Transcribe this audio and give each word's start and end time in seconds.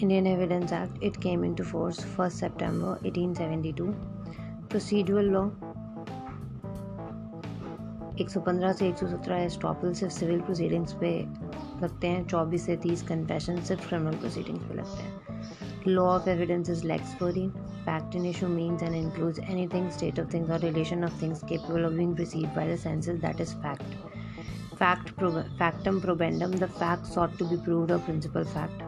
Indian 0.00 0.28
Evidence 0.28 0.70
Act, 0.70 0.96
it 1.00 1.20
came 1.20 1.42
into 1.42 1.64
force 1.64 1.98
1st 1.98 2.32
September 2.32 2.90
1872. 3.02 3.96
Procedural 4.68 5.32
law 5.32 5.50
115 8.16 8.74
से 8.74 8.90
117 8.92 9.48
estoppel 9.50 9.92
सिर्फ 9.94 10.12
civil 10.12 10.40
proceedings 10.40 10.92
पे 11.00 11.10
लगते 11.82 12.08
हैं 12.08 12.26
24 12.28 12.58
से 12.58 12.76
30 12.86 13.02
कन्फेशन 13.08 13.60
सिर्फ 13.70 13.88
क्रिमिनल 13.88 14.16
प्रोसीडिंग्स 14.20 14.64
पे 14.68 14.74
लगते 14.74 15.02
हैं 15.02 15.94
law 15.94 16.04
of 16.14 16.28
evidence 16.28 16.70
is 16.70 16.84
lex 16.84 17.14
fori 17.18 17.48
fact 17.88 18.16
in 18.16 18.26
issue 18.26 18.48
means 18.48 18.82
and 18.82 18.94
includes 18.94 19.38
anything 19.40 19.90
state 19.98 20.20
of 20.20 20.32
things 20.34 20.50
और 20.50 20.60
relation 20.60 21.04
of 21.04 21.22
things 21.22 21.44
capable 21.44 21.86
of 21.86 21.92
being 21.92 22.16
perceived 22.16 22.54
by 22.56 22.74
the 22.74 22.78
senses 22.78 23.20
that 23.20 23.40
is 23.40 23.54
fact 23.62 24.16
fact 24.80 25.22
factum 25.60 25.96
probandum 26.00 26.52
the 26.58 26.68
fact 26.80 27.06
sought 27.06 27.32
to 27.38 27.46
be 27.52 27.56
proved 27.62 27.90
or 27.90 27.98
principal 28.08 28.44
fact 28.44 28.82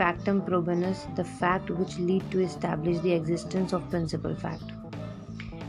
factum 0.00 0.42
probandus 0.50 1.04
the 1.16 1.28
fact 1.40 1.70
which 1.80 1.98
lead 2.10 2.30
to 2.30 2.46
establish 2.48 2.98
the 3.06 3.12
existence 3.20 3.72
of 3.78 3.88
principal 3.96 4.34
fact 4.46 4.72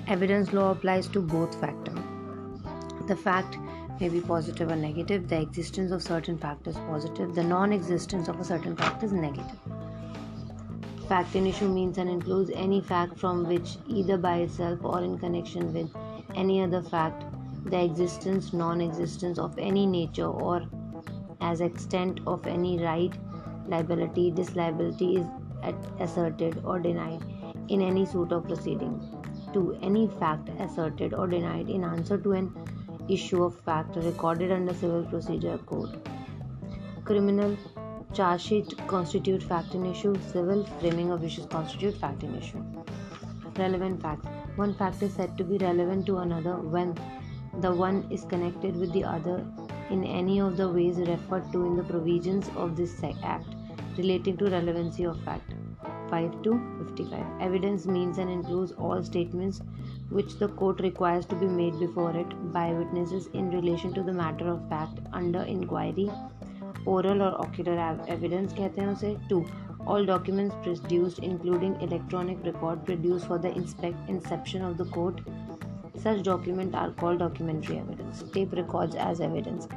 evidence 0.08 0.54
law 0.60 0.72
applies 0.72 1.08
to 1.18 1.22
both 1.36 1.60
factum 1.66 2.02
the 3.08 3.16
fact 3.16 3.58
may 4.02 4.10
be 4.10 4.20
positive 4.20 4.72
or 4.72 4.76
negative. 4.76 5.28
The 5.30 5.40
existence 5.40 5.92
of 5.92 6.02
certain 6.02 6.38
fact 6.38 6.68
is 6.68 6.76
positive. 6.76 7.36
The 7.36 7.44
non-existence 7.44 8.28
of 8.28 8.40
a 8.40 8.44
certain 8.44 8.76
fact 8.76 9.04
is 9.04 9.14
negative. 9.14 9.60
Fact 11.08 11.36
in 11.36 11.46
issue 11.46 11.68
means 11.68 12.00
and 12.00 12.10
includes 12.10 12.50
any 12.56 12.82
fact 12.82 13.20
from 13.20 13.48
which, 13.48 13.78
either 13.88 14.18
by 14.18 14.38
itself 14.38 14.80
or 14.84 15.04
in 15.04 15.20
connection 15.20 15.72
with 15.74 15.92
any 16.36 16.64
other 16.64 16.82
fact, 16.82 17.26
the 17.66 17.84
existence, 17.84 18.54
non-existence 18.54 19.38
of 19.38 19.58
any 19.60 19.86
nature 19.86 20.28
or 20.28 20.64
as 21.42 21.62
extent 21.62 22.22
of 22.26 22.48
any 22.48 22.80
right, 22.84 23.14
liability, 23.68 24.32
This 24.32 24.56
liability 24.56 25.18
is 25.18 25.26
asserted 26.00 26.62
or 26.64 26.80
denied 26.80 27.22
in 27.68 27.82
any 27.82 28.06
suit 28.06 28.32
of 28.32 28.48
proceeding. 28.48 29.00
To 29.54 29.78
any 29.82 30.08
fact 30.08 30.50
asserted 30.60 31.14
or 31.14 31.28
denied 31.28 31.70
in 31.70 31.84
answer 31.84 32.18
to 32.18 32.32
an 32.32 32.54
issue 33.10 33.44
of 33.44 33.60
fact 33.62 33.96
recorded 33.96 34.52
under 34.52 34.74
Civil 34.74 35.04
Procedure 35.04 35.58
Code. 35.66 36.00
Criminal 37.04 37.58
charge 38.14 38.42
sheet 38.42 38.76
constitute 38.88 39.44
fact 39.44 39.74
in 39.74 39.86
issue. 39.86 40.16
Civil 40.32 40.66
framing 40.80 41.12
of 41.12 41.24
issues 41.24 41.46
constitute 41.46 41.96
fact 41.98 42.24
in 42.24 42.36
issue. 42.36 42.64
Relevant 43.58 44.02
facts. 44.02 44.28
One 44.56 44.74
fact 44.74 45.02
is 45.02 45.14
said 45.14 45.38
to 45.38 45.44
be 45.44 45.58
relevant 45.58 46.06
to 46.08 46.18
another 46.18 46.56
when 46.56 46.96
the 47.60 47.74
one 47.74 48.08
is 48.10 48.24
connected 48.26 48.76
with 48.78 48.94
the 48.94 49.04
other 49.04 49.46
in 49.91 50.05
any 50.05 50.41
of 50.41 50.57
the 50.57 50.69
ways 50.69 50.97
referred 50.97 51.53
to 51.53 51.65
in 51.67 51.77
the 51.77 51.83
provisions 51.83 52.51
of 52.57 52.77
this 52.77 53.03
act 53.23 53.55
relating 53.99 54.37
to 54.37 54.51
relevancy 54.51 55.05
of 55.05 55.23
fact. 55.25 55.55
5 56.11 56.43
to 56.43 56.61
55. 56.87 57.25
Evidence 57.41 57.87
means 57.87 58.19
and 58.19 58.31
includes 58.31 58.73
all 58.73 59.03
statements 59.03 59.61
which 60.11 60.39
the 60.39 60.49
court 60.49 60.81
requires 60.81 61.27
to 61.27 61.35
be 61.35 61.47
made 61.47 61.79
before 61.81 62.17
it 62.17 62.53
by 62.53 62.73
witnesses 62.73 63.29
in 63.35 63.51
relation 63.51 63.93
to 63.93 64.03
the 64.03 64.13
matter 64.13 64.49
of 64.49 64.69
fact 64.69 65.01
under 65.13 65.43
inquiry 65.43 66.11
oral 66.87 67.23
or 67.23 67.33
ocular 67.45 67.77
evidence 68.09 68.53
कहते 68.53 68.81
हैं 68.81 68.89
उसे 68.89 69.17
to 69.31 69.45
all 69.95 70.07
documents 70.07 70.55
produced 70.63 71.19
including 71.21 71.81
electronic 71.81 72.45
record 72.45 72.85
produced 72.85 73.27
for 73.27 73.39
the 73.39 73.53
inspect 73.57 74.09
inception 74.09 74.63
of 74.63 74.77
the 74.79 74.85
court 74.97 75.21
such 75.96 76.24
documents 76.24 76.76
are 76.76 76.92
called 76.92 77.20
documentary 77.20 77.80
evidence 77.80 78.24
tape 78.34 78.54
records 78.54 78.96
as 78.96 79.22
evidence 79.22 79.68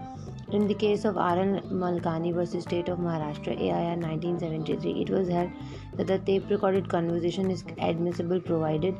in 0.53 0.69
the 0.69 0.75
case 0.75 1.05
of 1.05 1.17
R.M. 1.17 1.61
Malkani 1.71 2.33
versus 2.33 2.63
State 2.63 2.89
of 2.89 2.99
Maharashtra, 2.99 3.61
AIR 3.61 3.97
1973, 3.97 5.03
it 5.03 5.11
was 5.11 5.29
held 5.29 5.51
that 5.97 6.07
the 6.07 6.19
tape 6.19 6.49
recorded 6.49 6.89
conversation 6.89 7.51
is 7.51 7.65
admissible 7.79 8.41
provided 8.41 8.95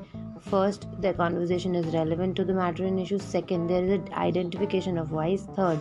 First, 0.51 0.87
the 1.01 1.15
conversation 1.15 1.75
is 1.75 1.87
relevant 1.95 2.37
to 2.37 2.45
the 2.45 2.53
matter 2.53 2.85
in 2.85 2.99
issue. 2.99 3.19
Second, 3.19 3.67
there 3.69 3.83
is 3.83 3.93
an 3.93 4.13
identification 4.13 4.99
of 4.99 5.09
voice. 5.09 5.47
Third, 5.57 5.81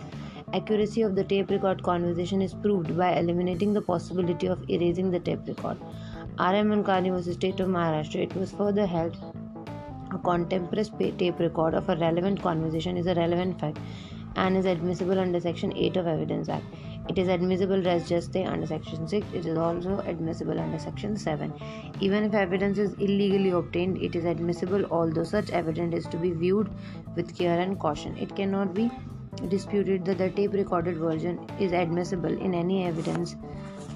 accuracy 0.54 1.02
of 1.02 1.14
the 1.14 1.24
tape 1.24 1.50
record 1.50 1.82
conversation 1.82 2.40
is 2.40 2.54
proved 2.54 2.96
by 2.96 3.12
eliminating 3.18 3.74
the 3.74 3.82
possibility 3.82 4.46
of 4.46 4.64
erasing 4.70 5.10
the 5.10 5.20
tape 5.20 5.46
record. 5.46 5.76
R.M. 6.38 6.70
Malkani 6.70 7.12
was 7.12 7.26
the 7.26 7.34
state 7.34 7.60
of 7.60 7.68
Maharashtra. 7.68 8.22
It 8.22 8.34
was 8.34 8.52
further 8.52 8.86
held 8.86 9.18
a 10.14 10.18
contemporaneous 10.18 10.90
tape 11.18 11.38
record 11.38 11.74
of 11.74 11.88
a 11.88 11.96
relevant 11.96 12.42
conversation 12.42 12.96
is 12.96 13.06
a 13.06 13.14
relevant 13.14 13.60
fact 13.60 13.78
and 14.36 14.56
is 14.56 14.66
admissible 14.66 15.18
under 15.18 15.40
Section 15.40 15.72
8 15.76 15.96
of 15.96 16.06
Evidence 16.06 16.48
Act. 16.48 16.64
It 17.08 17.18
is 17.18 17.28
admissible 17.28 17.82
res 17.82 18.08
gestae 18.08 18.46
under 18.50 18.66
Section 18.66 19.06
6. 19.06 19.26
It 19.32 19.46
is 19.46 19.58
also 19.58 19.98
admissible 20.00 20.58
under 20.58 20.78
Section 20.78 21.16
7. 21.16 21.52
Even 22.00 22.24
if 22.24 22.34
evidence 22.34 22.78
is 22.78 22.94
illegally 22.94 23.50
obtained, 23.50 23.98
it 23.98 24.16
is 24.16 24.24
admissible 24.24 24.84
although 24.90 25.24
such 25.24 25.50
evidence 25.50 25.94
is 25.94 26.06
to 26.08 26.16
be 26.16 26.32
viewed 26.32 26.70
with 27.14 27.36
care 27.36 27.60
and 27.60 27.78
caution. 27.78 28.16
It 28.16 28.34
cannot 28.34 28.74
be 28.74 28.90
disputed 29.48 30.04
that 30.06 30.18
the 30.18 30.30
tape 30.30 30.52
recorded 30.52 30.96
version 30.96 31.38
is 31.60 31.72
admissible 31.72 32.40
in 32.40 32.54
any 32.54 32.84
evidence 32.84 33.36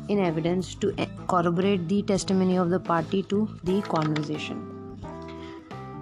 in 0.08 0.18
evidence 0.18 0.74
to 0.74 0.94
corroborate 1.26 1.86
the 1.88 2.02
testimony 2.02 2.56
of 2.56 2.70
the 2.70 2.80
party 2.80 3.22
to 3.24 3.48
the 3.64 3.82
conversation. 3.82 4.77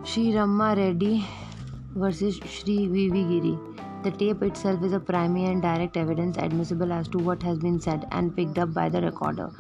Sri 0.08 0.32
Rama 0.32 0.74
Reddy 0.76 1.24
versus 1.96 2.36
Sri 2.48 2.86
V.V. 2.86 3.24
Giri 3.28 3.58
the 4.04 4.12
tape 4.12 4.40
itself 4.40 4.84
is 4.84 4.92
a 4.92 5.00
primary 5.00 5.46
and 5.46 5.60
direct 5.60 5.96
evidence 5.96 6.36
admissible 6.36 6.92
as 6.92 7.08
to 7.08 7.18
what 7.18 7.42
has 7.42 7.58
been 7.58 7.80
said 7.80 8.06
and 8.12 8.36
picked 8.36 8.56
up 8.56 8.72
by 8.72 8.88
the 8.88 9.02
recorder. 9.02 9.50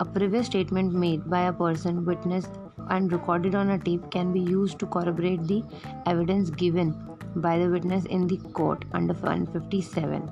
A 0.00 0.06
previous 0.06 0.46
statement 0.46 0.94
made 0.94 1.28
by 1.28 1.48
a 1.48 1.52
person 1.52 2.06
witnessed 2.06 2.58
and 2.88 3.12
recorded 3.12 3.54
on 3.54 3.70
a 3.70 3.78
tape 3.78 4.10
can 4.10 4.32
be 4.32 4.40
used 4.40 4.78
to 4.78 4.86
corroborate 4.86 5.46
the 5.46 5.62
evidence 6.06 6.48
given 6.48 6.96
by 7.36 7.58
the 7.58 7.68
witness 7.68 8.06
in 8.06 8.26
the 8.26 8.38
court 8.54 8.86
under 8.94 9.12
157. 9.12 10.30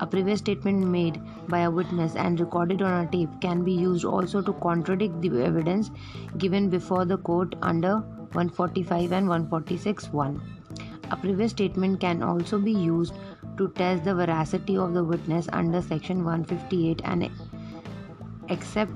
A 0.00 0.06
previous 0.06 0.40
statement 0.40 0.86
made 0.86 1.22
by 1.48 1.60
a 1.60 1.70
witness 1.70 2.16
and 2.16 2.38
recorded 2.38 2.82
on 2.82 3.06
a 3.06 3.10
tape 3.10 3.30
can 3.40 3.64
be 3.64 3.72
used 3.72 4.04
also 4.04 4.42
to 4.42 4.52
contradict 4.52 5.22
the 5.22 5.42
evidence 5.42 5.90
given 6.36 6.68
before 6.68 7.06
the 7.06 7.16
court 7.16 7.56
under 7.62 8.04
145 8.34 9.12
and 9.12 9.28
146 9.28 10.12
1. 10.12 10.40
A 11.10 11.16
previous 11.16 11.50
statement 11.52 12.00
can 12.00 12.22
also 12.22 12.58
be 12.58 12.72
used 12.72 13.14
to 13.56 13.68
test 13.68 14.04
the 14.04 14.14
veracity 14.14 14.76
of 14.76 14.94
the 14.94 15.02
witness 15.02 15.48
under 15.52 15.80
section 15.80 16.24
158 16.24 17.00
and 17.04 17.30
except 18.48 18.92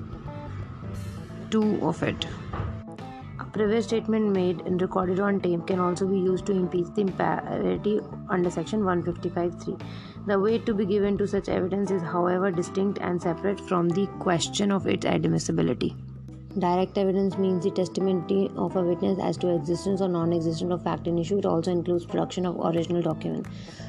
two 1.50 1.78
of 1.82 2.03
it. 2.03 2.26
A 3.41 3.44
previous 3.44 3.87
statement 3.87 4.32
made 4.32 4.60
and 4.62 4.81
recorded 4.81 5.21
on 5.21 5.41
tape 5.41 5.66
can 5.66 5.81
also 5.81 6.06
be 6.06 6.19
used 6.19 6.47
to 6.47 6.53
impeach 6.53 6.87
the 6.94 7.03
impartiality 7.03 8.00
under 8.28 8.50
section 8.50 8.82
155.3. 8.82 9.81
The 10.26 10.38
weight 10.38 10.65
to 10.66 10.75
be 10.75 10.87
given 10.87 11.19
to 11.19 11.26
such 11.26 11.48
evidence 11.48 11.91
is, 11.91 12.03
however, 12.03 12.50
distinct 12.50 12.98
and 13.00 13.21
separate 13.21 13.60
from 13.60 13.88
the 13.88 14.06
question 14.21 14.71
of 14.71 14.87
its 14.87 15.04
admissibility. 15.04 15.97
Direct 16.59 16.99
evidence 16.99 17.39
means 17.39 17.65
the 17.65 17.71
testimony 17.71 18.51
of 18.57 18.77
a 18.77 18.83
witness 18.83 19.19
as 19.19 19.39
to 19.39 19.55
existence 19.55 20.03
or 20.03 20.09
non-existence 20.09 20.71
of 20.71 20.83
fact 20.83 21.07
in 21.07 21.17
issue. 21.19 21.39
It 21.39 21.47
also 21.47 21.71
includes 21.73 22.05
production 22.05 22.45
of 22.45 22.61
original 22.61 23.01
document. 23.01 23.47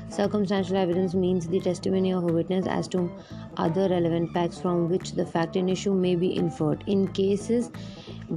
Circumstantial 0.10 0.78
evidence 0.78 1.16
means 1.16 1.48
the 1.48 1.60
testimony 1.60 2.14
of 2.14 2.24
a 2.24 2.34
witness 2.34 2.68
as 2.68 2.88
to 2.90 3.12
other 3.58 3.90
relevant 3.90 4.32
facts 4.32 4.60
from 4.60 4.90
which 4.90 5.14
the 5.14 5.26
fact 5.26 5.56
in 5.56 5.68
issue 5.68 5.94
may 5.94 6.16
be 6.16 6.36
inferred. 6.36 6.84
In 6.88 7.08
cases 7.08 7.72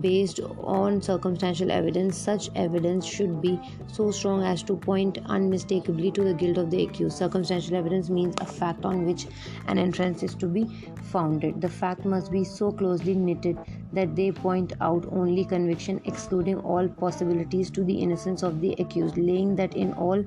based 0.01 0.41
on 0.41 1.01
circumstantial 1.03 1.71
evidence, 1.71 2.17
such 2.17 2.51
evidence 2.55 3.05
should 3.05 3.41
be 3.41 3.61
so 3.87 4.11
strong 4.11 4.43
as 4.43 4.63
to 4.65 4.77
point 4.77 5.19
unmistakably 5.27 6.11
to 6.13 6.25
the 6.25 6.35
guilt 6.35 6.59
of 6.59 6.71
the 6.71 6.83
accused. 6.85 7.17
Circumstantial 7.17 7.77
evidence 7.77 8.11
means 8.11 8.35
a 8.41 8.47
fact 8.47 8.85
on 8.85 9.05
which 9.05 9.27
an 9.69 9.79
inference 9.79 10.23
is 10.23 10.35
to 10.37 10.47
be 10.47 10.65
founded. 11.05 11.61
The 11.61 11.69
fact 11.69 12.05
must 12.05 12.33
be 12.33 12.45
so 12.45 12.73
closely 12.73 13.15
knitted 13.15 13.59
that 13.93 14.17
they 14.17 14.33
point 14.33 14.73
out 14.81 15.07
only 15.11 15.45
conviction, 15.45 16.01
excluding 16.05 16.59
all 16.61 16.89
possibilities 16.89 17.71
to 17.71 17.85
the 17.85 17.95
innocence 17.95 18.43
of 18.43 18.61
the 18.61 18.75
accused, 18.79 19.17
laying 19.17 19.57
that 19.57 19.75
in 19.75 19.93
all 19.95 20.25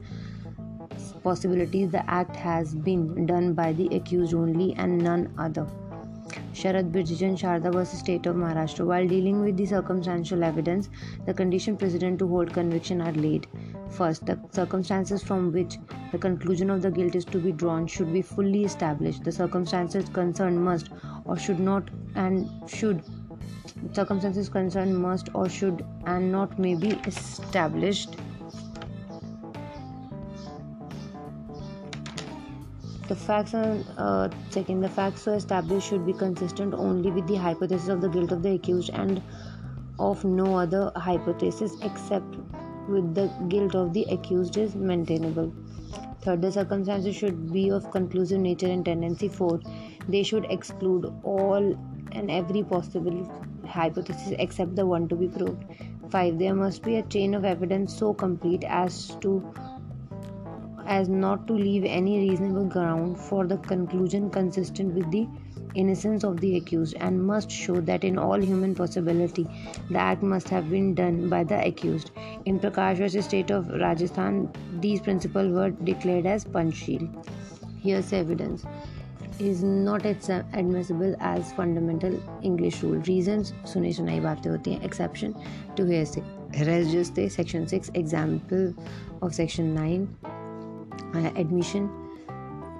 possibilities 1.24 1.92
the 1.92 2.10
act 2.10 2.36
has 2.36 2.74
been 2.74 3.26
done 3.26 3.54
by 3.54 3.74
the 3.74 3.88
accused 3.96 4.34
only 4.34 4.74
and 4.76 4.98
none 4.98 5.34
other. 5.38 5.68
Sharad 6.54 6.92
Birdhichand 6.92 7.38
Sharda 7.38 7.72
the 7.72 7.86
state 7.86 8.26
of 8.26 8.36
Maharashtra. 8.36 8.86
While 8.86 9.08
dealing 9.08 9.42
with 9.42 9.58
the 9.58 9.66
circumstantial 9.66 10.44
evidence, 10.44 10.90
the 11.26 11.34
condition 11.34 11.78
precedent 11.78 12.20
to 12.20 12.28
hold 12.28 12.54
conviction 12.54 13.02
are 13.02 13.12
laid. 13.14 13.48
First, 13.90 14.26
the 14.26 14.40
circumstances 14.52 15.24
from 15.24 15.52
which 15.52 15.78
the 16.12 16.18
conclusion 16.18 16.70
of 16.70 16.82
the 16.82 16.92
guilt 16.92 17.16
is 17.16 17.26
to 17.26 17.40
be 17.40 17.52
drawn 17.52 17.88
should 17.88 18.14
be 18.14 18.22
fully 18.22 18.64
established. 18.64 19.24
The 19.24 19.32
circumstances 19.32 20.10
concerned 20.10 20.64
must 20.64 20.90
or 21.26 21.38
should 21.38 21.60
not 21.60 21.90
and 22.16 22.50
should 22.68 23.04
circumstances 23.94 24.50
concerned 24.50 24.98
must 24.98 25.30
or 25.34 25.48
should 25.50 25.86
and 26.06 26.32
not 26.32 26.60
may 26.60 26.76
be 26.76 26.92
established 27.06 28.18
the 33.10 33.16
facts 33.16 33.54
are 33.56 33.78
uh, 33.98 34.30
second 34.52 34.82
the 34.82 34.90
facts 34.98 35.24
so 35.24 35.34
established 35.34 35.90
should 35.90 36.06
be 36.06 36.14
consistent 36.14 36.76
only 36.76 37.12
with 37.12 37.28
the 37.28 37.36
hypothesis 37.36 37.90
of 37.90 38.02
the 38.02 38.10
guilt 38.16 38.32
of 38.32 38.44
the 38.44 38.52
accused 38.58 38.92
and 38.94 39.22
of 40.08 40.24
no 40.24 40.56
other 40.58 40.92
hypothesis 40.96 41.76
except 41.82 42.36
with 42.88 43.16
the 43.16 43.26
guilt 43.48 43.76
of 43.76 43.94
the 43.94 44.04
accused 44.18 44.58
is 44.58 44.76
maintainable. 44.76 45.52
Third 46.22 46.44
the 46.44 46.52
circumstances 46.52 47.16
should 47.16 47.52
be 47.52 47.70
of 47.72 47.90
conclusive 47.92 48.40
nature 48.42 48.68
and 48.68 48.86
tendency. 48.86 49.28
Fourth 49.28 49.64
they 50.08 50.22
should 50.22 50.46
exclude 50.58 51.12
all 51.24 51.76
and 52.12 52.30
every 52.30 52.64
possible 52.64 53.20
hypothesis 53.68 54.34
except 54.38 54.76
the 54.76 54.86
one 54.86 55.08
to 55.08 55.16
be 55.16 55.28
proved. 55.28 55.64
5 56.12 56.38
there 56.38 56.56
must 56.56 56.84
be 56.84 56.96
a 56.98 57.04
chain 57.04 57.34
of 57.34 57.44
evidence 57.46 57.98
so 58.04 58.14
complete 58.14 58.64
as 58.64 59.16
to 59.22 59.34
as 60.96 61.10
not 61.10 61.46
to 61.48 61.54
leave 61.54 61.86
any 61.86 62.18
reasonable 62.20 62.66
ground 62.66 63.18
for 63.28 63.46
the 63.48 63.58
conclusion 63.70 64.30
consistent 64.30 64.94
with 64.94 65.10
the 65.12 65.28
innocence 65.76 66.24
of 66.24 66.40
the 66.42 66.56
accused 66.58 66.96
and 67.00 67.22
must 67.32 67.52
show 67.52 67.80
that 67.90 68.04
in 68.04 68.18
all 68.18 68.42
human 68.42 68.74
possibility 68.74 69.48
the 69.90 70.00
act 70.00 70.24
must 70.24 70.50
have 70.50 70.70
been 70.70 70.94
done 70.96 71.30
by 71.30 71.44
the 71.44 71.60
accused. 71.66 72.12
In 72.46 72.60
Prakash 72.60 72.98
versus 72.98 73.26
State 73.26 73.52
of 73.52 73.68
Rajasthan, 73.68 74.52
these 74.80 75.00
principles 75.00 75.54
were 75.54 75.70
declared 75.92 76.26
as 76.26 76.46
panchsheel. 76.46 77.06
Hearsay 77.84 78.20
evidence 78.20 78.66
is 79.42 79.62
not 79.64 80.06
admissible 80.06 81.16
as 81.28 81.52
fundamental 81.60 82.16
english 82.50 82.82
rule 82.84 83.00
reasons 83.10 83.54
सुनी 83.74 83.92
सुनाई 84.00 84.20
बातें 84.26 84.50
होती 84.50 84.74
हैं 84.74 84.82
exception 84.86 85.34
to 85.78 85.86
hearsay 86.06 86.22
hearsay 86.58 86.92
just 86.94 87.18
the 87.18 87.28
section 87.38 87.66
six 87.74 87.92
example 87.96 88.74
of 89.24 89.32
uh, 91.14 91.32
admission 91.36 91.90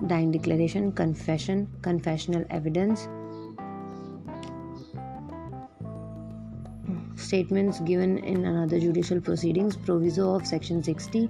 dying 0.08 0.32
declaration, 0.32 0.92
confession, 0.92 1.68
confessional 1.82 2.46
evidence, 2.50 3.08
statements 7.16 7.80
given 7.82 8.18
in 8.20 8.46
another 8.46 8.80
judicial 8.80 9.20
proceedings, 9.20 9.76
proviso 9.76 10.36
of 10.36 10.48
section 10.48 10.82
60, 10.82 11.30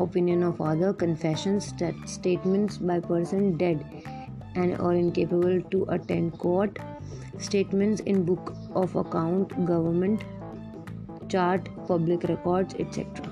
opinion 0.00 0.42
of 0.42 0.60
other, 0.60 0.92
confessions, 0.92 1.66
st- 1.66 2.08
statements 2.08 2.78
by 2.78 3.00
person 3.00 3.56
dead 3.56 3.84
and 4.54 4.78
or 4.80 4.94
incapable 4.94 5.60
to 5.70 5.84
attend 5.88 6.38
court, 6.38 6.78
statements 7.38 8.00
in 8.02 8.24
book 8.24 8.54
of 8.74 8.94
account, 8.96 9.64
government, 9.64 10.22
chart, 11.28 11.68
public 11.86 12.24
records, 12.24 12.74
etc. 12.78 13.29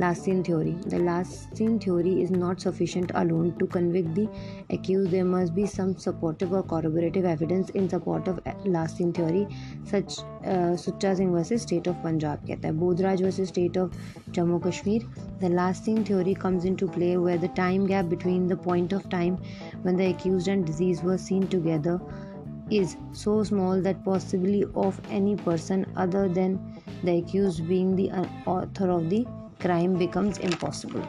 Last 0.00 0.24
seen 0.24 0.42
theory. 0.44 0.72
The 0.86 0.98
last 0.98 1.56
seen 1.56 1.78
theory 1.78 2.22
is 2.22 2.30
not 2.30 2.60
sufficient 2.60 3.12
alone 3.14 3.54
to 3.58 3.66
convict 3.66 4.14
the 4.14 4.28
accused. 4.68 5.10
There 5.10 5.24
must 5.24 5.54
be 5.54 5.64
some 5.64 5.96
supportive 5.96 6.52
or 6.52 6.62
corroborative 6.62 7.24
evidence 7.24 7.70
in 7.70 7.88
support 7.88 8.28
of 8.28 8.40
last 8.66 8.98
seen 8.98 9.14
theory, 9.14 9.46
such 9.84 10.18
uh, 10.44 10.76
Sucha 10.82 11.16
Singh 11.16 11.32
versus 11.32 11.62
State 11.62 11.86
of 11.86 11.96
Punjab. 12.02 12.44
कहता 12.46 12.68
है 12.68 12.78
Bodhraj 12.82 13.22
versus 13.22 13.48
State 13.48 13.78
of 13.84 13.96
Jammu 14.32 14.62
Kashmir. 14.66 15.08
The 15.40 15.48
last 15.48 15.84
seen 15.84 16.04
theory 16.04 16.34
comes 16.34 16.66
into 16.66 16.88
play 16.98 17.16
where 17.16 17.38
the 17.38 17.52
time 17.62 17.86
gap 17.86 18.10
between 18.10 18.46
the 18.46 18.56
point 18.68 18.92
of 18.92 19.08
time 19.08 19.38
when 19.82 19.96
the 19.96 20.10
accused 20.10 20.48
and 20.48 20.66
deceased 20.66 21.04
were 21.04 21.18
seen 21.18 21.48
together 21.56 21.98
is 22.70 22.96
so 23.12 23.42
small 23.44 23.80
that 23.80 24.04
possibly 24.04 24.62
of 24.74 25.00
any 25.10 25.36
person 25.36 25.86
other 25.96 26.28
than 26.28 26.60
the 27.04 27.18
accused 27.18 27.66
being 27.68 27.94
the 27.96 28.10
author 28.44 28.90
of 28.90 29.08
the 29.08 29.24
crime 29.61 29.97
becomes 29.97 30.37
impossible. 30.39 31.07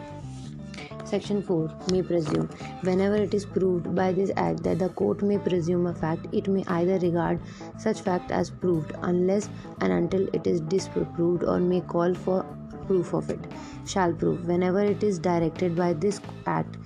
Section 1.05 1.43
4 1.43 1.71
may 1.91 2.03
presume. 2.03 2.49
Whenever 2.83 3.17
it 3.17 3.35
is 3.35 3.45
proved 3.45 3.95
by 3.95 4.13
this 4.13 4.31
act 4.37 4.63
that 4.63 4.79
the 4.79 4.89
court 4.91 5.23
may 5.23 5.37
presume 5.37 5.87
a 5.87 5.95
fact, 5.95 6.27
it 6.33 6.49
may 6.49 6.65
either 6.69 6.99
regard 7.01 7.41
such 7.79 8.01
fact 8.01 8.31
as 8.31 8.49
proved 8.49 8.93
unless 9.03 9.51
and 9.81 9.93
until 9.93 10.27
it 10.33 10.47
is 10.47 10.61
disproved 10.63 11.45
or 11.45 11.59
may 11.59 11.81
call 11.83 12.15
for 12.15 12.45
proof 12.87 13.13
of 13.13 13.29
it. 13.31 13.41
Shall 13.87 14.13
prove. 14.13 14.47
Whenever 14.47 14.83
it 14.83 15.03
is 15.03 15.19
directed 15.19 15.77
by 15.77 15.93
this 15.93 16.21
act 16.47 16.79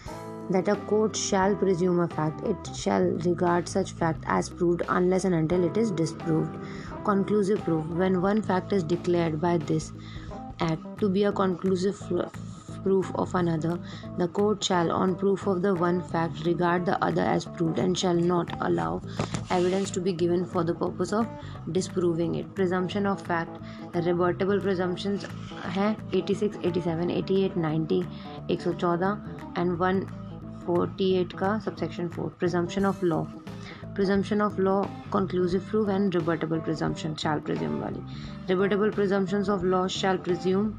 that 0.50 0.68
a 0.68 0.76
court 0.90 1.14
shall 1.14 1.54
presume 1.54 2.00
a 2.00 2.08
fact, 2.08 2.44
it 2.46 2.74
shall 2.74 3.02
regard 3.02 3.68
such 3.68 3.92
fact 3.92 4.24
as 4.26 4.48
proved 4.48 4.82
unless 4.88 5.24
and 5.24 5.34
until 5.34 5.64
it 5.64 5.76
is 5.76 5.90
disproved. 5.90 6.56
Conclusive 7.04 7.62
proof. 7.64 7.86
When 7.86 8.20
one 8.22 8.42
fact 8.42 8.72
is 8.72 8.82
declared 8.82 9.40
by 9.40 9.58
this 9.58 9.92
act 10.60 10.98
to 10.98 11.08
be 11.08 11.24
a 11.24 11.32
conclusive 11.32 12.00
proof 12.82 13.10
of 13.16 13.34
another, 13.34 13.78
the 14.16 14.28
court 14.28 14.62
shall, 14.62 14.92
on 14.92 15.14
proof 15.16 15.46
of 15.46 15.62
the 15.62 15.74
one 15.74 16.00
fact, 16.02 16.44
regard 16.46 16.86
the 16.86 17.02
other 17.04 17.22
as 17.22 17.44
proved 17.44 17.78
and 17.78 17.98
shall 17.98 18.14
not 18.14 18.52
allow 18.60 19.02
evidence 19.50 19.90
to 19.90 20.00
be 20.00 20.12
given 20.12 20.44
for 20.44 20.62
the 20.62 20.74
purpose 20.74 21.12
of 21.12 21.26
disproving 21.72 22.36
it. 22.36 22.54
Presumption 22.54 23.06
of 23.06 23.20
fact, 23.20 23.58
rebuttable 23.92 24.62
presumptions 24.62 25.26
हैं 25.76 25.96
86, 26.14 26.56
87, 26.62 27.10
88, 27.10 27.56
90, 27.56 28.02
114 28.48 29.18
and 29.56 29.78
148 29.78 31.36
का 31.42 31.64
subsection 31.64 32.08
4. 32.08 32.30
Presumption 32.38 32.84
of 32.84 33.02
law. 33.02 33.26
Presumption 33.96 34.40
of 34.42 34.60
law 34.60 34.82
conclusive 35.12 35.60
proof 35.70 35.88
and 35.88 36.14
rebuttable 36.14 36.60
presumption 36.60 37.14
shall 37.14 37.40
presume 37.40 37.78
वाली 37.80 38.00
rebuttable 38.48 38.90
presumption 38.90 39.50
of 39.52 39.64
law 39.64 39.86
shall 39.92 40.16
presume 40.24 40.72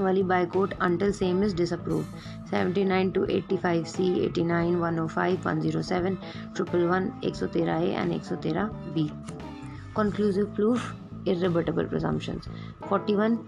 वाली 0.00 0.22
by 0.22 0.46
court 0.46 0.72
until 0.82 1.12
same 1.12 1.42
is 1.44 1.56
disprove 1.56 2.02
seventy 2.50 2.84
nine 2.84 3.10
to 3.10 3.24
eighty 3.30 3.56
five 3.56 3.84
C 3.86 4.12
eighty 4.24 4.44
nine 4.44 4.76
one 4.76 4.98
O 5.00 5.06
five 5.06 5.40
one 5.46 5.60
zero 5.60 5.82
seven 5.82 6.14
triple 6.54 6.84
one 6.88 7.10
एक 7.24 7.36
सौ 7.36 7.46
तेरह 7.46 7.82
A 7.82 7.90
and 7.90 8.12
एक 8.12 8.24
सौ 8.24 8.36
तेरह 8.42 8.70
B 8.94 9.08
conclusive 9.96 10.54
proof 10.56 11.28
irrebuttable 11.28 11.86
presumptions 11.86 12.48
forty 12.88 13.14
one 13.16 13.38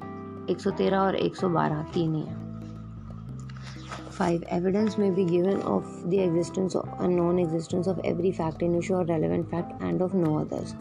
एक 0.50 0.60
सौ 0.60 0.70
तेरह 0.78 0.98
और 0.98 1.16
एक 1.16 1.36
सौ 1.36 1.48
बारह 1.50 1.82
तीन 1.94 2.14
ही 2.14 2.22
है 2.22 2.47
5. 4.18 4.42
Evidence 4.48 4.98
may 4.98 5.10
be 5.10 5.24
given 5.24 5.62
of 5.62 6.10
the 6.10 6.20
existence 6.20 6.74
or 6.74 7.08
non 7.08 7.38
existence 7.38 7.86
of 7.86 8.00
every 8.04 8.32
fact 8.32 8.62
in 8.62 8.74
issue 8.74 8.94
or 8.94 9.04
relevant 9.04 9.48
fact 9.50 9.72
and 9.80 10.02
of 10.02 10.12
no 10.12 10.38
others. 10.38 10.74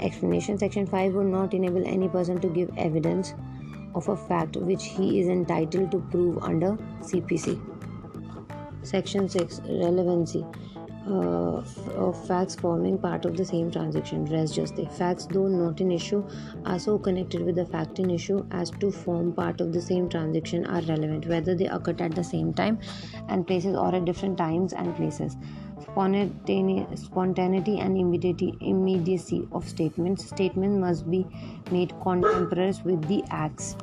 Explanation 0.00 0.58
Section 0.58 0.86
5 0.86 1.14
would 1.14 1.26
not 1.26 1.54
enable 1.54 1.86
any 1.86 2.08
person 2.08 2.38
to 2.40 2.48
give 2.48 2.70
evidence 2.76 3.32
of 3.94 4.08
a 4.08 4.16
fact 4.16 4.56
which 4.56 4.84
he 4.84 5.20
is 5.20 5.28
entitled 5.28 5.90
to 5.90 6.00
prove 6.10 6.42
under 6.42 6.72
CPC. 7.10 7.58
Section 8.82 9.28
6 9.28 9.60
Relevancy 9.64 10.44
uh, 11.10 11.62
of 11.96 12.26
facts 12.26 12.54
forming 12.54 12.96
part 12.98 13.24
of 13.24 13.36
the 13.36 13.44
same 13.44 13.70
transaction. 13.70 14.24
Res 14.26 14.52
gestae. 14.56 14.90
Facts, 14.98 15.26
though 15.26 15.48
not 15.48 15.80
in 15.80 15.90
issue, 15.90 16.22
are 16.64 16.78
so 16.78 16.98
connected 16.98 17.44
with 17.44 17.56
the 17.56 17.66
fact 17.66 17.98
in 17.98 18.10
issue 18.10 18.46
as 18.50 18.70
to 18.70 18.90
form 18.92 19.32
part 19.32 19.60
of 19.60 19.72
the 19.72 19.82
same 19.82 20.08
transaction 20.08 20.66
are 20.66 20.82
relevant, 20.82 21.26
whether 21.26 21.54
they 21.54 21.66
occurred 21.66 22.00
at 22.00 22.14
the 22.14 22.24
same 22.24 22.54
time 22.54 22.78
and 23.28 23.46
places 23.46 23.76
or 23.76 23.94
at 23.94 24.04
different 24.04 24.38
times 24.38 24.72
and 24.72 24.94
places. 24.96 25.36
Spontaneity 26.94 27.80
and 27.80 27.96
immediacy 27.96 29.48
of 29.52 29.68
statements. 29.68 30.28
Statements 30.28 30.78
must 30.78 31.10
be 31.10 31.26
made 31.70 31.92
contemporaneous 32.00 32.84
with 32.84 33.06
the 33.08 33.24
acts. 33.30 33.76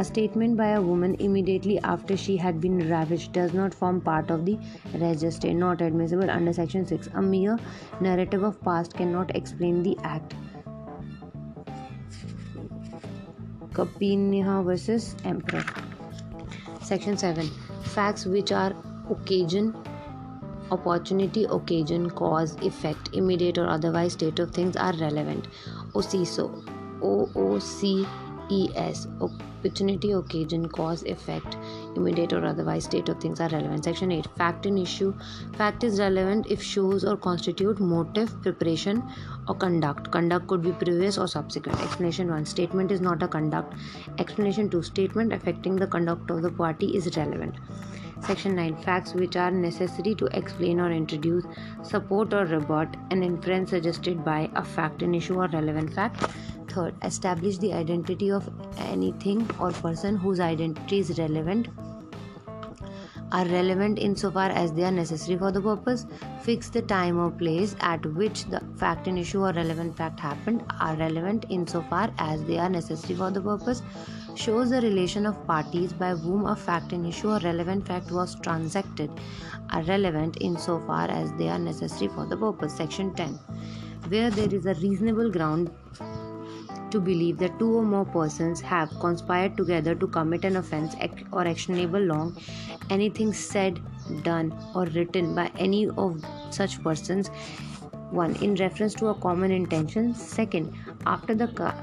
A 0.00 0.04
statement 0.04 0.56
by 0.56 0.66
a 0.74 0.80
woman 0.80 1.16
immediately 1.18 1.76
after 1.80 2.16
she 2.16 2.36
had 2.36 2.60
been 2.60 2.88
ravished 2.88 3.32
does 3.32 3.52
not 3.52 3.74
form 3.74 4.00
part 4.00 4.30
of 4.30 4.44
the 4.44 4.56
register, 4.94 5.52
not 5.52 5.80
admissible 5.80 6.30
under 6.30 6.52
Section 6.52 6.86
6. 6.86 7.08
A 7.14 7.20
mere 7.20 7.58
narrative 8.00 8.44
of 8.44 8.60
past 8.62 8.94
cannot 8.94 9.34
explain 9.34 9.82
the 9.82 9.96
act. 10.04 10.36
Kapiniha 13.72 14.64
versus 14.64 15.16
Emperor. 15.24 15.64
Section 16.80 17.18
7. 17.18 17.50
Facts 17.82 18.24
which 18.24 18.52
are 18.52 18.72
occasion, 19.10 19.76
opportunity, 20.70 21.42
occasion, 21.42 22.08
cause, 22.10 22.54
effect, 22.62 23.10
immediate 23.14 23.58
or 23.58 23.66
otherwise 23.66 24.12
state 24.12 24.38
of 24.38 24.52
things 24.52 24.76
are 24.76 24.96
relevant. 24.98 25.48
OCSO. 25.94 26.48
O 27.02 27.30
O 27.34 27.58
C 27.58 28.06
ES 28.50 29.06
opportunity 29.20 30.12
occasion 30.12 30.68
cause 30.68 31.02
effect 31.04 31.56
immediate 31.96 32.32
or 32.32 32.44
otherwise 32.44 32.84
state 32.84 33.08
of 33.08 33.20
things 33.20 33.40
are 33.40 33.48
relevant. 33.48 33.84
Section 33.84 34.12
8 34.12 34.26
fact 34.36 34.66
and 34.66 34.78
issue. 34.78 35.14
Fact 35.56 35.84
is 35.84 35.98
relevant 35.98 36.46
if 36.48 36.62
shows 36.62 37.04
or 37.04 37.16
constitute 37.16 37.80
motive 37.80 38.40
preparation 38.42 39.02
or 39.48 39.54
conduct. 39.54 40.10
Conduct 40.10 40.46
could 40.46 40.62
be 40.62 40.72
previous 40.72 41.18
or 41.18 41.26
subsequent. 41.26 41.80
Explanation 41.80 42.28
1 42.28 42.46
statement 42.46 42.90
is 42.92 43.00
not 43.00 43.22
a 43.22 43.28
conduct. 43.28 43.74
Explanation 44.18 44.70
2 44.70 44.82
statement 44.82 45.32
affecting 45.32 45.76
the 45.76 45.86
conduct 45.86 46.30
of 46.30 46.42
the 46.42 46.50
party 46.50 46.96
is 46.96 47.16
relevant. 47.16 47.54
Section 48.20 48.56
9 48.56 48.76
Facts 48.76 49.14
which 49.14 49.36
are 49.36 49.50
necessary 49.50 50.14
to 50.16 50.26
explain 50.36 50.80
or 50.80 50.90
introduce, 50.90 51.44
support 51.82 52.34
or 52.34 52.44
rebut 52.46 52.96
an 53.10 53.22
inference 53.22 53.70
suggested 53.70 54.24
by 54.24 54.50
a 54.54 54.64
fact 54.64 55.02
in 55.02 55.14
issue 55.14 55.40
or 55.40 55.48
relevant 55.48 55.92
fact. 55.94 56.24
Third 56.70 56.94
establish 57.02 57.58
the 57.58 57.72
identity 57.72 58.30
of 58.30 58.48
anything 58.78 59.48
or 59.58 59.70
person 59.72 60.16
whose 60.16 60.40
identity 60.40 60.98
is 60.98 61.18
relevant 61.18 61.68
are 63.32 63.44
relevant 63.46 63.98
insofar 63.98 64.50
as 64.50 64.72
they 64.72 64.84
are 64.84 64.90
necessary 64.90 65.38
for 65.38 65.50
the 65.52 65.60
purpose 65.60 66.06
fix 66.42 66.70
the 66.70 66.82
time 66.82 67.18
or 67.18 67.30
place 67.30 67.74
at 67.80 68.06
which 68.14 68.44
the 68.46 68.60
fact 68.76 69.06
in 69.06 69.18
issue 69.18 69.42
or 69.44 69.52
relevant 69.52 69.96
fact 69.96 70.18
happened 70.18 70.64
are 70.80 70.94
relevant 70.96 71.44
insofar 71.50 72.10
as 72.18 72.42
they 72.44 72.58
are 72.58 72.70
necessary 72.70 73.14
for 73.14 73.30
the 73.30 73.40
purpose 73.40 73.82
shows 74.34 74.70
the 74.70 74.80
relation 74.80 75.26
of 75.26 75.46
parties 75.46 75.92
by 75.92 76.10
whom 76.14 76.46
a 76.46 76.56
fact 76.56 76.92
in 76.92 77.04
issue 77.04 77.28
or 77.28 77.38
relevant 77.40 77.86
fact 77.86 78.10
was 78.10 78.34
transacted 78.40 79.10
are 79.70 79.82
relevant 79.82 80.38
insofar 80.40 81.10
as 81.10 81.32
they 81.34 81.48
are 81.48 81.58
necessary 81.58 82.08
for 82.08 82.24
the 82.24 82.36
purpose. 82.36 82.74
Section 82.74 83.12
10 83.14 83.38
where 84.08 84.30
there 84.30 84.52
is 84.54 84.64
a 84.64 84.74
reasonable 84.74 85.30
ground 85.30 85.70
to 86.90 87.00
believe 87.00 87.38
that 87.38 87.58
two 87.58 87.76
or 87.76 87.82
more 87.82 88.04
persons 88.04 88.60
have 88.60 88.90
conspired 89.00 89.56
together 89.56 89.94
to 89.94 90.06
commit 90.06 90.44
an 90.44 90.56
offense 90.56 90.96
or 91.32 91.46
actionable 91.46 92.06
wrong, 92.06 92.36
anything 92.90 93.32
said, 93.32 93.80
done, 94.22 94.54
or 94.74 94.84
written 94.86 95.34
by 95.34 95.50
any 95.58 95.88
of 95.90 96.24
such 96.50 96.82
persons. 96.82 97.30
1. 98.10 98.36
In 98.36 98.54
reference 98.54 98.94
to 98.94 99.08
a 99.08 99.14
common 99.14 99.50
intention. 99.50 100.14
second 100.14 100.72
After 101.06 101.34
the, 101.34 101.74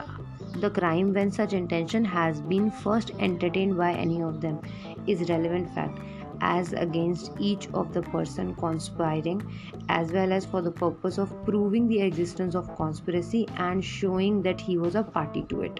the 0.56 0.70
crime, 0.72 1.14
when 1.14 1.32
such 1.32 1.54
intention 1.54 2.04
has 2.04 2.42
been 2.42 2.72
first 2.72 3.12
entertained 3.20 3.78
by 3.78 3.94
any 3.94 4.22
of 4.22 4.42
them, 4.42 4.60
is 5.06 5.30
relevant 5.30 5.74
fact 5.76 6.00
as 6.42 6.74
against 6.74 7.32
each 7.40 7.68
of 7.74 7.94
the 7.94 8.02
person 8.02 8.54
conspiring 8.56 9.42
as 9.90 10.12
well 10.12 10.32
as 10.32 10.46
for 10.46 10.62
the 10.62 10.72
purpose 10.72 11.18
of 11.18 11.34
proving 11.46 11.88
the 11.88 12.02
existence 12.02 12.56
of 12.56 12.76
conspiracy 12.76 13.48
and 13.58 13.84
showing 13.84 14.42
that 14.42 14.60
he 14.60 14.78
was 14.78 14.96
a 14.96 15.04
party 15.04 15.44
to 15.50 15.62
it. 15.62 15.80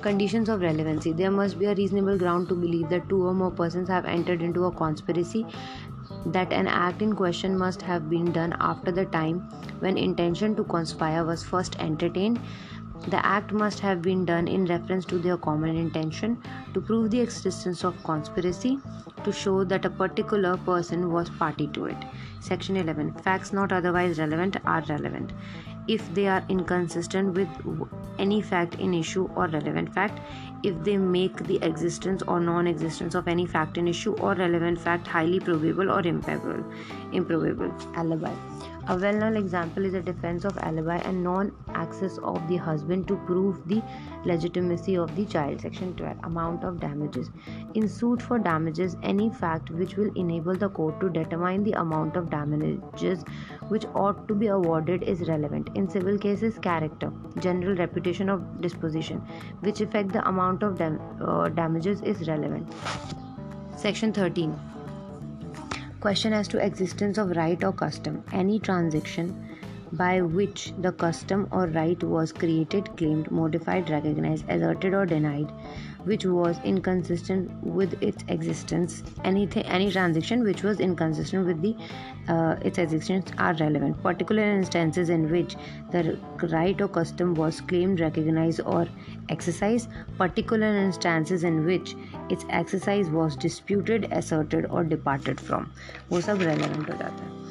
Conditions 0.00 0.48
of 0.48 0.62
relevancy. 0.62 1.12
There 1.12 1.30
must 1.30 1.58
be 1.58 1.66
a 1.66 1.74
reasonable 1.74 2.16
ground 2.16 2.48
to 2.48 2.54
believe 2.54 2.88
that 2.88 3.08
two 3.08 3.26
or 3.26 3.34
more 3.34 3.50
persons 3.50 3.88
have 3.88 4.06
entered 4.06 4.40
into 4.40 4.64
a 4.64 4.72
conspiracy 4.72 5.46
that 6.26 6.52
an 6.52 6.66
act 6.66 7.02
in 7.02 7.14
question 7.14 7.56
must 7.56 7.82
have 7.82 8.08
been 8.08 8.32
done 8.32 8.54
after 8.60 8.90
the 8.90 9.04
time 9.06 9.40
when 9.80 9.96
intention 9.96 10.56
to 10.56 10.64
conspire 10.64 11.24
was 11.24 11.42
first 11.42 11.78
entertained 11.80 12.40
the 13.08 13.24
act 13.24 13.52
must 13.52 13.80
have 13.80 14.02
been 14.02 14.24
done 14.24 14.46
in 14.46 14.66
reference 14.66 15.04
to 15.06 15.18
their 15.18 15.36
common 15.36 15.76
intention 15.76 16.42
to 16.74 16.80
prove 16.80 17.10
the 17.10 17.20
existence 17.20 17.84
of 17.84 18.02
conspiracy 18.04 18.78
to 19.24 19.32
show 19.32 19.64
that 19.64 19.84
a 19.84 19.90
particular 19.90 20.56
person 20.58 21.10
was 21.10 21.30
party 21.30 21.66
to 21.68 21.86
it. 21.86 21.96
Section 22.40 22.76
11 22.76 23.12
Facts 23.14 23.52
not 23.52 23.72
otherwise 23.72 24.18
relevant 24.18 24.56
are 24.64 24.82
relevant 24.88 25.32
if 25.88 26.12
they 26.14 26.26
are 26.26 26.44
inconsistent 26.48 27.34
with 27.34 27.48
any 28.18 28.40
fact 28.40 28.74
in 28.76 28.94
issue 28.94 29.28
or 29.34 29.48
relevant 29.48 29.92
fact, 29.92 30.20
if 30.62 30.84
they 30.84 30.96
make 30.96 31.36
the 31.44 31.58
existence 31.62 32.22
or 32.28 32.38
non 32.38 32.66
existence 32.66 33.14
of 33.14 33.26
any 33.28 33.46
fact 33.46 33.78
in 33.78 33.88
issue 33.88 34.14
or 34.16 34.34
relevant 34.34 34.80
fact 34.80 35.06
highly 35.06 35.40
probable 35.40 35.90
or 35.90 36.00
improbable. 36.00 36.64
improbable. 37.12 37.74
Alibi 37.96 38.49
a 38.90 38.96
well 38.96 39.12
known 39.14 39.36
example 39.36 39.84
is 39.84 39.92
the 39.92 40.00
defense 40.00 40.44
of 40.44 40.56
alibi 40.68 40.96
and 41.08 41.22
non 41.22 41.50
access 41.80 42.18
of 42.30 42.46
the 42.48 42.56
husband 42.56 43.06
to 43.06 43.16
prove 43.26 43.58
the 43.68 43.80
legitimacy 44.24 44.96
of 44.96 45.14
the 45.14 45.24
child. 45.24 45.60
Section 45.60 45.94
12 45.94 46.16
Amount 46.24 46.64
of 46.64 46.80
damages. 46.80 47.30
In 47.74 47.86
suit 47.88 48.20
for 48.20 48.38
damages, 48.38 48.96
any 49.02 49.30
fact 49.30 49.70
which 49.70 49.96
will 49.96 50.10
enable 50.16 50.56
the 50.56 50.68
court 50.70 50.98
to 51.00 51.08
determine 51.08 51.62
the 51.62 51.74
amount 51.82 52.16
of 52.16 52.30
damages 52.30 53.24
which 53.68 53.86
ought 53.94 54.26
to 54.26 54.34
be 54.34 54.48
awarded 54.48 55.04
is 55.04 55.28
relevant. 55.28 55.70
In 55.76 55.88
civil 55.88 56.18
cases, 56.18 56.58
character, 56.58 57.12
general 57.38 57.76
reputation 57.76 58.28
of 58.28 58.60
disposition, 58.60 59.22
which 59.60 59.80
affect 59.80 60.12
the 60.12 60.26
amount 60.28 60.64
of 60.64 60.78
dam- 60.78 61.00
uh, 61.20 61.48
damages 61.48 62.02
is 62.02 62.26
relevant. 62.26 62.74
Section 63.76 64.12
13 64.12 64.58
question 66.00 66.32
as 66.32 66.48
to 66.48 66.64
existence 66.64 67.18
of 67.18 67.36
right 67.36 67.62
or 67.64 67.72
custom 67.72 68.22
any 68.32 68.58
transaction 68.58 69.34
by 69.92 70.20
which 70.20 70.72
the 70.78 70.92
custom 70.92 71.48
or 71.50 71.66
right 71.66 72.02
was 72.02 72.32
created 72.32 72.88
claimed 72.96 73.30
modified 73.30 73.90
recognized 73.90 74.48
asserted 74.48 74.94
or 74.94 75.04
denied 75.04 75.52
which 76.03 76.25
was 76.25 76.59
inconsistent 76.63 77.51
with 77.63 78.01
its 78.01 78.23
existence 78.27 79.03
anything 79.23 79.63
any 79.65 79.91
transaction 79.91 80.43
which 80.43 80.63
was 80.63 80.79
inconsistent 80.79 81.45
with 81.45 81.61
the 81.61 81.75
uh, 82.27 82.55
its 82.61 82.77
existence 82.77 83.31
are 83.37 83.53
relevant 83.55 84.01
particular 84.03 84.43
instances 84.43 85.09
in 85.09 85.29
which 85.31 85.55
the 85.91 86.17
right 86.51 86.81
or 86.81 86.87
custom 86.87 87.33
was 87.35 87.61
claimed 87.61 87.99
recognized 87.99 88.61
or 88.65 88.87
exercised 89.29 89.89
particular 90.17 90.75
instances 90.77 91.43
in 91.43 91.65
which 91.65 91.95
its 92.29 92.45
exercise 92.49 93.09
was 93.09 93.35
disputed 93.35 94.07
asserted 94.11 94.65
or 94.69 94.83
departed 94.83 95.39
from 95.39 95.71
वो 96.11 96.21
सब 96.21 96.41
relevant 96.51 96.89
हो 96.89 96.97
जाता 97.03 97.23
है 97.23 97.48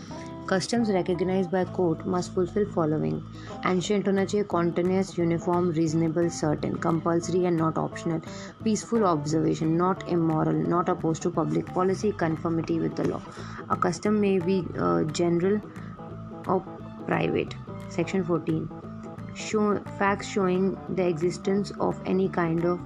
Customs 0.49 0.89
recognized 0.89 1.51
by 1.51 1.63
court 1.63 2.07
must 2.07 2.33
fulfill 2.33 2.65
following. 2.71 3.23
Ancient 3.67 4.05
Tonache 4.05 4.47
continuous, 4.47 5.15
uniform, 5.15 5.69
reasonable, 5.73 6.27
certain, 6.31 6.75
compulsory 6.75 7.45
and 7.45 7.55
not 7.55 7.77
optional, 7.77 8.19
peaceful 8.63 9.05
observation, 9.05 9.77
not 9.77 10.09
immoral, 10.09 10.55
not 10.55 10.89
opposed 10.89 11.21
to 11.21 11.29
public 11.29 11.67
policy, 11.67 12.11
conformity 12.11 12.79
with 12.79 12.95
the 12.95 13.07
law. 13.07 13.21
A 13.69 13.77
custom 13.77 14.19
may 14.19 14.39
be 14.39 14.65
uh, 14.79 15.03
general 15.03 15.61
or 16.47 16.61
private. 17.05 17.53
Section 17.89 18.23
14. 18.23 18.67
Show, 19.35 19.77
facts 19.99 20.27
showing 20.27 20.75
the 20.95 21.07
existence 21.07 21.71
of 21.79 22.01
any 22.07 22.27
kind 22.27 22.65
of 22.65 22.79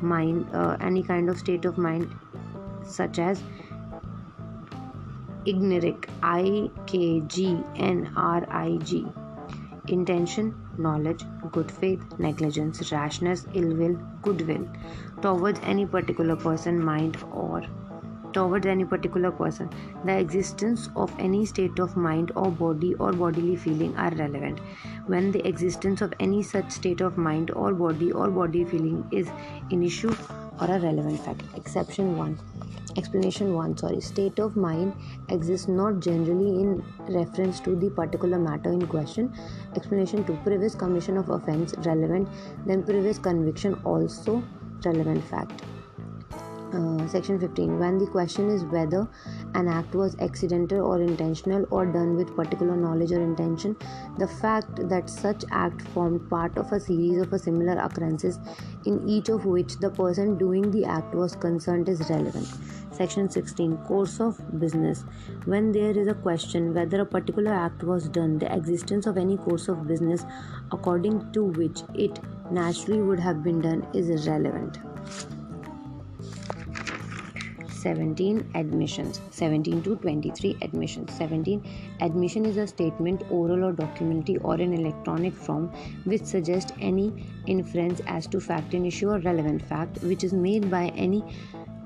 mind, 0.00 0.46
uh, 0.52 0.76
any 0.80 1.02
kind 1.02 1.28
of 1.28 1.36
state 1.36 1.64
of 1.64 1.78
mind, 1.78 2.14
such 2.84 3.18
as 3.18 3.42
Igneric, 5.50 6.08
I 6.22 6.70
K 6.86 7.20
G 7.20 7.58
N 7.76 8.12
R 8.16 8.46
I 8.50 8.76
G. 8.82 9.06
Intention, 9.86 10.54
knowledge, 10.76 11.24
good 11.52 11.70
faith, 11.70 12.02
negligence, 12.18 12.92
rashness, 12.92 13.46
ill 13.54 13.74
will, 13.74 13.98
goodwill 14.20 14.68
towards 15.22 15.60
any 15.62 15.86
particular 15.86 16.36
person, 16.36 16.84
mind, 16.84 17.16
or 17.32 17.62
towards 18.34 18.66
any 18.66 18.84
particular 18.84 19.30
person. 19.30 19.70
The 20.04 20.18
existence 20.18 20.90
of 20.94 21.14
any 21.18 21.46
state 21.46 21.78
of 21.78 21.96
mind 21.96 22.30
or 22.36 22.50
body 22.50 22.92
or 22.94 23.12
bodily 23.12 23.56
feeling 23.56 23.96
are 23.96 24.14
relevant. 24.16 24.60
When 25.06 25.32
the 25.32 25.46
existence 25.48 26.02
of 26.02 26.12
any 26.20 26.42
such 26.42 26.70
state 26.70 27.00
of 27.00 27.16
mind 27.16 27.50
or 27.52 27.72
body 27.72 28.12
or 28.12 28.28
body 28.30 28.64
feeling 28.64 29.06
is 29.10 29.28
an 29.70 29.82
issue 29.82 30.14
or 30.60 30.66
a 30.66 30.78
relevant 30.78 31.20
fact. 31.24 31.42
Exception 31.56 32.18
1 32.18 32.38
explanation 32.96 33.54
1 33.54 33.76
sorry. 33.76 34.00
State 34.00 34.38
of 34.38 34.56
mind 34.56 34.94
exists 35.28 35.68
not 35.68 36.00
generally 36.00 36.62
in 36.62 36.84
reference 37.08 37.60
to 37.60 37.76
the 37.76 37.90
particular 37.90 38.38
matter 38.38 38.70
in 38.72 38.86
question. 38.86 39.32
Explanation 39.76 40.24
2 40.24 40.38
previous 40.44 40.74
commission 40.74 41.16
of 41.16 41.28
offense 41.28 41.74
relevant 41.78 42.28
then 42.66 42.82
previous 42.82 43.18
conviction 43.18 43.74
also 43.84 44.42
relevant 44.84 45.24
fact 45.24 45.62
uh, 46.72 47.06
section 47.08 47.38
15 47.40 47.78
when 47.78 47.98
the 47.98 48.06
question 48.06 48.48
is 48.50 48.64
whether 48.64 49.08
an 49.54 49.68
act 49.68 49.94
was 49.94 50.16
accidental 50.20 50.84
or 50.84 51.00
intentional 51.00 51.66
or 51.70 51.86
done 51.86 52.16
with 52.16 52.34
particular 52.36 52.76
knowledge 52.76 53.12
or 53.12 53.20
intention 53.20 53.76
the 54.18 54.28
fact 54.28 54.88
that 54.88 55.08
such 55.08 55.44
act 55.50 55.82
formed 55.94 56.28
part 56.28 56.56
of 56.58 56.70
a 56.72 56.80
series 56.80 57.20
of 57.22 57.32
a 57.32 57.38
similar 57.38 57.78
occurrences 57.80 58.38
in 58.86 59.08
each 59.08 59.28
of 59.28 59.44
which 59.44 59.76
the 59.76 59.90
person 59.90 60.36
doing 60.38 60.70
the 60.70 60.84
act 60.84 61.14
was 61.14 61.34
concerned 61.34 61.88
is 61.88 62.08
relevant. 62.10 62.46
Section 62.92 63.30
16 63.30 63.76
course 63.78 64.18
of 64.20 64.38
business. 64.58 65.04
When 65.44 65.72
there 65.72 65.96
is 65.96 66.08
a 66.08 66.14
question 66.14 66.74
whether 66.74 67.00
a 67.00 67.06
particular 67.06 67.52
act 67.52 67.82
was 67.82 68.08
done 68.08 68.38
the 68.38 68.52
existence 68.52 69.06
of 69.06 69.16
any 69.16 69.36
course 69.36 69.68
of 69.68 69.86
business 69.86 70.24
according 70.72 71.32
to 71.32 71.44
which 71.44 71.82
it 71.94 72.20
naturally 72.50 73.02
would 73.02 73.20
have 73.20 73.42
been 73.42 73.60
done 73.60 73.86
is 73.94 74.08
irrelevant 74.10 74.78
17 77.82 78.50
admissions 78.54 79.20
17 79.30 79.82
to 79.82 79.96
23 79.96 80.56
admissions. 80.62 81.12
17 81.12 81.62
admission 82.00 82.44
is 82.44 82.56
a 82.56 82.66
statement 82.66 83.22
oral 83.30 83.64
or 83.64 83.72
documentary 83.72 84.36
or 84.38 84.56
in 84.56 84.74
electronic 84.74 85.34
form 85.34 85.68
which 86.04 86.24
suggests 86.24 86.72
any 86.80 87.12
inference 87.46 88.00
as 88.06 88.26
to 88.26 88.40
fact 88.40 88.74
in 88.74 88.84
issue 88.84 89.10
or 89.10 89.18
relevant 89.20 89.62
fact 89.62 90.02
which 90.02 90.24
is 90.24 90.32
made 90.32 90.70
by 90.70 90.86
any 91.06 91.22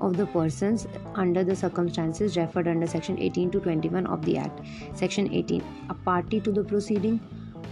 of 0.01 0.17
the 0.17 0.25
persons 0.27 0.87
under 1.15 1.43
the 1.43 1.55
circumstances 1.55 2.35
referred 2.37 2.67
under 2.67 2.87
section 2.87 3.17
18 3.19 3.51
to 3.51 3.59
21 3.59 4.05
of 4.07 4.25
the 4.25 4.37
act. 4.37 4.59
Section 4.93 5.31
18 5.31 5.63
a 5.89 5.93
party 5.93 6.41
to 6.41 6.51
the 6.51 6.63
proceeding 6.63 7.19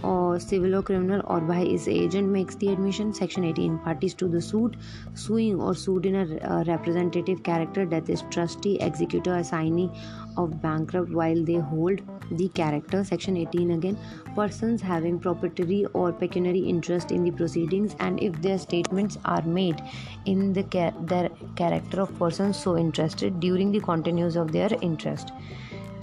or 0.02 0.38
civil 0.38 0.74
or 0.74 0.82
criminal 0.82 1.22
or 1.26 1.40
by 1.40 1.64
his 1.64 1.88
agent 1.88 2.28
makes 2.28 2.54
the 2.56 2.68
admission 2.68 3.12
section 3.12 3.44
18 3.44 3.78
parties 3.78 4.14
to 4.14 4.28
the 4.28 4.40
suit 4.40 4.76
suing 5.14 5.60
or 5.60 5.74
sued 5.74 6.06
in 6.06 6.16
a 6.16 6.38
uh, 6.38 6.64
representative 6.66 7.42
character 7.42 7.86
that 7.86 8.08
is 8.08 8.24
trustee 8.30 8.78
executor 8.80 9.34
assignee 9.36 9.90
of 10.36 10.60
bankrupt 10.62 11.10
while 11.10 11.44
they 11.44 11.60
hold 11.72 12.00
the 12.32 12.48
character 12.48 13.04
section 13.04 13.36
18 13.36 13.72
again 13.72 13.98
persons 14.34 14.80
having 14.80 15.18
proprietary 15.18 15.84
or 15.92 16.12
pecuniary 16.12 16.60
interest 16.60 17.10
in 17.10 17.24
the 17.24 17.30
proceedings 17.30 17.94
and 18.00 18.22
if 18.22 18.40
their 18.42 18.58
statements 18.58 19.18
are 19.24 19.42
made 19.42 19.82
in 20.26 20.52
the 20.52 20.62
ca- 20.64 20.92
their 21.02 21.28
character 21.56 22.00
of 22.00 22.18
persons 22.18 22.56
so 22.58 22.76
interested 22.76 23.38
during 23.40 23.70
the 23.72 23.80
continuance 23.80 24.36
of 24.36 24.52
their 24.52 24.70
interest 24.80 25.32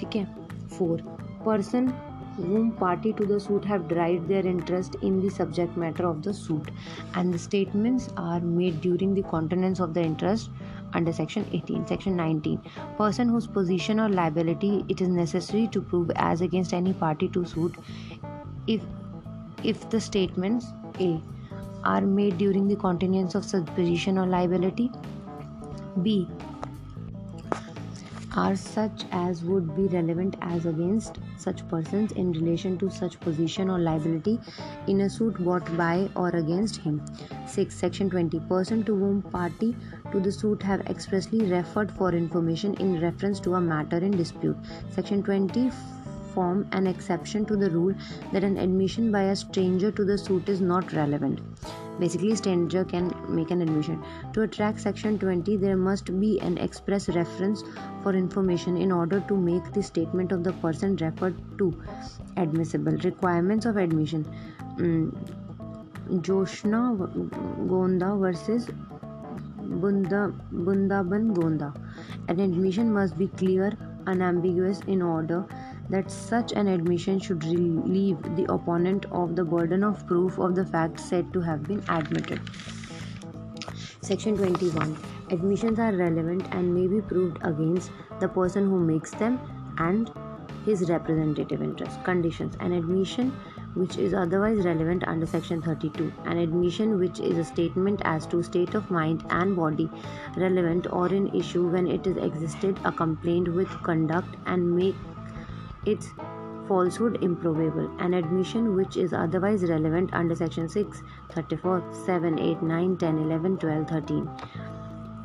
okay 0.04 0.28
4 0.68 1.00
person 1.44 1.94
whom 2.48 2.72
party 2.72 3.14
to 3.14 3.26
the 3.26 3.40
suit 3.40 3.66
have 3.66 3.88
derived 3.88 4.28
their 4.28 4.46
interest 4.46 4.96
in 5.02 5.22
the 5.22 5.30
subject 5.30 5.78
matter 5.78 6.06
of 6.08 6.22
the 6.24 6.34
suit 6.34 6.72
and 7.16 7.34
the 7.34 7.40
statements 7.40 8.10
are 8.18 8.40
made 8.40 8.82
during 8.82 9.14
the 9.14 9.24
continuance 9.24 9.80
of 9.80 9.94
the 9.94 10.02
interest 10.02 10.50
under 10.94 11.14
section 11.14 11.46
18 11.54 11.88
section 11.88 12.16
19 12.16 12.62
person 12.98 13.30
whose 13.30 13.48
position 13.48 14.00
or 14.00 14.10
liability 14.10 14.86
it 14.90 15.02
is 15.02 15.08
necessary 15.08 15.68
to 15.68 15.82
prove 15.82 16.12
as 16.16 16.42
against 16.42 16.74
any 16.74 16.94
party 16.94 17.28
to 17.28 17.46
suit 17.46 17.76
if 18.68 18.82
if 19.64 19.90
the 19.90 20.02
statements 20.02 20.68
a 21.00 21.12
are 21.84 22.02
made 22.02 22.38
during 22.38 22.68
the 22.68 22.76
continuance 22.76 23.36
of 23.36 23.46
such 23.46 23.66
position 23.76 24.18
or 24.18 24.26
liability 24.26 24.92
b 26.04 26.28
are 28.36 28.56
such 28.56 29.06
as 29.12 29.44
would 29.44 29.76
be 29.76 29.88
relevant 29.96 30.36
as 30.42 30.66
against 30.66 31.20
such 31.38 31.68
persons 31.68 32.12
in 32.14 32.32
relation 32.32 32.78
to 32.78 32.90
such 32.90 33.20
position 33.20 33.70
or 33.70 33.80
liability 33.80 34.40
in 34.88 35.02
a 35.02 35.10
suit 35.10 35.36
brought 35.36 35.78
by 35.78 36.10
or 36.16 36.30
against 36.30 36.78
him. 36.78 37.02
6 37.48 37.74
section 37.74 38.10
20 38.10 38.40
person 38.42 38.84
to 38.84 38.96
whom 38.96 39.22
party 39.22 39.76
to 40.12 40.20
the 40.20 40.32
suit 40.32 40.62
have 40.64 40.82
expressly 40.88 41.46
referred 41.52 41.92
for 41.92 42.12
information 42.14 42.74
in 42.76 43.02
reference 43.02 43.40
to 43.40 43.56
a 43.56 43.62
matter 43.62 43.98
in 43.98 44.12
dispute. 44.12 44.58
Section 44.92 45.24
20 45.24 45.72
form 46.40 46.66
an 46.72 46.88
exception 46.96 47.46
to 47.52 47.58
the 47.66 47.70
rule 47.78 47.94
that 48.34 48.50
an 48.50 48.58
admission 48.66 49.12
by 49.12 49.24
a 49.36 49.36
stranger 49.36 49.92
to 50.00 50.06
the 50.10 50.18
suit 50.18 50.50
is 50.56 50.62
not 50.62 50.94
relevant. 50.94 51.42
Basically 52.00 52.36
stranger 52.42 52.84
can 52.86 53.08
make 53.38 53.52
an 53.52 53.62
admission. 53.62 54.02
To 54.34 54.44
attract 54.44 54.80
section 54.80 55.20
20 55.20 55.58
there 55.58 55.76
must 55.76 56.12
be 56.20 56.30
an 56.50 56.58
express 56.58 57.10
reference 57.10 57.64
for 58.04 58.14
information 58.14 58.78
in 58.78 58.94
order 59.00 59.20
to 59.32 59.36
make 59.50 59.74
the 59.74 59.84
statement 59.84 60.32
of 60.32 60.46
the 60.46 60.54
person 60.66 60.96
referred 60.96 61.36
to 61.58 61.74
admissible. 62.38 62.94
Requirements 63.10 63.66
of 63.66 63.82
admission. 63.86 64.26
Mm, 64.78 66.22
joshna 66.28 66.84
gonda 67.74 68.14
versus 68.22 68.70
Bunda, 69.82 70.34
bundaban 70.52 71.34
gonda. 71.36 71.74
An 72.28 72.40
admission 72.40 72.92
must 72.94 73.18
be 73.18 73.28
clear 73.28 73.74
unambiguous 74.08 74.80
in 74.88 75.02
order 75.02 75.46
that 75.90 76.12
such 76.12 76.52
an 76.52 76.68
admission 76.68 77.20
should 77.20 77.44
relieve 77.46 78.22
the 78.36 78.46
opponent 78.52 79.06
of 79.12 79.36
the 79.36 79.44
burden 79.44 79.84
of 79.84 80.06
proof 80.08 80.38
of 80.38 80.56
the 80.56 80.66
fact 80.66 81.00
said 81.00 81.32
to 81.34 81.42
have 81.42 81.64
been 81.64 81.84
admitted. 81.90 82.40
Section 84.02 84.38
21 84.38 84.98
Admissions 85.32 85.80
are 85.80 85.92
relevant 85.92 86.48
and 86.52 86.74
may 86.74 86.88
be 86.88 87.02
proved 87.02 87.38
against 87.44 87.92
the 88.20 88.28
person 88.28 88.68
who 88.68 88.80
makes 88.80 89.12
them 89.12 89.40
and 89.78 90.12
his 90.66 90.90
representative 90.90 91.62
interest. 91.62 92.04
Conditions 92.04 92.56
An 92.60 92.74
admission 92.74 93.32
which 93.76 93.98
is 93.98 94.14
otherwise 94.14 94.66
relevant 94.66 95.04
under 95.08 95.26
section 95.26 95.62
32 95.62 96.12
an 96.26 96.38
admission 96.38 96.98
which 96.98 97.20
is 97.20 97.38
a 97.38 97.46
statement 97.46 98.02
as 98.04 98.26
to 98.26 98.42
state 98.42 98.74
of 98.74 98.90
mind 98.90 99.24
and 99.30 99.56
body 99.56 99.90
relevant 100.36 100.88
or 100.92 101.08
in 101.08 101.28
issue 101.36 101.68
when 101.68 101.88
it 101.88 102.08
is 102.08 102.18
existed 102.18 102.80
a 102.86 102.92
complaint 102.92 103.48
with 103.54 103.70
conduct 103.84 104.36
and 104.48 104.76
make 104.76 104.96
its 105.86 106.14
falsehood 106.68 107.18
improbable 107.24 107.90
an 108.00 108.14
admission 108.14 108.76
which 108.76 108.96
is 108.96 109.14
otherwise 109.14 109.64
relevant 109.70 110.14
under 110.14 110.36
section 110.36 110.70
6 110.70 111.02
34 111.32 111.84
7 112.06 112.40
8 112.40 112.62
9 112.62 112.98
10 112.98 113.18
11 113.20 113.58
12 113.58 113.88
13 113.90 114.30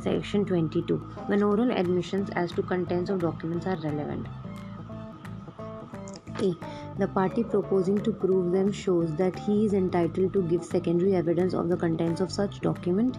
section 0.05 0.45
22 0.45 0.97
when 1.27 1.43
oral 1.43 1.71
admissions 1.83 2.31
as 2.45 2.53
to 2.53 2.63
contents 2.63 3.11
of 3.11 3.21
documents 3.21 3.67
are 3.67 3.77
relevant. 3.77 4.27
A. 6.43 6.55
The 6.99 7.09
party 7.09 7.45
proposing 7.45 8.01
to 8.03 8.13
prove 8.13 8.53
them 8.53 8.71
shows 8.73 9.15
that 9.17 9.39
he 9.39 9.65
is 9.65 9.73
entitled 9.73 10.33
to 10.35 10.43
give 10.43 10.65
secondary 10.65 11.15
evidence 11.15 11.55
of 11.55 11.69
the 11.69 11.77
contents 11.77 12.21
of 12.21 12.33
such 12.33 12.61
document. 12.61 13.19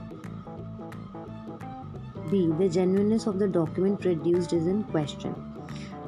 B. 2.29 2.51
The 2.59 2.69
genuineness 2.69 3.27
of 3.27 3.39
the 3.39 3.47
document 3.47 4.01
produced 4.01 4.53
is 4.53 4.67
in 4.67 4.83
question 4.83 5.54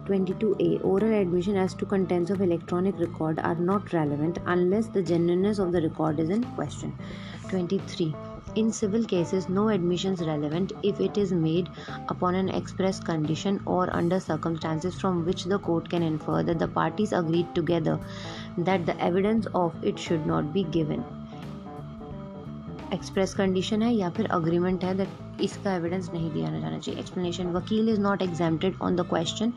22a 0.08 0.84
Oral 0.86 1.14
admission 1.14 1.58
as 1.58 1.74
to 1.74 1.86
contents 1.86 2.32
of 2.32 2.42
electronic 2.42 2.98
record 2.98 3.40
are 3.40 3.56
not 3.56 3.92
relevant 3.92 4.38
unless 4.46 4.88
the 4.88 5.04
genuineness 5.04 5.60
of 5.60 5.74
the 5.74 5.82
record 5.82 6.20
is 6.20 6.30
in 6.30 6.44
question. 6.56 6.96
23. 7.50 8.16
In 8.56 8.72
civil 8.72 9.04
cases, 9.04 9.50
no 9.50 9.68
admission 9.68 10.14
is 10.14 10.22
relevant 10.26 10.72
if 10.82 11.02
it 11.02 11.18
is 11.18 11.34
made 11.34 11.70
upon 12.08 12.36
an 12.36 12.48
express 12.48 13.02
condition 13.02 13.60
or 13.66 13.94
under 13.94 14.20
circumstances 14.20 15.00
from 15.00 15.26
which 15.26 15.44
the 15.44 15.60
court 15.60 15.90
can 15.90 16.02
infer 16.02 16.42
that 16.42 16.58
the 16.58 16.68
parties 16.70 17.12
agreed 17.12 17.54
together 17.54 18.00
that 18.58 18.86
the 18.86 19.00
evidence 19.02 19.46
of 19.54 19.76
it 19.84 20.00
should 20.00 20.26
not 20.26 20.54
be 20.54 20.64
given. 20.64 21.04
Express 22.94 23.34
condition 23.36 23.82
है 23.82 23.94
या 23.94 24.10
फिर 24.10 24.26
agreement 24.32 24.84
है 24.84 24.94
that 24.98 25.42
इसका 25.42 25.74
evidence 25.76 26.10
नहीं 26.14 26.32
दिया 26.32 26.50
जाना 26.60 26.78
चाहिए। 26.78 27.00
Explanation 27.00 27.48
वकील 27.54 27.90
is 27.90 28.00
not 28.02 28.22
examined 28.22 28.76
on 28.82 28.96
the 28.96 29.06
question 29.10 29.54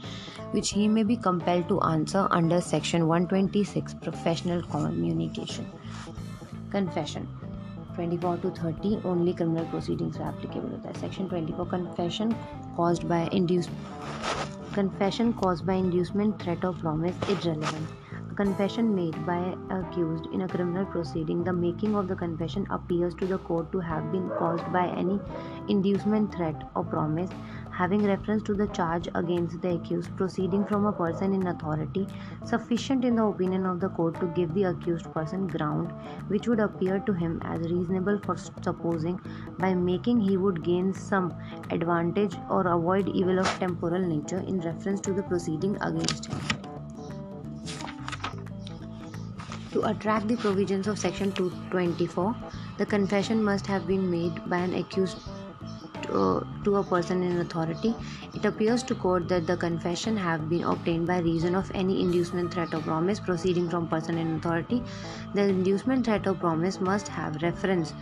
which 0.54 0.72
he 0.74 0.88
may 0.88 1.04
be 1.04 1.16
compel 1.26 1.62
to 1.68 1.78
answer 1.88 2.26
under 2.32 2.60
section 2.60 3.02
126 3.02 3.94
professional 4.02 4.62
communication 4.72 5.66
confession 6.72 7.26
24 7.98 8.42
to 8.42 8.50
30 8.58 9.06
only 9.06 9.32
criminal 9.32 9.64
proceedings 9.70 10.18
में 10.18 10.26
एप्लीकेबल 10.28 10.70
होता 10.70 10.88
है। 10.88 10.94
Section 11.00 11.28
24 11.28 11.70
confession 11.70 12.32
cause 12.76 13.04
by 13.04 13.26
induce 13.32 13.68
confession 14.76 15.32
cause 15.42 15.62
by 15.62 15.78
inducement 15.78 16.40
threat 16.42 16.64
of 16.64 16.80
promise 16.80 17.30
is 17.30 17.48
relevant 17.48 17.88
confession 18.36 18.94
made 18.94 19.24
by 19.26 19.54
accused 19.70 20.26
in 20.32 20.42
a 20.42 20.48
criminal 20.48 20.86
proceeding, 20.86 21.42
the 21.44 21.52
making 21.52 21.94
of 21.96 22.08
the 22.08 22.16
confession 22.16 22.66
appears 22.70 23.14
to 23.16 23.26
the 23.26 23.38
court 23.38 23.70
to 23.72 23.80
have 23.80 24.10
been 24.12 24.28
caused 24.30 24.72
by 24.72 24.86
any 24.88 25.18
inducement, 25.68 26.34
threat, 26.34 26.62
or 26.74 26.84
promise. 26.84 27.30
Having 27.70 28.04
reference 28.04 28.42
to 28.44 28.54
the 28.54 28.66
charge 28.68 29.08
against 29.14 29.60
the 29.62 29.74
accused 29.74 30.14
proceeding 30.16 30.64
from 30.66 30.86
a 30.86 30.92
person 30.92 31.32
in 31.32 31.46
authority 31.46 32.06
sufficient 32.44 33.04
in 33.04 33.16
the 33.16 33.24
opinion 33.24 33.64
of 33.64 33.80
the 33.80 33.88
court 33.88 34.20
to 34.20 34.26
give 34.28 34.52
the 34.54 34.64
accused 34.64 35.10
person 35.12 35.46
ground 35.46 35.92
which 36.28 36.46
would 36.46 36.60
appear 36.60 36.98
to 37.00 37.12
him 37.12 37.40
as 37.44 37.60
reasonable 37.72 38.18
for 38.26 38.36
supposing 38.36 39.18
by 39.58 39.72
making 39.74 40.20
he 40.20 40.36
would 40.36 40.62
gain 40.62 40.92
some 40.92 41.34
advantage 41.70 42.36
or 42.50 42.66
avoid 42.66 43.08
evil 43.08 43.38
of 43.38 43.48
temporal 43.58 44.02
nature 44.02 44.44
in 44.46 44.60
reference 44.60 45.00
to 45.00 45.14
the 45.14 45.22
proceeding 45.22 45.76
against 45.80 46.26
him 46.26 46.69
To 49.72 49.82
attract 49.82 50.26
the 50.26 50.36
provisions 50.36 50.88
of 50.88 50.98
Section 50.98 51.32
224, 51.32 52.34
the 52.76 52.86
confession 52.86 53.42
must 53.42 53.66
have 53.68 53.86
been 53.86 54.10
made 54.10 54.48
by 54.50 54.58
an 54.58 54.74
accused 54.74 55.18
to, 56.02 56.44
to, 56.64 56.76
a 56.76 56.82
person 56.82 57.22
in 57.22 57.38
authority. 57.38 57.94
It 58.34 58.44
appears 58.44 58.82
to 58.84 58.96
court 58.96 59.28
that 59.28 59.46
the 59.46 59.56
confession 59.56 60.16
have 60.16 60.48
been 60.48 60.64
obtained 60.64 61.06
by 61.06 61.20
reason 61.20 61.54
of 61.54 61.70
any 61.72 62.00
inducement, 62.02 62.52
threat, 62.52 62.74
or 62.74 62.80
promise 62.80 63.20
proceeding 63.20 63.70
from 63.70 63.86
person 63.86 64.18
in 64.18 64.36
authority. 64.36 64.82
The 65.34 65.42
inducement, 65.42 66.04
threat, 66.04 66.26
or 66.26 66.34
promise 66.34 66.80
must 66.80 67.06
have 67.08 67.40
reference 67.42 67.94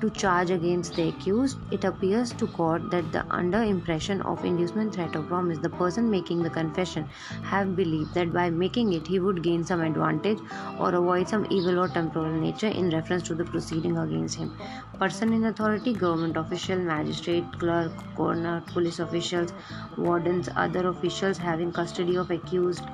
to 0.00 0.10
charge 0.10 0.50
against 0.50 0.94
the 0.94 1.08
accused, 1.08 1.58
it 1.70 1.84
appears 1.84 2.32
to 2.34 2.46
court 2.48 2.90
that 2.90 3.12
the 3.12 3.24
under 3.30 3.62
impression 3.62 4.20
of 4.22 4.44
inducement, 4.44 4.94
threat, 4.94 5.16
or 5.16 5.22
promise, 5.22 5.58
the 5.58 5.70
person 5.70 6.10
making 6.10 6.42
the 6.42 6.50
confession 6.50 7.08
have 7.42 7.74
believed 7.76 8.14
that 8.14 8.32
by 8.32 8.50
making 8.50 8.92
it 8.92 9.06
he 9.06 9.18
would 9.18 9.42
gain 9.42 9.64
some 9.64 9.80
advantage 9.80 10.40
or 10.78 10.94
avoid 10.94 11.28
some 11.28 11.46
evil 11.50 11.78
or 11.78 11.88
temporal 11.88 12.32
nature 12.38 12.68
in 12.68 12.90
reference 12.90 13.22
to 13.24 13.34
the 13.34 13.44
proceeding 13.44 13.96
against 13.96 14.36
him. 14.36 14.54
Person 14.98 15.32
in 15.32 15.44
authority, 15.44 15.94
government 15.94 16.36
official, 16.36 16.78
magistrate, 16.78 17.58
clerk, 17.58 17.94
coroner, 18.14 18.62
police 18.72 18.98
officials, 18.98 19.52
wardens, 19.96 20.48
other 20.56 20.86
officials 20.88 21.38
having 21.38 21.72
custody 21.72 22.16
of 22.16 22.30
accused 22.30 22.86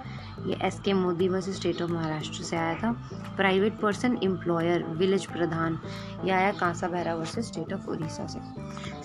ये 0.46 0.56
S 0.62 0.80
K 0.84 0.92
Modi 0.92 1.28
versus 1.28 1.56
state 1.56 1.82
of 1.82 1.90
Maharashtra 1.90 2.44
से 2.44 2.56
आया 2.56 2.74
था। 2.74 2.92
Private 3.36 3.78
person 3.80 4.18
employer 4.24 4.84
village 4.84 5.26
pradhan, 5.26 5.78
ये 6.24 6.30
आया 6.30 6.52
Kansa 6.52 6.88
Behera 6.88 7.14
versus 7.14 7.46
state 7.46 7.72
of 7.72 7.86
Orissa 7.90 8.26
से। 8.26 8.40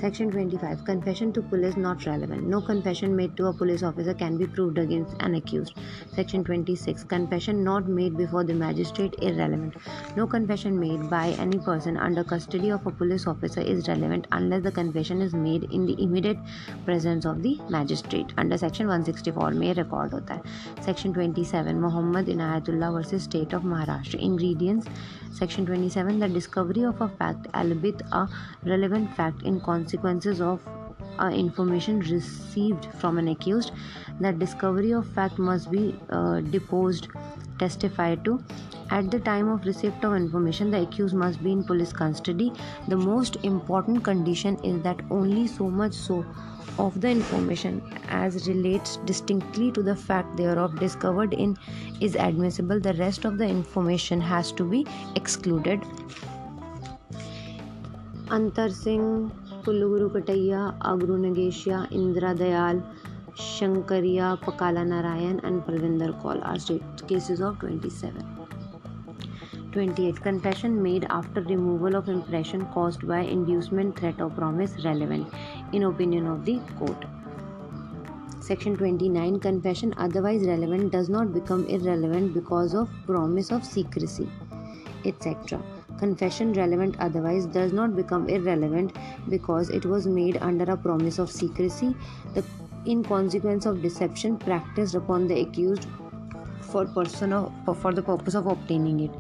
Section 0.02 0.32
25 0.32 0.82
confession 0.88 1.32
to 1.32 1.42
police 1.42 1.78
not 1.78 2.08
relevant 2.08 2.48
no 2.48 2.60
confession 2.62 3.10
made 3.10 3.36
to 3.36 3.46
a 3.46 3.52
police 3.60 3.84
officer 3.84 4.14
can 4.14 4.38
be 4.38 4.46
proved 4.46 4.80
against 4.80 5.24
an 5.24 5.36
accused 5.36 5.72
section 6.16 6.44
26 6.44 7.04
confession 7.10 7.56
not 7.70 7.88
made 8.00 8.14
before 8.14 8.44
the 8.44 8.52
magistrate 8.66 9.16
irrelevant 9.28 9.78
no 10.18 10.26
confession 10.34 10.76
made 10.80 11.04
by 11.12 11.24
any 11.44 11.60
person 11.68 11.98
under 11.98 12.24
custody 12.24 12.70
of 12.76 12.86
a 12.90 12.92
police 12.92 13.26
officer 13.32 13.64
is 13.74 13.88
relevant 13.88 14.28
unless 14.38 14.64
the 14.66 14.72
confession 14.72 15.24
is 15.26 15.34
made 15.46 15.66
in 15.78 15.88
the 15.90 15.96
immediate 16.06 16.44
presence 16.90 17.28
of 17.32 17.42
the 17.46 17.54
magistrate 17.76 18.34
under 18.44 18.60
section 18.64 18.92
164 18.92 19.52
में 19.54 19.74
record 19.74 20.14
होता 20.14 20.34
है। 20.34 20.42
Section 20.86 21.14
27 21.28 21.82
Muhammad 21.82 22.28
Inayatullah 22.28 22.94
versus 22.94 23.24
State 23.24 23.52
of 23.52 23.64
Maharashtra. 23.64 24.18
Ingredients. 24.22 24.88
Section 25.34 25.66
27 25.66 26.20
The 26.20 26.30
discovery 26.30 26.84
of 26.84 27.02
a 27.02 27.10
fact 27.10 27.48
albeit 27.54 28.02
a 28.14 28.30
relevant 28.64 29.14
fact 29.14 29.44
in 29.44 29.60
consequences 29.60 30.40
of 30.40 30.62
uh, 31.20 31.28
information 31.28 32.00
received 32.00 32.88
from 33.02 33.18
an 33.18 33.28
accused. 33.28 33.72
That 34.22 34.40
discovery 34.40 34.92
of 34.92 35.06
fact 35.06 35.38
must 35.38 35.70
be 35.70 36.00
uh, 36.10 36.40
deposed 36.40 37.10
testified 37.60 38.24
to. 38.24 38.42
At 38.90 39.12
the 39.12 39.20
time 39.20 39.50
of 39.50 39.66
receipt 39.66 40.02
of 40.04 40.16
information 40.16 40.72
the 40.72 40.82
accused 40.84 41.14
must 41.14 41.44
be 41.44 41.52
in 41.52 41.66
police 41.66 41.92
custody. 41.92 42.54
The 42.88 42.96
most 42.96 43.36
important 43.44 44.02
condition 44.06 44.58
is 44.64 44.82
that 44.84 45.02
only 45.12 45.48
so 45.48 45.70
much 45.70 45.94
so 45.94 46.26
of 46.78 47.00
the 47.02 47.10
information 47.10 47.82
as 48.10 48.48
relates 48.48 48.98
distinctly 49.06 49.72
to 49.72 49.82
the 49.82 49.96
fact 49.96 50.38
thereof 50.38 50.80
discovered 50.80 51.34
in 51.34 51.58
is 52.02 52.16
admissible. 52.16 52.80
The 52.80 52.94
rest 52.94 53.26
of 53.26 53.38
the 53.38 53.48
information 53.48 54.22
has 54.22 54.52
to 54.54 54.64
be 54.64 54.86
excluded. 55.16 55.82
Antar 58.30 58.70
Singh, 58.72 59.32
Kulluguru 59.64 60.10
Kottaya 60.14 60.80
अगरू 60.86 61.92
Indra 61.92 62.36
Dayal, 62.36 62.38
Dayal 62.38 62.84
Shankaria, 63.36 64.38
Pakala 64.42 64.86
Narayan, 64.86 65.40
and 65.44 65.62
Palvinder 65.64 66.20
Kaur. 66.22 66.44
Are 66.44 66.60
state 66.60 67.08
cases 67.08 67.40
of 67.40 67.60
27. 67.60 68.37
28 69.72 70.22
confession 70.22 70.82
made 70.82 71.06
after 71.10 71.42
removal 71.42 71.96
of 71.96 72.10
impression 72.10 72.66
caused 72.68 73.08
by 73.08 73.20
inducement 73.20 73.98
threat 74.00 74.20
or 74.22 74.30
promise 74.30 74.84
relevant 74.84 75.28
in 75.74 75.84
opinion 75.84 76.28
of 76.28 76.46
the 76.46 76.60
court. 76.80 77.06
Section 78.42 78.78
29 78.78 79.40
confession 79.40 79.94
otherwise 79.98 80.46
relevant 80.46 80.92
does 80.92 81.10
not 81.10 81.34
become 81.34 81.66
irrelevant 81.68 82.34
because 82.34 82.74
of 82.74 82.90
promise 83.06 83.52
of 83.52 83.66
secrecy 83.66 84.30
etc 85.06 85.62
confession 85.98 86.54
relevant 86.54 86.96
otherwise 87.00 87.46
does 87.46 87.74
not 87.74 87.96
become 87.96 88.28
irrelevant 88.30 88.96
because 89.30 89.70
it 89.70 89.86
was 89.86 90.08
made 90.08 90.38
under 90.38 90.72
a 90.72 90.78
promise 90.78 91.20
of 91.20 91.32
secrecy. 91.32 91.96
The 92.34 92.44
in 92.86 93.04
consequence 93.04 93.66
of 93.66 93.82
deception 93.82 94.38
practiced 94.38 94.96
upon 94.96 95.28
the 95.28 95.42
accused 95.42 95.88
for 96.68 96.86
person 96.86 97.34
of, 97.34 97.52
for 97.82 97.94
the 97.94 98.02
purpose 98.02 98.36
of 98.36 98.48
obtaining 98.48 99.00
it. 99.02 99.12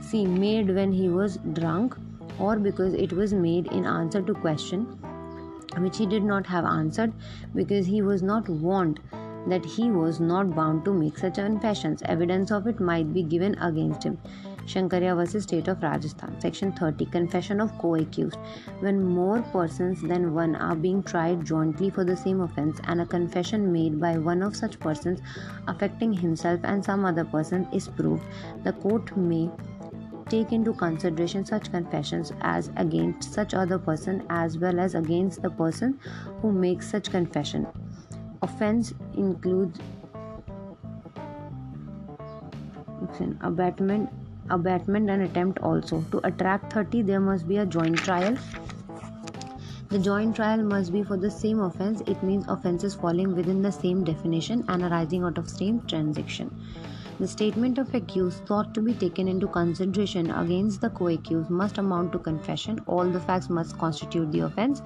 See 0.00 0.26
made 0.26 0.74
when 0.74 0.92
he 0.92 1.08
was 1.08 1.38
drunk 1.52 1.96
or 2.38 2.56
because 2.56 2.94
it 2.94 3.12
was 3.12 3.32
made 3.32 3.66
in 3.72 3.86
answer 3.86 4.22
to 4.22 4.34
question 4.34 4.86
which 5.78 5.98
he 5.98 6.06
did 6.06 6.22
not 6.22 6.46
have 6.46 6.64
answered 6.64 7.12
because 7.54 7.86
he 7.86 8.02
was 8.02 8.22
not 8.22 8.48
warned 8.48 9.00
that 9.46 9.64
he 9.64 9.90
was 9.90 10.20
not 10.20 10.54
bound 10.54 10.84
to 10.84 10.92
make 10.92 11.18
such 11.18 11.34
confessions 11.34 12.02
evidence 12.06 12.50
of 12.50 12.66
it 12.66 12.80
might 12.80 13.12
be 13.12 13.22
given 13.22 13.54
against 13.58 14.02
him 14.04 14.18
Shankaria 14.66 15.14
versus 15.14 15.44
State 15.44 15.68
of 15.68 15.82
Rajasthan. 15.82 16.40
Section 16.40 16.72
30 16.72 17.06
Confession 17.06 17.60
of 17.60 17.76
co 17.78 17.94
accused. 17.94 18.36
When 18.80 19.02
more 19.02 19.40
persons 19.52 20.02
than 20.02 20.34
one 20.34 20.56
are 20.56 20.74
being 20.74 21.02
tried 21.02 21.44
jointly 21.44 21.90
for 21.90 22.04
the 22.04 22.16
same 22.16 22.40
offense 22.40 22.80
and 22.84 23.00
a 23.00 23.06
confession 23.06 23.72
made 23.72 24.00
by 24.00 24.18
one 24.18 24.42
of 24.42 24.56
such 24.56 24.80
persons 24.80 25.20
affecting 25.68 26.12
himself 26.12 26.60
and 26.64 26.84
some 26.84 27.04
other 27.04 27.24
person 27.24 27.68
is 27.72 27.88
proved, 27.88 28.24
the 28.64 28.72
court 28.72 29.16
may 29.16 29.48
take 30.28 30.50
into 30.50 30.72
consideration 30.72 31.44
such 31.44 31.70
confessions 31.70 32.32
as 32.40 32.70
against 32.76 33.32
such 33.32 33.54
other 33.54 33.78
person 33.78 34.26
as 34.30 34.58
well 34.58 34.80
as 34.80 34.96
against 34.96 35.42
the 35.42 35.50
person 35.50 35.98
who 36.42 36.50
makes 36.50 36.90
such 36.90 37.10
confession. 37.10 37.66
Offense 38.42 38.92
includes 39.16 39.78
abetment 43.40 44.10
abetment 44.50 45.10
and 45.10 45.22
attempt 45.22 45.58
also. 45.60 46.02
To 46.10 46.26
attract 46.26 46.72
30, 46.72 47.02
there 47.02 47.20
must 47.20 47.48
be 47.48 47.58
a 47.58 47.66
joint 47.66 47.98
trial. 47.98 48.36
The 49.88 49.98
joint 49.98 50.36
trial 50.36 50.62
must 50.62 50.92
be 50.92 51.02
for 51.02 51.16
the 51.16 51.30
same 51.30 51.60
offense. 51.60 52.02
It 52.06 52.22
means 52.22 52.44
offenses 52.48 52.94
falling 52.94 53.36
within 53.36 53.62
the 53.62 53.72
same 53.72 54.04
definition 54.04 54.64
and 54.68 54.82
arising 54.82 55.22
out 55.22 55.38
of 55.38 55.48
same 55.48 55.80
transaction. 55.86 56.50
The 57.18 57.26
statement 57.26 57.78
of 57.78 57.94
accused 57.94 58.44
thought 58.44 58.74
to 58.74 58.82
be 58.82 58.92
taken 58.92 59.26
into 59.26 59.48
consideration 59.48 60.30
against 60.30 60.82
the 60.82 60.90
co 60.90 61.08
accused 61.08 61.48
must 61.48 61.78
amount 61.78 62.12
to 62.12 62.18
confession. 62.18 62.78
All 62.86 63.06
the 63.06 63.20
facts 63.20 63.48
must 63.48 63.78
constitute 63.78 64.30
the 64.32 64.40
offense. 64.40 64.82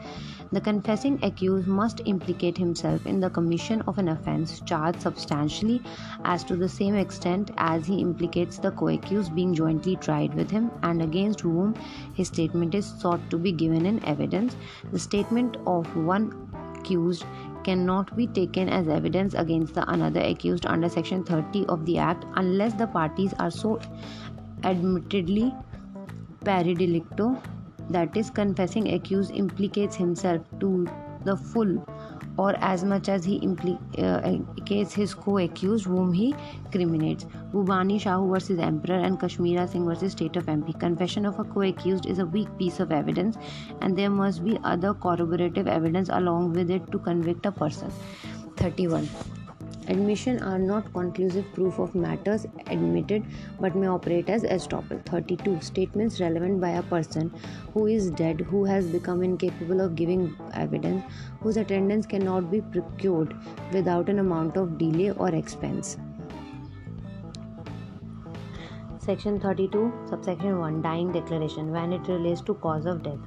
The 0.52 0.60
confessing 0.60 1.18
accused 1.24 1.66
must 1.66 2.02
implicate 2.04 2.56
himself 2.56 3.04
in 3.04 3.18
the 3.18 3.30
commission 3.30 3.82
of 3.88 3.98
an 3.98 4.08
offense 4.08 4.60
charged 4.60 5.02
substantially 5.02 5.82
as 6.24 6.44
to 6.44 6.54
the 6.54 6.68
same 6.68 6.94
extent 6.94 7.50
as 7.58 7.86
he 7.86 8.00
implicates 8.00 8.58
the 8.58 8.70
co 8.70 8.88
accused 8.88 9.34
being 9.34 9.52
jointly 9.52 9.96
tried 9.96 10.32
with 10.34 10.52
him 10.52 10.70
and 10.84 11.02
against 11.02 11.40
whom 11.40 11.74
his 12.14 12.28
statement 12.28 12.76
is 12.76 12.86
sought 12.86 13.28
to 13.30 13.38
be 13.38 13.50
given 13.50 13.86
in 13.86 14.04
evidence. 14.04 14.54
The 14.92 15.00
statement 15.00 15.56
of 15.66 15.96
one 15.96 16.32
accused 16.78 17.24
cannot 17.64 18.16
be 18.16 18.26
taken 18.26 18.68
as 18.68 18.88
evidence 18.88 19.34
against 19.34 19.74
the 19.74 19.84
another 19.90 20.20
accused 20.20 20.66
under 20.66 20.88
section 20.88 21.24
30 21.24 21.66
of 21.66 21.84
the 21.86 21.98
act 21.98 22.24
unless 22.36 22.74
the 22.74 22.86
parties 22.86 23.34
are 23.38 23.50
so 23.50 23.78
admittedly 24.64 25.52
pari 26.44 26.74
delicto 26.74 27.30
that 27.90 28.16
is 28.16 28.30
confessing 28.30 28.92
accused 28.94 29.32
implicates 29.32 29.96
himself 29.96 30.42
to 30.60 30.86
the 31.24 31.36
full 31.36 31.74
or 32.40 32.54
as 32.72 32.84
much 32.92 33.08
as 33.14 33.24
he 33.30 33.36
implicates 33.46 34.92
uh, 34.92 35.00
his 35.00 35.14
co-accused 35.14 35.84
whom 35.84 36.12
he 36.12 36.34
criminates. 36.72 37.26
Bhubani 37.52 37.98
Shahu 38.04 38.30
versus 38.32 38.58
Emperor 38.68 39.00
and 39.08 39.18
Kashmira 39.24 39.68
Singh 39.68 39.86
versus 39.86 40.12
State 40.12 40.36
of 40.36 40.46
MP. 40.46 40.78
Confession 40.78 41.26
of 41.26 41.38
a 41.38 41.44
co-accused 41.44 42.06
is 42.06 42.18
a 42.18 42.26
weak 42.26 42.48
piece 42.58 42.80
of 42.80 42.92
evidence 42.92 43.36
and 43.80 43.98
there 43.98 44.10
must 44.10 44.44
be 44.44 44.58
other 44.64 44.94
corroborative 44.94 45.66
evidence 45.66 46.08
along 46.20 46.52
with 46.52 46.70
it 46.70 46.90
to 46.92 46.98
convict 47.10 47.46
a 47.46 47.52
person. 47.52 47.92
31. 48.56 49.08
Admission 49.90 50.40
are 50.40 50.58
not 50.58 50.92
conclusive 50.92 51.46
proof 51.52 51.80
of 51.80 51.94
matters 51.96 52.46
admitted 52.68 53.24
but 53.58 53.74
may 53.74 53.88
operate 53.88 54.28
as 54.30 54.44
estoppel. 54.44 55.04
32. 55.06 55.60
Statements 55.60 56.20
relevant 56.20 56.60
by 56.60 56.68
a 56.70 56.82
person 56.84 57.32
who 57.74 57.86
is 57.86 58.12
dead 58.12 58.40
who 58.40 58.64
has 58.64 58.86
become 58.86 59.24
incapable 59.24 59.80
of 59.80 59.96
giving 59.96 60.36
evidence 60.54 61.02
whose 61.40 61.56
attendance 61.56 62.06
cannot 62.06 62.52
be 62.52 62.60
procured 62.60 63.34
without 63.72 64.08
an 64.08 64.20
amount 64.20 64.56
of 64.56 64.78
delay 64.78 65.10
or 65.10 65.34
expense. 65.34 65.98
Section 68.98 69.40
32, 69.40 69.92
subsection 70.08 70.60
1 70.60 70.82
Dying 70.82 71.10
declaration 71.10 71.72
when 71.72 71.92
it 71.92 72.06
relates 72.06 72.42
to 72.42 72.54
cause 72.54 72.86
of 72.86 73.02
death. 73.02 73.18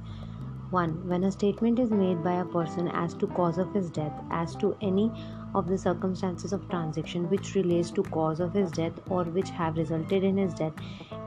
1. 0.70 1.08
When 1.08 1.24
a 1.24 1.30
statement 1.30 1.78
is 1.78 1.90
made 1.90 2.24
by 2.24 2.36
a 2.40 2.44
person 2.46 2.88
as 2.88 3.12
to 3.14 3.26
cause 3.26 3.58
of 3.58 3.72
his 3.74 3.90
death, 3.90 4.12
as 4.30 4.56
to 4.56 4.74
any 4.80 5.12
of 5.54 5.68
the 5.68 5.78
circumstances 5.78 6.52
of 6.52 6.68
transaction 6.68 7.28
which 7.30 7.54
relates 7.54 7.90
to 7.90 8.02
cause 8.04 8.40
of 8.40 8.52
his 8.52 8.72
death 8.72 8.92
or 9.08 9.24
which 9.24 9.50
have 9.50 9.76
resulted 9.76 10.24
in 10.24 10.36
his 10.36 10.54
death, 10.54 10.74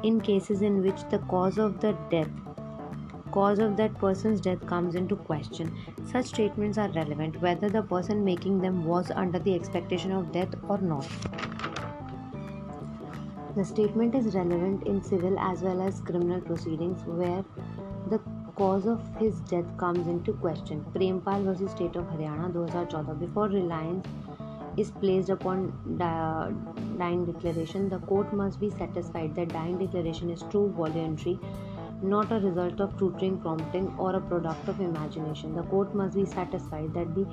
in 0.03 0.19
cases 0.21 0.61
in 0.61 0.81
which 0.81 1.01
the 1.09 1.19
cause 1.19 1.57
of 1.57 1.79
the 1.79 1.95
death 2.09 2.29
cause 3.37 3.59
of 3.59 3.75
that 3.77 3.97
person's 3.99 4.41
death 4.41 4.65
comes 4.65 4.95
into 4.95 5.15
question. 5.15 5.71
Such 6.11 6.27
statements 6.27 6.77
are 6.77 6.89
relevant 6.89 7.39
whether 7.41 7.69
the 7.69 7.83
person 7.83 8.23
making 8.23 8.61
them 8.61 8.83
was 8.85 9.11
under 9.11 9.37
the 9.39 9.53
expectation 9.53 10.11
of 10.11 10.31
death 10.31 10.55
or 10.67 10.77
not. 10.79 11.07
The 13.55 13.65
statement 13.65 14.15
is 14.15 14.33
relevant 14.35 14.83
in 14.87 15.03
civil 15.03 15.37
as 15.39 15.61
well 15.61 15.81
as 15.81 16.01
criminal 16.01 16.41
proceedings 16.41 17.03
where 17.05 17.43
cause 18.57 18.87
of 18.87 19.01
his 19.19 19.39
death 19.51 19.65
comes 19.77 20.07
into 20.07 20.33
question. 20.33 20.83
Prempal 20.93 21.43
versus 21.45 21.71
State 21.71 21.95
of 21.95 22.05
Haryana 22.05 22.51
2014 22.53 23.15
before 23.25 23.47
reliance 23.49 24.07
is 24.77 24.91
placed 24.91 25.29
upon 25.29 25.73
dying 26.97 27.25
declaration 27.25 27.89
the 27.89 27.99
court 28.11 28.33
must 28.33 28.59
be 28.59 28.69
satisfied 28.69 29.35
that 29.35 29.49
dying 29.49 29.77
declaration 29.79 30.29
is 30.29 30.43
true 30.51 30.67
voluntary 30.77 31.39
not 32.01 32.31
a 32.31 32.39
result 32.39 32.79
of 32.79 32.97
tutoring, 32.99 33.39
prompting, 33.39 33.87
or 33.97 34.15
a 34.15 34.21
product 34.21 34.67
of 34.67 34.79
imagination. 34.79 35.55
The 35.55 35.63
court 35.63 35.95
must 35.95 36.15
be 36.15 36.25
satisfied 36.25 36.93
that 36.93 37.15
the 37.15 37.25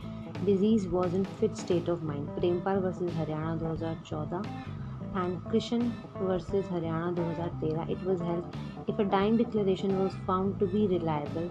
disease 0.47 0.89
was 0.89 1.13
in 1.13 1.25
fit 1.25 1.57
state 1.57 1.89
of 1.89 2.03
mind. 2.03 2.29
Prempal 2.39 2.81
versus 2.81 3.13
Haryana 3.13 3.59
2014 3.59 4.84
and 5.15 5.43
Krishan 5.45 5.93
versus 6.21 6.67
Haryana 6.67 7.15
2013, 7.17 7.91
it 7.91 8.03
was 8.05 8.21
held 8.21 8.57
if 8.87 8.99
a 8.99 9.05
dying 9.05 9.37
declaration 9.37 9.99
was 9.99 10.13
found 10.27 10.59
to 10.59 10.67
be 10.67 10.87
reliable, 10.87 11.51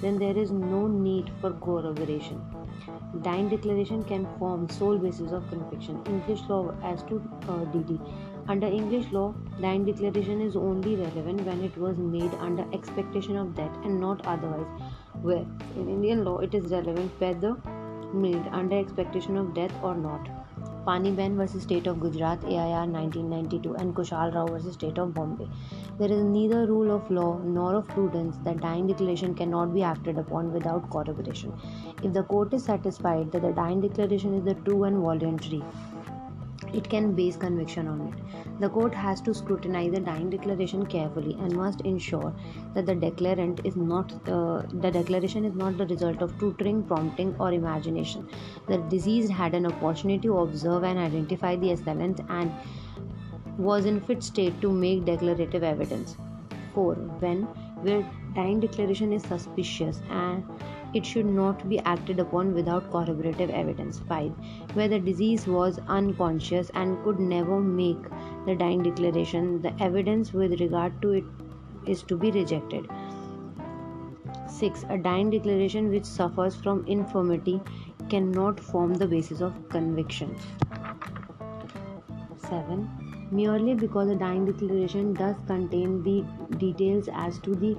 then 0.00 0.18
there 0.18 0.36
is 0.36 0.50
no 0.50 0.88
need 0.88 1.30
for 1.40 1.52
corroboration. 1.52 2.40
Dying 3.22 3.48
declaration 3.48 4.02
can 4.02 4.26
form 4.38 4.68
sole 4.68 4.98
basis 4.98 5.30
of 5.30 5.48
conviction. 5.48 6.02
English 6.06 6.40
law 6.48 6.74
as 6.82 7.02
to 7.04 7.22
uh, 7.42 7.64
DD. 7.72 8.00
Under 8.48 8.66
English 8.66 9.12
law, 9.12 9.32
dying 9.60 9.84
declaration 9.84 10.40
is 10.40 10.56
only 10.56 10.96
relevant 10.96 11.44
when 11.46 11.62
it 11.62 11.76
was 11.76 11.98
made 11.98 12.34
under 12.40 12.66
expectation 12.72 13.36
of 13.36 13.54
death 13.54 13.76
and 13.84 14.00
not 14.00 14.26
otherwise. 14.26 14.66
Where 15.20 15.46
in 15.76 15.88
Indian 15.88 16.24
law 16.24 16.38
it 16.38 16.54
is 16.54 16.72
relevant 16.72 17.12
whether 17.20 17.56
made 18.12 18.44
under 18.50 18.78
expectation 18.78 19.36
of 19.36 19.54
death 19.54 19.72
or 19.82 19.94
not. 19.94 20.41
Pani 20.84 21.12
Ben 21.12 21.36
versus 21.36 21.62
State 21.62 21.86
of 21.86 22.00
Gujarat, 22.00 22.42
AIR 22.42 22.86
1992, 22.86 23.74
and 23.74 23.94
Kushal 23.94 24.34
Rao 24.34 24.46
versus 24.46 24.74
State 24.74 24.98
of 24.98 25.14
Bombay. 25.14 25.48
There 25.98 26.10
is 26.10 26.24
neither 26.24 26.66
rule 26.66 26.90
of 26.90 27.08
law 27.08 27.38
nor 27.44 27.76
of 27.76 27.86
prudence 27.86 28.36
that 28.44 28.60
dying 28.60 28.88
declaration 28.88 29.32
cannot 29.32 29.72
be 29.72 29.84
acted 29.84 30.18
upon 30.18 30.52
without 30.52 30.90
corroboration. 30.90 31.52
If 32.02 32.12
the 32.12 32.24
court 32.24 32.52
is 32.52 32.64
satisfied 32.64 33.30
that 33.30 33.42
the 33.42 33.52
dying 33.52 33.80
declaration 33.80 34.34
is 34.34 34.44
the 34.44 34.54
true 34.54 34.82
and 34.82 34.96
voluntary, 34.98 35.62
it 36.72 36.88
can 36.88 37.12
base 37.12 37.36
conviction 37.36 37.88
on 37.88 38.00
it. 38.08 38.60
The 38.60 38.68
court 38.68 38.94
has 38.94 39.20
to 39.22 39.34
scrutinize 39.34 39.92
the 39.92 40.00
dying 40.00 40.30
declaration 40.30 40.86
carefully 40.86 41.36
and 41.40 41.56
must 41.56 41.80
ensure 41.82 42.34
that 42.74 42.86
the 42.86 42.94
declarant 42.94 43.64
is 43.64 43.76
not 43.76 44.24
the 44.24 44.90
declaration 44.90 45.44
is 45.44 45.54
not 45.54 45.76
the 45.78 45.86
result 45.86 46.22
of 46.22 46.38
tutoring, 46.38 46.82
prompting, 46.82 47.34
or 47.38 47.52
imagination. 47.52 48.28
The 48.68 48.78
deceased 48.78 49.30
had 49.30 49.54
an 49.54 49.66
opportunity 49.66 50.28
to 50.28 50.38
observe 50.38 50.84
and 50.84 50.98
identify 50.98 51.56
the 51.56 51.72
assailant 51.72 52.20
and 52.28 52.52
was 53.58 53.84
in 53.84 54.00
fit 54.00 54.22
state 54.22 54.60
to 54.62 54.72
make 54.72 55.04
declarative 55.04 55.62
evidence. 55.62 56.16
4. 56.74 56.94
When 56.94 57.42
where 57.82 58.02
dying 58.34 58.60
declaration 58.60 59.12
is 59.12 59.22
suspicious 59.24 60.00
and 60.08 60.44
it 60.94 61.06
should 61.06 61.26
not 61.26 61.68
be 61.68 61.78
acted 61.80 62.20
upon 62.20 62.54
without 62.54 62.90
corroborative 62.90 63.50
evidence. 63.50 64.00
5. 64.08 64.32
Where 64.74 64.88
the 64.88 64.98
disease 64.98 65.46
was 65.46 65.78
unconscious 65.88 66.70
and 66.74 67.02
could 67.04 67.18
never 67.18 67.60
make 67.60 68.02
the 68.46 68.54
dying 68.54 68.82
declaration, 68.82 69.62
the 69.62 69.74
evidence 69.82 70.32
with 70.32 70.60
regard 70.60 71.00
to 71.02 71.12
it 71.12 71.24
is 71.86 72.02
to 72.04 72.16
be 72.16 72.30
rejected. 72.30 72.86
6. 74.48 74.84
A 74.90 74.98
dying 74.98 75.30
declaration 75.30 75.88
which 75.90 76.04
suffers 76.04 76.54
from 76.54 76.84
infirmity 76.86 77.60
cannot 78.08 78.60
form 78.60 78.94
the 78.94 79.06
basis 79.06 79.40
of 79.40 79.68
conviction. 79.70 80.36
7. 82.36 83.28
Merely 83.30 83.74
because 83.74 84.10
a 84.10 84.14
dying 84.14 84.44
declaration 84.44 85.14
does 85.14 85.36
contain 85.46 86.02
the 86.02 86.24
details 86.58 87.08
as 87.14 87.38
to 87.38 87.54
the 87.54 87.76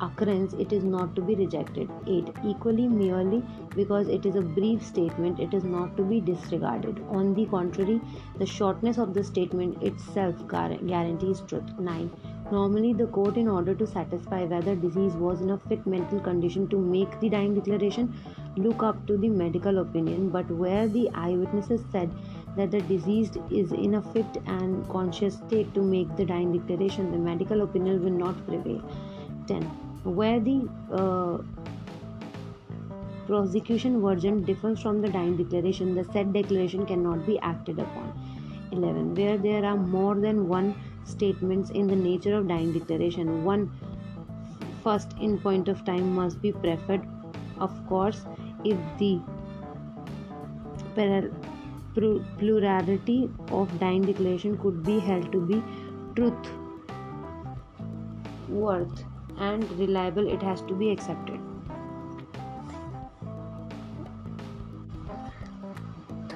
occurrence 0.00 0.52
it 0.54 0.72
is 0.72 0.84
not 0.84 1.14
to 1.16 1.22
be 1.22 1.34
rejected. 1.34 1.90
8 2.06 2.28
equally 2.44 2.86
merely 2.86 3.42
because 3.74 4.08
it 4.08 4.26
is 4.26 4.36
a 4.36 4.42
brief 4.42 4.82
statement 4.82 5.40
it 5.40 5.54
is 5.54 5.64
not 5.64 5.96
to 5.96 6.02
be 6.02 6.20
disregarded. 6.20 7.02
On 7.08 7.34
the 7.34 7.46
contrary 7.46 8.00
the 8.38 8.46
shortness 8.46 8.98
of 8.98 9.14
the 9.14 9.24
statement 9.24 9.82
itself 9.82 10.34
guarantees 10.48 11.40
truth. 11.42 11.78
9 11.78 12.10
normally 12.52 12.92
the 12.92 13.06
court 13.06 13.36
in 13.36 13.48
order 13.48 13.74
to 13.74 13.86
satisfy 13.86 14.44
whether 14.44 14.74
disease 14.74 15.14
was 15.14 15.40
in 15.40 15.50
a 15.50 15.58
fit 15.68 15.86
mental 15.86 16.20
condition 16.20 16.68
to 16.68 16.78
make 16.78 17.18
the 17.20 17.28
dying 17.28 17.54
declaration 17.54 18.14
look 18.56 18.82
up 18.82 19.06
to 19.06 19.16
the 19.16 19.28
medical 19.28 19.78
opinion 19.78 20.28
but 20.30 20.50
where 20.50 20.86
the 20.88 21.08
eyewitnesses 21.14 21.82
said 21.90 22.10
that 22.56 22.70
the 22.70 22.80
deceased 22.82 23.38
is 23.50 23.72
in 23.72 23.94
a 23.94 24.02
fit 24.12 24.38
and 24.46 24.88
conscious 24.88 25.34
state 25.34 25.72
to 25.74 25.82
make 25.82 26.14
the 26.16 26.24
dying 26.24 26.56
declaration 26.58 27.10
the 27.10 27.18
medical 27.18 27.62
opinion 27.62 28.02
will 28.02 28.18
not 28.26 28.46
prevail. 28.46 28.82
10 29.48 29.85
where 30.06 30.40
the 30.40 30.68
uh, 30.92 31.38
prosecution 33.26 34.00
version 34.00 34.42
differs 34.44 34.80
from 34.80 35.02
the 35.02 35.08
dying 35.08 35.36
declaration, 35.36 35.94
the 35.94 36.04
said 36.04 36.32
declaration 36.32 36.86
cannot 36.86 37.26
be 37.26 37.38
acted 37.40 37.78
upon. 37.78 38.12
11. 38.72 39.14
Where 39.14 39.36
there 39.36 39.64
are 39.64 39.76
more 39.76 40.14
than 40.14 40.48
one 40.48 40.74
statements 41.04 41.70
in 41.70 41.86
the 41.86 41.96
nature 41.96 42.36
of 42.36 42.48
dying 42.48 42.72
declaration, 42.72 43.44
one 43.44 43.70
first 44.82 45.12
in 45.20 45.38
point 45.38 45.68
of 45.68 45.84
time 45.84 46.14
must 46.14 46.40
be 46.40 46.52
preferred. 46.52 47.06
Of 47.58 47.86
course, 47.88 48.24
if 48.64 48.78
the 48.98 49.20
plurality 52.38 53.30
of 53.50 53.80
dying 53.80 54.02
declaration 54.02 54.56
could 54.58 54.82
be 54.84 54.98
held 54.98 55.32
to 55.32 55.40
be 55.40 55.62
truth 56.14 56.50
worth 58.48 59.04
and 59.38 59.70
reliable 59.78 60.26
it 60.28 60.42
has 60.42 60.62
to 60.62 60.74
be 60.74 60.90
accepted 60.90 61.45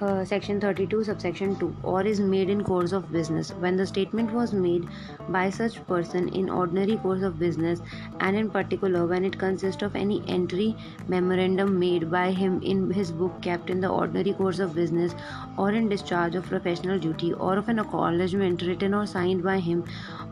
Th- 0.00 0.26
section 0.26 0.58
32 0.60 1.04
subsection 1.04 1.56
2 1.56 1.76
or 1.82 2.02
is 2.10 2.20
made 2.20 2.48
in 2.48 2.64
course 2.64 2.92
of 2.92 3.12
business. 3.12 3.50
When 3.64 3.76
the 3.76 3.86
statement 3.86 4.32
was 4.32 4.54
made 4.54 4.88
by 5.28 5.50
such 5.50 5.86
person 5.86 6.30
in 6.30 6.48
ordinary 6.48 6.96
course 6.96 7.22
of 7.22 7.38
business 7.38 7.82
and 8.20 8.34
in 8.34 8.48
particular 8.48 9.06
when 9.06 9.26
it 9.26 9.38
consists 9.38 9.82
of 9.82 9.94
any 9.94 10.22
entry 10.26 10.74
memorandum 11.06 11.78
made 11.78 12.10
by 12.10 12.32
him 12.32 12.62
in 12.62 12.90
his 12.90 13.12
book 13.12 13.42
kept 13.42 13.68
in 13.68 13.82
the 13.82 13.90
ordinary 13.90 14.32
course 14.32 14.58
of 14.58 14.74
business 14.74 15.14
or 15.58 15.70
in 15.70 15.90
discharge 15.90 16.34
of 16.34 16.46
professional 16.46 16.98
duty 16.98 17.34
or 17.34 17.58
of 17.58 17.68
an 17.68 17.78
acknowledgement 17.78 18.62
written 18.62 18.94
or 18.94 19.06
signed 19.06 19.42
by 19.42 19.58
him 19.58 19.84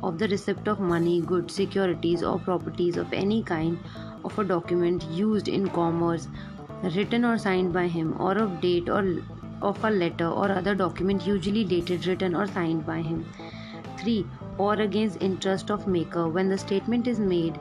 of 0.02 0.18
the 0.18 0.28
receipt 0.28 0.66
of 0.66 0.80
money 0.80 1.20
goods 1.20 1.54
securities 1.54 2.22
or 2.22 2.38
properties 2.38 2.96
of 2.96 3.12
any 3.12 3.42
kind 3.42 3.78
of 4.24 4.38
a 4.38 4.44
document 4.44 5.04
used 5.10 5.46
in 5.46 5.68
commerce 5.68 6.28
written 6.94 7.24
or 7.24 7.36
signed 7.36 7.72
by 7.72 7.86
him 7.86 8.16
or 8.18 8.38
of 8.38 8.60
date 8.62 8.88
or 8.88 9.02
of 9.62 9.82
a 9.84 9.90
letter 9.90 10.28
or 10.28 10.50
other 10.50 10.74
document 10.74 11.26
usually 11.26 11.64
dated 11.64 12.06
written 12.06 12.34
or 12.34 12.46
signed 12.46 12.86
by 12.86 13.00
him. 13.00 13.24
3 13.98 14.26
or 14.58 14.74
against 14.74 15.22
interest 15.22 15.70
of 15.70 15.86
maker. 15.86 16.28
When 16.28 16.48
the 16.48 16.58
statement 16.58 17.06
is 17.06 17.18
made 17.18 17.58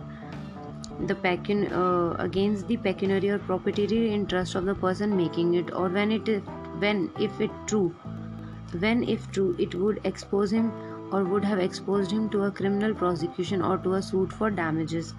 the 1.06 1.16
pecun 1.16 1.72
uh, 1.72 2.16
against 2.24 2.68
the 2.68 2.78
pecuniary 2.78 3.30
or 3.30 3.38
proprietary 3.40 4.12
interest 4.14 4.56
of 4.56 4.66
the 4.66 4.74
person 4.74 5.16
making 5.16 5.54
it 5.54 5.72
or 5.74 5.90
when 5.90 6.12
it 6.12 6.28
is 6.28 6.42
when 6.80 7.12
if 7.20 7.40
it 7.40 7.52
true 7.68 7.94
when 8.80 9.04
if 9.04 9.32
true 9.32 9.56
it 9.60 9.76
would 9.76 10.00
expose 10.06 10.52
him 10.52 10.72
or 11.12 11.24
would 11.24 11.46
have 11.46 11.60
exposed 11.60 12.12
him 12.12 12.28
to 12.30 12.44
a 12.44 12.52
criminal 12.52 12.94
prosecution 12.94 13.62
or 13.62 13.78
to 13.78 13.94
a 13.94 14.02
suit 14.02 14.34
for 14.34 14.50
damages 14.50 15.14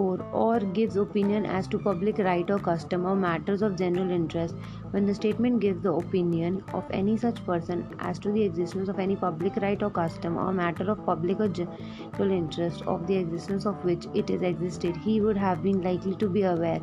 4 0.00 0.20
or 0.32 0.60
gives 0.76 0.96
opinion 0.96 1.44
as 1.44 1.66
to 1.72 1.78
public 1.86 2.20
right 2.26 2.50
or 2.50 2.58
custom 2.58 3.04
or 3.04 3.14
matters 3.14 3.60
of 3.60 3.76
general 3.76 4.10
interest. 4.10 4.54
When 4.92 5.04
the 5.04 5.14
statement 5.14 5.60
gives 5.60 5.82
the 5.82 5.92
opinion 5.92 6.62
of 6.72 6.84
any 6.90 7.16
such 7.24 7.44
person 7.44 7.84
as 7.98 8.18
to 8.20 8.32
the 8.32 8.42
existence 8.44 8.88
of 8.88 8.98
any 8.98 9.16
public 9.24 9.56
right 9.56 9.82
or 9.82 9.90
custom 9.90 10.38
or 10.38 10.54
matter 10.54 10.90
of 10.90 11.04
public 11.04 11.40
or 11.40 11.48
general 11.48 12.32
interest 12.38 12.82
of 12.82 13.06
the 13.06 13.16
existence 13.16 13.66
of 13.66 13.84
which 13.84 14.06
it 14.14 14.30
is 14.30 14.42
existed 14.42 14.96
he 14.96 15.20
would 15.20 15.36
have 15.36 15.62
been 15.62 15.82
likely 15.82 16.16
to 16.16 16.28
be 16.28 16.44
aware. 16.54 16.80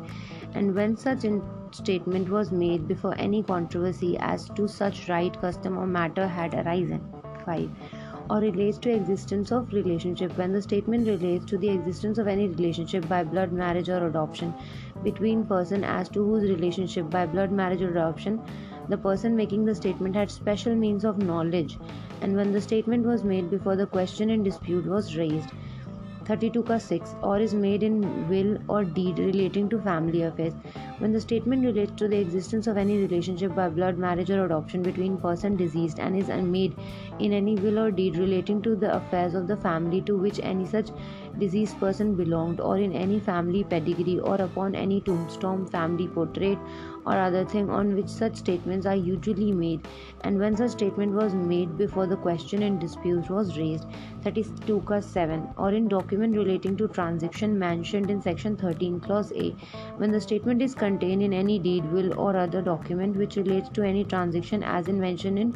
And 0.54 0.74
when 0.74 0.96
such 0.96 1.26
statement 1.72 2.28
was 2.30 2.52
made 2.52 2.86
before 2.86 3.14
any 3.18 3.42
controversy 3.42 4.16
as 4.20 4.48
to 4.50 4.68
such 4.68 5.08
right 5.08 5.40
custom 5.40 5.76
or 5.76 5.86
matter 5.86 6.28
had 6.28 6.54
arisen. 6.54 7.00
5 7.44 7.97
or 8.30 8.38
relates 8.38 8.78
to 8.78 8.90
existence 8.90 9.52
of 9.52 9.72
relationship. 9.72 10.36
When 10.36 10.52
the 10.52 10.62
statement 10.62 11.06
relates 11.06 11.44
to 11.46 11.58
the 11.58 11.70
existence 11.70 12.18
of 12.18 12.26
any 12.26 12.48
relationship 12.48 13.08
by 13.08 13.24
blood 13.24 13.52
marriage 13.52 13.88
or 13.88 14.06
adoption 14.06 14.54
between 15.02 15.44
person 15.44 15.84
as 15.84 16.08
to 16.10 16.24
whose 16.24 16.50
relationship 16.50 17.10
by 17.10 17.26
blood 17.26 17.52
marriage 17.52 17.82
or 17.82 17.90
adoption 17.90 18.42
the 18.88 18.96
person 18.96 19.36
making 19.36 19.64
the 19.64 19.74
statement 19.74 20.16
had 20.16 20.30
special 20.30 20.74
means 20.74 21.04
of 21.04 21.18
knowledge. 21.18 21.78
And 22.22 22.34
when 22.34 22.52
the 22.52 22.60
statement 22.60 23.04
was 23.06 23.22
made 23.22 23.50
before 23.50 23.76
the 23.76 23.86
question 23.86 24.30
in 24.30 24.42
dispute 24.42 24.86
was 24.86 25.16
raised 25.16 25.50
32 26.28 26.62
ka 26.68 26.76
6 26.76 27.14
or 27.22 27.38
is 27.40 27.54
made 27.54 27.82
in 27.82 28.00
will 28.30 28.58
or 28.68 28.84
deed 28.84 29.18
relating 29.18 29.68
to 29.70 29.80
family 29.80 30.22
affairs. 30.22 30.52
When 30.98 31.12
the 31.12 31.20
statement 31.20 31.64
relates 31.64 31.92
to 32.00 32.08
the 32.08 32.18
existence 32.18 32.66
of 32.66 32.76
any 32.76 32.98
relationship 32.98 33.54
by 33.54 33.68
blood 33.70 33.96
marriage 33.96 34.30
or 34.30 34.44
adoption 34.44 34.82
between 34.82 35.16
person 35.16 35.56
deceased 35.56 35.98
and 35.98 36.14
is 36.14 36.28
made 36.28 36.76
in 37.18 37.32
any 37.32 37.54
will 37.56 37.78
or 37.78 37.90
deed 37.90 38.18
relating 38.18 38.60
to 38.62 38.76
the 38.76 38.94
affairs 38.94 39.34
of 39.34 39.48
the 39.48 39.56
family 39.56 40.02
to 40.02 40.18
which 40.18 40.38
any 40.42 40.66
such 40.66 40.90
deceased 41.38 41.80
person 41.80 42.14
belonged 42.14 42.60
or 42.60 42.76
in 42.78 42.92
any 42.92 43.18
family 43.20 43.64
pedigree 43.64 44.18
or 44.18 44.34
upon 44.36 44.74
any 44.74 45.00
tombstone 45.00 45.64
family 45.66 46.08
portrait 46.08 46.58
or 47.07 47.17
other 47.19 47.43
thing 47.45 47.69
on 47.69 47.93
which 47.95 48.07
such 48.07 48.35
statements 48.37 48.85
are 48.85 48.95
usually 48.95 49.51
made 49.51 49.87
and 50.21 50.39
when 50.39 50.55
such 50.55 50.71
statement 50.71 51.13
was 51.13 51.33
made 51.33 51.77
before 51.77 52.07
the 52.07 52.17
question 52.17 52.63
in 52.63 52.79
dispute 52.79 53.29
was 53.29 53.57
raised 53.57 53.85
32 54.23 54.79
ka 54.91 54.99
7 54.99 55.47
or 55.57 55.71
in 55.71 55.87
document 55.87 56.35
relating 56.35 56.77
to 56.77 56.87
transaction 56.99 57.57
mentioned 57.59 58.09
in 58.09 58.21
section 58.21 58.55
13 58.55 58.99
clause 58.99 59.33
a 59.45 59.49
when 59.97 60.11
the 60.11 60.21
statement 60.21 60.61
is 60.61 60.73
contained 60.75 61.21
in 61.21 61.33
any 61.33 61.59
deed, 61.59 61.89
will, 61.91 62.17
or 62.19 62.35
other 62.35 62.61
document 62.61 63.15
which 63.15 63.35
relates 63.35 63.69
to 63.69 63.83
any 63.83 64.03
transaction 64.03 64.63
as 64.63 64.87
in 64.87 64.99
mentioned 64.99 65.39
in 65.39 65.53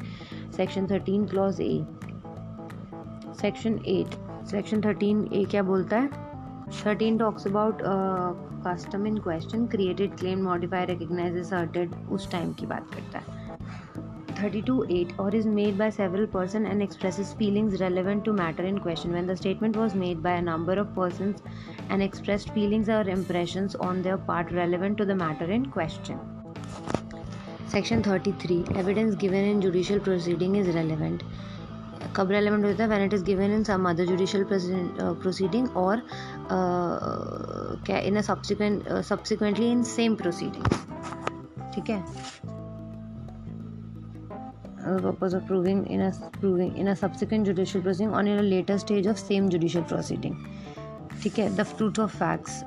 section 0.51 0.87
13 0.87 1.27
clause 1.27 1.59
A. 1.59 1.85
Section 3.33 3.81
8. 3.85 4.07
Section 4.43 4.81
13A 4.81 5.49
क्या 5.49 5.63
बोलता 5.63 5.97
है 5.97 6.30
thirteen 6.68 7.18
talks 7.18 7.46
about 7.46 7.82
custom 8.66 9.06
in 9.06 9.18
question 9.18 9.66
created 9.66 10.16
claim 10.18 10.42
modify 10.44 10.84
recognise 10.84 11.52
asserted 11.54 11.94
उस 12.12 12.30
time 12.32 12.52
की 12.52 12.66
बात 12.66 12.90
करता 12.94 13.18
है। 13.18 13.40
Thirty 14.42 14.62
two 14.62 14.82
eight 14.90 15.18
और 15.20 15.34
is 15.36 15.48
made 15.48 15.76
by 15.78 15.90
several 15.90 16.26
person 16.26 16.66
and 16.66 16.82
express 16.82 17.34
feelings 17.38 17.80
relevant 17.80 18.24
to 18.24 18.32
matter 18.32 18.64
in 18.64 18.78
question 18.78 19.10
when 19.10 19.26
the 19.26 19.34
statement 19.34 19.76
was 19.76 19.96
made 19.96 20.18
by 20.18 20.40
number 20.40 20.78
of 20.78 20.88
person 20.96 21.34
and 21.90 22.02
express 22.02 22.46
feelings 22.54 22.90
और 22.90 23.08
impression 23.08 23.68
on 23.80 24.02
their 24.02 24.16
part 24.28 24.52
relevant 24.52 24.98
to 24.98 25.04
the 25.04 25.20
matter 25.22 25.50
in 25.50 25.64
question 25.74 26.20
section 27.72 28.02
thirty 28.02 28.32
three 28.42 28.64
evidence 28.76 29.14
given 29.16 29.50
in 29.50 29.60
judicial 29.60 30.00
proceeding 30.00 30.56
is 30.56 30.70
relevant 30.70 31.22
खबर 32.16 32.34
element 32.34 32.64
होता 32.64 32.82
है 32.82 32.88
when 32.90 33.02
it 33.04 33.14
is 33.14 33.24
given 33.24 33.52
in 33.54 33.62
some 33.64 33.88
other 33.90 34.06
judicial 34.06 34.44
proceeding 35.22 35.76
और 35.76 36.02
in 37.90 38.20
subsequently 38.22 39.70
in 39.70 39.82
same 39.90 40.14
proceeding 40.14 40.64
ठीक 41.74 41.90
है? 41.90 42.02
Purpose 44.84 45.34
of 45.34 45.42
proving 45.46 45.86
in 45.90 46.10
proving 46.40 46.78
in 46.78 46.86
a 46.90 46.94
subsequent 46.94 47.46
judicial 47.46 47.82
proceeding 47.82 48.14
on 48.14 48.28
in 48.28 48.38
a 48.38 48.42
later 48.42 48.78
stage 48.78 49.08
of 49.08 49.16
same 49.18 49.48
judicial 49.48 49.84
proceeding 49.84 50.34
ठीक 51.22 51.38
है? 51.38 51.48
The 51.56 51.62
truth 51.74 51.98
of 52.00 52.16
facts 52.16 52.64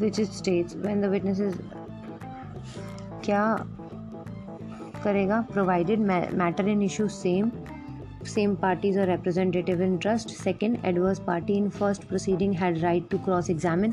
which 0.00 0.20
is 0.20 0.30
stage 0.32 0.76
when 0.76 1.00
the 1.00 1.04
witness 1.10 1.40
is 1.40 1.56
क्या 3.24 3.42
करेगा 5.02 5.40
provided 5.52 6.00
matter 6.00 6.68
in 6.68 6.82
issue 6.82 7.08
same 7.10 7.50
same 8.26 8.54
parties 8.54 8.98
और 9.00 9.06
representative 9.06 9.82
in 9.82 9.96
trust 9.98 10.30
second 10.30 10.76
adverse 10.84 11.18
party 11.26 11.52
in 11.56 11.68
first 11.70 12.04
proceeding 12.08 12.54
had 12.54 12.78
right 12.78 13.08
to 13.10 13.18
cross 13.18 13.48
examine 13.50 13.92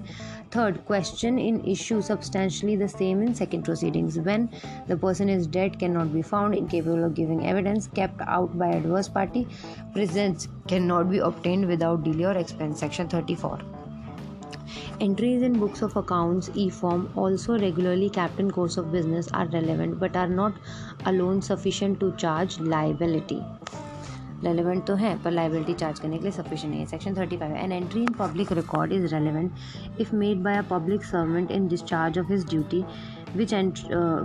third 0.56 0.78
question 0.88 1.40
in 1.40 1.62
issue 1.68 2.02
substantially 2.02 2.76
the 2.78 2.88
same 2.88 3.24
in 3.24 3.34
second 3.34 3.64
proceedings 3.64 4.18
when 4.28 4.50
the 4.90 5.00
person 5.02 5.30
is 5.30 5.50
dead 5.52 5.80
can 5.80 5.92
not 5.92 6.12
be 6.12 6.22
found 6.24 6.56
in 6.56 6.68
capable 6.68 7.04
of 7.06 7.14
giving 7.14 7.46
evidence 7.46 7.88
kept 7.96 8.22
out 8.28 8.56
by 8.56 8.76
adverse 8.76 9.08
party 9.16 9.46
presence 9.94 10.50
can 10.70 10.84
not 10.86 11.06
be 11.06 11.20
obtained 11.32 11.66
without 11.66 12.04
delay 12.04 12.26
और 12.26 12.38
expense 12.38 12.80
section 12.80 13.10
thirty 13.14 13.36
four 13.36 13.77
Entries 15.00 15.44
in 15.50 15.60
books 15.60 15.82
of 15.82 15.96
accounts, 15.96 16.50
e-form, 16.56 17.08
also 17.16 17.58
regularly 17.60 18.10
kept 18.10 18.40
in 18.40 18.52
course 18.52 18.78
of 18.78 18.92
business 18.92 19.32
are 19.34 19.48
relevant, 19.58 20.00
but 20.00 20.16
are 20.16 20.30
not 20.30 20.54
alone 21.06 21.42
sufficient 21.42 22.00
to 22.02 22.12
charge 22.26 22.60
liability. 22.76 23.42
Relevant 24.44 24.86
तो 24.88 24.96
है, 24.96 25.12
पर 25.24 25.32
liability 25.32 25.74
charge 25.74 26.00
करने 26.00 26.18
के 26.18 26.24
लिए 26.24 26.32
sufficient 26.32 26.72
नहीं 26.72 26.80
है। 26.82 26.88
Section 26.88 27.16
thirty 27.18 27.38
five 27.38 27.56
an 27.56 27.72
entry 27.72 28.02
in 28.02 28.14
public 28.20 28.52
record 28.52 28.92
is 28.94 29.06
relevant 29.14 30.00
if 30.02 30.16
made 30.16 30.44
by 30.44 30.58
a 30.58 30.62
public 30.70 31.04
servant 31.04 31.52
in 31.52 31.68
discharge 31.68 32.20
of 32.20 32.28
his 32.32 32.46
duty 32.50 32.84
which 33.36 33.54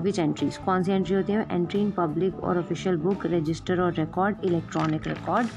which 0.03 0.19
entries 0.19 0.57
कौन 0.65 0.83
सी 0.83 0.93
एंट्री 0.93 1.15
होती 1.15 1.33
है? 1.33 1.47
Entry 1.51 1.81
in 1.81 1.91
public 1.99 2.43
or 2.45 2.59
official 2.59 2.97
book 3.07 3.27
register 3.27 3.81
or 3.81 3.95
record 3.95 4.45
electronic 4.45 5.09
record 5.09 5.49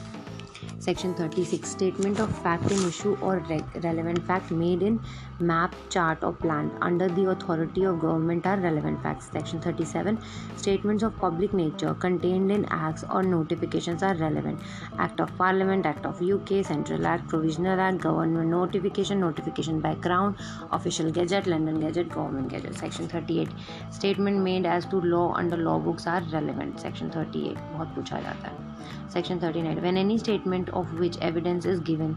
section 0.82 1.14
36 1.20 1.66
statement 1.66 2.20
of 2.22 2.32
fact 2.44 2.72
in 2.72 2.88
issue 2.88 3.14
or 3.24 3.44
relevant 3.50 4.20
fact 4.28 4.52
made 4.54 4.84
in 4.84 5.00
map 5.42 5.72
chart 5.92 6.24
or 6.24 6.34
plan 6.42 6.70
under 6.84 7.10
the 7.12 7.26
authority 7.30 7.86
of 7.86 8.00
government 8.02 8.48
are 8.48 8.60
relevant 8.62 9.00
facts 9.04 9.26
section 9.32 9.60
37 9.62 10.18
statements 10.60 11.04
of 11.04 11.20
public 11.22 11.54
nature 11.54 11.94
contained 12.02 12.52
in 12.52 12.66
acts 12.66 13.04
or 13.06 13.26
notifications 13.26 14.04
are 14.04 14.16
relevant 14.18 14.60
act 15.02 15.22
of 15.22 15.38
parliament 15.40 15.86
act 15.86 16.06
of 16.06 16.24
UK 16.24 16.62
central 16.64 17.06
act 17.14 17.30
provisional 17.30 17.80
act 17.88 18.04
government 18.04 18.50
notification 18.52 19.18
notification 19.18 19.80
by 19.82 19.96
crown 20.04 20.36
official 20.72 21.12
gazette 21.20 21.48
London 21.48 21.80
gazette 21.80 22.14
government 22.14 22.52
gazette 22.52 22.74
section 22.76 23.08
38 23.08 23.94
statement 23.96 24.42
made 24.44 24.66
as 24.66 24.90
to 24.92 25.02
law 25.02 25.28
under 25.38 25.58
law 25.58 25.78
books 25.82 26.08
are 26.08 26.30
relevant 26.34 26.78
section 26.80 27.10
38 27.10 27.58
बहुत 27.74 27.96
पूछा 27.96 28.20
जाता 28.22 28.50
है। 28.50 28.75
Section 29.14 29.40
thirty 29.44 29.62
nine 29.62 29.80
when 29.80 29.98
any 29.98 30.18
statement 30.20 30.70
of 30.70 30.96
which 30.96 31.18
evidence 31.22 31.66
is 31.66 31.82
given 31.84 32.16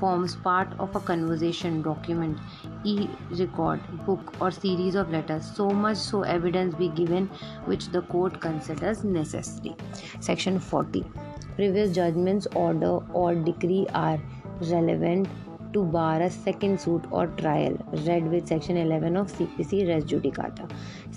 forms 0.00 0.34
part 0.34 0.78
of 0.80 0.96
a 0.98 1.00
conversation 1.06 1.82
document 1.82 2.36
e 2.86 3.08
record 3.32 3.80
book 4.06 4.32
or 4.42 4.50
series 4.50 4.98
of 4.98 5.10
letters 5.10 5.56
so 5.56 5.70
much 5.70 5.96
so 5.96 6.24
evidence 6.24 6.74
be 6.74 6.88
given 6.88 7.28
which 7.68 7.88
the 7.90 8.04
court 8.10 8.36
considers 8.36 9.04
necessary 9.04 9.74
section 10.22 10.58
forty 10.58 11.04
previous 11.56 11.90
judgments 11.90 12.48
order 12.56 13.12
or 13.14 13.34
decree 13.34 13.84
are 13.84 14.18
relevant 14.62 15.28
to 15.74 15.82
bar 15.82 16.20
a 16.20 16.28
second 16.28 16.78
suit 16.78 17.12
or 17.12 17.26
trial 17.26 17.78
read 17.94 18.28
with 18.28 18.44
section 18.44 18.76
eleven 18.76 19.16
of 19.16 19.28
C 19.28 19.44
P 19.44 19.64
C 19.64 19.82
res judicata 19.84 20.68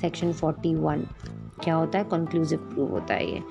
section 0.01 0.33
forty 0.33 0.75
one 0.75 1.05
क्या 1.63 1.75
होता 1.75 1.99
है? 1.99 2.03
Conclusive 2.03 2.59
prove 2.59 2.89
होता 2.89 3.13
है 3.13 3.31
ये। 3.31 3.41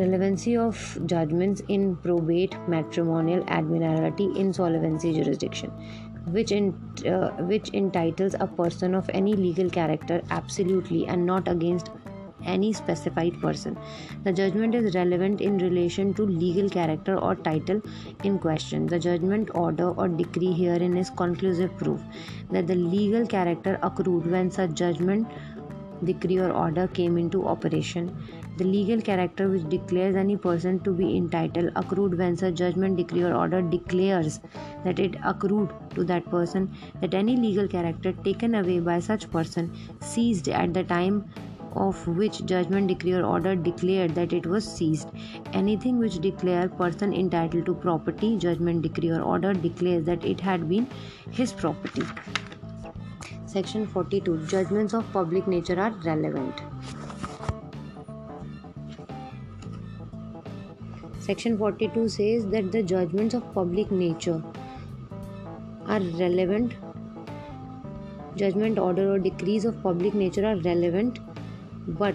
Relevancy 0.00 0.56
of 0.56 0.76
judgments 1.06 1.62
in 1.68 1.96
probate, 1.96 2.56
matrimonial, 2.68 3.44
admiralty, 3.48 4.28
insolvency 4.36 5.12
jurisdiction, 5.12 5.70
which 6.26 6.52
in, 6.52 6.74
uh, 7.06 7.30
which 7.52 7.70
entitles 7.70 8.34
a 8.40 8.46
person 8.46 8.94
of 8.94 9.10
any 9.22 9.34
legal 9.34 9.70
character 9.70 10.22
absolutely 10.30 11.06
and 11.06 11.26
not 11.26 11.48
against 11.48 11.90
any 12.44 12.72
specified 12.72 13.38
person. 13.40 13.76
The 14.24 14.32
judgment 14.32 14.74
is 14.74 14.94
relevant 14.94 15.40
in 15.40 15.58
relation 15.58 16.14
to 16.14 16.22
legal 16.24 16.68
character 16.68 17.18
or 17.18 17.34
title 17.34 17.82
in 18.24 18.38
question. 18.38 18.86
The 18.86 18.98
judgment 18.98 19.50
order 19.54 19.90
or 19.90 20.08
decree 20.08 20.52
herein 20.52 20.96
is 20.96 21.10
conclusive 21.10 21.76
proof 21.76 22.00
that 22.50 22.66
the 22.66 22.74
legal 22.74 23.26
character 23.26 23.78
accrued 23.82 24.30
when 24.30 24.50
such 24.50 24.72
judgment 24.74 25.28
decree 26.04 26.38
or 26.38 26.50
order 26.50 26.86
came 26.88 27.16
into 27.18 27.46
operation 27.46 28.14
the 28.60 28.66
legal 28.66 29.00
character 29.00 29.48
which 29.48 29.66
declares 29.70 30.14
any 30.14 30.36
person 30.36 30.78
to 30.80 30.90
be 30.92 31.16
entitled 31.16 31.70
accrued 31.76 32.16
when 32.18 32.36
such 32.36 32.54
judgment, 32.54 32.96
decree, 32.98 33.22
or 33.22 33.34
order 33.34 33.62
declares 33.62 34.38
that 34.84 34.98
it 34.98 35.14
accrued 35.24 35.70
to 35.94 36.04
that 36.04 36.28
person, 36.30 36.70
that 37.00 37.14
any 37.14 37.36
legal 37.36 37.66
character 37.66 38.12
taken 38.12 38.56
away 38.56 38.78
by 38.78 38.98
such 39.00 39.30
person 39.30 39.74
seized 40.00 40.48
at 40.48 40.74
the 40.74 40.84
time 40.84 41.24
of 41.74 42.06
which 42.08 42.44
judgment, 42.44 42.88
decree, 42.88 43.14
or 43.14 43.24
order 43.24 43.56
declared 43.56 44.14
that 44.14 44.34
it 44.34 44.44
was 44.44 44.70
seized. 44.70 45.08
Anything 45.54 45.98
which 45.98 46.18
declare 46.18 46.68
person 46.68 47.14
entitled 47.14 47.64
to 47.64 47.74
property, 47.74 48.36
judgment, 48.36 48.82
decree, 48.82 49.10
or 49.10 49.22
order 49.22 49.54
declares 49.54 50.04
that 50.04 50.24
it 50.24 50.40
had 50.40 50.68
been 50.68 50.86
his 51.30 51.52
property. 51.52 52.02
Section 53.52 53.84
42 53.84 54.46
Judgments 54.46 54.94
of 54.94 55.12
public 55.12 55.48
nature 55.48 55.76
are 55.80 55.90
relevant. 56.04 56.60
Section 61.18 61.58
42 61.58 62.08
says 62.08 62.46
that 62.46 62.70
the 62.70 62.80
judgments 62.84 63.34
of 63.34 63.52
public 63.52 63.90
nature 63.90 64.40
are 65.86 65.98
relevant. 66.20 66.74
Judgment, 68.36 68.78
order, 68.78 69.14
or 69.14 69.18
decrees 69.18 69.64
of 69.64 69.82
public 69.82 70.14
nature 70.14 70.46
are 70.46 70.56
relevant 70.58 71.18
but 71.88 72.14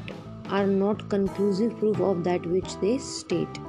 are 0.50 0.66
not 0.66 1.10
conclusive 1.10 1.78
proof 1.80 2.00
of 2.00 2.24
that 2.24 2.46
which 2.46 2.80
they 2.80 2.98
state. 2.98 3.60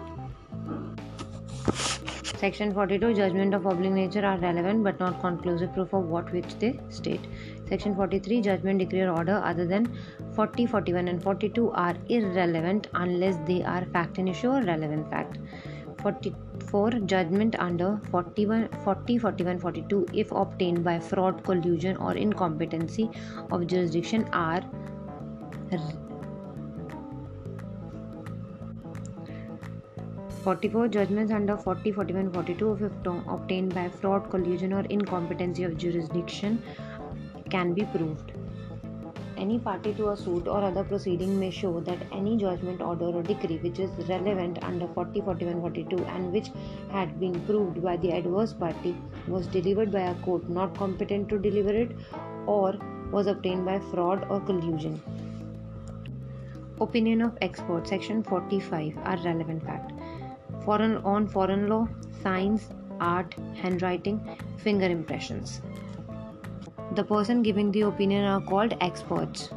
Section 2.39 2.75
42 2.75 3.15
Judgment 3.15 3.55
of 3.55 3.63
public 3.63 3.93
nature 3.93 4.25
are 4.25 4.37
relevant 4.37 4.85
but 4.85 5.01
not 5.01 5.21
conclusive 5.21 5.73
proof 5.73 5.95
of 5.95 6.05
what 6.05 6.31
which 6.33 6.59
they 6.59 6.79
state. 6.91 7.23
Section 7.69 7.95
43 7.95 8.41
Judgment, 8.41 8.79
decree, 8.79 9.01
or 9.01 9.11
order 9.11 9.41
other 9.45 9.67
than 9.67 9.87
40, 10.35 10.67
41, 10.67 11.09
and 11.09 11.23
42 11.23 11.71
are 11.73 11.97
irrelevant 12.09 12.89
unless 12.95 13.37
they 13.47 13.63
are 13.63 13.85
fact 13.87 14.19
in 14.19 14.29
issue 14.29 14.49
or 14.49 14.63
relevant 14.63 15.11
fact. 15.11 15.39
44 16.03 16.91
Judgment 16.91 17.59
under 17.59 18.01
41, 18.11 18.69
40, 18.85 19.19
41, 19.19 19.59
42 19.59 20.07
if 20.13 20.31
obtained 20.31 20.85
by 20.85 20.99
fraud, 20.99 21.43
collusion, 21.45 21.97
or 21.97 22.15
incompetency 22.15 23.11
of 23.51 23.67
jurisdiction 23.67 24.29
are 24.33 24.63
Forty-four 30.47 30.87
judgments 30.87 31.33
under 31.33 31.57
40, 31.57 31.91
41, 31.91 32.33
42 32.33 32.73
if 32.75 33.27
obtained 33.29 33.75
by 33.75 33.89
fraud, 33.89 34.31
collusion, 34.31 34.73
or 34.73 34.83
incompetency 34.83 35.65
of 35.65 35.77
jurisdiction 35.77 36.63
can 37.51 37.73
be 37.75 37.85
proved. 37.97 38.33
any 39.45 39.59
party 39.65 39.93
to 39.97 40.09
a 40.11 40.17
suit 40.17 40.49
or 40.49 40.61
other 40.67 40.83
proceeding 40.91 41.33
may 41.41 41.51
show 41.51 41.81
that 41.81 41.99
any 42.13 42.37
judgment, 42.37 42.81
order, 42.81 43.07
or 43.07 43.23
decree 43.23 43.59
which 43.59 43.79
is 43.79 43.91
relevant 44.09 44.63
under 44.63 44.89
40, 44.89 45.21
41, 45.21 45.61
42 45.61 45.99
and 46.15 46.33
which 46.33 46.49
had 46.91 47.21
been 47.21 47.39
proved 47.47 47.83
by 47.83 47.97
the 47.99 48.13
adverse 48.13 48.55
party 48.55 48.97
was 49.29 49.47
delivered 49.47 49.93
by 49.93 50.01
a 50.01 50.15
court 50.27 50.49
not 50.49 50.75
competent 50.77 51.29
to 51.29 51.39
deliver 51.39 51.71
it 51.71 51.91
or 52.47 52.75
was 53.11 53.27
obtained 53.27 53.65
by 53.65 53.79
fraud 53.91 54.27
or 54.31 54.41
collusion. 54.41 55.01
Opinion 56.81 57.23
of 57.23 57.39
experts, 57.41 57.91
section 57.91 58.23
45 58.23 58.99
are 58.99 59.17
relevant 59.25 59.65
fact. 59.65 59.93
Foreign 60.65 60.97
on 60.99 61.29
foreign 61.29 61.69
law, 61.69 61.89
science, 62.23 62.69
art, 63.01 63.35
handwriting, 63.55 64.21
finger 64.57 64.87
impressions. 64.87 65.61
The 66.93 67.05
person 67.05 67.43
giving 67.43 67.73
the 67.73 67.83
opinion 67.83 68.25
are 68.25 68.41
called 68.41 68.75
experts. 68.81 69.51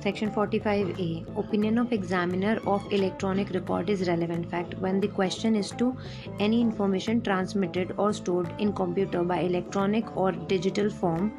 Section 0.00 0.30
45A 0.30 1.38
Opinion 1.38 1.78
of 1.78 1.92
examiner 1.92 2.60
of 2.66 2.92
electronic 2.92 3.50
record 3.50 3.90
is 3.90 4.06
relevant 4.08 4.50
fact 4.50 4.74
when 4.78 5.00
the 5.00 5.08
question 5.08 5.56
is 5.56 5.70
to 5.72 5.96
any 6.38 6.60
information 6.60 7.20
transmitted 7.20 7.94
or 7.96 8.12
stored 8.12 8.52
in 8.58 8.72
computer 8.72 9.24
by 9.24 9.40
electronic 9.40 10.16
or 10.16 10.32
digital 10.32 10.88
form 10.90 11.32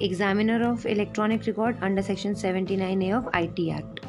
examiner 0.00 0.70
of 0.70 0.86
electronic 0.86 1.46
record 1.46 1.76
under 1.82 2.02
section 2.02 2.34
79A 2.34 3.16
of 3.16 3.28
IT 3.34 3.70
Act. 3.70 4.00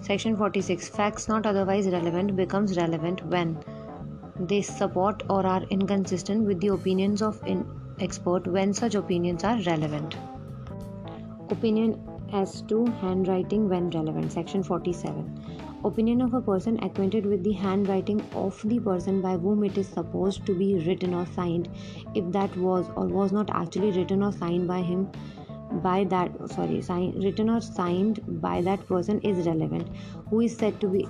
Section 0.00 0.36
46 0.36 0.88
Facts 0.88 1.28
not 1.28 1.46
otherwise 1.46 1.88
relevant 1.88 2.36
becomes 2.36 2.76
relevant 2.76 3.24
when 3.26 3.58
they 4.38 4.62
support 4.62 5.22
or 5.28 5.46
are 5.46 5.62
inconsistent 5.70 6.46
with 6.46 6.60
the 6.60 6.68
opinions 6.68 7.22
of 7.22 7.42
an 7.42 7.79
expert 8.00 8.46
when 8.46 8.72
such 8.72 8.94
opinions 8.94 9.44
are 9.44 9.58
relevant. 9.62 10.16
Opinion 11.50 12.00
as 12.32 12.62
to 12.62 12.86
handwriting 13.02 13.68
when 13.68 13.90
relevant. 13.90 14.32
Section 14.32 14.62
47 14.62 15.60
opinion 15.84 16.20
of 16.20 16.34
a 16.34 16.40
person 16.40 16.78
acquainted 16.84 17.24
with 17.24 17.42
the 17.42 17.52
handwriting 17.52 18.20
of 18.34 18.60
the 18.68 18.78
person 18.78 19.20
by 19.22 19.36
whom 19.36 19.64
it 19.64 19.78
is 19.78 19.88
supposed 19.88 20.44
to 20.44 20.54
be 20.54 20.74
written 20.86 21.14
or 21.14 21.26
signed 21.26 21.68
if 22.14 22.30
that 22.32 22.54
was 22.56 22.86
or 22.96 23.06
was 23.06 23.32
not 23.32 23.48
actually 23.50 23.90
written 23.92 24.22
or 24.22 24.32
signed 24.32 24.68
by 24.68 24.80
him 24.80 25.10
by 25.82 26.04
that 26.04 26.32
sorry 26.50 26.82
sign, 26.82 27.18
written 27.22 27.48
or 27.48 27.60
signed 27.60 28.20
by 28.42 28.60
that 28.60 28.86
person 28.86 29.20
is 29.20 29.46
relevant 29.46 29.88
who 30.28 30.40
is 30.40 30.54
said 30.56 30.78
to 30.80 30.88
be 30.88 31.08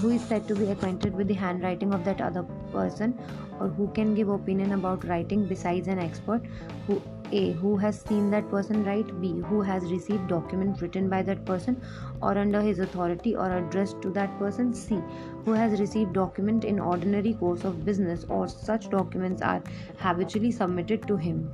who 0.00 0.10
is 0.10 0.22
said 0.22 0.46
to 0.48 0.54
be 0.54 0.70
acquainted 0.70 1.14
with 1.14 1.28
the 1.28 1.34
handwriting 1.34 1.92
of 1.92 2.04
that 2.04 2.20
other 2.20 2.42
person 2.72 3.18
or 3.60 3.68
who 3.68 3.88
can 3.88 4.14
give 4.14 4.28
opinion 4.28 4.72
about 4.72 5.04
writing 5.06 5.44
besides 5.46 5.88
an 5.88 5.98
expert 5.98 6.42
who 6.86 7.02
a. 7.32 7.52
Who 7.52 7.76
has 7.76 8.00
seen 8.00 8.30
that 8.30 8.48
person 8.50 8.84
write? 8.84 9.20
B. 9.20 9.40
Who 9.48 9.60
has 9.62 9.90
received 9.90 10.28
document 10.28 10.80
written 10.80 11.08
by 11.08 11.22
that 11.22 11.44
person 11.44 11.82
or 12.22 12.36
under 12.38 12.60
his 12.60 12.78
authority 12.78 13.34
or 13.34 13.50
addressed 13.50 14.02
to 14.02 14.10
that 14.10 14.38
person? 14.38 14.74
C. 14.74 15.00
Who 15.44 15.52
has 15.52 15.80
received 15.80 16.12
document 16.12 16.64
in 16.64 16.78
ordinary 16.78 17.34
course 17.34 17.64
of 17.64 17.84
business 17.84 18.24
or 18.28 18.46
such 18.48 18.90
documents 18.90 19.42
are 19.42 19.62
habitually 19.96 20.52
submitted 20.52 21.08
to 21.08 21.16
him. 21.16 21.50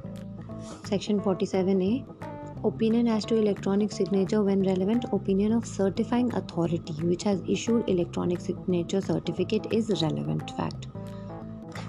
Section 0.85 1.21
47A 1.21 2.30
Opinion 2.63 3.09
as 3.09 3.25
to 3.25 3.37
electronic 3.37 3.91
signature 3.91 4.43
when 4.43 4.63
relevant. 4.63 5.07
Opinion 5.13 5.53
of 5.53 5.65
certifying 5.65 6.31
authority 6.35 6.93
which 7.03 7.23
has 7.23 7.43
issued 7.49 7.89
electronic 7.89 8.39
signature 8.39 9.01
certificate 9.01 9.73
is 9.73 10.03
relevant 10.03 10.51
fact. 10.59 10.87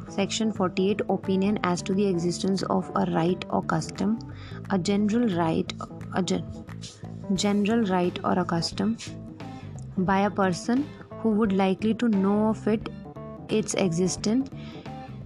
Section 0.08 0.54
48 0.54 1.02
Opinion 1.10 1.60
as 1.64 1.82
to 1.82 1.94
the 1.94 2.08
existence 2.08 2.64
of 2.64 2.90
a 2.96 3.06
right 3.12 3.44
or 3.50 3.62
custom, 3.64 4.18
a 4.70 4.80
general 4.80 5.28
right, 5.38 5.74
a 6.16 6.24
gen- 6.24 6.46
general 7.34 7.84
right 7.88 8.18
or 8.24 8.40
a 8.40 8.46
custom 8.46 8.98
by 9.98 10.22
a 10.22 10.30
person 10.30 10.88
who 11.20 11.32
would 11.32 11.52
likely 11.52 11.94
to 11.96 12.08
know 12.08 12.48
of 12.48 12.66
it, 12.70 12.88
its 13.50 13.74
existence, 13.74 14.50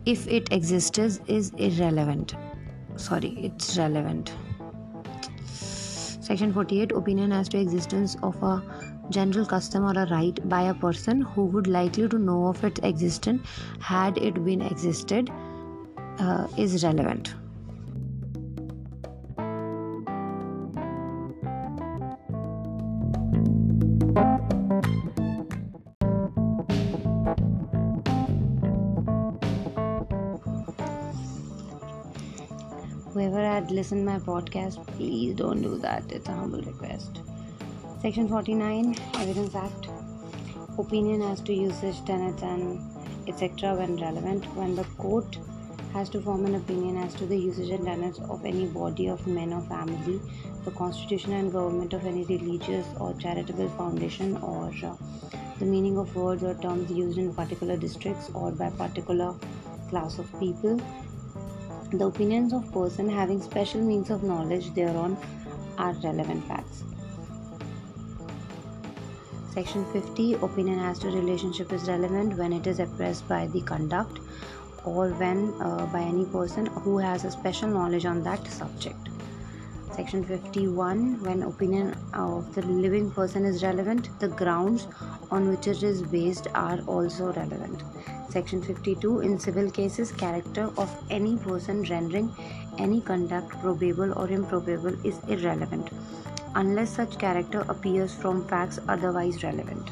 if 0.08 0.28
it 0.28 0.52
exists, 0.52 1.20
is 1.28 1.52
irrelevant. 1.58 2.36
Sorry, 2.96 3.38
it's 3.44 3.78
relevant. 3.78 4.34
Section 6.26 6.54
48 6.54 6.92
Opinion 6.92 7.32
as 7.32 7.50
to 7.50 7.60
existence 7.60 8.18
of 8.24 8.42
a 8.42 8.64
general 9.12 9.46
custom 9.46 9.84
or 9.84 9.92
a 9.92 10.08
right 10.10 10.40
by 10.50 10.64
a 10.64 10.74
person 10.74 11.22
who 11.22 11.46
would 11.46 11.68
likely 11.68 12.10
to 12.10 12.18
know 12.18 12.48
of 12.48 12.64
its 12.64 12.80
existence 12.82 13.48
had 13.80 14.18
it 14.18 14.44
been 14.44 14.64
existed 14.64 15.30
uh, 16.18 16.48
is 16.58 16.84
relevant 16.84 17.36
had 33.78 33.98
my 34.06 34.18
podcast 34.20 34.86
please 34.96 35.36
don't 35.36 35.62
do 35.62 35.78
that 35.78 36.04
it's 36.10 36.30
a 36.30 36.32
humble 36.32 36.62
request 36.62 37.20
Section 38.02 38.28
49 38.30 38.96
Evidence 39.16 39.56
Act 39.56 39.88
Opinion 40.78 41.22
as 41.22 41.42
to 41.42 41.54
usage, 41.54 42.04
tenets, 42.06 42.44
and 42.44 42.80
etc. 43.28 43.76
when 43.76 43.96
relevant. 43.98 44.46
When 44.56 44.76
the 44.76 44.84
court 45.00 45.38
has 45.94 46.10
to 46.10 46.22
form 46.22 46.46
an 46.46 46.56
opinion 46.56 46.98
as 46.98 47.16
to 47.16 47.26
the 47.26 47.38
usage 47.38 47.70
and 47.70 47.86
tenets 47.86 48.20
of 48.20 48.46
any 48.46 48.66
body 48.68 49.08
of 49.08 49.26
men 49.26 49.54
or 49.54 49.62
family, 49.62 50.22
the 50.66 50.72
constitution 50.72 51.34
and 51.34 51.52
government 51.52 51.94
of 51.94 52.06
any 52.06 52.26
religious 52.26 52.86
or 53.00 53.14
charitable 53.16 53.70
foundation, 53.70 54.38
or 54.38 54.72
uh, 54.84 54.96
the 55.60 55.66
meaning 55.66 55.98
of 55.98 56.16
words 56.16 56.44
or 56.44 56.54
terms 56.56 56.92
used 56.92 57.18
in 57.18 57.34
particular 57.34 57.76
districts 57.76 58.30
or 58.34 58.52
by 58.52 58.70
particular 58.70 59.34
class 59.90 60.20
of 60.20 60.40
people. 60.40 60.80
The 61.92 62.06
opinions 62.08 62.52
of 62.52 62.72
person 62.74 63.08
having 63.08 63.42
special 63.42 63.82
means 63.82 64.10
of 64.10 64.24
knowledge 64.24 64.74
thereon 64.74 65.18
are 65.78 65.94
relevant 66.04 66.44
facts. 66.46 66.84
Section 69.54 69.86
50 69.94 70.34
Opinion 70.34 70.80
as 70.80 71.00
to 71.00 71.08
relationship 71.08 71.72
is 71.72 71.88
relevant 71.88 72.38
when 72.38 72.52
it 72.52 72.68
is 72.68 72.80
expressed 72.80 73.28
by 73.30 73.48
the 73.48 73.62
conduct 73.62 74.20
or 74.84 75.10
when 75.12 75.54
uh, 75.62 75.86
by 75.94 76.02
any 76.02 76.26
person 76.26 76.66
who 76.66 76.98
has 76.98 77.24
a 77.24 77.32
special 77.32 77.70
knowledge 77.70 78.06
on 78.06 78.24
that 78.24 78.46
subject. 78.48 79.10
Section 79.96 80.26
51 80.26 81.24
When 81.24 81.44
opinion 81.44 81.96
of 82.14 82.54
the 82.54 82.64
living 82.64 83.12
person 83.12 83.46
is 83.46 83.64
relevant, 83.64 84.10
the 84.20 84.28
grounds 84.28 84.88
on 85.32 85.50
which 85.50 85.68
it 85.68 85.84
is 85.84 86.02
based 86.02 86.48
are 86.54 86.80
also 86.82 87.32
relevant. 87.34 87.84
Section 88.36 88.62
52 88.62 89.22
In 89.22 89.40
civil 89.40 89.72
cases, 89.72 90.12
character 90.12 90.70
of 90.78 90.94
any 91.10 91.38
person 91.38 91.84
rendering 91.84 92.30
any 92.78 93.00
conduct 93.00 93.50
probable 93.62 94.12
or 94.20 94.28
improbable 94.30 94.94
is 95.06 95.20
irrelevant 95.30 95.90
unless 96.56 96.90
such 96.90 97.18
character 97.18 97.62
appears 97.70 98.14
from 98.14 98.46
facts 98.50 98.78
otherwise 98.90 99.42
relevant. 99.42 99.90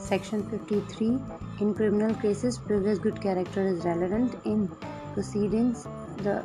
Section 0.00 0.42
53 0.50 1.20
In 1.60 1.72
criminal 1.72 2.16
cases, 2.16 2.58
previous 2.58 2.98
good 2.98 3.22
character 3.22 3.62
is 3.62 3.84
relevant. 3.84 4.34
In 4.44 4.68
proceedings, 5.14 5.86
the 6.26 6.42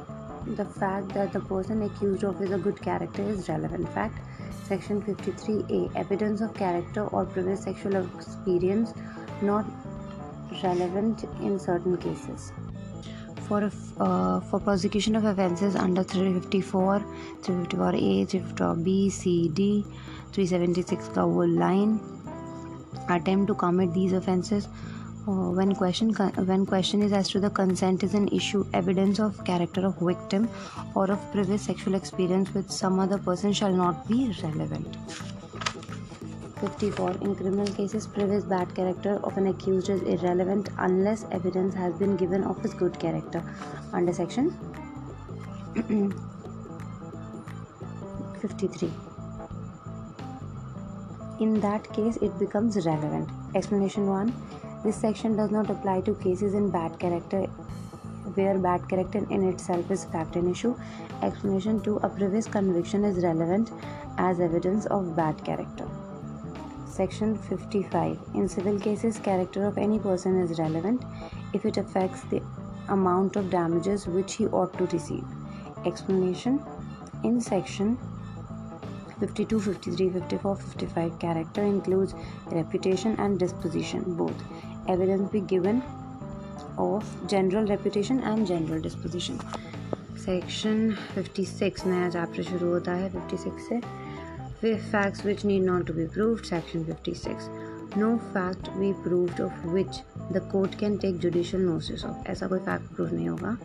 the 0.62 0.66
fact 0.66 1.10
that 1.16 1.34
the 1.34 1.40
person 1.40 1.82
accused 1.82 2.24
of 2.24 2.40
is 2.44 2.52
a 2.52 2.64
good 2.70 2.80
character 2.80 3.24
is 3.24 3.50
relevant 3.50 3.92
fact. 3.96 4.20
Section 4.68 5.02
53A 5.02 5.96
Evidence 5.96 6.42
of 6.42 6.54
character 6.54 7.06
or 7.08 7.26
previous 7.26 7.64
sexual 7.64 7.96
experience 8.06 8.94
not 9.42 9.66
relevant 10.64 11.24
in 11.42 11.60
certain 11.60 11.98
cases. 11.98 12.52
For 13.48 13.72
uh, 14.00 14.42
for 14.42 14.60
prosecution 14.60 15.16
of 15.16 15.24
offences 15.24 15.76
under 15.76 16.04
354 16.04 17.00
354a 17.42 18.28
354b 18.28 19.12
c 19.12 19.50
d 19.50 19.86
376 20.34 21.08
का 21.16 21.24
वो 21.24 21.46
line 21.60 22.00
attempt 23.10 23.48
to 23.48 23.56
commit 23.56 23.94
these 23.94 24.12
offences 24.12 24.68
uh, 25.28 25.50
when 25.60 25.74
question 25.76 26.14
when 26.50 26.66
question 26.66 27.02
is 27.02 27.14
as 27.14 27.30
to 27.30 27.40
the 27.40 27.50
consent 27.50 28.04
is 28.04 28.14
an 28.14 28.28
issue 28.30 28.66
evidence 28.74 29.20
of 29.20 29.44
character 29.46 29.86
of 29.86 29.98
victim 30.00 30.50
or 30.96 31.10
of 31.12 31.32
previous 31.32 31.62
sexual 31.62 31.96
experience 31.96 32.54
with 32.54 32.70
some 32.70 33.00
other 33.00 33.18
person 33.18 33.54
shall 33.54 33.72
not 33.72 34.08
be 34.08 34.34
relevant 34.44 34.98
54. 36.62 37.12
In 37.22 37.36
criminal 37.36 37.68
cases, 37.68 38.08
previous 38.08 38.44
bad 38.44 38.74
character 38.76 39.20
of 39.24 39.38
an 39.38 39.48
accused 39.48 39.90
is 39.90 40.02
irrelevant 40.02 40.70
unless 40.80 41.26
evidence 41.32 41.76
has 41.76 41.94
been 41.96 42.18
given 42.18 42.44
of 42.44 42.62
his 42.62 42.74
good 42.74 43.00
character. 43.00 43.44
Under 43.94 44.14
section 44.14 44.52
53. 48.42 48.92
In 51.40 51.60
that 51.62 51.92
case, 51.94 52.18
it 52.18 52.38
becomes 52.40 52.86
relevant. 52.86 53.30
Explanation 53.54 54.08
1. 54.08 54.34
This 54.84 54.96
section 54.96 55.36
does 55.36 55.52
not 55.52 55.70
apply 55.70 56.02
to 56.02 56.16
cases 56.16 56.54
in 56.56 56.72
bad 56.72 57.00
character 57.00 57.48
where 58.36 58.58
bad 58.58 58.88
character 58.90 59.26
in 59.30 59.44
itself 59.50 59.90
is 59.92 60.06
fact 60.06 60.36
and 60.36 60.50
issue. 60.50 60.76
Explanation 61.22 61.82
2 61.82 61.98
A 61.98 62.10
previous 62.10 62.48
conviction 62.48 63.04
is 63.04 63.24
relevant 63.24 63.72
as 64.18 64.40
evidence 64.40 64.86
of 64.88 65.16
bad 65.16 65.44
character. 65.44 65.88
Section 66.97 67.37
55 67.37 68.19
In 68.35 68.49
civil 68.49 68.79
cases, 68.79 69.19
character 69.19 69.67
of 69.67 69.79
any 69.79 69.99
person 69.99 70.41
is 70.41 70.59
relevant 70.59 71.03
if 71.53 71.65
it 71.65 71.77
affects 71.77 72.23
the 72.25 72.43
amount 72.89 73.37
of 73.37 73.51
damages 73.51 74.07
which 74.07 74.35
he 74.35 74.47
ought 74.49 74.77
to 74.79 74.87
receive. 74.87 75.25
Explanation 75.87 76.63
In 77.25 77.41
section 77.41 77.97
52, 79.21 79.61
53, 79.61 80.11
54, 80.11 80.57
55 80.57 81.19
character 81.19 81.63
includes 81.63 82.15
reputation 82.51 83.15
and 83.19 83.39
disposition 83.39 84.03
both. 84.17 84.35
Evidence 84.89 85.31
be 85.31 85.41
given 85.41 85.83
of 86.77 87.05
general 87.29 87.67
reputation 87.67 88.21
and 88.21 88.47
general 88.47 88.81
disposition. 88.81 89.39
Section 90.17 90.97
56 91.15 91.87
नया 91.87 92.09
chapter 92.11 92.43
शुरू 92.43 92.69
होता 92.73 92.93
है 92.93 93.11
56 93.13 93.69
से 93.69 93.81
facts 94.91 95.25
which 95.25 95.45
need 95.45 95.61
not 95.61 95.87
to 95.87 95.93
be 95.93 96.07
proved 96.07 96.47
section 96.47 96.85
56 96.85 97.49
no 97.97 98.19
fact 98.33 98.69
be 98.79 98.93
proved 99.03 99.41
of 99.41 99.65
which 99.65 99.99
the 100.31 100.41
court 100.53 100.77
can 100.79 100.99
take 100.99 101.19
judicial 101.19 101.61
notice 101.61 102.05
of 102.05 102.27
ऐसा 102.35 102.47
कोई 102.53 102.65
fact 102.69 102.95
prove 102.97 103.13
नहीं 103.13 103.29
होगा 103.29 103.57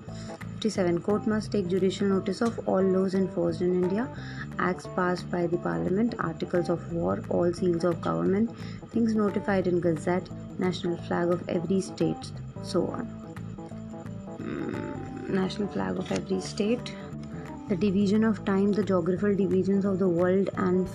57 0.64 1.00
court 1.08 1.28
must 1.28 1.52
take 1.52 1.68
judicial 1.74 2.08
notice 2.08 2.42
of 2.42 2.60
all 2.68 2.90
laws 2.96 3.16
enforced 3.20 3.62
in 3.62 3.76
india 3.84 4.08
acts 4.70 4.88
passed 4.96 5.30
by 5.36 5.46
the 5.54 5.60
parliament 5.68 6.16
articles 6.30 6.70
of 6.76 6.92
war 6.94 7.16
all 7.30 7.54
seals 7.54 7.84
of 7.92 8.02
government 8.02 8.64
things 8.96 9.16
notified 9.22 9.68
in 9.74 9.80
gazette 9.88 10.32
national 10.66 10.98
flag 11.10 11.36
of 11.38 11.48
every 11.58 11.80
state 11.90 12.32
so 12.64 12.86
on 12.88 13.08
mm, 14.40 15.30
national 15.42 15.68
flag 15.78 16.04
of 16.06 16.12
every 16.20 16.42
state 16.42 16.96
the 17.73 17.91
division 17.91 18.23
of 18.29 18.45
time 18.45 18.71
the 18.79 18.83
geographical 18.89 19.35
divisions 19.35 19.87
of 19.91 19.99
the 19.99 20.09
world 20.17 20.51
and 20.65 20.87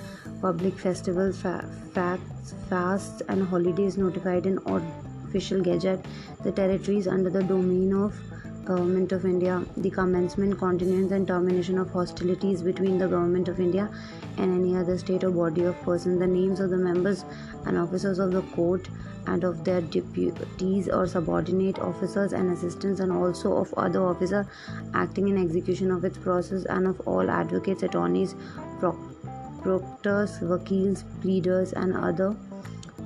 public 0.42 0.78
festivals 0.78 1.40
fa- 1.44 1.68
facts 1.96 2.54
fasts 2.70 3.24
and 3.30 3.48
holidays 3.54 3.98
notified 3.98 4.46
in 4.50 4.60
official 4.74 5.64
gazette 5.68 6.06
the 6.44 6.52
territories 6.60 7.08
under 7.08 7.32
the 7.38 7.44
domain 7.54 7.94
of 8.06 8.24
Government 8.68 9.14
of 9.14 9.24
India, 9.24 9.64
the 9.78 9.90
commencement, 9.90 10.58
continuance, 10.60 11.14
and 11.14 11.26
termination 11.26 11.78
of 11.78 11.90
hostilities 11.90 12.62
between 12.62 12.98
the 12.98 13.08
Government 13.08 13.48
of 13.48 13.62
India 13.62 13.90
and 14.38 14.54
any 14.54 14.76
other 14.76 14.98
state 14.98 15.24
or 15.24 15.30
body 15.32 15.64
of 15.64 15.82
persons, 15.84 16.20
the 16.20 16.28
names 16.28 16.60
of 16.60 16.70
the 16.72 16.78
members 16.78 17.24
and 17.66 17.78
officers 17.78 18.20
of 18.20 18.34
the 18.34 18.42
court 18.58 18.90
and 19.28 19.44
of 19.44 19.64
their 19.64 19.82
deputies 19.82 20.90
or 20.90 21.06
subordinate 21.06 21.80
officers 21.80 22.34
and 22.34 22.52
assistants, 22.52 23.00
and 23.00 23.12
also 23.12 23.58
of 23.58 23.74
other 23.76 24.02
officers 24.02 24.46
acting 24.94 25.28
in 25.28 25.38
execution 25.38 25.92
of 25.92 26.04
its 26.04 26.18
process, 26.18 26.66
and 26.66 26.88
of 26.88 27.00
all 27.08 27.30
advocates, 27.30 27.84
attorneys, 27.84 28.36
proctors, 28.80 30.40
wakils, 30.42 31.04
pleaders, 31.22 31.74
and 31.74 31.96
other 31.96 32.36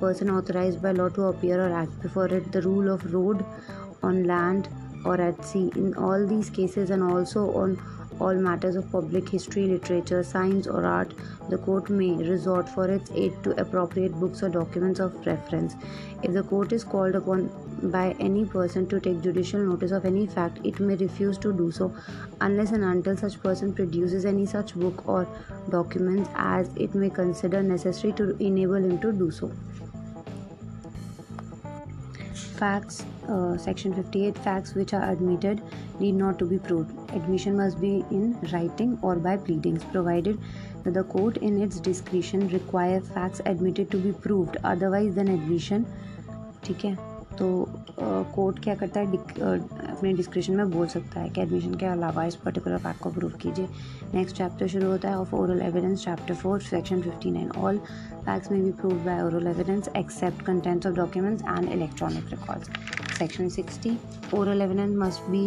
person 0.00 0.30
authorized 0.30 0.82
by 0.82 0.92
law 0.92 1.08
to 1.08 1.24
appear 1.24 1.64
or 1.64 1.72
act 1.72 2.00
before 2.02 2.26
it. 2.26 2.50
The 2.52 2.62
rule 2.62 2.88
of 2.92 3.12
road 3.12 3.44
on 4.02 4.24
land 4.24 4.68
or 5.04 5.20
at 5.20 5.44
sea. 5.44 5.70
In 5.76 5.94
all 5.94 6.26
these 6.26 6.50
cases, 6.50 6.90
and 6.90 7.02
also 7.02 7.52
on 7.54 7.76
all 8.20 8.34
matters 8.34 8.76
of 8.76 8.90
public 8.90 9.28
history, 9.28 9.66
literature, 9.66 10.22
science, 10.22 10.66
or 10.66 10.84
art, 10.84 11.14
the 11.50 11.58
court 11.58 11.90
may 11.90 12.12
resort 12.12 12.68
for 12.68 12.88
its 12.88 13.10
aid 13.12 13.32
to 13.44 13.58
appropriate 13.60 14.12
books 14.12 14.42
or 14.42 14.48
documents 14.48 15.00
of 15.00 15.26
reference. 15.26 15.74
If 16.22 16.32
the 16.32 16.42
court 16.42 16.72
is 16.72 16.84
called 16.84 17.14
upon 17.14 17.50
by 17.90 18.14
any 18.20 18.44
person 18.44 18.86
to 18.88 19.00
take 19.00 19.22
judicial 19.22 19.60
notice 19.60 19.90
of 19.90 20.04
any 20.04 20.26
fact, 20.26 20.60
it 20.64 20.78
may 20.78 20.94
refuse 20.94 21.36
to 21.38 21.52
do 21.52 21.70
so 21.70 21.94
unless 22.40 22.70
and 22.70 22.84
until 22.84 23.16
such 23.16 23.42
person 23.42 23.72
produces 23.72 24.24
any 24.24 24.46
such 24.46 24.74
book 24.74 25.06
or 25.08 25.26
documents 25.70 26.28
as 26.34 26.70
it 26.76 26.94
may 26.94 27.10
consider 27.10 27.62
necessary 27.62 28.12
to 28.14 28.36
enable 28.38 28.74
him 28.74 28.98
to 29.00 29.12
do 29.12 29.30
so 29.30 29.50
Facts 32.61 33.03
uh, 33.27 33.57
section 33.57 33.93
58 33.93 34.37
facts 34.37 34.73
which 34.75 34.93
are 34.93 35.11
admitted 35.11 35.61
need 35.99 36.15
not 36.15 36.37
to 36.39 36.45
be 36.45 36.59
proved 36.59 36.91
admission 37.11 37.57
must 37.57 37.81
be 37.81 38.05
in 38.11 38.37
writing 38.53 38.97
or 39.01 39.15
by 39.15 39.35
pleadings 39.37 39.83
provided 39.85 40.39
that 40.83 40.93
the 40.93 41.03
court 41.03 41.37
in 41.37 41.61
its 41.61 41.79
discretion 41.79 42.47
require 42.49 43.01
facts 43.01 43.41
admitted 43.45 43.91
to 43.91 43.97
be 43.97 44.13
proved 44.13 44.57
otherwise 44.63 45.15
then 45.15 45.27
admission 45.27 45.85
ठीक 46.63 46.85
है 46.85 47.10
तो 47.38 47.48
court 48.34 48.58
क्या 48.64 48.74
करता 48.74 49.00
है? 49.00 49.16
अपने 49.92 50.12
description 50.12 50.56
में 50.56 50.70
बोल 50.70 50.86
सकता 50.86 51.20
है 51.20 51.28
कि 51.28 51.40
एडमिशन 51.40 51.74
के 51.74 51.86
अलावा 51.86 52.24
इस 52.24 52.36
पर्टिकुलर 52.44 52.78
फैक्ट 52.78 53.00
को 53.02 53.10
प्रूव 53.10 53.32
कीजिए। 53.42 53.68
नेक्स्ट 54.14 54.36
चैप्टर 54.36 54.68
शुरू 54.68 54.90
होता 54.90 55.08
है 55.08 55.18
of 55.18 55.34
oral 55.36 55.60
evidence 55.62 56.04
chapter 56.04 56.34
four 56.34 56.60
section 56.60 57.02
fifty 57.02 57.30
nine 57.30 57.50
all 57.50 57.78
facts 57.78 58.50
may 58.52 58.62
be 58.64 58.70
prove 58.80 58.94
by 59.04 59.22
oral 59.22 59.46
evidence 59.46 59.88
except 59.96 60.42
contents 60.46 60.86
of 60.86 60.94
documents 60.96 61.42
and 61.42 61.68
electronic 61.72 62.30
records 62.30 63.18
section 63.18 63.48
sixty 63.48 63.96
oral 64.34 64.62
evidence 64.62 64.96
must 64.98 65.30
be 65.30 65.46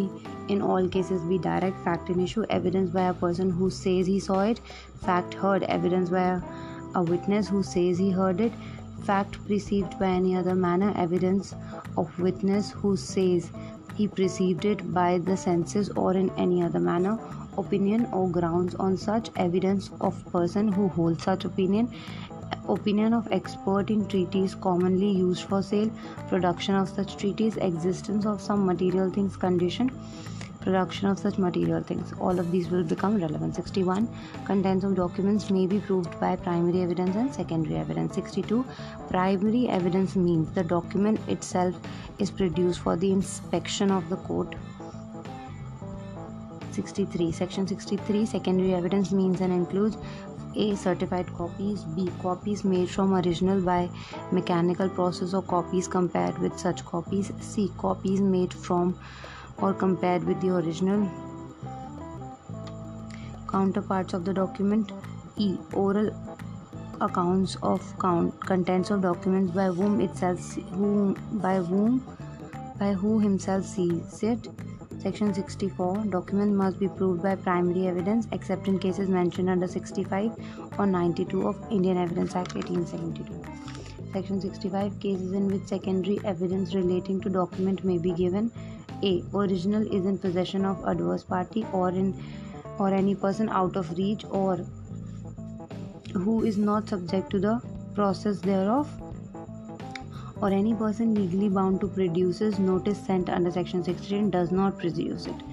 all 0.49 0.87
cases 0.93 1.23
be 1.29 1.37
direct 1.43 1.79
fact 1.83 2.09
in 2.13 2.19
issue 2.23 2.43
evidence 2.55 2.91
by 2.95 3.03
a 3.03 3.13
person 3.13 3.49
who 3.59 3.69
says 3.77 4.09
he 4.09 4.17
saw 4.25 4.41
it 4.41 4.59
fact 5.05 5.33
heard 5.33 5.63
evidence 5.75 6.11
by 6.15 6.25
a, 6.25 6.35
a 6.99 7.01
witness 7.03 7.47
who 7.47 7.61
says 7.63 7.97
he 7.97 8.09
heard 8.11 8.43
it 8.47 8.53
fact 9.03 9.37
perceived 9.47 9.97
by 9.99 10.07
any 10.07 10.35
other 10.35 10.55
manner 10.55 10.91
evidence 10.95 11.53
of 11.97 12.17
witness 12.19 12.71
who 12.71 12.95
says 12.95 13.51
he 13.95 14.07
perceived 14.07 14.65
it 14.65 14.93
by 14.93 15.17
the 15.19 15.37
senses 15.37 15.89
or 15.91 16.13
in 16.13 16.29
any 16.37 16.61
other 16.63 16.79
manner 16.79 17.17
opinion 17.57 18.05
or 18.11 18.29
grounds 18.29 18.75
on 18.75 18.97
such 18.97 19.29
evidence 19.35 19.89
of 20.01 20.25
person 20.31 20.67
who 20.71 20.87
holds 20.89 21.23
such 21.23 21.45
opinion 21.45 21.89
opinion 22.67 23.13
of 23.13 23.27
expert 23.31 23.89
in 23.89 24.07
treaties 24.07 24.55
commonly 24.55 25.09
used 25.11 25.43
for 25.47 25.61
sale 25.61 25.91
production 26.29 26.75
of 26.75 26.89
such 26.89 27.15
treaties 27.17 27.57
existence 27.57 28.25
of 28.25 28.41
some 28.41 28.65
material 28.65 29.09
things 29.09 29.37
condition 29.37 29.91
production 30.65 31.07
of 31.07 31.19
such 31.19 31.37
material 31.37 31.81
things. 31.81 32.11
All 32.19 32.39
of 32.39 32.51
these 32.51 32.69
will 32.69 32.83
become 32.83 33.17
relevant. 33.17 33.55
61. 33.55 34.09
Contents 34.45 34.83
of 34.83 34.95
documents 34.95 35.49
may 35.49 35.65
be 35.67 35.79
proved 35.79 36.19
by 36.19 36.35
primary 36.35 36.81
evidence 36.81 37.15
and 37.15 37.33
secondary 37.33 37.77
evidence. 37.77 38.15
62. 38.15 38.65
Primary 39.09 39.67
evidence 39.69 40.15
means 40.15 40.51
the 40.51 40.63
document 40.63 41.19
itself 41.27 41.75
is 42.19 42.31
produced 42.31 42.79
for 42.79 42.97
the 42.97 43.11
inspection 43.11 43.91
of 43.91 44.09
the 44.09 44.17
court. 44.17 44.55
63. 46.71 47.31
Section 47.31 47.67
63. 47.67 48.25
Secondary 48.25 48.73
evidence 48.73 49.11
means 49.11 49.41
and 49.41 49.53
includes 49.53 49.97
a. 50.55 50.75
Certified 50.75 51.27
copies. 51.33 51.83
B. 51.83 52.09
Copies 52.21 52.63
made 52.63 52.89
from 52.89 53.13
original 53.13 53.61
by 53.61 53.89
mechanical 54.31 54.89
process 54.89 55.33
or 55.33 55.41
copies 55.41 55.87
compared 55.87 56.37
with 56.39 56.57
such 56.57 56.83
copies. 56.85 57.31
C. 57.39 57.71
Copies 57.77 58.21
made 58.21 58.53
from 58.53 58.97
or 59.57 59.73
compared 59.73 60.23
with 60.23 60.39
the 60.41 60.49
original 60.55 61.09
counterparts 63.49 64.13
of 64.13 64.25
the 64.25 64.33
document. 64.33 64.91
E 65.37 65.57
oral 65.73 66.09
accounts 67.01 67.57
of 67.61 67.81
count 67.99 68.39
contents 68.39 68.89
of 68.89 69.01
documents 69.01 69.51
by 69.51 69.65
whom 69.67 69.99
itself 69.99 70.53
whom 70.77 71.13
by 71.45 71.57
whom 71.57 71.99
by 72.79 72.93
who 72.93 73.19
himself 73.19 73.65
sees 73.65 74.23
it. 74.23 74.47
Section 74.99 75.33
64 75.33 76.05
document 76.09 76.53
must 76.53 76.79
be 76.79 76.87
proved 76.87 77.21
by 77.21 77.35
primary 77.35 77.87
evidence 77.87 78.27
except 78.31 78.67
in 78.67 78.79
cases 78.79 79.07
mentioned 79.07 79.49
under 79.49 79.67
65 79.67 80.31
or 80.79 80.87
92 80.87 81.47
of 81.47 81.59
indian 81.69 81.97
evidence 81.97 82.35
act 82.35 82.55
1872 82.55 84.11
section 84.13 84.41
65 84.41 84.99
cases 84.99 85.33
in 85.33 85.47
which 85.47 85.67
secondary 85.73 86.19
evidence 86.23 86.73
relating 86.73 87.21
to 87.21 87.29
document 87.29 87.83
may 87.83 87.99
be 87.99 88.13
given 88.13 88.51
a. 89.03 89.23
Original 89.33 89.85
is 89.93 90.05
in 90.05 90.17
possession 90.17 90.65
of 90.65 90.83
adverse 90.85 91.23
party 91.23 91.65
or 91.71 91.89
in 91.89 92.13
or 92.77 92.93
any 92.93 93.15
person 93.15 93.49
out 93.49 93.75
of 93.75 93.97
reach 93.97 94.25
or 94.29 94.57
who 96.13 96.43
is 96.43 96.57
not 96.57 96.87
subject 96.89 97.29
to 97.29 97.39
the 97.39 97.61
process 97.93 98.39
thereof 98.41 98.89
or 100.41 100.49
any 100.49 100.73
person 100.73 101.15
legally 101.15 101.49
bound 101.49 101.79
to 101.81 101.87
produces 101.87 102.59
notice 102.59 102.99
sent 102.99 103.29
under 103.29 103.51
section 103.51 103.83
16 103.83 104.29
does 104.29 104.51
not 104.51 104.77
produce 104.77 105.27
it 105.27 105.45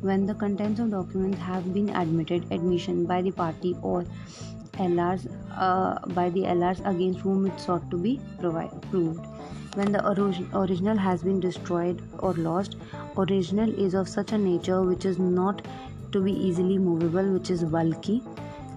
when 0.00 0.26
the 0.26 0.34
contents 0.34 0.80
of 0.80 0.90
documents 0.90 1.38
have 1.38 1.72
been 1.74 1.88
admitted 1.90 2.44
admission 2.52 3.04
by 3.04 3.20
the 3.20 3.32
party 3.32 3.76
or 3.82 4.04
LRs 4.78 5.26
uh, 5.56 5.98
by 6.08 6.30
the 6.30 6.42
LRs 6.42 6.80
against 6.90 7.20
whom 7.20 7.46
it 7.46 7.60
sought 7.60 7.90
to 7.90 7.96
be 7.96 8.20
proved. 8.90 9.26
When 9.74 9.92
the 9.92 10.04
orig- 10.08 10.48
original 10.54 10.96
has 10.96 11.22
been 11.22 11.40
destroyed 11.40 12.02
or 12.18 12.34
lost, 12.34 12.76
original 13.16 13.72
is 13.86 13.94
of 13.94 14.08
such 14.08 14.32
a 14.32 14.38
nature 14.38 14.82
which 14.82 15.04
is 15.04 15.18
not 15.18 15.62
to 16.12 16.20
be 16.20 16.32
easily 16.32 16.78
movable, 16.78 17.32
which 17.32 17.50
is 17.50 17.64
bulky. 17.64 18.22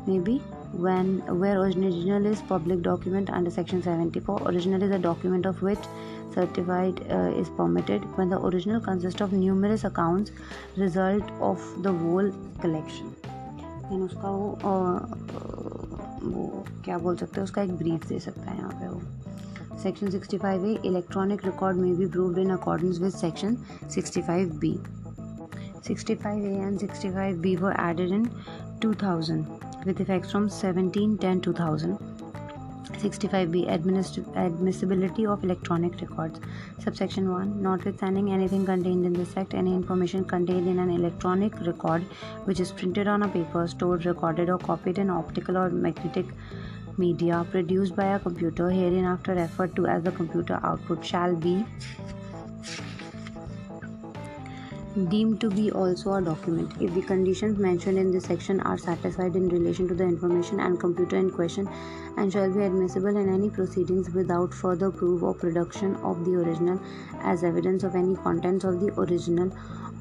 Maybe 0.05 0.41
when 0.73 1.19
where 1.39 1.59
original 1.59 2.25
is 2.25 2.41
public 2.41 2.81
document 2.81 3.29
under 3.29 3.51
section 3.51 3.83
74 3.83 4.43
original 4.45 4.81
is 4.81 4.91
a 4.91 4.99
document 4.99 5.45
of 5.45 5.61
which 5.61 5.79
certified 6.33 7.05
uh, 7.11 7.31
is 7.35 7.49
permitted 7.49 8.01
when 8.17 8.29
the 8.29 8.39
original 8.39 8.79
consists 8.79 9.19
of 9.19 9.33
numerous 9.33 9.83
accounts 9.83 10.31
result 10.77 11.29
of 11.41 11.61
the 11.83 11.91
whole 11.91 12.31
collection 12.61 13.13
then 13.89 14.07
uska 14.07 14.31
uh, 14.63 15.80
वो 16.23 16.65
क्या 16.85 16.97
बोल 16.97 17.15
सकते 17.15 17.35
हैं, 17.35 17.43
उसका 17.43 17.61
एक 17.61 17.71
brief 17.77 18.07
दे 18.07 18.19
सकता 18.19 18.51
है 18.51 18.57
यहाँ 18.57 18.71
पे 18.71 18.87
वो। 18.87 19.77
सेक्शन 19.77 20.09
65 20.11 20.65
ए 20.65 20.77
इलेक्ट्रॉनिक 20.85 21.45
रिकॉर्ड 21.45 21.77
में 21.77 21.95
भी 21.97 22.05
proved 22.05 22.37
in 22.37 22.49
according 22.49 22.93
with 22.93 23.11
section 23.11 23.57
65 23.95 24.51
B 24.59 24.77
65 25.87 26.45
A 26.45 26.55
and 26.57 26.79
65 26.79 27.41
B 27.41 27.55
were 27.55 27.75
added 27.89 28.13
in 28.13 28.29
2000 28.81 29.45
with 29.85 29.99
effects 29.99 30.31
from 30.31 30.47
17 30.49 31.17
10 31.17 31.39
2000 31.41 32.10
65b 32.93 33.67
admissibility 34.35 35.25
of 35.25 35.43
electronic 35.43 35.99
records. 36.01 36.39
Subsection 36.79 37.31
1 37.31 37.61
notwithstanding 37.61 38.31
anything 38.31 38.65
contained 38.65 39.05
in 39.05 39.13
this 39.13 39.35
act 39.37 39.53
any 39.53 39.73
information 39.73 40.25
contained 40.25 40.67
in 40.67 40.79
an 40.79 40.89
electronic 40.89 41.59
record 41.65 42.03
which 42.45 42.59
is 42.59 42.71
printed 42.71 43.07
on 43.07 43.23
a 43.23 43.27
paper 43.29 43.67
stored 43.67 44.05
recorded 44.05 44.49
or 44.49 44.57
copied 44.57 44.97
in 44.97 45.09
optical 45.09 45.57
or 45.57 45.69
magnetic 45.69 46.25
media 46.97 47.45
produced 47.51 47.95
by 47.95 48.05
a 48.15 48.19
computer 48.19 48.69
hereinafter 48.69 49.35
referred 49.35 49.75
to 49.75 49.85
as 49.85 50.03
the 50.03 50.11
computer 50.11 50.59
output 50.63 51.05
shall 51.05 51.35
be 51.35 51.65
deemed 55.09 55.39
to 55.39 55.49
be 55.49 55.71
also 55.71 56.13
a 56.15 56.21
document. 56.21 56.73
If 56.81 56.93
the 56.93 57.01
conditions 57.01 57.57
mentioned 57.57 57.97
in 57.97 58.11
this 58.11 58.25
section 58.25 58.59
are 58.61 58.77
satisfied 58.77 59.35
in 59.35 59.47
relation 59.47 59.87
to 59.87 59.93
the 59.93 60.03
information 60.03 60.59
and 60.59 60.79
computer 60.79 61.17
in 61.17 61.31
question 61.31 61.69
and 62.17 62.31
shall 62.31 62.51
be 62.51 62.63
admissible 62.63 63.15
in 63.15 63.29
any 63.29 63.49
proceedings 63.49 64.09
without 64.11 64.53
further 64.53 64.91
proof 64.91 65.23
or 65.23 65.33
production 65.33 65.95
of 65.97 66.25
the 66.25 66.35
original 66.35 66.79
as 67.21 67.43
evidence 67.43 67.83
of 67.83 67.95
any 67.95 68.15
contents 68.15 68.65
of 68.65 68.79
the 68.79 68.91
original 68.99 69.51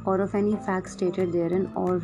or 0.05 0.21
of 0.21 0.35
any 0.35 0.57
facts 0.57 0.93
stated 0.93 1.33
therein 1.33 1.71
or 1.75 1.99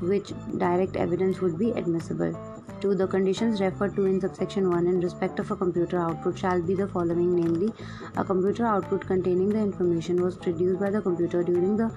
which 0.00 0.32
direct 0.58 0.96
evidence 0.96 1.40
would 1.40 1.58
be 1.58 1.70
admissible 1.72 2.34
2. 2.80 2.94
The 2.94 3.06
conditions 3.06 3.60
referred 3.60 3.94
to 3.96 4.06
in 4.06 4.20
subsection 4.20 4.70
1 4.70 4.86
in 4.86 5.00
respect 5.00 5.38
of 5.38 5.50
a 5.50 5.56
computer 5.56 6.00
output 6.00 6.38
shall 6.38 6.62
be 6.62 6.74
the 6.74 6.88
following 6.88 7.36
namely, 7.36 7.72
a 8.16 8.24
computer 8.24 8.66
output 8.66 9.06
containing 9.06 9.50
the 9.50 9.58
information 9.58 10.22
was 10.22 10.36
produced 10.36 10.80
by 10.80 10.90
the 10.90 11.02
computer 11.02 11.42
during 11.42 11.76
the 11.76 11.92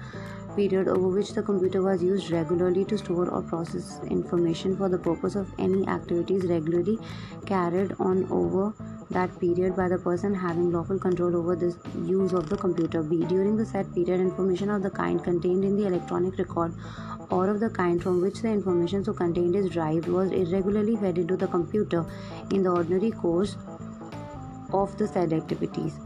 period 0.56 0.88
over 0.88 1.08
which 1.08 1.32
the 1.34 1.42
computer 1.42 1.82
was 1.82 2.02
used 2.02 2.30
regularly 2.30 2.84
to 2.84 2.98
store 2.98 3.28
or 3.28 3.42
process 3.42 4.00
information 4.08 4.76
for 4.76 4.88
the 4.88 4.98
purpose 4.98 5.34
of 5.34 5.52
any 5.58 5.86
activities 5.88 6.46
regularly 6.46 6.98
carried 7.46 7.92
on 7.98 8.26
over 8.30 8.72
that 9.10 9.38
period 9.38 9.76
by 9.76 9.88
the 9.88 9.98
person 9.98 10.34
having 10.34 10.70
lawful 10.72 10.98
control 10.98 11.36
over 11.36 11.54
the 11.54 11.76
use 12.06 12.32
of 12.32 12.48
the 12.48 12.56
computer. 12.56 13.02
B. 13.02 13.24
During 13.24 13.56
the 13.56 13.66
said 13.66 13.94
period, 13.94 14.20
information 14.20 14.70
of 14.70 14.82
the 14.82 14.90
kind 14.90 15.22
contained 15.22 15.64
in 15.64 15.76
the 15.76 15.86
electronic 15.86 16.38
record 16.38 16.74
or 17.30 17.48
of 17.48 17.60
the 17.60 17.70
kind 17.70 18.02
from 18.02 18.20
which 18.20 18.42
the 18.42 18.48
information 18.48 19.04
so 19.04 19.12
contained 19.12 19.56
is 19.56 19.70
derived 19.70 20.08
was 20.08 20.30
irregularly 20.30 20.96
fed 20.96 21.18
into 21.18 21.36
the 21.36 21.46
computer 21.46 22.04
in 22.50 22.62
the 22.62 22.70
ordinary 22.70 23.10
course 23.10 23.56
of 24.72 24.96
the 24.98 25.06
said 25.06 25.32
activities. 25.32 25.98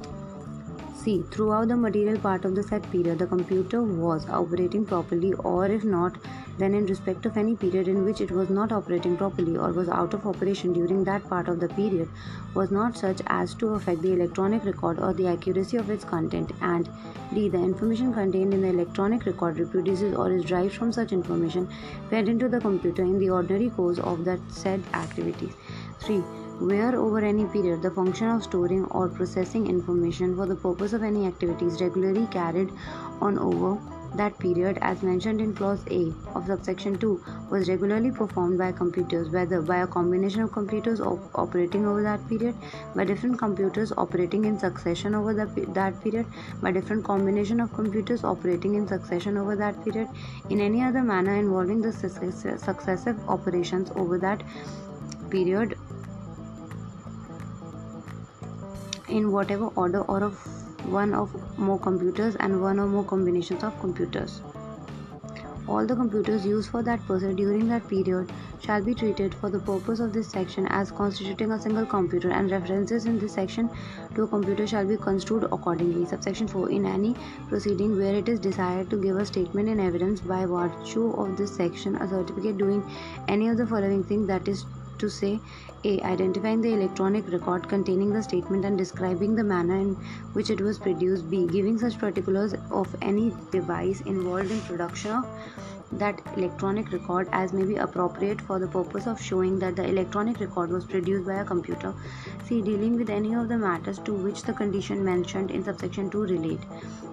C. 0.99 1.25
Throughout 1.31 1.69
the 1.69 1.77
material 1.77 2.19
part 2.19 2.45
of 2.45 2.57
the 2.57 2.63
set 2.63 2.91
period, 2.91 3.21
the 3.21 3.27
computer 3.27 3.83
was 3.83 4.29
operating 4.29 4.85
properly, 4.85 5.33
or 5.33 5.67
if 5.67 5.85
not, 5.85 6.19
then 6.59 6.75
in 6.75 6.87
respect 6.87 7.25
of 7.25 7.37
any 7.37 7.55
period 7.55 7.87
in 7.87 8.05
which 8.05 8.21
it 8.21 8.33
was 8.33 8.51
not 8.51 8.73
operating 8.73 9.17
properly 9.17 9.57
or 9.57 9.71
was 9.73 9.89
out 9.89 10.13
of 10.13 10.27
operation 10.27 10.73
during 10.73 11.05
that 11.05 11.29
part 11.29 11.47
of 11.47 11.61
the 11.61 11.69
period, 11.69 12.09
was 12.55 12.73
not 12.73 12.99
such 12.99 13.23
as 13.29 13.55
to 13.55 13.75
affect 13.75 14.03
the 14.03 14.13
electronic 14.13 14.65
record 14.65 14.99
or 14.99 15.13
the 15.13 15.29
accuracy 15.29 15.77
of 15.77 15.89
its 15.89 16.05
content. 16.05 16.51
And 16.61 16.91
D. 17.33 17.49
The 17.49 17.59
information 17.59 18.13
contained 18.13 18.53
in 18.53 18.63
the 18.63 18.69
electronic 18.69 19.25
record 19.25 19.61
reproduces 19.61 20.17
or 20.17 20.33
is 20.33 20.45
derived 20.47 20.75
from 20.75 20.91
such 20.91 21.13
information 21.13 21.69
fed 22.11 22.29
into 22.29 22.49
the 22.49 22.61
computer 22.61 23.03
in 23.03 23.21
the 23.21 23.31
ordinary 23.31 23.71
course 23.71 24.01
of 24.01 24.25
that 24.25 24.41
said 24.51 24.83
activities. 24.95 25.55
3 26.01 26.25
where 26.61 26.97
over 26.99 27.19
any 27.21 27.47
period 27.47 27.83
the 27.83 27.91
function 27.91 28.29
of 28.29 28.43
storing 28.43 28.85
or 28.87 29.09
processing 29.09 29.67
information 29.67 30.35
for 30.37 30.47
the 30.47 30.57
purpose 30.57 30.93
of 30.93 31.03
any 31.03 31.27
activities 31.27 31.81
regularly 31.81 32.27
carried 32.27 32.73
on 33.21 33.39
over 33.39 33.79
that 34.17 34.39
period 34.39 34.79
as 34.81 35.03
mentioned 35.03 35.41
in 35.41 35.55
clause 35.55 35.85
A 35.91 36.13
of 36.35 36.47
subsection 36.47 36.99
2 36.99 37.23
was 37.51 37.69
regularly 37.69 38.11
performed 38.11 38.59
by 38.59 38.73
computers 38.73 39.29
whether 39.31 39.61
by 39.61 39.79
a 39.79 39.87
combination 39.87 40.43
of 40.43 40.51
computers 40.53 41.01
op- 41.01 41.31
operating 41.35 41.87
over 41.87 42.03
that 42.03 42.27
period 42.29 42.55
by 42.95 43.05
different 43.05 43.39
computers 43.39 43.93
operating 43.97 44.47
in 44.47 44.59
succession 44.59 45.15
over 45.15 45.35
the, 45.35 45.47
that 45.75 46.01
period 46.03 46.27
by 46.63 46.71
different 46.73 47.05
combination 47.05 47.61
of 47.61 47.73
computers 47.75 48.25
operating 48.25 48.75
in 48.75 48.89
succession 48.89 49.37
over 49.37 49.55
that 49.57 49.85
period 49.85 50.09
in 50.49 50.61
any 50.61 50.83
other 50.83 51.03
manner 51.03 51.35
involving 51.35 51.81
the 51.83 51.93
successive 51.93 53.19
operations 53.29 53.91
over 53.95 54.19
that 54.19 54.43
period 55.31 55.77
in 59.09 59.33
whatever 59.33 59.69
order 59.77 60.03
or 60.03 60.23
of 60.23 60.39
one 60.87 61.15
of 61.15 61.59
more 61.59 61.79
computers 61.79 62.37
and 62.37 62.61
one 62.63 62.79
or 62.79 62.87
more 62.87 63.05
combinations 63.05 63.65
of 63.65 63.79
computers. 63.81 64.41
All 65.69 65.85
the 65.85 65.95
computers 65.95 66.47
used 66.47 66.71
for 66.71 66.83
that 66.83 67.07
purpose 67.07 67.35
during 67.37 67.69
that 67.69 67.87
period 67.89 68.33
shall 68.59 68.83
be 68.83 68.95
treated 68.95 69.35
for 69.35 69.51
the 69.51 69.59
purpose 69.59 70.01
of 70.01 70.15
this 70.15 70.31
section 70.31 70.67
as 70.69 70.91
constituting 70.91 71.51
a 71.53 71.61
single 71.61 71.85
computer 71.85 72.31
and 72.31 72.51
references 72.51 73.05
in 73.05 73.19
this 73.19 73.35
section 73.35 73.69
to 74.15 74.23
a 74.23 74.27
computer 74.27 74.67
shall 74.67 74.87
be 74.87 74.97
construed 74.97 75.45
accordingly. 75.45 76.07
Subsection 76.07 76.49
4 76.49 76.71
In 76.71 76.87
any 76.87 77.15
proceeding 77.49 77.99
where 77.99 78.15
it 78.15 78.31
is 78.31 78.41
desired 78.41 78.89
to 78.89 78.97
give 78.97 79.19
a 79.19 79.27
statement 79.27 79.69
in 79.69 79.79
evidence 79.79 80.23
by 80.23 80.47
virtue 80.47 81.11
of 81.11 81.37
this 81.37 81.55
section, 81.55 81.97
a 81.97 82.09
certificate 82.09 82.57
doing 82.57 82.83
any 83.29 83.49
of 83.49 83.59
the 83.59 83.67
following 83.67 84.03
things 84.03 84.27
that 84.27 84.49
is 84.49 84.65
to 84.97 85.11
say 85.11 85.39
a. 85.85 86.01
Identifying 86.03 86.61
the 86.61 86.73
electronic 86.73 87.29
record 87.29 87.69
containing 87.69 88.13
the 88.13 88.23
statement 88.23 88.65
and 88.65 88.77
describing 88.79 89.35
the 89.35 89.45
manner 89.45 89.77
in 89.77 89.95
which 90.33 90.51
it 90.51 90.61
was 90.61 90.79
produced. 90.79 91.29
B. 91.31 91.47
Giving 91.47 91.79
such 91.79 91.99
particulars 91.99 92.55
of 92.71 92.95
any 93.03 93.33
device 93.51 94.01
involved 94.03 94.51
in 94.51 94.61
production 94.63 95.13
of 95.13 95.25
that 95.93 96.21
electronic 96.37 96.93
record 96.93 97.29
as 97.33 97.53
may 97.53 97.65
be 97.65 97.77
appropriate 97.77 98.41
for 98.41 98.59
the 98.59 98.67
purpose 98.67 99.07
of 99.07 99.21
showing 99.21 99.59
that 99.59 99.77
the 99.77 99.85
electronic 99.85 100.39
record 100.41 100.71
was 100.71 100.85
produced 100.85 101.27
by 101.27 101.35
a 101.35 101.45
computer. 101.45 101.95
C. 102.45 102.61
Dealing 102.63 102.97
with 102.97 103.11
any 103.11 103.35
of 103.35 103.49
the 103.49 103.57
matters 103.57 103.99
to 104.01 104.13
which 104.13 104.43
the 104.43 104.53
condition 104.53 105.05
mentioned 105.05 105.51
in 105.51 105.65
subsection 105.65 106.11
2 106.11 106.23
relate 106.23 106.61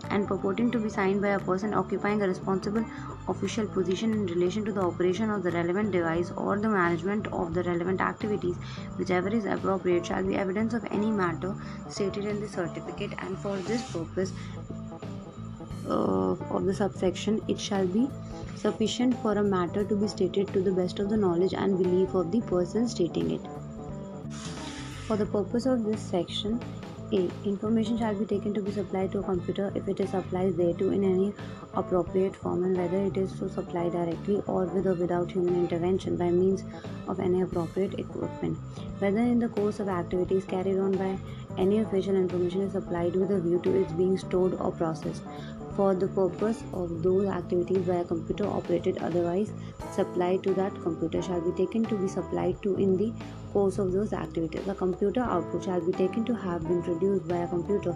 and 0.10 0.28
purporting 0.28 0.72
to 0.72 0.80
be 0.80 0.90
signed 0.90 1.22
by 1.22 1.30
a 1.30 1.40
person 1.40 1.74
occupying 1.74 2.22
a 2.22 2.28
responsible 2.28 2.86
official 3.28 3.66
position 3.68 4.14
in 4.14 4.26
relation 4.28 4.66
to 4.66 4.72
the 4.72 4.82
operation 4.82 5.30
of 5.30 5.44
the 5.44 5.52
relevant 5.52 5.92
device 5.92 6.32
or 6.38 6.60
the 6.60 6.70
management 6.70 7.28
of 7.28 7.54
the 7.54 7.64
relevant 7.64 8.02
activities, 8.02 8.56
whichever 8.98 9.30
is 9.30 9.46
appropriate, 9.46 10.06
shall 10.06 10.24
be 10.24 10.36
evidence 10.36 10.74
of 10.74 10.86
any 10.92 11.12
matter 11.12 11.56
stated 11.90 12.26
in 12.26 12.40
the 12.40 12.48
certificate, 12.48 13.14
and 13.20 13.38
for 13.40 13.58
this 13.58 13.84
purpose 13.92 14.34
uh, 15.88 16.36
of 16.58 16.66
the 16.66 16.74
subsection, 16.74 17.42
it 17.48 17.60
shall 17.60 17.88
be 17.88 18.10
sufficient 18.56 19.18
for 19.22 19.34
a 19.34 19.44
matter 19.44 19.84
to 19.84 19.96
be 19.96 20.08
stated 20.08 20.52
to 20.54 20.62
the 20.62 20.72
best 20.72 21.00
of 21.00 21.10
the 21.10 21.18
knowledge 21.18 21.54
and 21.54 21.78
belief 21.78 22.14
of 22.14 22.32
the 22.32 22.42
person 22.42 22.88
stating 22.88 23.32
it. 23.32 23.42
For 25.08 25.16
the 25.16 25.26
purpose 25.26 25.66
of 25.66 25.84
this 25.84 26.02
section, 26.02 26.60
a. 27.12 27.30
Information 27.44 27.98
shall 28.00 28.16
be 28.16 28.26
taken 28.26 28.54
to 28.56 28.62
be 28.62 28.72
supplied 28.72 29.12
to 29.12 29.20
a 29.20 29.24
computer 29.24 29.72
if 29.76 29.88
it 29.88 30.00
is 30.00 30.10
supplied 30.10 30.58
thereto 30.58 30.90
in 30.90 31.04
any 31.04 31.34
appropriate 31.76 32.36
form 32.36 32.64
and 32.64 32.76
whether 32.76 32.98
it 32.98 33.18
is 33.18 33.38
so 33.38 33.48
supplied 33.48 33.92
directly 33.92 34.42
or 34.48 34.66
with 34.66 34.88
or 34.88 34.96
without 34.96 35.32
human 35.32 35.56
intervention 35.56 36.18
by 36.18 36.32
means 36.32 36.64
of 37.08 37.20
any 37.20 37.42
appropriate 37.42 38.00
equipment. 38.00 38.58
Whether 39.00 39.20
in 39.20 39.40
the 39.40 39.50
course 39.50 39.80
of 39.80 39.90
activities 39.90 40.46
carried 40.46 40.80
on 40.80 40.98
by 40.98 41.20
any 41.58 41.80
official 41.80 42.16
information 42.16 42.62
is 42.62 42.72
supplied 42.72 43.16
with 43.16 43.30
a 43.32 43.40
view 43.40 43.60
to 43.64 43.76
its 43.82 43.94
being 43.94 44.18
stored 44.18 44.56
or 44.56 44.72
processed 44.72 45.22
for 45.76 45.94
the 45.94 46.08
purpose 46.08 46.64
of 46.74 47.02
those 47.04 47.28
activities 47.28 47.86
by 47.88 47.96
a 47.96 48.06
computer 48.06 48.48
operated 48.48 48.98
otherwise 49.00 49.52
supplied 49.92 50.44
to 50.44 50.54
that 50.54 50.82
computer 50.82 51.22
shall 51.22 51.42
be 51.42 51.52
taken 51.64 51.86
to 51.86 51.98
be 51.98 52.08
supplied 52.08 52.62
to 52.64 52.76
in 52.76 52.96
the 52.98 53.12
course 53.56 53.78
of 53.80 53.92
those 53.94 54.14
activities. 54.14 54.66
The 54.66 54.76
computer 54.76 55.22
output 55.22 55.64
shall 55.66 55.82
be 55.90 55.94
taken 55.94 56.26
to 56.26 56.36
have 56.36 56.64
been 56.68 56.82
produced 56.84 57.28
by 57.28 57.38
a 57.38 57.48
computer, 57.48 57.94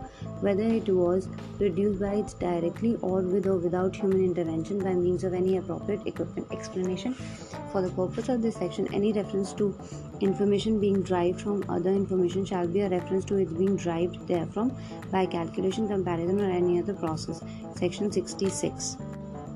whether 0.48 0.68
it 0.80 0.88
was 0.90 1.28
produced 1.58 2.00
by 2.00 2.14
it 2.22 2.36
directly 2.40 2.96
or 3.02 3.22
with 3.34 3.48
or 3.54 3.58
without 3.58 3.96
human 3.96 4.24
intervention 4.24 4.80
by 4.80 4.94
means 4.94 5.26
of 5.26 5.34
any 5.34 5.58
appropriate 5.58 6.08
equipment. 6.14 6.48
Explanation 6.60 7.14
For 7.74 7.82
the 7.82 7.92
purpose 8.00 8.30
of 8.30 8.42
this 8.42 8.56
section, 8.56 8.88
any 8.94 9.12
reference 9.12 9.54
to 9.64 9.70
information 10.22 10.80
being 10.80 11.04
derived 11.04 11.42
from 11.42 11.64
other 11.70 11.92
information 11.92 12.46
shall 12.46 12.68
be 12.68 12.82
a 12.82 12.90
reference 12.90 13.26
to 13.26 13.44
its 13.44 13.52
being 13.52 13.76
derived 13.76 14.20
therefrom 14.28 14.76
by 15.12 15.26
calculation, 15.26 15.88
comparison, 15.88 16.40
or 16.40 16.50
any 16.50 16.80
other 16.80 16.94
process. 16.94 17.44
Section 17.76 18.12
66. 18.12 18.98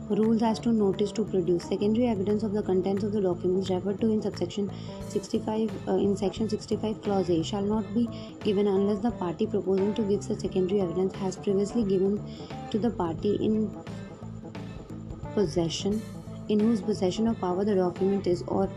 Rules 0.09 0.43
as 0.43 0.59
to 0.59 0.73
notice 0.73 1.11
to 1.13 1.23
produce. 1.23 1.63
Secondary 1.63 2.07
evidence 2.07 2.43
of 2.43 2.51
the 2.51 2.61
contents 2.61 3.03
of 3.03 3.13
the 3.13 3.21
documents 3.21 3.69
referred 3.69 4.01
to 4.01 4.11
in 4.11 4.21
subsection 4.21 4.69
65 5.07 5.71
uh, 5.87 5.93
in 5.93 6.17
section 6.17 6.49
65 6.49 7.01
clause 7.01 7.29
A 7.29 7.41
shall 7.41 7.61
not 7.61 7.91
be 7.93 8.09
given 8.43 8.67
unless 8.67 8.99
the 8.99 9.11
party 9.11 9.47
proposing 9.47 9.93
to 9.93 10.03
give 10.03 10.23
such 10.23 10.39
secondary 10.39 10.81
evidence 10.81 11.15
has 11.15 11.37
previously 11.37 11.83
given 11.83 12.21
to 12.69 12.77
the 12.77 12.89
party 12.89 13.35
in 13.35 13.71
possession 15.33 16.01
in 16.49 16.59
whose 16.59 16.81
possession 16.81 17.27
of 17.27 17.39
power 17.39 17.63
the 17.63 17.75
document 17.75 18.27
is 18.27 18.43
or 18.47 18.69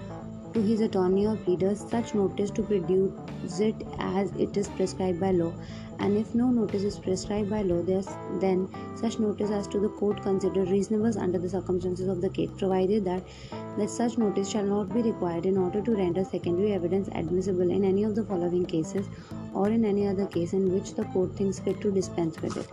to 0.56 0.62
his 0.62 0.80
attorney 0.80 1.26
or 1.26 1.36
pleaders 1.44 1.80
such 1.90 2.14
notice 2.14 2.50
to 2.50 2.62
produce 2.62 3.58
it 3.60 3.82
as 3.98 4.30
it 4.44 4.56
is 4.56 4.68
prescribed 4.68 5.20
by 5.20 5.30
law. 5.30 5.52
And 5.98 6.16
if 6.16 6.34
no 6.34 6.46
notice 6.50 6.82
is 6.82 6.98
prescribed 6.98 7.50
by 7.50 7.60
law 7.60 7.82
then 8.40 8.66
such 8.96 9.18
notice 9.18 9.50
as 9.50 9.68
to 9.68 9.78
the 9.78 9.90
court 10.00 10.22
considered 10.22 10.70
reasonable 10.70 11.18
under 11.18 11.38
the 11.38 11.50
circumstances 11.50 12.08
of 12.08 12.22
the 12.22 12.30
case 12.30 12.48
provided 12.56 13.04
that 13.04 13.22
that 13.76 13.90
such 13.90 14.16
notice 14.16 14.48
shall 14.48 14.64
not 14.64 14.94
be 14.94 15.02
required 15.02 15.44
in 15.44 15.58
order 15.58 15.82
to 15.82 15.94
render 15.94 16.24
secondary 16.24 16.72
evidence 16.72 17.10
admissible 17.12 17.70
in 17.70 17.84
any 17.84 18.04
of 18.04 18.14
the 18.14 18.24
following 18.24 18.64
cases 18.64 19.06
or 19.52 19.68
in 19.68 19.84
any 19.84 20.08
other 20.08 20.24
case 20.24 20.54
in 20.54 20.72
which 20.72 20.94
the 20.94 21.04
court 21.16 21.36
thinks 21.36 21.60
fit 21.60 21.82
to 21.82 21.90
dispense 21.90 22.40
with 22.40 22.56
it. 22.56 22.66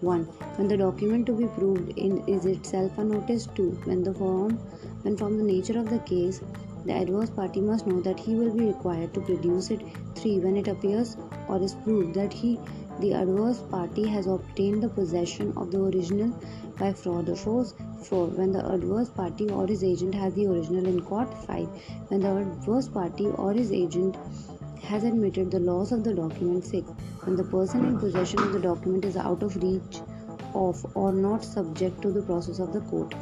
1 0.00 0.24
when 0.56 0.66
the 0.66 0.76
document 0.76 1.24
to 1.26 1.38
be 1.44 1.46
proved 1.60 1.96
in 1.96 2.18
is 2.26 2.46
itself 2.46 2.98
a 2.98 3.04
notice. 3.04 3.46
2 3.54 3.70
when 3.84 4.02
the 4.02 4.12
form 4.12 4.58
when 5.02 5.16
from 5.16 5.38
the 5.38 5.48
nature 5.52 5.78
of 5.78 5.88
the 5.88 6.00
case 6.12 6.40
the 6.84 6.92
adverse 6.92 7.30
party 7.30 7.60
must 7.60 7.86
know 7.86 8.00
that 8.00 8.18
he 8.18 8.34
will 8.34 8.52
be 8.52 8.64
required 8.66 9.14
to 9.14 9.20
produce 9.20 9.70
it. 9.70 9.82
3 10.16 10.38
when 10.40 10.56
it 10.56 10.68
appears 10.68 11.16
or 11.48 11.62
is 11.62 11.74
proved 11.84 12.14
that 12.14 12.32
he 12.32 12.58
the 13.00 13.12
adverse 13.14 13.60
party 13.70 14.06
has 14.06 14.26
obtained 14.26 14.82
the 14.82 14.88
possession 14.88 15.52
of 15.56 15.70
the 15.70 15.80
original 15.82 16.32
by 16.78 16.92
fraud 16.92 17.28
or 17.28 17.36
force. 17.36 17.74
4 18.04 18.26
when 18.38 18.52
the 18.52 18.64
adverse 18.74 19.10
party 19.10 19.48
or 19.48 19.66
his 19.66 19.84
agent 19.84 20.14
has 20.14 20.34
the 20.34 20.46
original 20.46 20.86
in 20.86 21.00
court. 21.00 21.32
5 21.46 21.68
when 22.08 22.20
the 22.20 22.32
adverse 22.36 22.88
party 22.88 23.26
or 23.26 23.52
his 23.52 23.72
agent 23.72 24.16
has 24.82 25.04
admitted 25.04 25.50
the 25.50 25.60
loss 25.60 25.92
of 25.92 26.02
the 26.04 26.14
document. 26.14 26.64
6 26.64 26.88
when 27.24 27.36
the 27.36 27.44
person 27.44 27.84
in 27.84 27.98
possession 27.98 28.42
of 28.42 28.52
the 28.52 28.64
document 28.70 29.04
is 29.04 29.16
out 29.16 29.42
of 29.42 29.56
reach 29.62 30.00
of 30.54 30.84
or 30.96 31.12
not 31.12 31.44
subject 31.44 32.02
to 32.02 32.10
the 32.10 32.22
process 32.22 32.58
of 32.58 32.72
the 32.72 32.80
court 32.80 33.14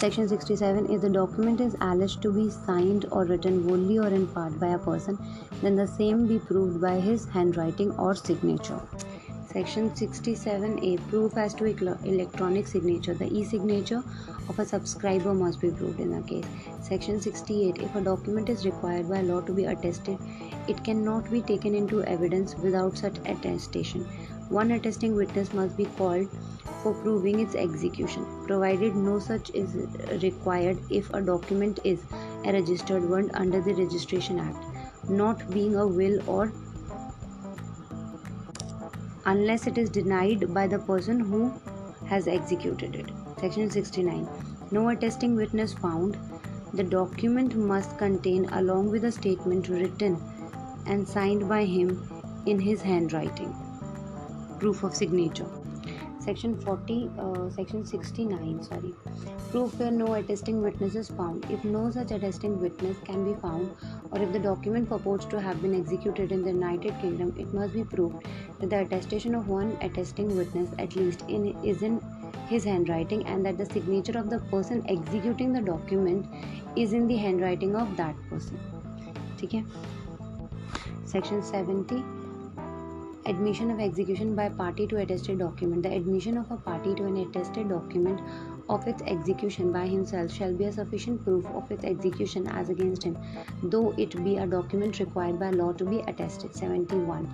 Section 0.00 0.28
67 0.28 0.90
If 0.90 1.02
the 1.02 1.10
document 1.10 1.60
is 1.60 1.76
alleged 1.82 2.22
to 2.22 2.32
be 2.32 2.48
signed 2.48 3.04
or 3.12 3.26
written 3.26 3.68
wholly 3.68 3.98
or 3.98 4.06
in 4.06 4.26
part 4.28 4.58
by 4.58 4.68
a 4.68 4.78
person, 4.78 5.18
then 5.60 5.76
the 5.76 5.86
same 5.86 6.26
be 6.26 6.38
proved 6.38 6.80
by 6.80 6.98
his 6.98 7.26
handwriting 7.26 7.90
or 7.98 8.14
signature. 8.14 8.80
Section 9.52 9.90
67A 9.90 11.06
Proof 11.10 11.36
as 11.36 11.52
to 11.52 11.66
electronic 11.66 12.66
signature. 12.66 13.12
The 13.12 13.30
e 13.30 13.44
signature 13.44 14.02
of 14.48 14.58
a 14.58 14.64
subscriber 14.64 15.34
must 15.34 15.60
be 15.60 15.70
proved 15.70 16.00
in 16.00 16.14
a 16.14 16.22
case. 16.22 16.46
Section 16.80 17.20
68 17.20 17.82
If 17.82 17.94
a 17.94 18.00
document 18.00 18.48
is 18.48 18.64
required 18.64 19.06
by 19.06 19.20
law 19.20 19.42
to 19.42 19.52
be 19.52 19.66
attested, 19.66 20.16
it 20.66 20.82
cannot 20.82 21.30
be 21.30 21.42
taken 21.42 21.74
into 21.74 22.02
evidence 22.04 22.54
without 22.54 22.96
such 22.96 23.18
attestation. 23.26 24.06
One 24.48 24.70
attesting 24.70 25.14
witness 25.14 25.52
must 25.52 25.76
be 25.76 25.84
called 25.84 26.28
for 26.82 26.94
proving 26.94 27.40
its 27.40 27.54
execution, 27.54 28.26
provided 28.46 28.96
no 28.96 29.18
such 29.18 29.50
is 29.50 29.74
required 30.22 30.78
if 30.90 31.12
a 31.12 31.20
document 31.20 31.78
is 31.84 32.00
a 32.44 32.52
registered 32.52 33.08
one 33.08 33.30
under 33.34 33.60
the 33.60 33.74
Registration 33.74 34.38
Act, 34.38 34.64
not 35.08 35.50
being 35.50 35.76
a 35.76 35.86
will 35.86 36.18
or 36.28 36.52
unless 39.26 39.66
it 39.66 39.78
is 39.78 39.90
denied 39.90 40.52
by 40.54 40.66
the 40.66 40.78
person 40.78 41.20
who 41.20 41.52
has 42.06 42.26
executed 42.26 42.94
it. 42.94 43.10
Section 43.40 43.70
69. 43.70 44.28
No 44.70 44.88
attesting 44.88 45.36
witness 45.36 45.72
found. 45.74 46.16
The 46.72 46.84
document 46.84 47.56
must 47.56 47.98
contain, 47.98 48.44
along 48.50 48.90
with 48.90 49.04
a 49.04 49.12
statement 49.12 49.68
written 49.68 50.20
and 50.86 51.06
signed 51.06 51.48
by 51.48 51.64
him 51.64 52.02
in 52.46 52.58
his 52.58 52.80
handwriting, 52.80 53.54
proof 54.58 54.82
of 54.82 54.94
signature 54.94 55.59
section 56.30 56.52
40 56.64 57.10
uh, 57.18 57.50
section 57.50 57.84
69 57.84 58.62
sorry. 58.62 58.94
Proof 59.50 59.72
where 59.80 59.90
no 59.90 60.12
attesting 60.14 60.62
witness 60.62 60.94
is 60.94 61.08
found. 61.08 61.46
If 61.50 61.64
no 61.64 61.90
such 61.90 62.12
attesting 62.12 62.60
witness 62.60 62.96
can 63.04 63.24
be 63.24 63.34
found 63.40 63.74
or 64.12 64.22
if 64.22 64.32
the 64.32 64.38
document 64.38 64.88
purports 64.88 65.24
to 65.32 65.40
have 65.40 65.60
been 65.62 65.74
executed 65.78 66.30
in 66.36 66.44
the 66.44 66.52
united 66.52 67.00
kingdom 67.00 67.34
it 67.44 67.52
must 67.54 67.74
be 67.78 67.82
proved 67.94 68.28
that 68.60 68.70
the 68.70 68.80
attestation 68.82 69.34
of 69.40 69.48
one 69.54 69.76
attesting 69.88 70.36
witness 70.36 70.70
at 70.78 70.94
least 71.00 71.24
in 71.38 71.48
is 71.72 71.82
in 71.90 71.98
his 72.52 72.68
handwriting 72.72 73.26
and 73.26 73.44
that 73.46 73.58
the 73.62 73.68
signature 73.72 74.16
of 74.22 74.30
the 74.30 74.40
person 74.54 74.84
executing 74.96 75.52
the 75.58 75.64
document 75.72 76.26
is 76.84 76.96
in 77.00 77.10
the 77.12 77.20
handwriting 77.26 77.76
of 77.82 77.96
that 78.04 78.24
person. 78.30 78.64
okay 79.42 79.64
section 81.16 81.46
70 81.52 82.02
admission 83.26 83.70
of 83.70 83.80
execution 83.80 84.34
by 84.34 84.48
party 84.48 84.86
to 84.86 84.96
attested 84.96 85.38
document. 85.38 85.82
The 85.82 85.92
admission 85.94 86.38
of 86.38 86.50
a 86.50 86.56
party 86.56 86.94
to 86.94 87.04
an 87.04 87.16
attested 87.16 87.68
document 87.68 88.20
of 88.68 88.86
its 88.86 89.02
execution 89.02 89.72
by 89.72 89.86
himself 89.86 90.32
shall 90.32 90.52
be 90.54 90.64
a 90.64 90.72
sufficient 90.72 91.24
proof 91.24 91.44
of 91.46 91.70
its 91.70 91.84
execution 91.84 92.46
as 92.48 92.68
against 92.70 93.02
him 93.02 93.18
though 93.64 93.92
it 93.98 94.22
be 94.24 94.36
a 94.36 94.46
document 94.46 95.00
required 95.00 95.38
by 95.38 95.50
law 95.50 95.72
to 95.72 95.84
be 95.84 96.00
attested. 96.00 96.54
71 96.54 97.28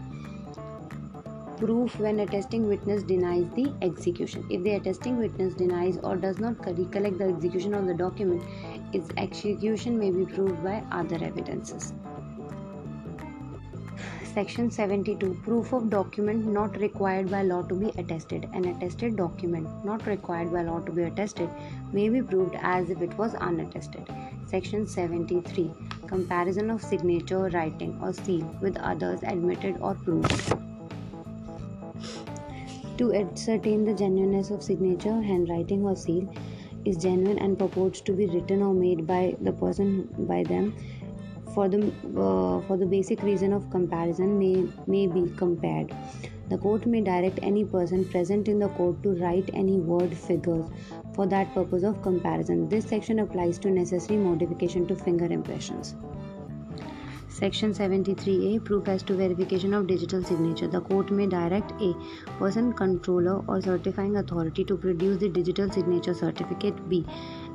proof 1.59 1.99
when 1.99 2.21
attesting 2.21 2.69
witness 2.69 3.03
denies 3.03 3.49
the 3.55 3.73
execution. 3.81 4.45
If 4.51 4.63
the 4.63 4.73
attesting 4.73 5.17
witness 5.17 5.55
denies 5.55 5.99
or 6.03 6.15
does 6.15 6.39
not 6.39 6.59
recollect 6.67 7.19
the 7.19 7.29
execution 7.29 7.73
of 7.73 7.87
the 7.87 7.95
document 7.95 8.43
its 8.93 9.09
execution 9.17 9.99
may 9.99 10.11
be 10.11 10.27
proved 10.27 10.63
by 10.63 10.83
other 10.93 11.17
evidences 11.23 11.95
Section 14.37 14.71
72 14.71 15.41
Proof 15.45 15.73
of 15.73 15.89
document 15.89 16.45
not 16.45 16.77
required 16.79 17.31
by 17.31 17.41
law 17.43 17.63
to 17.63 17.75
be 17.75 17.89
attested. 17.99 18.47
An 18.53 18.67
attested 18.67 19.17
document 19.17 19.67
not 19.83 20.07
required 20.07 20.53
by 20.53 20.63
law 20.63 20.79
to 20.81 20.93
be 20.93 21.05
attested 21.05 21.49
may 21.91 22.11
be 22.11 22.21
proved 22.21 22.55
as 22.61 22.91
if 22.91 23.01
it 23.01 23.17
was 23.17 23.33
unattested. 23.33 24.07
Section 24.47 24.87
73 24.87 25.71
Comparison 26.07 26.69
of 26.69 26.83
signature, 26.83 27.49
writing, 27.55 27.99
or 28.03 28.13
seal 28.13 28.45
with 28.61 28.77
others 28.77 29.21
admitted 29.23 29.79
or 29.81 29.95
proved. 29.95 30.53
To 32.99 33.15
ascertain 33.15 33.87
the 33.87 33.95
genuineness 33.95 34.51
of 34.51 34.63
signature, 34.63 35.19
handwriting, 35.23 35.83
or 35.83 35.97
seal 35.97 36.29
is 36.85 36.99
genuine 36.99 37.39
and 37.39 37.59
purports 37.59 38.03
to 38.03 38.13
be 38.13 38.27
written 38.27 38.63
or 38.63 38.75
made 38.75 39.07
by 39.07 39.35
the 39.41 39.53
person 39.53 40.09
by 40.29 40.43
them 40.43 40.75
for 41.57 41.69
the 41.75 41.81
uh, 42.25 42.61
for 42.69 42.77
the 42.83 42.89
basic 42.95 43.23
reason 43.29 43.53
of 43.59 43.69
comparison 43.75 44.39
may 44.39 44.55
may 44.95 45.05
be 45.19 45.23
compared 45.43 45.95
the 46.51 46.59
court 46.65 46.87
may 46.95 47.01
direct 47.07 47.41
any 47.51 47.65
person 47.77 48.05
present 48.17 48.51
in 48.55 48.61
the 48.65 48.69
court 48.81 49.03
to 49.07 49.15
write 49.23 49.55
any 49.63 49.79
word 49.93 50.19
figures 50.27 50.93
for 51.15 51.27
that 51.35 51.55
purpose 51.55 51.89
of 51.93 52.03
comparison 52.11 52.69
this 52.75 52.93
section 52.95 53.25
applies 53.25 53.65
to 53.67 53.75
necessary 53.79 54.21
modification 54.29 54.87
to 54.93 55.03
finger 55.07 55.33
impressions 55.41 55.97
Section 57.37 57.73
73A 57.75 58.65
Proof 58.65 58.89
as 58.89 59.03
to 59.03 59.15
verification 59.15 59.75
of 59.75 59.87
digital 59.87 60.23
signature. 60.25 60.69
The 60.69 60.81
court 60.81 61.11
may 61.11 61.27
direct 61.27 61.73
a 61.83 61.95
person, 62.39 62.73
controller, 62.73 63.45
or 63.47 63.61
certifying 63.61 64.17
authority 64.17 64.65
to 64.65 64.75
produce 64.75 65.19
the 65.19 65.29
digital 65.29 65.71
signature 65.71 66.15
certificate. 66.15 66.89
B. 66.89 67.05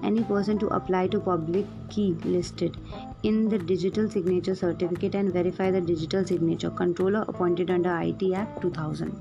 Any 0.03 0.23
person 0.23 0.57
to 0.59 0.67
apply 0.67 1.07
to 1.07 1.19
public 1.19 1.65
key 1.89 2.17
listed 2.23 2.77
in 3.23 3.49
the 3.49 3.57
digital 3.57 4.09
signature 4.09 4.55
certificate 4.55 5.15
and 5.15 5.31
verify 5.31 5.71
the 5.71 5.81
digital 5.81 6.25
signature. 6.25 6.69
Controller 6.71 7.25
appointed 7.27 7.69
under 7.69 7.97
IT 7.99 8.33
Act 8.33 8.61
2000 8.61 9.15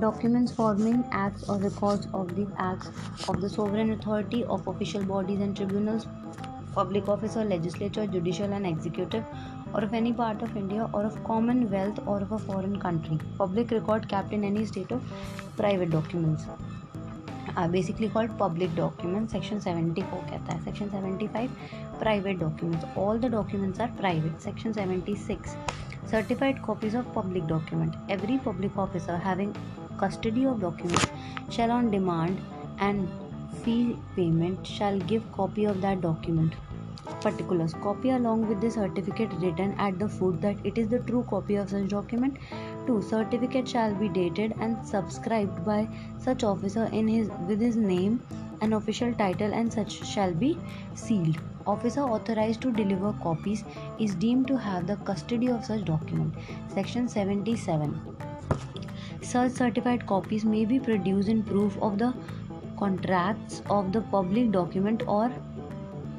documents 0.00 0.50
forming 0.50 1.04
acts 1.12 1.48
or 1.48 1.56
records 1.58 2.08
of 2.12 2.34
the 2.34 2.46
acts 2.58 2.90
of 3.28 3.40
the 3.40 3.48
sovereign 3.48 3.92
authority 3.92 4.42
of 4.44 4.66
official 4.66 5.04
bodies 5.04 5.40
and 5.40 5.56
tribunals 5.56 6.06
public 6.74 7.08
officer, 7.08 7.44
legislature, 7.44 8.06
judicial, 8.06 8.52
and 8.52 8.66
executive, 8.66 9.24
or 9.72 9.84
of 9.84 9.94
any 9.94 10.12
part 10.12 10.42
of 10.42 10.56
India, 10.56 10.88
or 10.92 11.04
of 11.04 11.22
Commonwealth, 11.24 12.00
or 12.06 12.20
of 12.20 12.32
a 12.32 12.38
foreign 12.38 12.80
country. 12.80 13.18
Public 13.38 13.70
record 13.70 14.08
kept 14.08 14.32
in 14.32 14.44
any 14.44 14.64
state 14.64 14.90
of 14.90 15.02
private 15.56 15.90
documents 15.90 16.46
are 17.58 17.68
basically 17.70 18.08
called 18.08 18.32
public 18.40 18.74
document 18.76 19.28
section 19.30 19.58
seventy 19.60 20.02
four 20.02 20.20
कहता 20.30 20.52
है 20.52 20.64
section 20.64 20.88
seventy 20.88 21.26
five 21.28 21.50
private 22.00 22.38
documents 22.38 22.98
all 22.98 23.20
the 23.20 23.30
documents 23.32 23.80
are 23.80 23.88
private 23.98 24.38
section 24.40 24.72
seventy 24.72 25.14
six 25.16 25.56
certified 26.10 26.60
copies 26.62 26.96
of 26.96 27.06
public 27.14 27.46
document 27.46 28.10
every 28.10 28.38
public 28.46 28.78
officer 28.78 29.20
having 29.24 29.54
custody 30.00 30.44
of 30.44 30.60
document 30.60 31.50
shall 31.52 31.70
on 31.70 31.90
demand 31.90 32.38
and 32.80 33.06
fee 33.54 33.82
payment 34.16 34.64
shall 34.66 35.00
give 35.08 35.30
copy 35.36 35.66
of 35.66 35.76
that 35.76 36.00
document 36.00 36.54
particulars 37.24 37.74
copy 37.74 38.10
along 38.10 38.44
with 38.46 38.58
the 38.58 38.68
certificate 38.70 39.30
written 39.40 39.70
at 39.86 39.98
the 39.98 40.08
foot 40.08 40.40
that 40.40 40.66
it 40.66 40.78
is 40.78 40.88
the 40.88 41.02
true 41.06 41.22
copy 41.30 41.56
of 41.58 41.68
such 41.68 41.90
document 41.90 42.38
2. 42.86 43.02
Certificate 43.02 43.68
shall 43.68 43.94
be 43.94 44.08
dated 44.08 44.54
and 44.60 44.86
subscribed 44.86 45.64
by 45.64 45.88
such 46.18 46.44
officer 46.44 46.84
in 46.92 47.08
his 47.08 47.30
with 47.48 47.60
his 47.60 47.76
name 47.76 48.20
and 48.60 48.74
official 48.74 49.12
title 49.14 49.52
and 49.52 49.72
such 49.72 50.04
shall 50.06 50.32
be 50.32 50.58
sealed. 50.94 51.38
Officer 51.66 52.02
authorized 52.02 52.60
to 52.62 52.72
deliver 52.72 53.12
copies 53.22 53.64
is 53.98 54.14
deemed 54.14 54.46
to 54.48 54.56
have 54.56 54.86
the 54.86 54.96
custody 54.96 55.48
of 55.48 55.64
such 55.64 55.84
document. 55.84 56.34
Section 56.68 57.08
77. 57.08 57.98
Such 59.22 59.52
certified 59.52 60.06
copies 60.06 60.44
may 60.44 60.64
be 60.64 60.78
produced 60.78 61.28
in 61.28 61.42
proof 61.42 61.76
of 61.80 61.98
the 61.98 62.12
contracts 62.78 63.62
of 63.70 63.92
the 63.92 64.02
public 64.02 64.50
document 64.50 65.02
or 65.06 65.32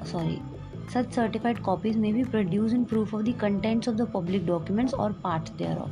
sorry 0.04 0.42
such 0.88 1.12
certified 1.14 1.62
copies 1.64 1.96
may 1.98 2.12
be 2.12 2.24
produced 2.24 2.74
in 2.74 2.86
proof 2.86 3.14
of 3.14 3.26
the 3.26 3.34
contents 3.34 3.88
of 3.88 3.98
the 3.98 4.06
public 4.06 4.46
documents 4.46 4.94
or 4.94 5.14
parts 5.14 5.52
thereof. 5.58 5.90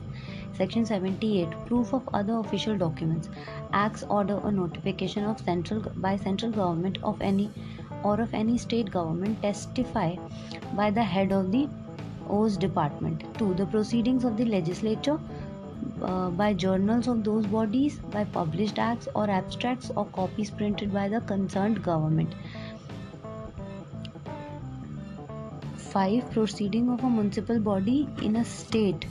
Section 0.57 0.85
78 0.85 1.49
Proof 1.65 1.93
of 1.93 2.07
other 2.13 2.37
official 2.37 2.77
documents. 2.77 3.29
Acts, 3.73 4.03
order, 4.03 4.35
or 4.35 4.51
notification 4.51 5.23
of 5.23 5.39
central 5.39 5.81
by 5.95 6.15
central 6.15 6.51
government 6.51 6.97
of 7.03 7.21
any 7.21 7.49
or 8.03 8.19
of 8.21 8.33
any 8.33 8.57
state 8.57 8.91
government 8.91 9.41
testify 9.41 10.15
by 10.75 10.91
the 10.91 11.03
head 11.03 11.31
of 11.31 11.51
the 11.51 11.67
OS 12.29 12.57
department. 12.57 13.23
2. 13.37 13.53
The 13.55 13.65
proceedings 13.65 14.23
of 14.23 14.37
the 14.37 14.45
legislature 14.45 15.19
uh, 16.01 16.29
by 16.29 16.53
journals 16.53 17.07
of 17.07 17.23
those 17.23 17.45
bodies, 17.47 17.99
by 18.11 18.23
published 18.23 18.79
acts 18.79 19.07
or 19.15 19.29
abstracts 19.29 19.91
or 19.95 20.05
copies 20.05 20.49
printed 20.49 20.93
by 20.93 21.07
the 21.07 21.21
concerned 21.21 21.83
government. 21.83 22.33
5. 25.77 26.31
Proceeding 26.31 26.89
of 26.89 27.03
a 27.03 27.09
municipal 27.09 27.59
body 27.59 28.07
in 28.21 28.37
a 28.37 28.45
state 28.45 29.05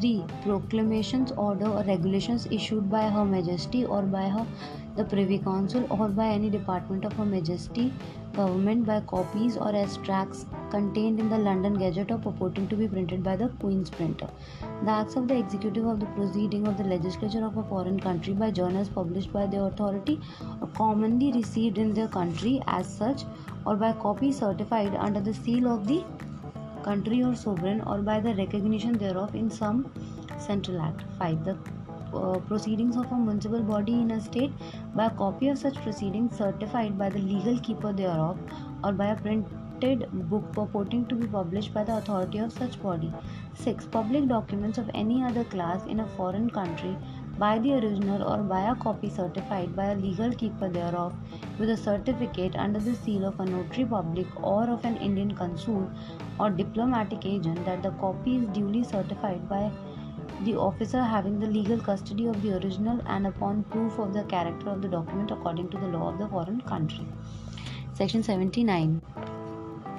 3. 0.00 0.24
Proclamations, 0.44 1.32
order, 1.32 1.66
or 1.66 1.82
regulations 1.82 2.46
issued 2.50 2.88
by 2.90 3.08
Her 3.10 3.24
Majesty 3.24 3.84
or 3.84 4.02
by 4.02 4.28
her 4.28 4.46
the 4.96 5.04
Privy 5.04 5.38
Council 5.38 5.86
or 5.90 6.08
by 6.08 6.26
any 6.28 6.50
department 6.50 7.04
of 7.04 7.12
Her 7.14 7.24
Majesty 7.24 7.92
government 8.34 8.86
by 8.86 9.00
copies 9.12 9.56
or 9.56 9.74
extracts 9.74 10.46
contained 10.70 11.18
in 11.18 11.28
the 11.28 11.38
London 11.38 11.74
Gazette 11.78 12.12
or 12.12 12.18
purporting 12.18 12.68
to 12.68 12.76
be 12.76 12.86
printed 12.86 13.24
by 13.24 13.34
the 13.34 13.48
Queen's 13.60 13.90
printer. 13.90 14.28
The 14.84 14.90
acts 14.90 15.16
of 15.16 15.26
the 15.26 15.36
executive 15.36 15.86
of 15.86 15.98
the 15.98 16.06
proceeding 16.06 16.68
of 16.68 16.78
the 16.78 16.84
legislature 16.84 17.44
of 17.44 17.56
a 17.56 17.64
foreign 17.64 17.98
country 17.98 18.34
by 18.34 18.52
journals 18.52 18.88
published 18.88 19.32
by 19.32 19.46
the 19.46 19.62
authority 19.64 20.20
are 20.62 20.68
commonly 20.76 21.32
received 21.32 21.78
in 21.78 21.92
their 21.94 22.08
country 22.08 22.62
as 22.68 22.86
such 22.86 23.22
or 23.66 23.74
by 23.74 23.92
copy 23.92 24.30
certified 24.30 24.94
under 24.94 25.20
the 25.20 25.34
seal 25.34 25.72
of 25.72 25.86
the 25.88 26.04
country 26.78 27.22
or 27.22 27.34
sovereign 27.34 27.80
or 27.82 27.98
by 27.98 28.20
the 28.20 28.34
recognition 28.34 28.96
thereof 28.98 29.34
in 29.34 29.50
some 29.50 29.90
central 30.38 30.80
act. 30.80 31.02
5 31.18 31.44
the 31.44 31.56
uh, 32.14 32.38
proceedings 32.48 32.96
of 32.96 33.10
a 33.12 33.16
municipal 33.16 33.62
body 33.62 33.92
in 33.92 34.10
a 34.12 34.20
state 34.20 34.52
by 34.94 35.06
a 35.06 35.10
copy 35.10 35.48
of 35.48 35.58
such 35.58 35.76
proceedings 35.82 36.36
certified 36.36 36.98
by 36.98 37.08
the 37.08 37.18
legal 37.18 37.58
keeper 37.60 37.92
thereof 37.92 38.38
or 38.82 38.92
by 38.92 39.06
a 39.06 39.16
printed 39.16 40.08
book 40.30 40.50
purporting 40.52 41.04
to 41.06 41.14
be 41.14 41.26
published 41.26 41.74
by 41.74 41.84
the 41.84 41.96
authority 41.96 42.38
of 42.38 42.52
such 42.52 42.80
body. 42.82 43.12
6 43.54 43.86
public 43.86 44.28
documents 44.28 44.78
of 44.78 44.90
any 44.94 45.22
other 45.22 45.44
class 45.44 45.84
in 45.86 46.00
a 46.00 46.08
foreign 46.16 46.48
country 46.48 46.96
by 47.38 47.58
the 47.58 47.72
original 47.74 48.22
or 48.22 48.38
by 48.38 48.60
a 48.70 48.74
copy 48.74 49.08
certified 49.08 49.74
by 49.76 49.86
a 49.86 49.94
legal 49.94 50.32
keeper 50.32 50.68
thereof 50.68 51.14
with 51.58 51.70
a 51.70 51.76
certificate 51.76 52.56
under 52.56 52.80
the 52.80 52.94
seal 52.94 53.24
of 53.24 53.38
a 53.38 53.44
notary 53.44 53.84
public 53.84 54.26
or 54.42 54.68
of 54.70 54.84
an 54.84 54.96
Indian 54.96 55.34
consul 55.34 55.88
or 56.40 56.50
diplomatic 56.50 57.24
agent 57.24 57.64
that 57.64 57.82
the 57.82 57.92
copy 58.02 58.36
is 58.38 58.48
duly 58.48 58.82
certified 58.82 59.48
by 59.48 59.70
the 60.42 60.56
officer 60.56 61.02
having 61.02 61.38
the 61.38 61.46
legal 61.46 61.80
custody 61.80 62.26
of 62.26 62.42
the 62.42 62.54
original 62.56 63.00
and 63.06 63.26
upon 63.26 63.64
proof 63.64 63.98
of 63.98 64.12
the 64.12 64.24
character 64.24 64.70
of 64.70 64.82
the 64.82 64.88
document 64.88 65.30
according 65.30 65.68
to 65.70 65.78
the 65.78 65.88
law 65.88 66.08
of 66.12 66.18
the 66.18 66.28
foreign 66.28 66.60
country. 66.62 67.06
Section 67.94 68.22
79 68.22 69.00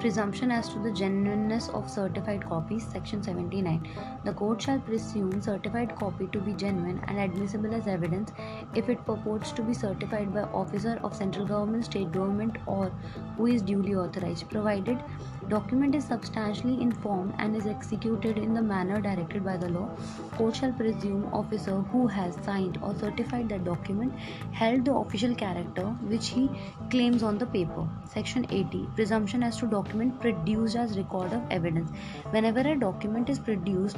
Presumption 0.00 0.50
as 0.50 0.68
to 0.70 0.78
the 0.78 0.90
genuineness 0.90 1.68
of 1.68 1.88
certified 1.90 2.44
copies, 2.46 2.88
section 2.90 3.22
79. 3.22 3.86
The 4.24 4.32
court 4.32 4.62
shall 4.62 4.80
presume 4.80 5.42
certified 5.42 5.94
copy 5.94 6.26
to 6.28 6.40
be 6.40 6.54
genuine 6.54 7.02
and 7.06 7.20
admissible 7.20 7.74
as 7.74 7.86
evidence 7.86 8.32
if 8.74 8.88
it 8.88 9.04
purports 9.04 9.52
to 9.52 9.62
be 9.62 9.74
certified 9.74 10.32
by 10.32 10.44
officer 10.62 10.98
of 11.04 11.14
central 11.14 11.44
government, 11.44 11.84
state 11.84 12.10
government, 12.12 12.56
or 12.66 12.92
who 13.36 13.46
is 13.46 13.60
duly 13.60 13.94
authorized, 13.94 14.48
provided 14.48 15.02
document 15.50 15.96
is 15.96 16.04
substantially 16.04 16.80
in 16.80 16.92
form 17.04 17.32
and 17.38 17.56
is 17.56 17.66
executed 17.66 18.38
in 18.38 18.54
the 18.54 18.62
manner 18.62 19.00
directed 19.00 19.44
by 19.44 19.56
the 19.56 19.68
law. 19.68 19.88
Court 20.36 20.54
shall 20.56 20.72
presume 20.72 21.24
officer 21.32 21.78
who 21.92 22.06
has 22.06 22.38
signed 22.44 22.78
or 22.82 22.94
certified 22.94 23.48
that 23.48 23.64
document 23.64 24.12
held 24.52 24.84
the 24.84 24.94
official 24.94 25.34
character 25.34 25.86
which 26.12 26.28
he 26.28 26.48
claims 26.90 27.24
on 27.24 27.38
the 27.38 27.46
paper. 27.46 27.86
Section 28.04 28.46
80. 28.48 28.88
Presumption 28.94 29.42
as 29.42 29.56
to 29.58 29.66
document 29.66 30.20
produced 30.20 30.76
as 30.76 30.96
record 30.96 31.32
of 31.32 31.42
evidence. 31.50 31.90
Whenever 32.30 32.60
a 32.60 32.76
document 32.76 33.28
is 33.28 33.40
produced 33.40 33.96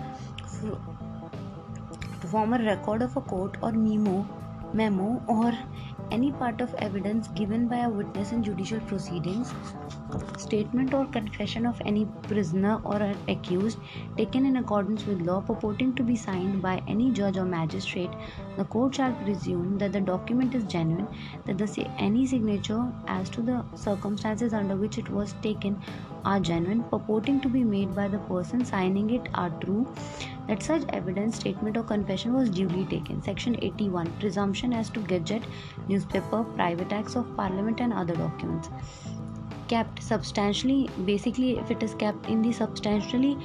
to 0.62 0.78
form 2.28 2.54
a 2.54 2.64
record 2.64 3.02
of 3.02 3.16
a 3.16 3.20
court 3.20 3.58
or 3.62 3.72
memo, 3.72 4.26
memo 4.74 5.22
or 5.26 5.52
any 6.10 6.30
part 6.32 6.60
of 6.60 6.74
evidence 6.78 7.28
given 7.28 7.68
by 7.68 7.78
a 7.78 7.88
witness 7.88 8.32
in 8.32 8.42
judicial 8.42 8.80
proceedings, 8.80 9.54
statement 10.36 10.92
or 10.94 11.06
confession 11.06 11.66
of 11.66 11.80
any 11.84 12.06
prisoner 12.28 12.80
or 12.84 13.14
accused 13.28 13.78
taken 14.16 14.46
in 14.46 14.56
accordance 14.56 15.06
with 15.06 15.20
law 15.22 15.40
purporting 15.40 15.94
to 15.94 16.02
be 16.02 16.16
signed 16.16 16.60
by 16.60 16.82
any 16.86 17.10
judge 17.10 17.36
or 17.36 17.44
magistrate, 17.44 18.10
the 18.56 18.64
court 18.64 18.94
shall 18.94 19.12
presume 19.24 19.78
that 19.78 19.92
the 19.92 20.00
document 20.00 20.54
is 20.54 20.64
genuine, 20.64 21.08
that 21.46 21.58
the, 21.58 21.86
any 21.98 22.26
signature 22.26 22.92
as 23.08 23.30
to 23.30 23.42
the 23.42 23.64
circumstances 23.74 24.52
under 24.52 24.76
which 24.76 24.98
it 24.98 25.08
was 25.08 25.34
taken 25.42 25.80
are 26.24 26.40
genuine, 26.40 26.82
purporting 26.84 27.40
to 27.40 27.48
be 27.48 27.62
made 27.64 27.94
by 27.94 28.08
the 28.08 28.18
person 28.18 28.64
signing 28.64 29.10
it 29.10 29.28
are 29.34 29.50
true, 29.60 29.86
that 30.48 30.62
such 30.62 30.82
evidence, 30.90 31.36
statement, 31.36 31.76
or 31.76 31.82
confession 31.82 32.34
was 32.34 32.50
duly 32.50 32.84
taken. 32.86 33.22
Section 33.22 33.56
81 33.62 34.12
Presumption 34.20 34.72
as 34.72 34.90
to 34.90 35.00
Gazette, 35.00 35.44
newspaper, 35.88 36.44
private 36.56 36.92
acts 36.92 37.16
of 37.16 37.36
parliament, 37.36 37.80
and 37.80 37.92
other 37.92 38.14
documents. 38.14 38.68
Kept 39.68 40.02
substantially, 40.02 40.90
basically, 41.04 41.58
if 41.58 41.70
it 41.70 41.82
is 41.82 41.94
kept 41.94 42.26
in 42.26 42.42
the 42.42 42.52
substantially 42.52 43.38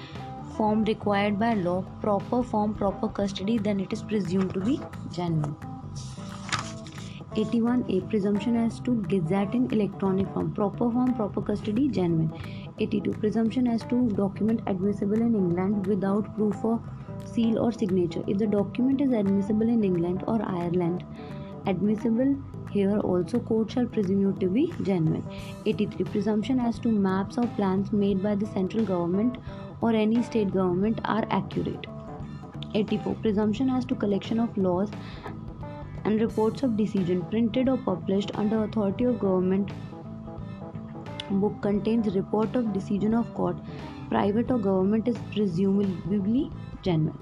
form 0.55 0.83
required 0.85 1.39
by 1.39 1.53
law, 1.53 1.83
proper 2.01 2.43
form, 2.43 2.73
proper 2.73 3.07
custody, 3.07 3.57
then 3.57 3.79
it 3.79 3.93
is 3.93 4.01
presumed 4.01 4.53
to 4.53 4.59
be 4.59 4.79
genuine. 5.11 5.55
81a 7.35 8.09
presumption 8.09 8.55
as 8.55 8.79
to 8.79 8.95
gazette 9.03 9.53
in 9.53 9.71
electronic 9.71 10.27
form 10.33 10.51
proper 10.53 10.89
form 10.89 11.13
proper 11.13 11.41
custody 11.49 11.87
genuine 11.87 12.66
82 12.79 13.11
presumption 13.13 13.67
as 13.67 13.83
to 13.85 14.09
document 14.11 14.61
admissible 14.67 15.21
in 15.21 15.33
england 15.35 15.87
without 15.87 16.33
proof 16.35 16.63
of 16.63 16.81
seal 17.25 17.57
or 17.59 17.71
signature. 17.71 18.23
If 18.27 18.37
the 18.37 18.47
document 18.47 19.01
is 19.01 19.11
admissible 19.11 19.69
in 19.69 19.83
england 19.83 20.23
or 20.27 20.41
ireland 20.43 21.03
admissible 21.65 22.35
here 22.69 22.99
also 22.99 23.39
court 23.39 23.71
shall 23.71 23.85
presume 23.85 24.29
it 24.29 24.39
to 24.39 24.47
be 24.47 24.73
genuine. 24.83 25.23
83 25.65 26.05
presumption 26.05 26.59
as 26.59 26.79
to 26.79 26.91
maps 26.91 27.37
or 27.37 27.47
plans 27.59 27.91
made 27.91 28.21
by 28.21 28.35
the 28.35 28.45
central 28.47 28.85
government 28.85 29.37
or 29.81 29.91
any 29.91 30.21
state 30.21 30.51
government 30.51 30.99
are 31.05 31.25
accurate. 31.29 31.87
84 32.75 33.15
presumption 33.15 33.69
as 33.69 33.85
to 33.85 33.95
collection 33.95 34.39
of 34.39 34.57
laws 34.57 34.89
and 36.05 36.21
reports 36.21 36.63
of 36.63 36.77
decision 36.77 37.23
printed 37.29 37.69
or 37.69 37.77
published 37.77 38.31
under 38.35 38.63
authority 38.63 39.05
of 39.05 39.19
government 39.19 39.71
book 41.29 41.61
contains 41.61 42.15
report 42.15 42.55
of 42.55 42.73
decision 42.73 43.13
of 43.13 43.33
court 43.33 43.57
private 44.09 44.51
or 44.51 44.57
government 44.57 45.07
is 45.07 45.17
presumably 45.33 46.51
genuine 46.81 47.17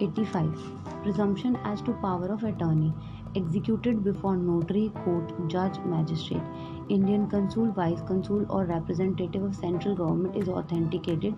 85 0.00 1.02
presumption 1.02 1.56
as 1.64 1.80
to 1.82 1.92
power 1.94 2.26
of 2.26 2.44
attorney. 2.44 2.92
Executed 3.34 4.02
before 4.02 4.36
notary 4.36 4.90
court 5.04 5.48
judge 5.48 5.78
magistrate. 5.84 6.42
Indian 6.88 7.28
consul 7.28 7.70
vice 7.72 8.00
consul 8.02 8.46
or 8.48 8.64
representative 8.64 9.42
of 9.42 9.54
central 9.54 9.94
government 9.94 10.36
is 10.36 10.48
authenticated 10.48 11.34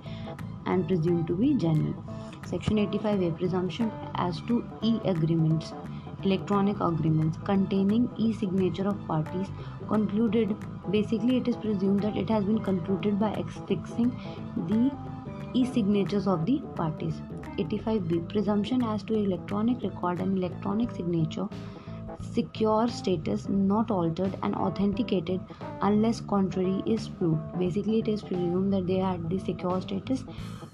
and 0.66 0.86
presumed 0.86 1.26
to 1.26 1.34
be 1.34 1.54
genuine 1.54 1.96
section 2.44 2.76
85a 2.76 3.36
presumption 3.38 3.90
as 4.14 4.40
to 4.48 4.64
e 4.82 5.00
agreements 5.04 5.72
electronic 6.24 6.80
agreements 6.80 7.38
containing 7.44 8.08
e-signature 8.16 8.88
of 8.88 9.06
parties 9.06 9.48
concluded. 9.88 10.54
Basically 10.90 11.38
it 11.38 11.48
is 11.48 11.56
presumed 11.56 12.02
that 12.02 12.16
it 12.16 12.28
has 12.30 12.44
been 12.44 12.62
concluded 12.62 13.18
by 13.18 13.30
affixing 13.32 14.10
the 14.68 14.90
e-signatures 15.54 16.26
of 16.26 16.44
the 16.46 16.60
parties. 16.76 17.20
85b 17.58 18.28
presumption 18.28 18.82
as 18.82 19.02
to 19.04 19.14
electronic 19.14 19.82
record 19.82 20.20
and 20.20 20.38
electronic 20.38 20.90
signature 20.92 21.48
secure 22.20 22.88
status 22.88 23.48
not 23.48 23.90
altered 23.90 24.36
and 24.42 24.54
authenticated 24.54 25.40
unless 25.82 26.20
contrary 26.20 26.82
is 26.86 27.08
proved. 27.08 27.58
Basically 27.58 28.00
it 28.00 28.08
is 28.08 28.22
presumed 28.22 28.72
that 28.72 28.86
they 28.86 28.98
had 28.98 29.28
the 29.30 29.38
secure 29.38 29.80
status 29.80 30.24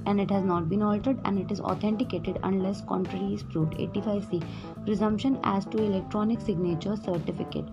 and 0.07 0.21
it 0.21 0.31
has 0.31 0.45
not 0.45 0.69
been 0.69 0.83
altered 0.83 1.19
and 1.25 1.39
it 1.39 1.51
is 1.51 1.61
authenticated 1.61 2.39
unless 2.43 2.83
contrary 2.83 3.35
is 3.35 3.43
proved. 3.43 3.75
85c 3.75 4.43
presumption 4.85 5.39
as 5.45 5.65
to 5.67 5.79
electronic 5.79 6.41
signature 6.41 6.97
certificate 6.97 7.67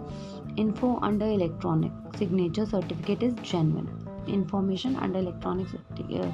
info 0.58 1.00
under 1.02 1.26
electronic 1.26 1.92
signature 2.18 2.66
certificate 2.66 3.24
is 3.24 3.34
genuine 3.42 3.90
information 4.28 4.96
under 4.98 5.20
electronic 5.20 5.68
uh, 6.14 6.32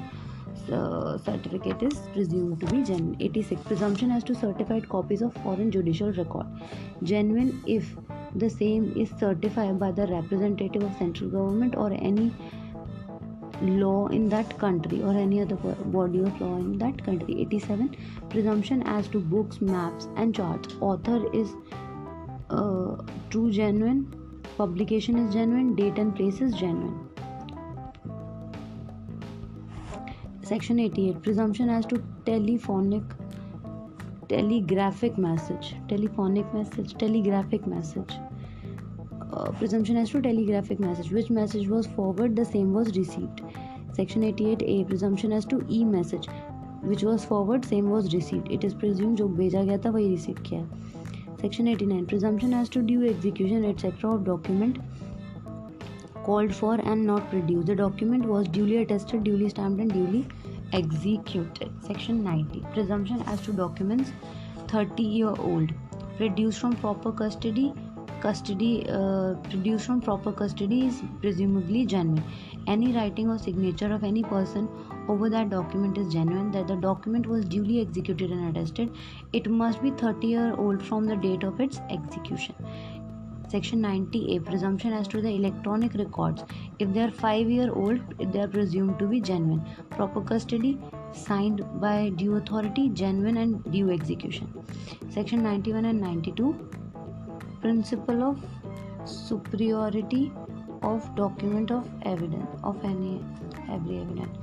uh, 0.72 1.18
certificate 1.18 1.82
is 1.82 1.98
presumed 2.12 2.60
to 2.60 2.66
be 2.66 2.82
genuine. 2.82 3.16
86. 3.20 3.62
Presumption 3.62 4.10
as 4.10 4.24
to 4.24 4.34
certified 4.34 4.88
copies 4.88 5.22
of 5.22 5.32
foreign 5.42 5.70
judicial 5.70 6.12
record. 6.12 6.46
Genuine 7.02 7.62
if 7.66 7.96
the 8.34 8.50
same 8.50 8.92
is 8.96 9.10
certified 9.18 9.78
by 9.78 9.90
the 9.90 10.06
representative 10.06 10.82
of 10.82 10.94
central 10.96 11.30
government 11.30 11.76
or 11.76 11.92
any 11.92 12.34
law 13.62 14.06
in 14.08 14.28
that 14.28 14.58
country 14.58 15.02
or 15.02 15.12
any 15.12 15.40
other 15.40 15.56
body 15.56 16.20
of 16.20 16.40
law 16.40 16.56
in 16.56 16.78
that 16.78 17.02
country 17.04 17.40
87 17.40 17.96
presumption 18.30 18.82
as 18.84 19.08
to 19.08 19.18
books 19.18 19.60
maps 19.60 20.06
and 20.16 20.34
charts 20.34 20.76
author 20.80 21.24
is 21.34 21.50
true 22.50 23.50
genuine 23.50 24.02
publication 24.58 25.18
is 25.18 25.30
genuine 25.30 25.74
date 25.74 25.98
and 25.98 26.12
place 26.12 26.42
is 26.42 26.54
genuine 26.56 27.08
section 30.48 30.78
88 30.78 31.14
presumption 31.22 31.70
as 31.70 31.86
to 31.88 31.96
telephonic 32.26 33.12
telegraphic 34.28 35.18
message 35.18 35.72
telephonic 35.88 36.54
message 36.54 36.94
telegraphic 36.98 37.66
message 37.68 38.12
presumption 39.58 39.96
as 39.96 40.12
to 40.12 40.20
telegraphic 40.20 40.80
message 40.80 41.12
which 41.12 41.30
message 41.30 41.68
was 41.68 41.88
forward 41.88 42.40
the 42.40 42.44
same 42.44 42.72
was 42.74 42.92
received 42.92 43.40
section 43.96 44.30
88 44.30 44.62
A 44.62 44.84
presumption 44.84 45.32
as 45.32 45.48
to 45.48 45.60
e 45.70 45.84
message 45.84 46.28
which 46.84 47.04
was 47.04 47.26
forward 47.26 47.64
same 47.64 47.88
was 47.88 48.08
received 48.10 48.52
it 48.52 48.64
is 48.64 48.76
presume 48.76 49.14
जो 49.14 49.28
भेजा 49.28 49.62
गया 49.62 49.78
था, 49.78 49.90
वही 49.90 50.08
receive 50.08 50.42
किया 50.48 50.60
है। 50.60 50.87
Section 51.40 51.68
89 51.68 52.06
presumption 52.06 52.54
as 52.54 52.68
to 52.68 52.82
due 52.82 53.08
execution 53.08 53.64
etc 53.64 54.10
of 54.10 54.24
document 54.24 54.78
called 56.28 56.54
for 56.54 56.74
and 56.74 57.06
not 57.06 57.28
produced. 57.30 57.66
The 57.66 57.74
document 57.74 58.26
was 58.26 58.48
duly 58.48 58.78
attested, 58.78 59.24
duly 59.24 59.48
stamped, 59.48 59.80
and 59.80 59.92
duly 59.92 60.26
executed. 60.72 61.70
Section 61.86 62.22
90 62.22 62.64
Presumption 62.74 63.22
as 63.26 63.40
to 63.42 63.52
documents 63.52 64.12
30 64.68 65.02
year 65.02 65.34
old 65.50 65.72
produced 66.16 66.60
from 66.60 66.76
proper 66.76 67.12
custody 67.12 67.72
custody 68.20 68.84
uh, 68.90 69.34
produced 69.48 69.86
from 69.86 70.00
proper 70.00 70.32
custody 70.32 70.86
is 70.86 71.02
presumably 71.22 71.86
genuine 71.86 72.24
any 72.66 72.92
writing 72.92 73.30
or 73.30 73.38
signature 73.38 73.92
of 73.96 74.02
any 74.02 74.22
person 74.22 74.68
over 75.08 75.28
that 75.30 75.50
document 75.50 75.98
is 75.98 76.12
genuine 76.12 76.50
that 76.52 76.68
the 76.68 76.76
document 76.76 77.26
was 77.26 77.44
duly 77.44 77.80
executed 77.80 78.30
and 78.30 78.48
attested 78.48 78.94
it 79.32 79.50
must 79.50 79.82
be 79.82 79.90
30 79.90 80.26
year 80.26 80.54
old 80.56 80.82
from 80.82 81.06
the 81.06 81.16
date 81.16 81.42
of 81.42 81.60
its 81.60 81.80
execution 81.90 82.54
Section 83.50 83.80
90A 83.80 84.44
Presumption 84.44 84.92
as 84.92 85.08
to 85.08 85.22
the 85.22 85.30
electronic 85.30 85.94
records. 85.94 86.44
If 86.78 86.92
they 86.92 87.00
are 87.00 87.10
5 87.10 87.48
year 87.48 87.72
old, 87.72 87.98
they 88.32 88.40
are 88.40 88.48
presumed 88.48 88.98
to 88.98 89.06
be 89.06 89.22
genuine. 89.22 89.64
Proper 89.88 90.20
custody 90.20 90.78
signed 91.12 91.62
by 91.80 92.10
due 92.10 92.36
authority, 92.36 92.90
genuine 92.90 93.38
and 93.38 93.72
due 93.72 93.90
execution. 93.90 94.52
Section 95.08 95.42
91 95.42 95.86
and 95.86 95.98
92 95.98 96.68
Principle 97.62 98.22
of 98.22 98.44
superiority 99.06 100.30
of 100.82 101.08
document 101.14 101.70
of 101.70 101.88
evidence 102.02 102.60
of 102.62 102.84
any 102.84 103.24
every 103.70 104.00
evidence. 104.00 104.37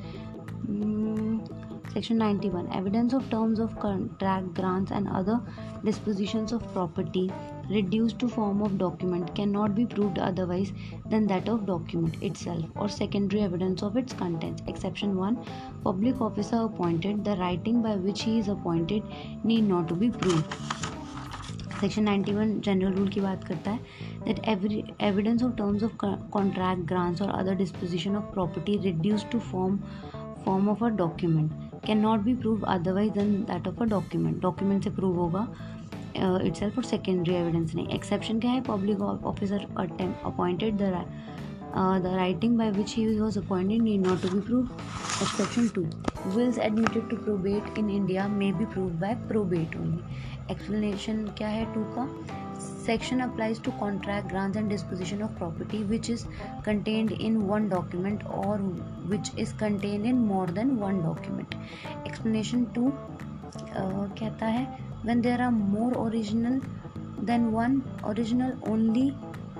Section 1.94 2.16
ninety 2.18 2.50
one 2.50 2.68
evidence 2.76 3.14
of 3.14 3.30
terms 3.32 3.60
of 3.60 3.76
contract 3.80 4.48
grants 4.56 4.92
and 4.92 5.08
other 5.10 5.84
dispositions 5.86 6.54
of 6.54 6.64
property 6.74 7.30
reduce 7.72 8.18
to 8.20 8.28
form 8.28 8.64
of 8.64 8.74
document 8.78 9.30
can 9.36 9.50
not 9.50 9.72
be 9.72 9.86
proved 9.86 10.20
otherwise 10.20 10.72
then 11.10 11.28
that 11.28 11.50
of 11.50 11.62
document 11.66 12.24
itself 12.44 12.78
or 12.78 12.90
secondary 12.90 13.40
evidence 13.40 13.84
of 13.84 13.98
its 13.98 14.14
contents 14.14 14.68
exception 14.70 15.14
one 15.14 15.38
public 15.86 16.22
officer 16.22 16.58
appointed 16.58 17.24
the 17.24 17.38
writing 17.40 17.82
by 17.84 17.96
which 18.00 18.26
he 18.26 18.38
is 18.40 18.52
appointed 18.52 19.04
need 19.46 19.68
not 19.68 19.88
to 19.90 19.96
be 19.96 20.10
prove 20.12 20.44
section 21.82 22.04
ninety 22.04 22.34
one 22.34 22.60
general 22.60 22.94
rule 22.94 23.08
की 23.10 23.22
बात 23.22 23.44
करता 23.44 23.72
है 23.72 23.80
that 24.26 24.40
every 24.50 24.84
evidence 25.02 25.44
of 25.44 25.52
terms 25.56 25.84
of 25.84 25.96
contract 26.32 26.86
grants 26.88 27.22
or 27.22 27.30
other 27.30 27.56
disposition 27.56 28.16
of 28.16 28.32
property 28.34 28.78
reduce 28.82 29.26
to 29.32 29.40
form 29.42 29.80
form 30.46 30.70
of 30.70 30.84
a 30.86 30.90
document 30.98 31.52
document 31.86 32.00
not 32.00 32.20
be 32.20 32.34
प्रूव 32.36 32.62
अदरवाइज़ 32.68 33.14
दैन 33.14 33.34
दैट 33.44 33.68
ऑफ़ 33.68 33.82
a 33.84 33.86
document 33.90 34.42
document 34.42 34.84
से 34.84 34.90
प्रूव 34.90 35.18
होगा 35.20 35.48
it's 36.18 36.62
elf 36.64 36.78
or 36.78 36.84
secondary 36.84 37.34
evidence 37.36 37.76
नहीं। 37.76 37.88
Exception 37.96 38.40
क्या 38.40 38.52
है? 38.52 38.62
Public 38.64 39.02
officer 39.02 39.66
appointed 40.26 40.78
the 40.78 42.14
writing 42.16 42.58
by 42.58 42.70
which 42.72 42.96
he 42.98 43.20
was 43.20 43.40
appointed 43.40 43.82
need 43.82 44.08
not 44.08 44.22
to 44.22 44.30
be 44.30 44.40
prove 44.42 44.70
exception 45.22 45.68
to 45.76 45.82
wills 46.36 46.58
admitted 46.60 47.10
to 47.10 47.18
probate 47.18 47.78
in 47.80 47.90
India 47.90 48.28
may 48.28 48.52
be 48.54 48.66
prove 48.66 48.90
by 49.02 49.16
probate 49.28 49.78
only 49.78 50.00
explanation 50.52 51.26
क्या 51.38 51.48
है 51.48 51.66
to 51.74 51.84
का? 51.96 52.08
Section 52.86 53.22
applies 53.22 53.60
to 53.60 53.72
contract 53.80 54.28
grants 54.30 54.58
and 54.58 54.70
disposition 54.70 55.22
of 55.22 55.36
property 55.38 55.84
which 55.92 56.10
is 56.10 56.26
contained 56.64 57.12
in 57.28 57.48
one 57.48 57.68
document 57.70 58.26
or 58.30 58.58
which 59.14 59.32
is 59.38 59.54
contained 59.54 60.06
in 60.06 60.26
more 60.34 60.48
than 60.48 60.76
one 60.80 61.02
document 61.04 61.56
explanation 62.06 62.66
2 62.80 62.92
uh, 63.76 64.06
कहता 64.20 64.52
है 64.58 64.66
when 65.08 65.24
there 65.28 65.42
are 65.48 65.54
more 65.54 65.92
original 66.04 66.60
than 67.30 67.50
one 67.58 67.82
original 68.12 68.54
only 68.74 69.08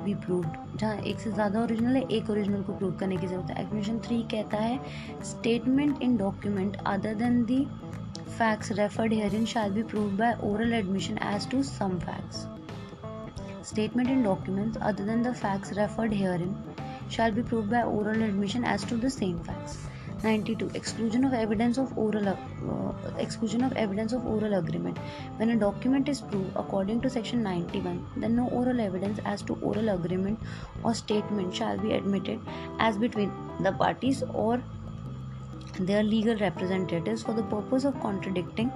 be 0.06 0.16
proved 0.28 0.62
जहाँ 0.80 0.96
एक 1.10 1.20
से 1.20 1.32
ज़्यादा 1.32 1.62
original 1.64 1.96
है 1.96 2.02
एक 2.18 2.30
original 2.30 2.64
को 2.64 2.74
prove 2.78 2.92
करने 3.00 3.18
की 3.18 3.28
ज़रूरत 3.28 3.52
है 3.52 3.62
एक्सप्लेनेशन 3.62 4.00
थ्री 4.08 4.22
कहता 4.32 4.58
है 4.64 5.24
statement 5.32 6.02
in 6.04 6.18
document 6.18 6.78
other 6.96 7.16
then 7.24 7.44
the 7.52 7.66
facts 8.38 8.72
referred 8.78 9.14
herein 9.14 9.46
shall 9.46 9.72
be 9.72 9.84
proved 9.84 10.18
by 10.18 10.34
oral 10.50 10.74
admission 10.74 11.18
as 11.20 11.46
to 11.46 11.64
some 11.64 12.00
facts. 12.02 12.46
Statement 13.66 14.12
in 14.12 14.22
documents 14.22 14.78
other 14.80 15.04
than 15.04 15.24
the 15.24 15.34
facts 15.34 15.72
referred 15.76 16.14
herein 16.14 16.56
shall 17.10 17.32
be 17.32 17.42
proved 17.42 17.72
by 17.72 17.82
oral 17.82 18.22
admission 18.22 18.64
as 18.64 18.84
to 18.86 18.96
the 18.96 19.10
same 19.10 19.40
facts. 19.40 19.80
92 20.24 20.70
exclusion 20.76 21.26
of 21.26 21.34
evidence 21.34 21.80
of 21.80 21.98
oral 21.98 22.28
uh, 22.30 22.94
exclusion 23.18 23.64
of 23.64 23.74
evidence 23.74 24.14
of 24.14 24.24
oral 24.28 24.54
agreement 24.60 25.00
when 25.38 25.50
a 25.50 25.56
document 25.56 26.08
is 26.08 26.22
proved 26.22 26.56
according 26.56 27.02
to 27.02 27.10
section 27.10 27.42
91 27.42 28.06
then 28.18 28.36
no 28.36 28.48
oral 28.50 28.80
evidence 28.80 29.20
as 29.26 29.42
to 29.42 29.58
oral 29.62 29.90
agreement 29.90 30.40
or 30.84 30.94
statement 30.94 31.54
shall 31.54 31.78
be 31.78 31.94
admitted 31.94 32.40
as 32.80 32.98
between 32.98 33.32
the 33.62 33.72
parties 33.72 34.24
or 34.34 34.62
their 35.80 36.04
legal 36.04 36.36
representatives 36.38 37.24
for 37.24 37.34
the 37.34 37.44
purpose 37.44 37.86
of 37.86 38.00
contradicting 38.02 38.72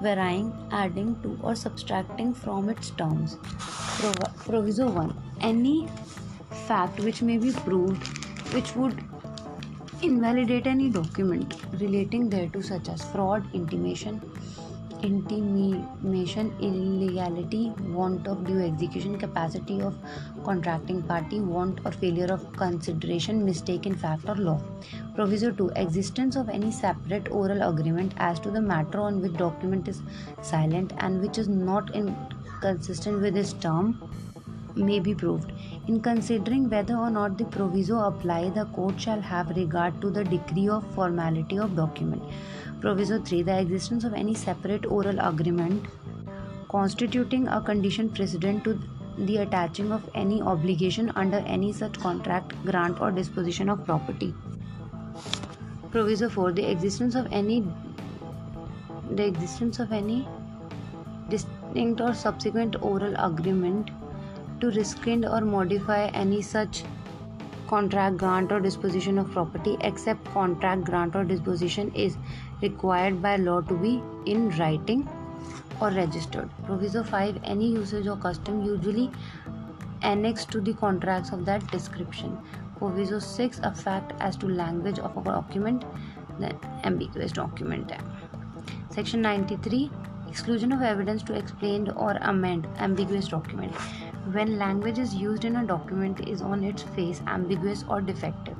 varying 0.00 0.52
adding 0.70 1.20
to 1.22 1.38
or 1.42 1.54
subtracting 1.54 2.32
from 2.32 2.68
its 2.68 2.90
terms. 2.90 3.36
Proviso 4.46 4.88
1 4.88 5.14
any 5.40 5.88
fact 6.66 7.00
which 7.00 7.22
may 7.22 7.36
be 7.38 7.52
proved 7.52 8.06
which 8.54 8.74
would 8.76 9.04
invalidate 10.02 10.66
any 10.66 10.88
document 10.90 11.54
relating 11.80 12.28
thereto 12.30 12.60
such 12.62 12.88
as 12.88 13.04
fraud 13.12 13.46
intimation 13.52 14.20
intimation 15.02 16.52
illegality 16.60 17.72
want 17.98 18.26
of 18.26 18.44
due 18.46 18.60
execution 18.60 19.18
capacity 19.18 19.80
of 19.80 19.94
contracting 20.44 21.02
party 21.02 21.40
want 21.40 21.80
or 21.84 21.92
failure 21.92 22.30
of 22.36 22.52
consideration 22.52 23.44
mistake 23.44 23.86
in 23.86 23.94
fact 23.94 24.28
or 24.28 24.36
law 24.36 24.60
proviso 25.14 25.50
2 25.50 25.70
existence 25.84 26.36
of 26.36 26.48
any 26.48 26.70
separate 26.70 27.30
oral 27.30 27.62
agreement 27.70 28.14
as 28.18 28.40
to 28.40 28.50
the 28.50 28.60
matter 28.60 29.00
on 29.00 29.20
which 29.20 29.36
document 29.44 29.88
is 29.88 30.02
silent 30.42 30.92
and 30.98 31.20
which 31.20 31.38
is 31.38 31.48
not 31.48 31.94
inconsistent 31.94 33.20
with 33.20 33.36
its 33.36 33.52
term 33.54 33.94
may 34.76 35.00
be 35.00 35.14
proved. 35.14 35.52
In 35.88 36.00
considering 36.00 36.68
whether 36.70 36.96
or 36.96 37.10
not 37.10 37.36
the 37.38 37.44
proviso 37.44 38.00
apply, 38.00 38.50
the 38.50 38.66
court 38.66 39.00
shall 39.00 39.20
have 39.20 39.50
regard 39.56 40.00
to 40.00 40.10
the 40.10 40.24
degree 40.24 40.68
of 40.68 40.86
formality 40.94 41.58
of 41.58 41.74
document. 41.76 42.22
Proviso 42.80 43.20
3. 43.20 43.42
The 43.42 43.60
existence 43.60 44.04
of 44.04 44.14
any 44.14 44.34
separate 44.34 44.86
oral 44.86 45.18
agreement 45.20 45.84
constituting 46.70 47.46
a 47.48 47.60
condition 47.60 48.08
precedent 48.08 48.64
to 48.64 48.80
the 49.18 49.36
attaching 49.38 49.92
of 49.92 50.08
any 50.14 50.40
obligation 50.40 51.12
under 51.14 51.38
any 51.38 51.72
such 51.72 51.98
contract, 52.00 52.54
grant, 52.64 53.00
or 53.00 53.10
disposition 53.10 53.68
of 53.68 53.84
property. 53.84 54.32
Proviso 55.90 56.30
4. 56.30 56.52
The 56.52 56.70
existence 56.70 57.14
of 57.14 57.26
any 57.30 57.66
the 59.10 59.26
existence 59.26 59.78
of 59.78 59.92
any 59.92 60.26
distinct 61.28 62.00
or 62.00 62.14
subsequent 62.14 62.76
oral 62.80 63.14
agreement 63.18 63.90
to 64.60 64.70
rescind 64.70 65.26
or 65.26 65.40
modify 65.40 66.06
any 66.06 66.40
such 66.40 66.84
contract 67.70 68.16
grant 68.16 68.52
or 68.52 68.60
disposition 68.60 69.18
of 69.22 69.30
property 69.30 69.76
except 69.88 70.24
contract 70.36 70.84
grant 70.84 71.14
or 71.14 71.24
disposition 71.24 71.92
is 71.94 72.16
required 72.62 73.22
by 73.22 73.36
law 73.36 73.60
to 73.60 73.74
be 73.82 74.02
in 74.26 74.50
writing 74.58 75.08
or 75.80 75.90
registered. 75.90 76.50
Proviso 76.64 77.04
5 77.04 77.38
any 77.44 77.68
usage 77.68 78.08
or 78.08 78.16
custom 78.16 78.64
usually 78.64 79.10
annexed 80.02 80.50
to 80.50 80.60
the 80.60 80.74
contracts 80.74 81.32
of 81.32 81.44
that 81.44 81.66
description. 81.70 82.36
Proviso 82.78 83.20
6 83.20 83.60
a 83.62 83.72
fact 83.74 84.12
as 84.20 84.36
to 84.36 84.48
language 84.48 84.98
of 84.98 85.16
a 85.16 85.24
document 85.30 85.84
the 86.40 86.54
ambiguous 86.84 87.32
document. 87.32 87.92
Section 88.90 89.22
93 89.22 89.90
exclusion 90.28 90.72
of 90.72 90.82
evidence 90.82 91.22
to 91.24 91.34
explain 91.34 91.90
or 91.90 92.16
amend 92.22 92.66
ambiguous 92.78 93.28
document 93.28 93.72
when 94.26 94.58
language 94.58 94.98
is 94.98 95.14
used 95.14 95.44
in 95.44 95.56
a 95.56 95.66
document 95.66 96.20
is 96.28 96.42
on 96.42 96.62
its 96.62 96.82
face 96.82 97.22
ambiguous 97.26 97.84
or 97.88 98.00
defective. 98.00 98.56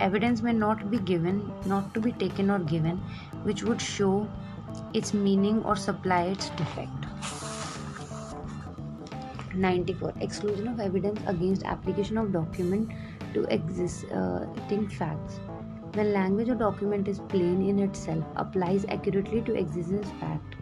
Evidence 0.00 0.42
may 0.42 0.52
not 0.52 0.90
be 0.90 0.98
given 0.98 1.52
not 1.66 1.92
to 1.94 2.00
be 2.00 2.12
taken 2.12 2.50
or 2.50 2.58
given 2.60 2.98
which 3.42 3.62
would 3.62 3.80
show 3.80 4.28
its 4.94 5.12
meaning 5.12 5.62
or 5.64 5.76
supply 5.76 6.22
its 6.22 6.50
defect. 6.50 6.92
94 9.54 10.14
exclusion 10.20 10.68
of 10.68 10.78
evidence 10.80 11.20
against 11.26 11.64
application 11.64 12.16
of 12.16 12.32
document 12.32 12.90
to 13.34 13.42
existing 13.44 14.88
facts. 14.88 15.40
When 15.94 16.12
language 16.12 16.48
or 16.48 16.54
document 16.54 17.08
is 17.08 17.18
plain 17.18 17.62
in 17.62 17.78
itself 17.78 18.24
applies 18.36 18.84
accurately 18.88 19.42
to 19.42 19.54
existing 19.54 20.04
fact 20.20 20.57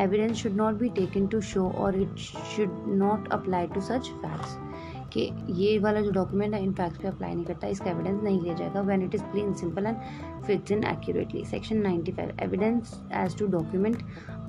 evidence 0.00 0.36
should 0.36 0.56
not 0.56 0.74
be 0.74 0.88
taken 0.96 1.26
to 1.26 1.40
show 1.40 1.68
or 1.68 2.00
it 2.00 2.16
should 2.54 2.84
not 2.98 3.28
apply 3.32 3.66
to 3.66 3.80
such 3.80 4.10
facts 4.22 4.56
कि 5.12 5.30
ये 5.56 5.78
वाला 5.78 6.00
जो 6.00 6.10
document 6.10 6.54
है, 6.54 6.62
इन 6.62 6.72
facts 6.72 6.98
पे 7.02 7.08
apply 7.08 7.34
नहीं 7.34 7.44
करता, 7.44 7.66
इसका 7.66 7.90
evidence 7.90 8.22
नहीं 8.22 8.40
लिया 8.40 8.54
जाएगा 8.54 8.80
when 8.80 9.02
it 9.02 9.14
is 9.14 9.22
plain 9.24 9.52
simple 9.54 9.86
and 9.86 9.96
fits 10.46 10.72
in 10.72 10.84
accurately 10.84 11.44
section 11.44 11.76
ninety 11.82 12.12
five 12.12 12.32
evidence 12.42 12.94
as 13.14 13.38
to 13.38 13.46
document 13.46 14.02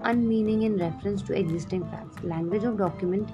unmeaning 0.06 0.64
in 0.64 0.78
reference 0.80 1.28
to 1.28 1.34
existing 1.34 1.84
facts 1.84 2.26
language 2.26 2.66
of 2.66 2.76
document 2.78 3.28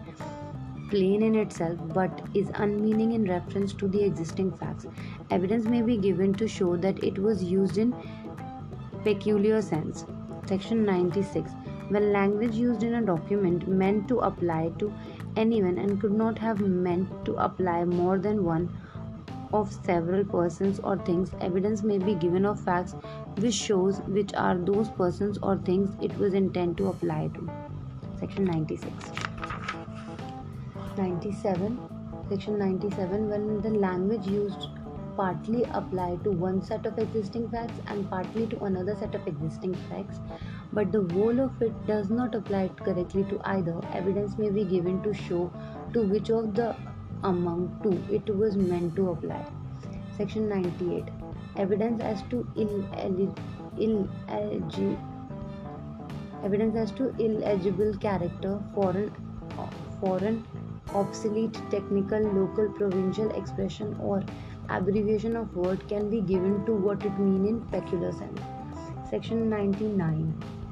plain 0.90 1.24
in 1.24 1.36
itself 1.52 1.82
but 1.96 2.38
is 2.38 2.52
unmeaning 2.54 3.14
in 3.14 3.28
reference 3.28 3.76
to 3.80 3.88
the 3.88 3.96
existing 4.04 4.52
facts 4.54 4.88
evidence 5.34 5.68
may 5.68 5.82
be 5.82 5.98
given 6.00 6.34
to 6.34 6.48
show 6.48 6.76
that 6.78 7.04
it 7.04 7.20
was 7.20 7.46
use 7.46 7.80
in 7.80 7.94
peculiar 9.04 9.62
sense 9.62 10.06
section 10.50 10.78
ninety 10.86 11.24
six 11.24 11.65
when 11.90 12.12
language 12.12 12.56
used 12.56 12.84
in 12.84 12.96
a 12.96 13.02
document 13.02 13.68
meant 13.68 14.08
to 14.08 14.20
apply 14.20 14.72
to 14.80 14.94
anyone 15.36 15.78
and 15.78 16.00
could 16.02 16.12
not 16.12 16.38
have 16.38 16.60
meant 16.60 17.26
to 17.26 17.36
apply 17.36 17.84
more 17.84 18.18
than 18.18 18.44
one 18.44 18.70
of 19.54 19.72
several 19.72 20.24
persons 20.26 20.80
or 20.80 20.98
things. 20.98 21.32
Evidence 21.42 21.84
may 21.84 21.98
be 21.98 22.16
given 22.16 22.46
of 22.46 22.60
facts 22.60 22.96
which 23.38 23.54
shows 23.54 24.00
which 24.08 24.34
are 24.34 24.58
those 24.58 24.90
persons 24.90 25.38
or 25.42 25.58
things 25.58 25.96
it 26.02 26.18
was 26.18 26.34
intended 26.34 26.78
to 26.78 26.88
apply 26.88 27.30
to. 27.36 27.50
Section 28.20 28.46
96 28.46 29.12
97 30.98 31.80
section 32.30 32.58
97 32.58 33.30
when 33.30 33.62
the 33.62 33.70
language 33.70 34.26
used 34.26 34.68
partly 35.18 35.64
apply 35.74 36.18
to 36.24 36.32
one 36.32 36.62
set 36.62 36.86
of 36.86 36.98
existing 36.98 37.50
facts 37.50 37.80
and 37.88 38.10
partly 38.10 38.48
to 38.48 38.64
another 38.64 38.96
set 38.96 39.14
of 39.16 39.28
existing 39.28 39.76
facts 39.90 40.20
but 40.76 40.92
the 40.92 41.02
whole 41.14 41.40
of 41.40 41.62
it 41.62 41.76
does 41.88 42.10
not 42.10 42.36
apply 42.36 42.68
correctly 42.84 43.24
to 43.30 43.40
either. 43.46 43.76
Evidence 43.94 44.38
may 44.38 44.50
be 44.50 44.64
given 44.66 45.02
to 45.04 45.14
show 45.14 45.52
to 45.94 46.02
which 46.02 46.30
of 46.30 46.54
the 46.54 46.76
among 47.24 47.62
two 47.82 47.98
it 48.14 48.30
was 48.36 48.58
meant 48.58 48.96
to 48.98 49.12
apply. 49.12 49.44
Section 50.18 50.50
98. 50.50 51.06
Evidence 51.56 52.02
as 52.04 52.24
to 52.24 52.46
illegible 52.58 53.36
evidence 56.44 56.76
as 56.76 56.92
to 56.92 57.08
illegible 57.20 57.94
character, 57.98 58.60
foreign, 58.74 59.12
foreign, 60.02 60.46
obsolete, 60.94 61.62
technical, 61.72 62.20
local, 62.20 62.70
provincial 62.70 63.32
expression, 63.32 63.96
or 64.00 64.24
abbreviation 64.70 65.36
of 65.38 65.56
word 65.56 65.88
can 65.88 66.10
be 66.10 66.22
given 66.22 66.66
to 66.66 66.74
what 66.74 67.04
it 67.06 67.18
mean 67.18 67.46
in 67.46 67.62
peculiar 67.72 68.12
sense. 68.12 68.40
Section 69.10 69.50
99 69.50 70.65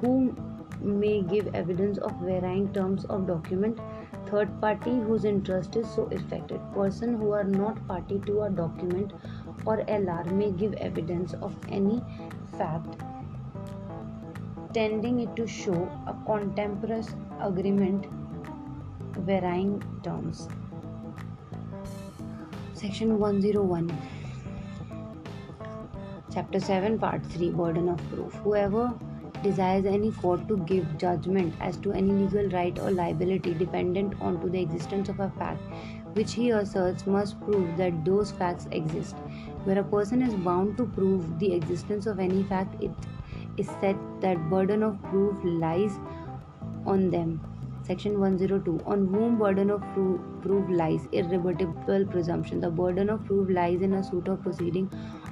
who 0.00 0.34
may 0.80 1.22
give 1.22 1.54
evidence 1.54 1.98
of 1.98 2.12
varying 2.20 2.72
terms 2.72 3.04
of 3.06 3.26
document 3.26 3.78
third 4.26 4.60
party 4.60 4.90
whose 4.90 5.24
interest 5.24 5.76
is 5.76 5.90
so 5.90 6.04
affected. 6.12 6.60
Person 6.74 7.16
who 7.18 7.32
are 7.32 7.44
not 7.44 7.86
party 7.88 8.20
to 8.26 8.42
a 8.42 8.50
document 8.50 9.12
or 9.66 9.78
lr 9.78 10.32
may 10.32 10.50
give 10.52 10.74
evidence 10.74 11.34
of 11.34 11.56
any 11.68 12.02
fact 12.58 13.02
tending 14.72 15.20
it 15.20 15.34
to 15.36 15.46
show 15.46 15.78
a 16.06 16.14
contemporaneous 16.26 17.14
agreement 17.40 18.06
varying 19.18 19.82
terms. 20.04 20.48
Section 22.74 23.18
101 23.18 23.90
chapter 26.32 26.60
7 26.60 26.98
part 26.98 27.24
3 27.26 27.50
burden 27.50 27.88
of 27.88 27.98
proof. 28.10 28.32
Whoever 28.44 28.92
desires 29.42 29.84
any 29.86 30.12
court 30.12 30.46
to 30.48 30.56
give 30.58 30.98
judgment 30.98 31.54
as 31.60 31.76
to 31.78 31.92
any 31.92 32.12
legal 32.12 32.48
right 32.50 32.78
or 32.78 32.90
liability 32.90 33.54
dependent 33.54 34.14
on 34.20 34.40
to 34.40 34.48
the 34.48 34.60
existence 34.60 35.08
of 35.08 35.20
a 35.20 35.30
fact 35.38 35.60
which 36.14 36.34
he 36.34 36.50
asserts 36.50 37.06
must 37.06 37.40
prove 37.40 37.76
that 37.76 38.04
those 38.04 38.32
facts 38.32 38.66
exist. 38.72 39.14
Where 39.64 39.78
a 39.78 39.84
person 39.84 40.22
is 40.22 40.34
bound 40.34 40.76
to 40.78 40.86
prove 40.86 41.38
the 41.38 41.52
existence 41.54 42.06
of 42.06 42.18
any 42.18 42.42
fact 42.42 42.82
it 42.82 42.90
is 43.56 43.68
said 43.80 43.98
that 44.20 44.50
burden 44.50 44.82
of 44.82 45.00
proof 45.04 45.36
lies 45.44 45.98
on 46.86 47.10
them. 47.10 47.40
Section 47.82 48.20
102 48.20 48.80
on 48.86 49.06
whom 49.06 49.38
burden 49.38 49.70
of 49.70 49.82
proof 49.94 50.68
lies 50.70 51.06
irrebuttable 51.12 52.10
presumption. 52.10 52.60
The 52.60 52.70
burden 52.70 53.08
of 53.10 53.24
proof 53.24 53.48
lies 53.50 53.82
in 53.82 53.94
a 53.94 54.02
suit 54.02 54.28
of 54.28 54.42
proceeding 54.42 54.90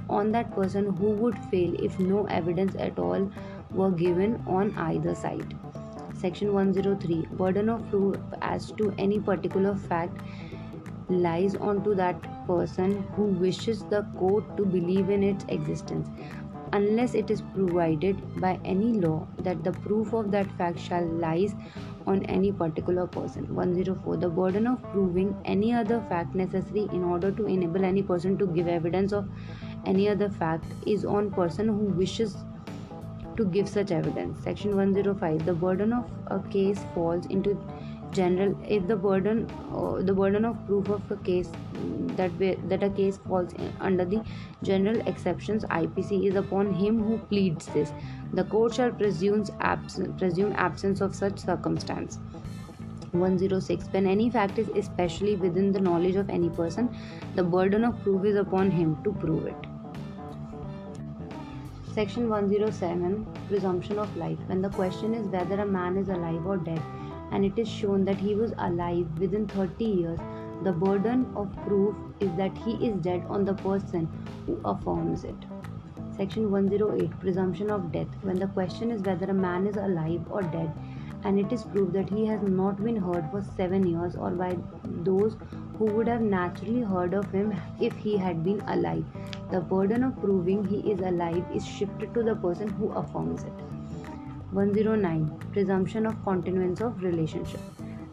on 0.09 0.31
that 0.31 0.53
person 0.55 0.91
who 0.97 1.11
would 1.11 1.37
fail 1.51 1.75
if 1.79 1.99
no 1.99 2.25
evidence 2.25 2.75
at 2.77 2.97
all 2.97 3.31
were 3.71 3.91
given 3.91 4.41
on 4.47 4.77
either 4.77 5.15
side. 5.15 5.55
Section 6.13 6.53
103 6.53 7.27
Burden 7.31 7.69
of 7.69 7.89
proof 7.89 8.17
as 8.41 8.71
to 8.73 8.93
any 8.97 9.19
particular 9.19 9.75
fact 9.75 10.21
lies 11.09 11.55
onto 11.55 11.95
that 11.95 12.21
person 12.45 13.03
who 13.15 13.23
wishes 13.23 13.83
the 13.85 14.03
court 14.17 14.57
to 14.57 14.65
believe 14.65 15.09
in 15.09 15.23
its 15.23 15.45
existence 15.47 16.09
unless 16.73 17.15
it 17.15 17.31
is 17.31 17.41
provided 17.53 18.21
by 18.39 18.59
any 18.63 18.93
law 18.93 19.27
that 19.39 19.63
the 19.63 19.71
proof 19.71 20.13
of 20.13 20.29
that 20.31 20.51
fact 20.57 20.79
shall 20.79 21.05
lies 21.05 21.55
on 22.05 22.23
any 22.25 22.51
particular 22.51 23.07
person 23.07 23.47
104 23.55 24.17
the 24.17 24.29
burden 24.29 24.67
of 24.67 24.81
proving 24.91 25.35
any 25.45 25.73
other 25.73 25.99
fact 26.09 26.35
necessary 26.35 26.87
in 26.91 27.03
order 27.03 27.31
to 27.31 27.45
enable 27.45 27.83
any 27.83 28.03
person 28.03 28.37
to 28.37 28.47
give 28.47 28.67
evidence 28.67 29.11
of 29.11 29.27
any 29.85 30.07
other 30.09 30.29
fact 30.29 30.65
is 30.85 31.05
on 31.05 31.31
person 31.31 31.67
who 31.67 31.85
wishes 32.03 32.37
to 33.39 33.45
give 33.57 33.69
such 33.69 33.91
evidence. 33.91 34.43
Section 34.43 34.75
105 34.75 35.45
The 35.45 35.53
burden 35.53 35.93
of 35.93 36.05
a 36.27 36.39
case 36.55 36.79
falls 36.93 37.25
into 37.37 37.57
general 38.11 38.55
if 38.67 38.87
the 38.87 38.95
burden 38.95 39.41
uh, 39.71 40.01
the 40.09 40.13
burden 40.19 40.45
of 40.49 40.61
proof 40.67 40.89
of 40.89 41.11
a 41.15 41.17
case 41.27 41.51
that 42.19 42.31
that 42.71 42.83
a 42.87 42.89
case 42.89 43.19
falls 43.27 43.53
under 43.79 44.05
the 44.13 44.21
general 44.69 44.99
exceptions 45.13 45.65
IPC 45.79 46.21
is 46.31 46.39
upon 46.43 46.73
him 46.73 47.01
who 47.03 47.19
pleads 47.33 47.67
this. 47.77 47.93
The 48.33 48.43
court 48.55 48.75
shall 48.81 48.91
presume 48.91 49.45
absence 49.59 50.19
presume 50.23 50.53
absence 50.67 51.01
of 51.09 51.15
such 51.23 51.39
circumstance. 51.39 52.19
106 53.11 53.85
when 53.93 54.05
any 54.05 54.29
fact 54.29 54.59
is 54.59 54.67
especially 54.83 55.35
within 55.35 55.71
the 55.77 55.79
knowledge 55.85 56.15
of 56.23 56.29
any 56.29 56.49
person 56.61 56.89
the 57.35 57.43
burden 57.55 57.83
of 57.83 57.99
proof 58.03 58.25
is 58.31 58.35
upon 58.35 58.69
him 58.69 58.95
to 59.03 59.13
prove 59.13 59.47
it 59.47 59.69
Section 61.99 62.29
107 62.29 63.27
Presumption 63.49 63.99
of 63.99 64.15
Life. 64.15 64.37
When 64.45 64.61
the 64.61 64.69
question 64.69 65.13
is 65.13 65.27
whether 65.27 65.55
a 65.59 65.65
man 65.65 65.97
is 65.97 66.07
alive 66.07 66.45
or 66.47 66.55
dead, 66.55 66.81
and 67.33 67.43
it 67.43 67.59
is 67.59 67.67
shown 67.67 68.05
that 68.05 68.15
he 68.15 68.35
was 68.35 68.53
alive 68.57 69.05
within 69.19 69.45
30 69.47 69.83
years, 69.83 70.19
the 70.63 70.71
burden 70.71 71.29
of 71.35 71.53
proof 71.65 71.97
is 72.21 72.31
that 72.37 72.57
he 72.59 72.75
is 72.87 72.95
dead 73.07 73.25
on 73.27 73.43
the 73.43 73.53
person 73.55 74.07
who 74.45 74.57
affirms 74.63 75.25
it. 75.25 75.35
Section 76.15 76.49
108 76.49 77.19
Presumption 77.19 77.69
of 77.69 77.91
Death. 77.91 78.15
When 78.21 78.39
the 78.39 78.47
question 78.47 78.91
is 78.91 79.01
whether 79.01 79.25
a 79.25 79.33
man 79.33 79.67
is 79.67 79.75
alive 79.75 80.21
or 80.29 80.41
dead, 80.41 80.71
and 81.25 81.37
it 81.37 81.51
is 81.51 81.63
proved 81.63 81.91
that 81.95 82.09
he 82.09 82.25
has 82.27 82.41
not 82.43 82.81
been 82.81 82.95
heard 82.95 83.29
for 83.29 83.43
seven 83.57 83.85
years 83.85 84.15
or 84.15 84.31
by 84.31 84.55
those 85.09 85.35
who 85.77 85.83
would 85.97 86.07
have 86.07 86.21
naturally 86.21 86.79
heard 86.79 87.13
of 87.13 87.29
him 87.33 87.53
if 87.81 87.93
he 87.97 88.15
had 88.15 88.41
been 88.41 88.61
alive. 88.67 89.03
The 89.51 89.61
burden 89.61 90.03
of 90.03 90.19
proving 90.21 90.63
he 90.63 90.91
is 90.91 90.99
alive 90.99 91.43
is 91.53 91.65
shifted 91.65 92.13
to 92.13 92.21
the 92.21 92.35
person 92.35 92.67
who 92.67 92.91
affirms 92.91 93.43
it. 93.43 93.53
109 94.51 95.43
Presumption 95.53 96.05
of 96.05 96.23
continuance 96.23 96.81
of 96.81 97.01
relationship. 97.01 97.59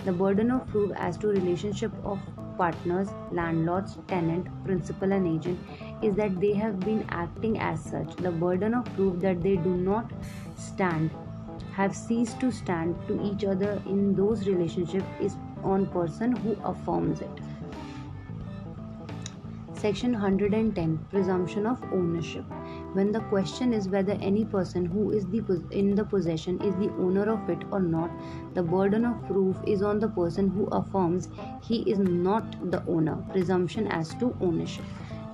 The 0.06 0.12
burden 0.12 0.50
of 0.50 0.66
proof 0.68 0.92
as 0.96 1.18
to 1.18 1.28
relationship 1.28 1.92
of 2.04 2.18
partners, 2.56 3.08
landlords, 3.32 3.98
tenant, 4.08 4.48
principal, 4.64 5.12
and 5.12 5.26
agent 5.26 5.58
is 6.02 6.14
that 6.14 6.40
they 6.40 6.54
have 6.54 6.80
been 6.80 7.04
acting 7.10 7.58
as 7.58 7.82
such. 7.82 8.16
The 8.16 8.30
burden 8.30 8.72
of 8.72 8.84
proof 8.94 9.20
that 9.20 9.42
they 9.42 9.56
do 9.56 9.76
not 9.76 10.10
stand, 10.56 11.10
have 11.72 11.94
ceased 11.94 12.40
to 12.40 12.50
stand 12.50 12.96
to 13.08 13.22
each 13.22 13.44
other 13.44 13.82
in 13.84 14.14
those 14.14 14.46
relationships 14.48 15.04
is 15.20 15.36
on 15.62 15.86
person 15.88 16.34
who 16.36 16.56
affirms 16.64 17.20
it. 17.20 17.30
Section 19.81 20.13
110 20.13 21.07
Presumption 21.09 21.65
of 21.65 21.81
ownership. 21.91 22.45
When 22.93 23.11
the 23.11 23.21
question 23.21 23.73
is 23.73 23.89
whether 23.89 24.17
any 24.21 24.45
person 24.45 24.85
who 24.85 25.11
is 25.11 25.25
the 25.25 25.41
in 25.71 25.95
the 25.95 26.03
possession 26.03 26.61
is 26.61 26.75
the 26.75 26.89
owner 26.99 27.23
of 27.31 27.49
it 27.49 27.63
or 27.71 27.79
not, 27.79 28.11
the 28.53 28.61
burden 28.61 29.05
of 29.05 29.25
proof 29.27 29.55
is 29.65 29.81
on 29.81 29.99
the 29.99 30.09
person 30.09 30.49
who 30.49 30.65
affirms 30.67 31.29
he 31.63 31.81
is 31.89 31.97
not 31.97 32.71
the 32.71 32.83
owner. 32.87 33.15
Presumption 33.31 33.87
as 33.87 34.13
to 34.15 34.35
ownership. 34.41 34.85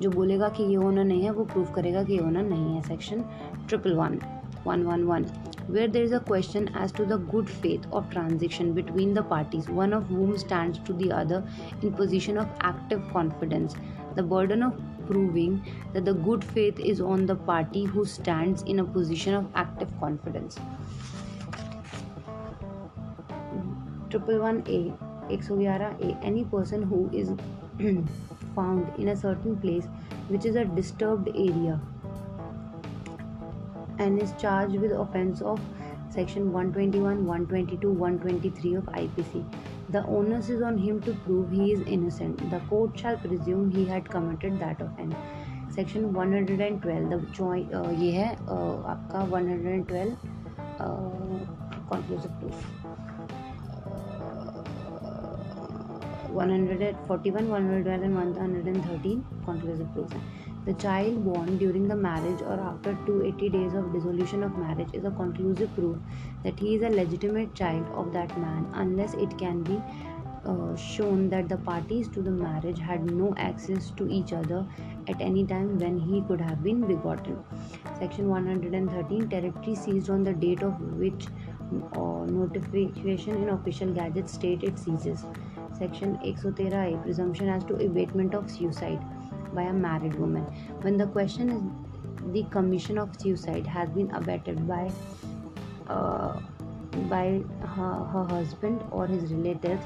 जो 0.02 0.10
बोलेगा 0.12 0.50
कि 0.56 0.64
ये 0.64 0.78
owner 0.78 1.04
नहीं 1.04 1.24
है 1.24 1.32
वो 1.34 1.44
prove 1.52 1.74
करेगा 1.76 2.04
कि 2.04 2.20
owner 2.20 2.44
नहीं 2.50 2.74
है 2.76 2.82
section 2.88 3.24
triple 3.68 3.94
one 3.96 4.20
one 4.66 4.84
one 4.84 5.04
one 5.04 5.26
where 5.68 5.88
there 5.94 6.04
is 6.04 6.14
a 6.14 6.20
question 6.28 6.70
as 6.82 6.94
to 6.98 7.06
the 7.06 7.18
good 7.32 7.50
faith 7.50 7.86
of 7.92 8.10
transaction 8.10 8.74
between 8.74 9.14
the 9.14 9.24
parties, 9.24 9.68
one 9.70 9.94
of 9.94 10.08
whom 10.08 10.38
stands 10.38 10.80
to 10.80 10.94
the 10.94 11.12
other 11.12 11.44
in 11.82 11.92
position 11.92 12.38
of 12.38 12.48
active 12.62 13.02
confidence. 13.12 13.76
The 14.15 14.23
burden 14.23 14.63
of 14.63 14.81
proving 15.07 15.65
that 15.93 16.05
the 16.05 16.15
good 16.15 16.45
faith 16.45 16.79
is 16.79 17.01
on 17.01 17.27
the 17.27 17.35
party 17.35 17.85
who 17.85 18.05
stands 18.05 18.63
in 18.63 18.79
a 18.81 18.85
position 18.85 19.35
of 19.35 19.47
active 19.55 19.89
confidence. 19.99 20.59
Triple 24.11 24.41
one 24.41 24.63
A, 24.69 24.93
A. 25.31 26.19
Any 26.23 26.45
person 26.45 26.83
who 26.83 27.09
is 27.13 27.31
found 28.55 28.93
in 28.99 29.09
a 29.09 29.17
certain 29.17 29.57
place 29.57 29.87
which 30.29 30.45
is 30.45 30.57
a 30.57 30.65
disturbed 30.65 31.29
area 31.29 31.81
and 33.99 34.21
is 34.21 34.33
charged 34.39 34.77
with 34.77 34.93
offense 34.93 35.41
of 35.41 35.61
section 36.11 36.53
121 36.53 37.25
122 37.25 37.91
123 37.91 38.75
of 38.75 38.85
ipc 38.85 39.45
the 39.93 40.03
onus 40.19 40.49
is 40.49 40.63
on 40.63 40.79
him 40.79 41.01
to 41.07 41.15
prove 41.25 41.51
he 41.51 41.73
is 41.73 41.81
innocent 41.97 42.45
the 42.51 42.61
court 42.71 42.99
shall 42.99 43.17
presume 43.25 43.71
he 43.71 43.85
had 43.85 44.13
committed 44.17 44.61
that 44.67 44.85
offense 44.89 45.17
section 45.75 46.03
112 46.15 46.81
the 47.11 47.19
uh, 47.75 47.91
ये 48.01 48.11
है 48.13 48.29
uh, 48.37 48.75
आपका 48.93 49.21
112 49.31 50.17
conclusive 51.93 52.31
proof 52.41 52.67
141 56.35 57.49
112 57.51 58.03
and 58.03 58.15
113 58.17 59.25
conclusive 59.47 59.89
proofs 59.95 60.17
the 60.65 60.75
child 60.75 61.25
born 61.25 61.59
during 61.59 61.89
the 61.89 61.97
marriage 61.97 62.41
or 62.43 62.59
after 62.61 62.95
280 63.07 63.49
days 63.49 63.75
of 63.75 63.93
dissolution 63.93 64.43
of 64.45 64.57
marriage 64.57 64.89
is 64.93 65.05
a 65.05 65.11
conclusive 65.11 65.75
proof 65.75 65.97
that 66.45 66.59
he 66.59 66.75
is 66.77 66.83
a 66.83 66.89
legitimate 66.89 67.55
child 67.55 67.87
of 67.95 68.13
that 68.13 68.37
man 68.39 68.69
unless 68.75 69.15
it 69.15 69.37
can 69.39 69.63
be 69.63 69.83
uh, 70.45 70.77
shown 70.77 71.29
that 71.31 71.49
the 71.49 71.57
parties 71.57 72.09
to 72.09 72.23
the 72.23 72.31
marriage 72.31 72.79
had 72.79 73.05
no 73.05 73.35
access 73.37 73.91
to 73.91 74.09
each 74.09 74.33
other 74.33 74.67
at 75.09 75.21
any 75.21 75.45
time 75.47 75.79
when 75.79 75.99
he 75.99 76.23
could 76.23 76.41
have 76.41 76.63
been 76.63 76.81
begotten. 76.87 77.43
Section 77.99 78.29
113 78.29 79.29
Territory 79.29 79.75
seized 79.75 80.11
on 80.11 80.25
the 80.25 80.33
date 80.33 80.63
of 80.63 80.81
which 80.99 81.27
uh, 81.93 82.25
notification 82.27 83.37
in 83.37 83.49
official 83.51 83.93
gazette 83.93 84.29
state 84.29 84.63
it 84.63 84.79
seizes. 84.79 85.25
Section 85.79 86.15
113 86.15 87.03
Presumption 87.03 87.49
as 87.49 87.65
to 87.65 87.75
abetment 87.77 88.35
of 88.35 88.51
suicide 88.51 89.01
by 89.55 89.63
a 89.63 89.73
married 89.73 90.15
woman. 90.15 90.45
When 90.83 90.97
the 90.97 91.07
question 91.07 91.51
is 91.51 91.63
the 92.33 92.45
commission 92.51 92.99
of 92.99 93.21
suicide 93.21 93.67
has 93.67 93.91
been 93.91 94.11
abetted 94.13 94.67
by 94.67 94.91
uh, 95.89 96.39
by 97.09 97.43
her, 97.75 98.05
her 98.13 98.25
husband 98.25 98.85
or 98.91 99.07
his 99.07 99.33
relatives 99.33 99.85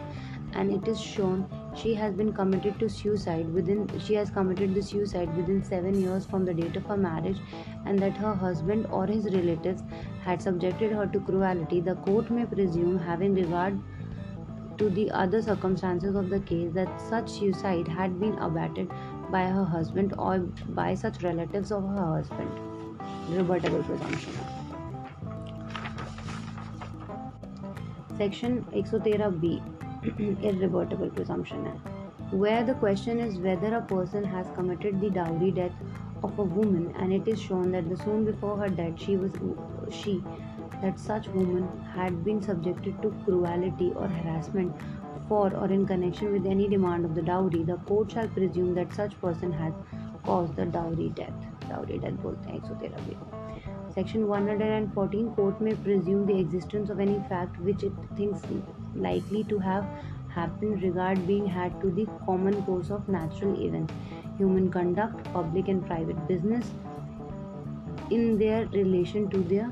and 0.54 0.72
it 0.72 0.88
is 0.88 1.00
shown 1.00 1.46
she 1.74 1.94
has 1.94 2.14
been 2.14 2.32
committed 2.32 2.78
to 2.78 2.88
suicide 2.88 3.52
within 3.52 3.88
she 3.98 4.14
has 4.14 4.30
committed 4.30 4.74
the 4.74 4.82
suicide 4.82 5.34
within 5.36 5.62
7 5.62 6.00
years 6.00 6.26
from 6.26 6.44
the 6.44 6.54
date 6.54 6.76
of 6.76 6.84
her 6.86 6.96
marriage 6.96 7.38
and 7.84 8.00
that 8.00 8.16
her 8.16 8.34
husband 8.34 8.86
or 8.90 9.06
his 9.06 9.26
relatives 9.26 9.82
had 10.24 10.42
subjected 10.42 10.92
her 10.92 11.06
to 11.06 11.20
cruelty 11.20 11.80
the 11.80 11.96
court 12.06 12.30
may 12.30 12.46
presume 12.46 12.98
having 12.98 13.34
regard 13.34 13.78
to 14.78 14.90
the 14.90 15.10
other 15.10 15.40
circumstances 15.42 16.14
of 16.14 16.28
the 16.28 16.40
case 16.40 16.72
that 16.72 17.00
such 17.00 17.30
suicide 17.30 17.88
had 17.88 18.18
been 18.20 18.36
abetted 18.38 18.90
by 19.30 19.44
her 19.46 19.64
husband 19.64 20.14
or 20.18 20.38
by 20.74 20.94
such 20.94 21.22
relatives 21.22 21.72
of 21.72 21.88
her 21.88 22.06
husband. 22.06 22.50
Rebuttable 23.30 23.84
presumption. 23.90 24.32
Section 28.18 28.54
113 28.74 29.32
B 29.40 29.48
irrebuttable 30.48 31.08
presumption 31.16 31.66
है 31.66 32.38
where 32.40 32.62
the 32.66 32.76
question 32.80 33.18
is 33.20 33.38
whether 33.40 33.72
a 33.72 33.80
person 33.90 34.24
has 34.24 34.52
committed 34.56 35.00
the 35.00 35.12
dowry 35.14 35.50
death 35.58 36.24
of 36.24 36.40
a 36.40 36.44
woman 36.54 36.86
and 36.96 37.12
it 37.12 37.28
is 37.28 37.38
shown 37.38 37.72
that 37.72 37.88
the 37.88 37.96
soon 37.98 38.24
before 38.24 38.58
her 38.60 38.74
death 38.74 39.04
she 39.04 39.16
was 39.16 39.92
she 39.94 40.14
that 40.80 40.96
such 40.98 41.28
woman 41.34 41.68
had 41.96 42.22
been 42.24 42.40
subjected 42.40 43.00
to 43.02 43.10
cruelty 43.24 43.90
or 43.90 44.08
harassment 44.10 44.82
for 45.27 45.53
or 45.55 45.71
in 45.71 45.85
connection 45.85 46.31
with 46.31 46.45
any 46.45 46.67
demand 46.67 47.05
of 47.05 47.15
the 47.15 47.21
dowry, 47.21 47.63
the 47.63 47.77
court 47.89 48.11
shall 48.11 48.27
presume 48.27 48.73
that 48.75 48.93
such 48.93 49.19
person 49.21 49.51
has 49.51 49.73
caused 50.25 50.55
the 50.55 50.65
dowry 50.65 51.09
death. 51.09 51.33
Dowry 51.69 51.99
death 51.99 52.17
बोलते 52.23 52.51
हैं 52.51 52.61
113 52.61 53.93
Section 53.95 54.27
114 54.27 55.31
court 55.35 55.61
may 55.61 55.73
presume 55.75 56.25
the 56.25 56.39
existence 56.39 56.89
of 56.89 56.99
any 56.99 57.19
fact 57.29 57.59
which 57.59 57.83
it 57.83 57.93
thinks 58.15 58.45
likely 58.95 59.43
to 59.45 59.59
have 59.59 59.85
happened 60.35 60.81
regard 60.83 61.25
being 61.27 61.45
had 61.45 61.79
to 61.81 61.91
the 61.91 62.07
common 62.25 62.61
course 62.63 62.89
of 62.89 63.07
natural 63.09 63.59
events, 63.61 63.93
human 64.37 64.71
conduct, 64.71 65.23
public 65.33 65.67
and 65.67 65.85
private 65.85 66.27
business 66.27 66.71
in 68.09 68.37
their 68.37 68.65
relation 68.67 69.29
to 69.29 69.43
their 69.43 69.71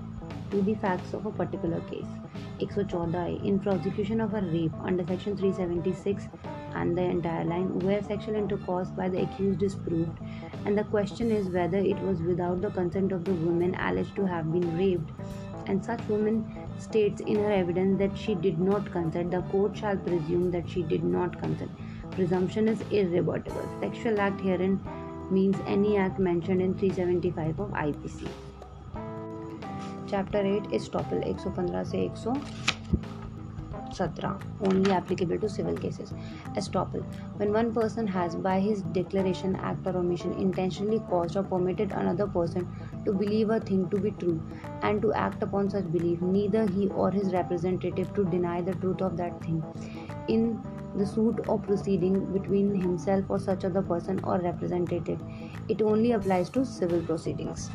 to 0.52 0.62
the 0.62 0.76
facts 0.76 1.14
of 1.14 1.26
a 1.26 1.32
particular 1.32 1.80
case. 1.82 2.23
114 2.59 3.45
in 3.45 3.59
prosecution 3.59 4.21
of 4.21 4.35
a 4.35 4.41
rape 4.41 4.73
under 4.83 5.07
section 5.07 5.37
376 5.37 6.29
and 6.75 6.97
the 6.97 7.03
entire 7.03 7.45
line 7.45 7.79
where 7.81 8.03
sexual 8.03 8.35
intercourse 8.35 8.89
by 8.91 9.09
the 9.09 9.23
accused 9.23 9.63
is 9.63 9.75
proved. 9.75 10.19
And 10.65 10.77
the 10.77 10.85
question 10.85 11.31
is 11.31 11.49
whether 11.49 11.79
it 11.79 11.99
was 12.01 12.21
without 12.21 12.61
the 12.61 12.71
consent 12.71 13.13
of 13.13 13.25
the 13.25 13.33
woman 13.33 13.75
alleged 13.77 14.17
to 14.17 14.27
have 14.27 14.53
been 14.53 14.77
raped. 14.77 15.11
And 15.67 15.85
such 15.85 16.07
woman 16.09 16.45
states 16.79 17.21
in 17.21 17.37
her 17.37 17.51
evidence 17.51 17.99
that 17.99 18.17
she 18.17 18.35
did 18.35 18.59
not 18.59 18.91
consent. 18.93 19.31
The 19.31 19.43
court 19.43 19.77
shall 19.77 19.97
presume 19.97 20.51
that 20.51 20.69
she 20.69 20.83
did 20.83 21.05
not 21.05 21.41
consent. 21.41 21.71
Presumption 22.11 22.69
is 22.69 22.81
irrebuttable. 22.85 23.81
Sexual 23.81 24.21
act 24.21 24.41
herein 24.41 24.81
means 25.31 25.57
any 25.67 25.97
act 25.97 26.19
mentioned 26.19 26.61
in 26.61 26.75
375 26.75 27.61
of 27.61 27.71
IPC 27.71 28.29
chapter 30.15 30.47
eight 30.47 30.73
estoppel 30.93 31.23
एक 31.29 31.41
सौ 31.41 31.51
पंद्रह 31.51 31.85
से 31.85 32.05
एक 32.05 32.17
सौ 32.17 32.35
सत्रह 33.95 34.67
only 34.69 34.91
applicable 34.93 35.37
to 35.39 35.49
civil 35.49 35.77
cases 35.79 36.13
estoppel 36.73 37.01
one 37.41 37.51
one 37.53 37.71
person 37.73 38.09
has 38.09 38.37
by 38.47 38.61
his 38.61 38.85
declaration 38.93 39.55
act 39.71 39.87
or 39.89 39.97
omission 39.99 40.33
intentionally 40.41 40.99
cause 41.11 41.37
or 41.37 41.45
permitted 41.47 41.93
another 41.93 42.27
person 42.35 42.67
to 43.07 43.13
believe 43.13 43.55
a 43.55 43.59
thing 43.71 43.89
to 43.91 43.99
be 43.99 44.11
true 44.21 44.33
and 44.85 45.01
to 45.03 45.11
act 45.27 45.43
upon 45.45 45.69
such 45.69 45.85
believe 45.97 46.25
neither 46.33 46.71
he 46.71 46.89
or 46.89 47.15
his 47.15 47.35
representative 47.35 48.13
to 48.17 48.25
deny 48.31 48.63
the 48.63 48.79
truth 48.81 49.03
of 49.03 49.13
that 49.13 49.49
thing 49.49 49.63
in 50.31 50.53
the 50.97 51.05
suit 51.07 51.49
of 51.49 51.63
proceeding 51.63 52.19
between 52.33 52.75
himself 52.81 53.31
or 53.31 53.39
such 53.41 53.65
other 53.65 53.83
person 53.85 54.21
or 54.25 54.39
representative. 54.41 55.19
It 55.69 55.83
only 55.85 56.13
applies 56.13 56.51
to 56.51 56.65
civil 56.67 57.03
proceedings. 57.03 57.71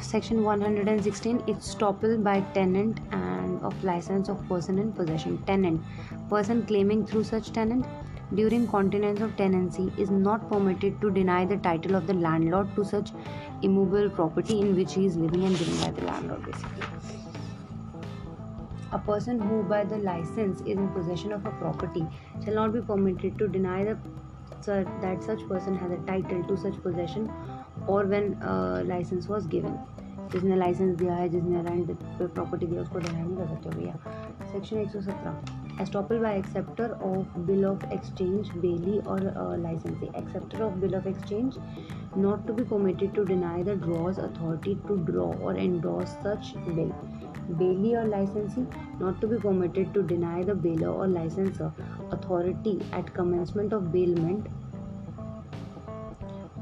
Section 0.00 0.42
116 0.42 1.40
estoppel 1.42 2.22
by 2.22 2.40
tenant 2.54 3.00
and 3.12 3.62
of 3.62 3.84
license 3.84 4.28
of 4.28 4.46
person 4.48 4.78
in 4.78 4.92
possession. 4.92 5.38
Tenant 5.46 5.80
person 6.28 6.64
claiming 6.66 7.06
through 7.06 7.24
such 7.24 7.52
tenant 7.52 7.86
during 8.34 8.66
continuance 8.66 9.20
of 9.20 9.36
tenancy 9.36 9.92
is 9.98 10.10
not 10.10 10.48
permitted 10.48 11.00
to 11.00 11.10
deny 11.10 11.44
the 11.44 11.56
title 11.58 11.96
of 11.96 12.06
the 12.06 12.14
landlord 12.14 12.74
to 12.76 12.84
such 12.84 13.10
immovable 13.62 14.08
property 14.10 14.60
in 14.60 14.74
which 14.76 14.94
he 14.94 15.06
is 15.06 15.16
living 15.16 15.44
and 15.44 15.58
given 15.58 15.80
by 15.80 15.90
the 15.90 16.06
landlord 16.06 16.44
basically. 16.44 16.82
A 18.92 18.98
person 18.98 19.40
who 19.40 19.62
by 19.62 19.84
the 19.84 19.98
license 19.98 20.60
is 20.62 20.78
in 20.78 20.88
possession 20.88 21.32
of 21.32 21.44
a 21.46 21.50
property 21.50 22.06
shall 22.44 22.54
not 22.54 22.72
be 22.72 22.80
permitted 22.80 23.38
to 23.38 23.48
deny 23.48 23.84
the, 23.84 23.98
that 25.00 25.22
such 25.22 25.46
person 25.48 25.76
has 25.76 25.92
a 25.92 25.98
title 26.06 26.42
to 26.44 26.56
such 26.56 26.80
possession 26.82 27.30
when 27.98 28.36
a 28.42 28.84
license 28.84 29.28
was 29.28 29.46
given, 29.54 29.78
जिसने 30.32 30.56
licence 30.56 30.96
दिया 30.98 31.14
है, 31.14 31.28
जिसने 31.28 31.62
rent 31.62 31.90
property 32.22 32.66
दिया, 32.66 32.82
उसको 32.82 32.98
deny 32.98 33.22
नहीं 33.22 33.36
कर 33.36 33.46
सकते 33.46 33.70
भैया। 33.76 33.94
सेक्शन 34.52 34.76
एक 34.76 34.90
सौ 34.90 35.00
सत्रह 35.00 35.82
estoppel 35.82 36.18
by 36.18 36.38
acceptor 36.38 36.90
of 36.90 37.38
bill 37.46 37.64
of 37.66 37.84
exchange 37.92 38.50
bailee 38.56 38.98
or 38.98 39.22
licensee 39.60 40.06
acceptor 40.06 40.62
of 40.62 40.74
bill 40.80 40.94
of 40.94 41.08
exchange 41.08 41.58
not 42.18 42.46
to 42.46 42.54
be 42.54 42.64
permitted 42.64 43.14
to 43.14 43.24
deny 43.24 43.62
the 43.64 43.78
drawer's 43.82 44.18
authority 44.18 44.74
to 44.88 44.96
draw 45.12 45.32
or 45.46 45.58
endorse 45.58 46.08
such 46.08 46.52
bill 46.68 46.92
bailey 47.58 47.94
or 47.96 48.02
licensee 48.06 48.64
not 48.98 49.20
to 49.20 49.28
be 49.28 49.36
permitted 49.36 49.88
to 49.94 50.02
deny 50.10 50.42
the 50.42 50.54
bailer 50.54 50.88
or 50.88 51.06
licensor 51.06 51.72
authority 52.12 52.74
at 52.92 53.12
commencement 53.14 53.72
of 53.72 53.88
bailment 53.94 54.46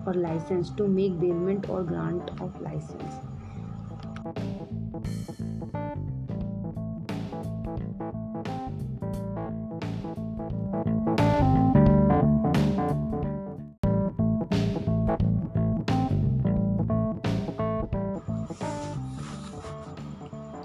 or 0.08 0.14
license 0.14 0.70
to 0.70 0.88
make 0.88 1.18
bailment 1.20 1.68
or 1.68 1.82
grant 1.82 2.30
of 2.40 2.58
license. 2.62 3.16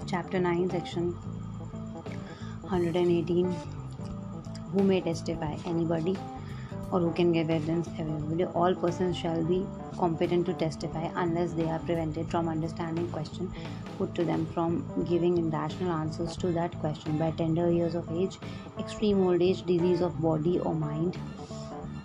Chapter 0.06 0.38
9 0.38 0.70
section 0.70 1.10
118 2.62 3.52
who 4.72 4.82
may 4.82 5.00
testify? 5.02 5.54
Anybody 5.66 6.16
or 6.90 7.00
who 7.00 7.12
can 7.12 7.32
give 7.32 7.50
evidence 7.50 7.88
everybody 7.98 8.44
all 8.44 8.74
persons 8.74 9.16
shall 9.16 9.42
be 9.44 9.66
competent 9.98 10.46
to 10.46 10.54
testify 10.54 11.08
unless 11.16 11.52
they 11.52 11.68
are 11.68 11.78
prevented 11.80 12.30
from 12.30 12.48
understanding 12.48 13.08
question 13.10 13.50
put 13.98 14.14
to 14.14 14.24
them 14.24 14.46
from 14.54 14.82
giving 15.08 15.50
rational 15.50 15.92
answers 15.92 16.36
to 16.36 16.48
that 16.52 16.78
question. 16.80 17.18
By 17.18 17.30
tender 17.32 17.70
years 17.70 17.94
of 17.94 18.10
age 18.10 18.38
extreme 18.78 19.22
old 19.26 19.42
age 19.42 19.62
disease 19.62 20.00
of 20.00 20.20
body 20.20 20.58
or 20.58 20.74
mind 20.74 21.18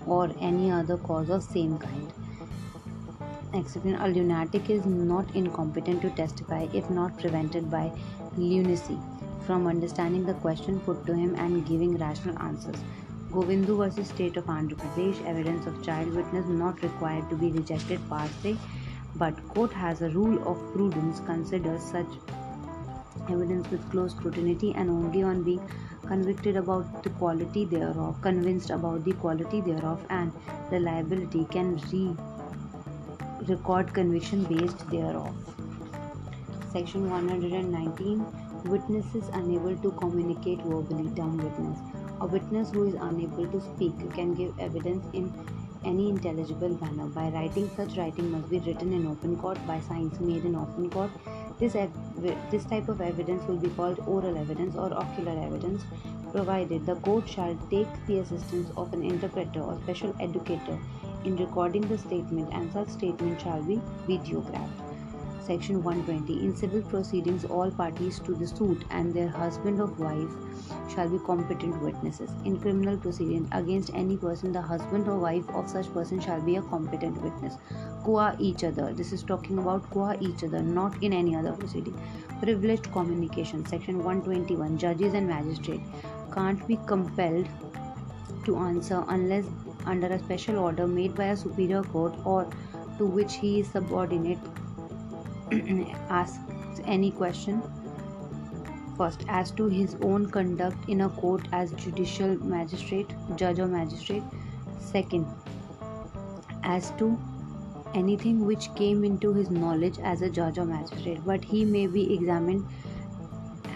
or 0.06 0.30
any 0.40 0.72
other 0.72 0.98
cause 0.98 1.30
of 1.30 1.44
same 1.44 1.78
kind. 1.78 2.14
Exception 3.54 3.96
a 3.96 4.08
lunatic 4.08 4.70
is 4.70 4.86
not 4.86 5.36
incompetent 5.36 6.02
to 6.04 6.10
testify 6.12 6.68
if 6.74 6.90
not 6.90 7.18
prevented 7.18 7.72
by 7.72 7.92
lunacy 8.38 9.00
from 9.46 9.66
understanding 9.66 10.26
the 10.26 10.36
question 10.36 10.80
put 10.82 11.06
to 11.08 11.14
him 11.16 11.34
and 11.36 11.66
giving 11.66 11.98
rational 11.98 12.38
answers 12.40 12.84
Govindu 13.32 13.78
versus 13.78 14.08
State 14.08 14.38
of 14.38 14.46
Andhra 14.46 14.76
Pradesh, 14.76 15.24
evidence 15.24 15.68
of 15.68 15.84
child 15.84 16.12
witness 16.16 16.48
not 16.48 16.82
required 16.82 17.30
to 17.30 17.36
be 17.36 17.52
rejected 17.52 18.00
per 18.10 18.28
se, 18.42 18.58
but 19.16 19.48
court 19.50 19.72
has 19.72 20.02
a 20.02 20.10
rule 20.10 20.42
of 20.52 20.58
prudence 20.74 21.20
considers 21.20 21.84
such 21.84 22.08
evidence 23.30 23.70
with 23.70 23.88
close 23.92 24.16
scrutiny 24.16 24.74
and 24.76 24.90
only 24.90 25.22
on 25.22 25.44
being 25.44 25.62
convicted 26.08 26.56
about 26.56 27.04
the 27.04 27.12
quality 27.12 27.66
thereof, 27.66 28.20
convinced 28.22 28.72
about 28.72 29.04
the 29.04 29.14
quality 29.14 29.62
thereof 29.62 30.04
and 30.10 30.34
reliability 30.72 31.46
can 31.52 31.76
re 31.92 32.16
record 33.48 33.94
conviction 33.94 34.44
based 34.46 34.90
thereof. 34.90 35.36
Section 36.72 37.08
119 37.12 38.26
Witnesses 38.66 39.30
unable 39.34 39.78
to 39.78 39.92
communicate 39.92 40.62
verbally, 40.64 41.10
dumb 41.10 41.38
witness. 41.38 41.89
A 42.22 42.28
witness 42.28 42.72
who 42.72 42.86
is 42.86 42.96
unable 42.96 43.48
to 43.48 43.62
speak 43.62 44.14
can 44.14 44.34
give 44.34 44.54
evidence 44.60 45.06
in 45.14 45.34
any 45.86 46.10
intelligible 46.10 46.78
manner. 46.82 47.08
By 47.08 47.30
writing, 47.30 47.70
such 47.76 47.98
writing 47.98 48.30
must 48.32 48.50
be 48.50 48.60
written 48.60 48.92
in 48.92 49.08
open 49.08 49.38
court 49.38 49.66
by 49.66 49.80
signs 49.80 50.20
made 50.20 50.44
in 50.44 50.56
open 50.56 50.90
court. 50.90 51.12
This, 51.60 51.76
ev- 51.76 51.94
this 52.52 52.66
type 52.66 52.90
of 52.90 53.00
evidence 53.00 53.46
will 53.46 53.58
be 53.58 53.70
called 53.70 54.00
oral 54.06 54.38
evidence 54.38 54.76
or 54.76 54.94
ocular 54.94 55.42
evidence, 55.46 55.86
provided 56.34 56.86
the 56.86 56.96
court 56.96 57.28
shall 57.28 57.56
take 57.70 57.88
the 58.06 58.20
assistance 58.20 58.70
of 58.76 58.92
an 58.92 59.04
interpreter 59.04 59.62
or 59.62 59.78
special 59.84 60.14
educator 60.20 60.78
in 61.24 61.38
recording 61.38 61.88
the 61.88 61.98
statement, 61.98 62.50
and 62.54 62.72
such 62.74 62.90
statement 62.90 63.40
shall 63.40 63.62
be 63.64 63.82
videographed. 64.08 64.89
Section 65.50 65.82
120 65.82 66.46
In 66.46 66.56
civil 66.56 66.84
proceedings, 66.84 67.44
all 67.44 67.72
parties 67.72 68.20
to 68.20 68.36
the 68.36 68.46
suit 68.46 68.84
and 68.92 69.12
their 69.12 69.30
husband 69.30 69.82
or 69.82 69.88
wife 70.02 70.30
shall 70.94 71.10
be 71.10 71.18
competent 71.26 71.82
witnesses. 71.82 72.30
In 72.46 72.60
criminal 72.60 72.98
proceedings 72.98 73.50
against 73.52 73.90
any 73.96 74.16
person, 74.16 74.52
the 74.52 74.62
husband 74.62 75.08
or 75.08 75.18
wife 75.18 75.50
of 75.56 75.68
such 75.68 75.92
person 75.92 76.20
shall 76.20 76.40
be 76.40 76.58
a 76.58 76.62
competent 76.62 77.20
witness. 77.24 77.58
Qua 78.04 78.36
each 78.38 78.64
other. 78.64 78.94
This 78.94 79.12
is 79.12 79.24
talking 79.24 79.58
about 79.58 79.90
qua 79.90 80.14
each 80.20 80.44
other, 80.44 80.62
not 80.62 81.02
in 81.02 81.14
any 81.14 81.36
other 81.36 81.54
proceeding. 81.54 82.00
Privileged 82.44 82.92
communication. 82.92 83.66
Section 83.66 84.04
121 84.04 84.78
Judges 84.78 85.16
and 85.16 85.28
magistrates 85.28 85.90
can't 86.32 86.68
be 86.68 86.80
compelled 86.86 87.50
to 88.46 88.56
answer 88.70 89.04
unless 89.08 89.46
under 89.88 90.14
a 90.20 90.20
special 90.20 90.60
order 90.60 90.86
made 90.86 91.16
by 91.16 91.34
a 91.34 91.36
superior 91.36 91.82
court 91.82 92.14
or 92.24 92.48
to 93.00 93.06
which 93.08 93.38
he 93.38 93.62
is 93.62 93.68
subordinate 93.68 94.38
Mm-hmm. 95.52 95.96
asks 96.12 96.82
any 96.86 97.10
question 97.12 97.62
first 98.96 99.24
as 99.28 99.50
to 99.52 99.68
his 99.68 99.96
own 100.02 100.30
conduct 100.30 100.88
in 100.88 101.02
a 101.02 101.10
court 101.10 101.48
as 101.52 101.72
judicial 101.72 102.36
magistrate 102.44 103.16
judge 103.36 103.60
or 103.60 103.68
magistrate. 103.68 104.22
Second 104.80 105.26
as 106.64 106.92
to 107.00 107.18
anything 107.96 108.46
which 108.46 108.70
came 108.76 109.04
into 109.04 109.34
his 109.34 109.50
knowledge 109.50 109.98
as 110.04 110.22
a 110.22 110.30
judge 110.30 110.60
or 110.60 110.66
magistrate 110.66 111.20
but 111.26 111.44
he 111.44 111.66
may 111.66 111.88
be 111.88 112.14
examined 112.14 112.68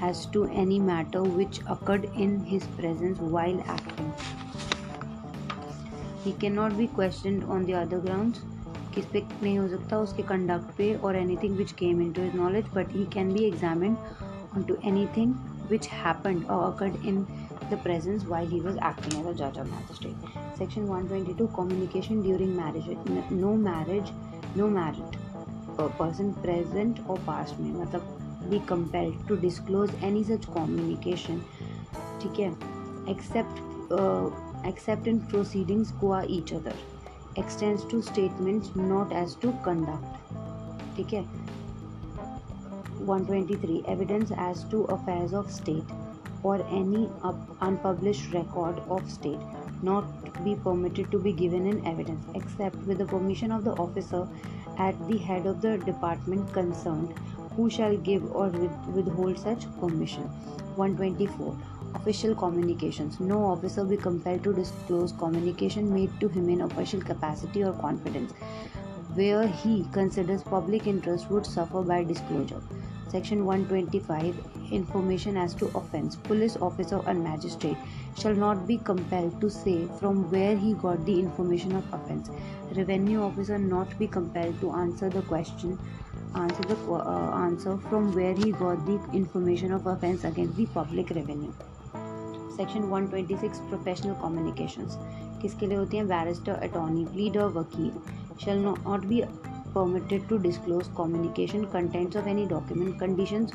as 0.01 0.27
to 0.27 0.45
any 0.45 0.79
matter 0.79 1.23
which 1.23 1.59
occurred 1.67 2.05
in 2.15 2.39
his 2.45 2.67
presence 2.79 3.17
while 3.19 3.63
acting. 3.65 4.13
He 6.23 6.33
cannot 6.33 6.77
be 6.77 6.87
questioned 6.87 7.43
on 7.45 7.65
the 7.65 7.73
other 7.73 7.97
grounds 7.97 8.41
किस 8.95 9.05
पे 9.05 9.21
नहीं 9.43 9.57
हो 9.59 9.67
सकता 9.67 9.97
उसके 9.99 10.23
conduct 10.23 10.75
पे 10.77 10.93
or 10.95 11.15
anything 11.15 11.55
which 11.57 11.71
came 11.71 12.01
into 12.13 12.21
is 12.21 12.35
knowledge 12.37 12.65
but 12.75 12.91
he 12.91 13.05
can 13.13 13.33
be 13.33 13.43
examine 13.43 13.97
to 14.67 14.75
any 14.85 15.05
thing 15.17 15.33
which 15.69 15.87
happened 15.93 16.45
or 16.45 16.71
occurred 16.73 17.05
in 17.05 17.23
the 17.71 17.79
presence 17.83 18.25
while 18.25 18.45
he 18.45 18.59
was 18.59 18.77
acting 18.77 19.19
as 19.19 19.27
a 19.27 19.31
जज 19.33 19.59
of 19.59 19.67
magistrate 19.95 20.57
section 20.57 20.81
one 20.81 21.07
twenty 21.07 21.33
two 21.33 21.47
communication 21.57 22.21
during 22.21 22.55
marriage 22.57 23.31
no 23.33 23.53
marriage 23.59 24.11
no 24.57 24.67
married 24.69 25.17
person 25.79 26.31
present 26.41 26.99
or 27.09 27.19
past 27.27 27.55
में 27.59 27.71
मतलब 27.81 28.47
be 28.49 28.59
compelled 28.69 29.27
to 29.27 29.35
disclose 29.35 29.95
any 30.03 30.23
such 30.23 30.45
communication 30.45 31.41
ठीक 32.21 32.39
है? 32.39 32.49
Except 33.09 33.61
except 34.67 35.07
in 35.07 35.19
proceedings 35.19 35.91
को 35.91 36.11
are 36.11 36.27
each 36.29 36.53
other 36.53 36.75
extends 37.36 37.84
to 37.84 38.00
statements 38.02 38.74
not 38.74 39.12
as 39.12 39.34
to 39.44 39.52
conduct 39.66 40.16
ठीक 40.96 41.12
है 41.12 41.22
123 43.10 43.76
evidence 43.94 44.32
as 44.46 44.64
to 44.72 44.80
affairs 44.96 45.34
of 45.40 45.50
state 45.56 45.92
or 46.42 46.56
any 46.80 47.02
unpublished 47.68 48.34
record 48.34 48.80
of 48.96 49.08
state 49.10 49.46
not 49.90 50.10
be 50.44 50.54
permitted 50.66 51.10
to 51.12 51.18
be 51.28 51.32
given 51.32 51.66
in 51.66 51.80
evidence 51.86 52.26
except 52.34 52.76
with 52.90 52.98
the 52.98 53.06
permission 53.14 53.52
of 53.58 53.64
the 53.64 53.76
officer 53.86 54.22
at 54.88 55.06
the 55.08 55.18
head 55.28 55.46
of 55.46 55.60
the 55.60 55.76
department 55.90 56.52
concerned 56.52 57.14
who 57.55 57.69
shall 57.69 57.95
give 57.97 58.23
or 58.31 58.49
withhold 58.97 59.37
such 59.37 59.65
permission 59.79 60.23
124 60.75 61.55
official 61.95 62.35
communications. 62.35 63.19
No 63.19 63.45
officer 63.45 63.83
be 63.83 63.97
compelled 63.97 64.43
to 64.43 64.53
disclose 64.53 65.11
communication 65.13 65.93
made 65.93 66.19
to 66.19 66.27
him 66.27 66.49
in 66.49 66.61
official 66.61 67.01
capacity 67.01 67.63
or 67.63 67.73
confidence. 67.73 68.33
Where 69.13 69.47
he 69.47 69.87
considers 69.91 70.43
public 70.43 70.87
interest 70.87 71.29
would 71.29 71.45
suffer 71.45 71.83
by 71.83 72.03
disclosure. 72.03 72.61
Section 73.09 73.45
125 73.45 74.35
Information 74.71 75.37
as 75.37 75.53
to 75.53 75.67
offence. 75.75 76.15
Police 76.15 76.57
officer 76.57 76.99
and 77.05 77.23
magistrate 77.23 77.77
shall 78.17 78.33
not 78.33 78.65
be 78.65 78.79
compelled 78.79 79.39
to 79.39 79.49
say 79.51 79.87
from 79.99 80.31
where 80.31 80.57
he 80.57 80.73
got 80.73 81.05
the 81.05 81.19
information 81.19 81.75
of 81.75 81.93
offence. 81.93 82.31
Revenue 82.75 83.21
officer 83.21 83.59
not 83.59 83.95
be 83.99 84.07
compelled 84.07 84.59
to 84.61 84.71
answer 84.71 85.11
the 85.11 85.21
question 85.21 85.77
answer 86.35 86.63
the 86.63 86.77
uh, 86.91 87.31
answer 87.37 87.77
from 87.89 88.11
where 88.13 88.33
he 88.33 88.51
got 88.51 88.85
the 88.85 88.99
information 89.13 89.71
of 89.71 89.87
offence 89.87 90.23
against 90.23 90.55
the 90.55 90.65
public 90.67 91.09
revenue. 91.09 91.53
Section 92.55 92.89
126 92.89 93.61
Professional 93.69 94.15
Communications 94.15 94.97
किसके 95.41 95.67
लिए 95.67 95.77
होती 95.77 95.97
हैं 95.97 96.07
barrister 96.07 96.53
attorney 96.67 97.05
pleader 97.05 97.45
वकील 97.55 97.91
shall 98.43 98.61
not 98.65 99.07
be 99.09 99.23
permitted 99.73 100.27
to 100.29 100.37
disclose 100.45 100.87
communication 100.99 101.65
contents 101.73 102.15
of 102.21 102.27
any 102.27 102.45
document 102.53 102.97
conditions 102.99 103.51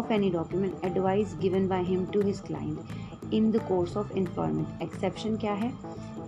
of 0.00 0.10
any 0.16 0.30
document 0.30 0.84
advice 0.88 1.34
given 1.44 1.68
by 1.68 1.82
him 1.82 2.06
to 2.16 2.20
his 2.20 2.40
client 2.48 3.32
in 3.38 3.50
the 3.52 3.60
course 3.70 3.96
of 4.02 4.10
employment 4.22 4.82
exception 4.86 5.38
क्या 5.44 5.54
है 5.62 5.72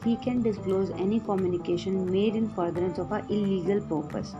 he 0.05 0.17
can 0.25 0.43
disclose 0.43 0.91
any 1.05 1.21
communication 1.29 1.97
made 2.13 2.37
in 2.43 2.49
furtherance 2.59 2.99
of 2.99 3.13
a 3.13 3.21
illegal 3.39 3.81
purpose 3.93 4.35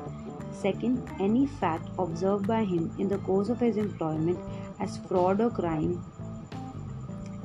Second, 0.53 1.09
any 1.21 1.47
fact 1.47 1.89
observed 1.99 2.47
by 2.47 2.65
him 2.65 2.93
in 2.99 3.09
the 3.09 3.19
course 3.19 3.49
of 3.49 3.61
his 3.61 3.77
employment 3.77 4.39
as 4.79 4.99
fraud 5.09 5.41
or 5.41 5.51
crime, 5.51 6.03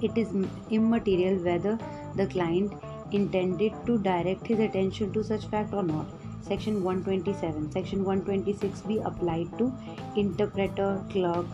it 0.02 0.18
is 0.18 0.30
immaterial 0.70 1.38
whether 1.44 1.78
the 2.16 2.28
client 2.28 2.74
intended 3.12 3.74
to 3.86 3.98
direct 4.00 4.46
his 4.48 4.60
attention 4.60 5.14
to 5.14 5.24
such 5.24 5.46
fact 5.46 5.74
or 5.74 5.84
not. 5.84 6.06
Section 6.42 6.84
127. 6.84 7.72
Section 7.72 8.04
126 8.04 8.82
be 8.82 9.00
applied 9.00 9.58
to 9.58 9.74
interpreter, 10.16 11.02
clerk, 11.10 11.46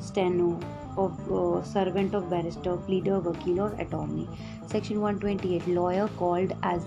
steno, 0.00 0.60
of 0.96 1.32
uh, 1.32 1.62
servant 1.62 2.14
of 2.14 2.28
barrister, 2.30 2.76
pleader, 2.76 3.20
vakil, 3.20 3.58
or 3.58 3.80
attorney. 3.80 4.28
Section 4.66 5.00
128. 5.00 5.66
Lawyer 5.68 6.08
called 6.18 6.52
as 6.62 6.84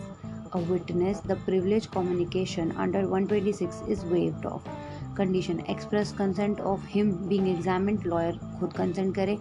a 0.54 0.60
witness, 0.60 1.20
the 1.22 1.36
privileged 1.48 1.92
communication 1.92 2.72
under 2.78 3.02
126 3.08 3.82
is 3.88 4.06
waived 4.14 4.46
off. 4.46 4.70
Condition 5.18 5.60
express 5.70 6.12
consent 6.18 6.60
of 6.62 6.86
him 6.90 7.12
being 7.28 7.48
examined 7.48 8.06
lawyer 8.08 8.38
खुद 8.60 8.74
consent 8.74 9.14
करे. 9.16 9.38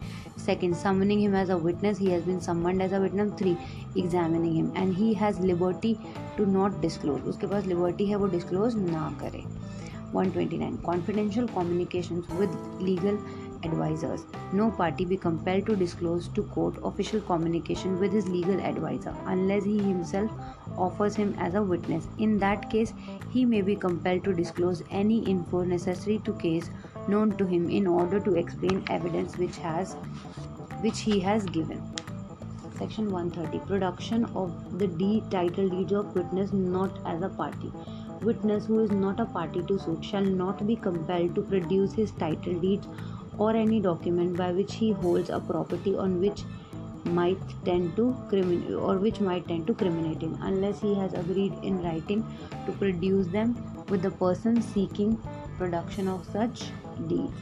Second 0.47 0.75
summoning 0.77 1.21
him 1.21 1.37
as 1.37 1.51
a 1.51 1.57
witness 1.65 1.99
he 2.01 2.07
has 2.07 2.25
been 2.25 2.39
summoned 2.47 2.83
as 2.83 2.95
a 2.95 2.99
witness 2.99 3.33
three 3.39 3.57
examining 3.99 4.55
him 4.57 4.73
and 4.77 4.97
he 4.97 5.13
has 5.21 5.41
liberty 5.43 5.97
to 6.39 6.45
not 6.53 6.81
disclose 6.81 7.29
उसके 7.29 7.47
पास 7.47 7.67
liberty 7.67 8.07
है 8.07 8.17
वो 8.17 8.27
disclose 8.37 8.77
ना 8.91 9.11
करे. 9.23 9.45
129 10.13 10.77
confidential 10.85 11.49
communications 11.55 12.29
with 12.37 12.53
legal 12.81 13.17
advisors. 13.65 14.27
No 14.53 14.71
party 14.71 15.05
be 15.05 15.17
compelled 15.17 15.67
to 15.67 15.77
disclose 15.77 16.29
to 16.29 16.43
court 16.43 16.77
official 16.83 17.21
communication 17.21 17.99
with 17.99 18.13
his 18.13 18.29
legal 18.29 18.61
advisor 18.61 19.15
unless 19.27 19.65
he 19.65 19.79
himself 19.79 20.31
offers 20.77 21.17
him 21.17 21.35
as 21.39 21.55
a 21.55 21.63
witness. 21.63 22.09
In 22.19 22.39
that 22.39 22.71
case, 22.71 22.95
he 23.31 23.45
may 23.45 23.63
be 23.63 23.77
compelled 23.77 24.25
to 24.25 24.33
disclose 24.33 24.83
any 24.91 25.25
info 25.25 25.65
necessary 25.65 26.19
to 26.25 26.33
case 26.35 26.71
known 27.09 27.37
to 27.39 27.47
him 27.47 27.69
in 27.71 27.87
order 27.87 28.21
to 28.21 28.35
explain 28.35 28.85
evidence 28.89 29.37
which 29.37 29.57
has 29.59 29.95
which 30.81 31.01
he 31.01 31.19
has 31.21 31.45
given. 31.47 31.83
Section 32.79 33.11
130 33.11 33.67
Production 33.67 34.25
of 34.37 34.79
the 34.79 34.87
D 34.87 35.25
title 35.31 35.69
deeds 35.69 35.93
of 35.93 36.15
witness 36.15 36.53
not 36.53 37.01
as 37.05 37.23
a 37.23 37.29
party. 37.29 37.73
Witness 38.23 38.67
who 38.67 38.79
is 38.81 38.91
not 38.91 39.19
a 39.19 39.27
party 39.27 39.63
to 39.63 39.79
suit 39.79 40.05
shall 40.05 40.25
not 40.25 40.65
be 40.67 40.77
compelled 40.77 41.35
to 41.35 41.43
produce 41.43 41.93
his 41.93 42.13
title 42.13 42.55
deeds 42.61 42.87
or 43.39 43.55
any 43.57 43.81
document 43.81 44.37
by 44.37 44.53
which 44.53 44.75
he 44.75 44.93
holds 44.93 45.31
a 45.31 45.41
property 45.41 45.97
on 45.97 46.21
which 46.21 46.45
might 47.05 47.41
tend 47.65 47.95
to 47.97 48.07
crimin- 48.29 48.75
or 48.75 48.97
which 48.99 49.21
might 49.21 49.47
tend 49.49 49.67
to 49.67 49.75
criminate 49.75 50.21
him 50.21 50.37
unless 50.43 50.81
he 50.81 50.95
has 50.95 51.15
agreed 51.15 51.55
in 51.63 51.83
writing 51.83 52.25
to 52.67 52.73
produce 52.73 53.29
them 53.29 53.55
with 53.89 54.03
the 54.03 54.11
person 54.11 54.61
seeking 54.61 55.17
production 55.57 56.09
of 56.09 56.25
such 56.27 56.71
deeds. 57.07 57.33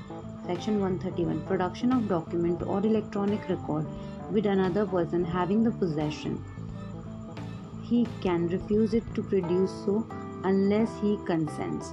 Section 0.47 0.81
131 0.81 1.41
production 1.47 1.93
of 1.93 2.09
document 2.09 2.63
or 2.63 2.79
electronic 2.79 3.49
record 3.49 3.87
with 4.31 4.47
another 4.47 4.87
person 4.87 5.25
having 5.25 5.65
the 5.65 5.73
possession. 5.73 6.43
He 7.83 8.07
can 8.21 8.49
refuse 8.49 8.95
it 8.95 9.15
to 9.15 9.23
produce 9.23 9.71
so 9.85 10.07
unless 10.45 10.91
he 11.01 11.19
consents 11.25 11.93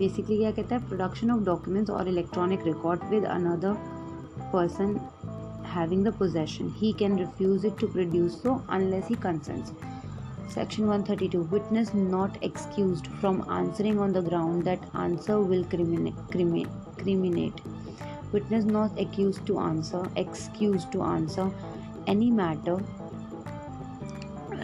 basically 0.00 0.36
क्या 0.38 0.50
कहता 0.50 0.76
है 0.76 0.88
production 0.88 1.30
of 1.30 1.44
documents 1.44 1.90
or 1.90 2.08
electronic 2.08 2.66
record 2.66 3.04
with 3.10 3.24
another 3.26 3.74
person 4.52 4.96
having 5.74 6.04
the 6.06 6.12
possession 6.18 6.72
he 6.76 6.92
can 6.98 7.18
refuse 7.18 7.66
it 7.66 7.78
to 7.80 7.86
produce 7.88 8.42
so 8.42 8.60
unless 8.70 9.08
he 9.08 9.14
concern 9.22 9.62
section 10.54 10.84
one 10.84 11.02
thirty 11.08 11.28
two 11.28 11.42
witness 11.52 11.94
not 11.94 12.42
excuse 12.44 13.02
from 13.10 13.42
answering 13.50 14.00
on 14.00 14.12
the 14.12 14.24
ground 14.24 14.64
that 14.64 14.90
answer 14.96 15.36
will 15.50 15.64
criminate 15.70 17.62
witness 18.32 18.64
not 18.64 18.98
accused 18.98 19.46
to 19.46 19.58
answer, 19.58 20.06
excused 20.16 20.90
to 20.92 21.02
answer 21.02 21.50
any 22.06 22.30
matter 22.30 22.78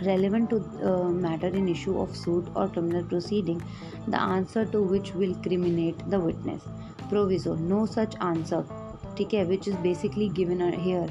relevant 0.05 0.49
to 0.49 0.57
uh, 0.83 1.09
matter 1.09 1.47
in 1.47 1.67
issue 1.69 1.99
of 1.99 2.15
suit 2.15 2.47
or 2.55 2.67
criminal 2.67 3.03
proceeding, 3.03 3.63
the 4.07 4.19
answer 4.19 4.65
to 4.65 4.81
which 4.81 5.13
will 5.13 5.35
criminate 5.35 5.97
the 6.09 6.19
witness. 6.19 6.63
Proviso, 7.09 7.55
no 7.55 7.85
such 7.85 8.15
answer, 8.21 8.63
ठीक 9.15 9.47
which 9.47 9.67
is 9.67 9.75
basically 9.75 10.29
given 10.29 10.61
here. 10.73 11.07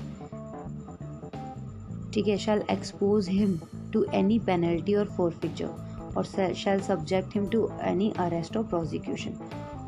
ठीक 2.10 2.40
shall 2.40 2.64
expose 2.68 3.26
him 3.26 3.60
to 3.92 4.06
any 4.12 4.38
penalty 4.38 4.96
or 4.96 5.04
forfeiture, 5.04 5.72
or 6.16 6.24
shall 6.54 6.80
subject 6.80 7.32
him 7.32 7.48
to 7.50 7.70
any 7.80 8.12
arrest 8.18 8.56
or 8.56 8.64
prosecution, 8.64 9.38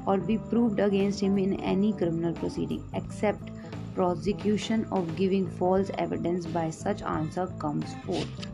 or 0.07 0.19
be 0.19 0.39
proved 0.39 0.81
against 0.81 1.21
him 1.21 1.39
in 1.39 1.59
any 1.61 1.93
criminal 1.93 2.33
proceeding, 2.35 2.85
except 2.95 3.51
prosecution 3.95 4.87
of 4.91 5.17
giving 5.17 5.47
false 5.47 5.91
evidence 5.99 6.47
by 6.47 6.71
such 6.71 7.03
answer 7.03 7.47
comes 7.59 7.95
forth. 8.07 8.47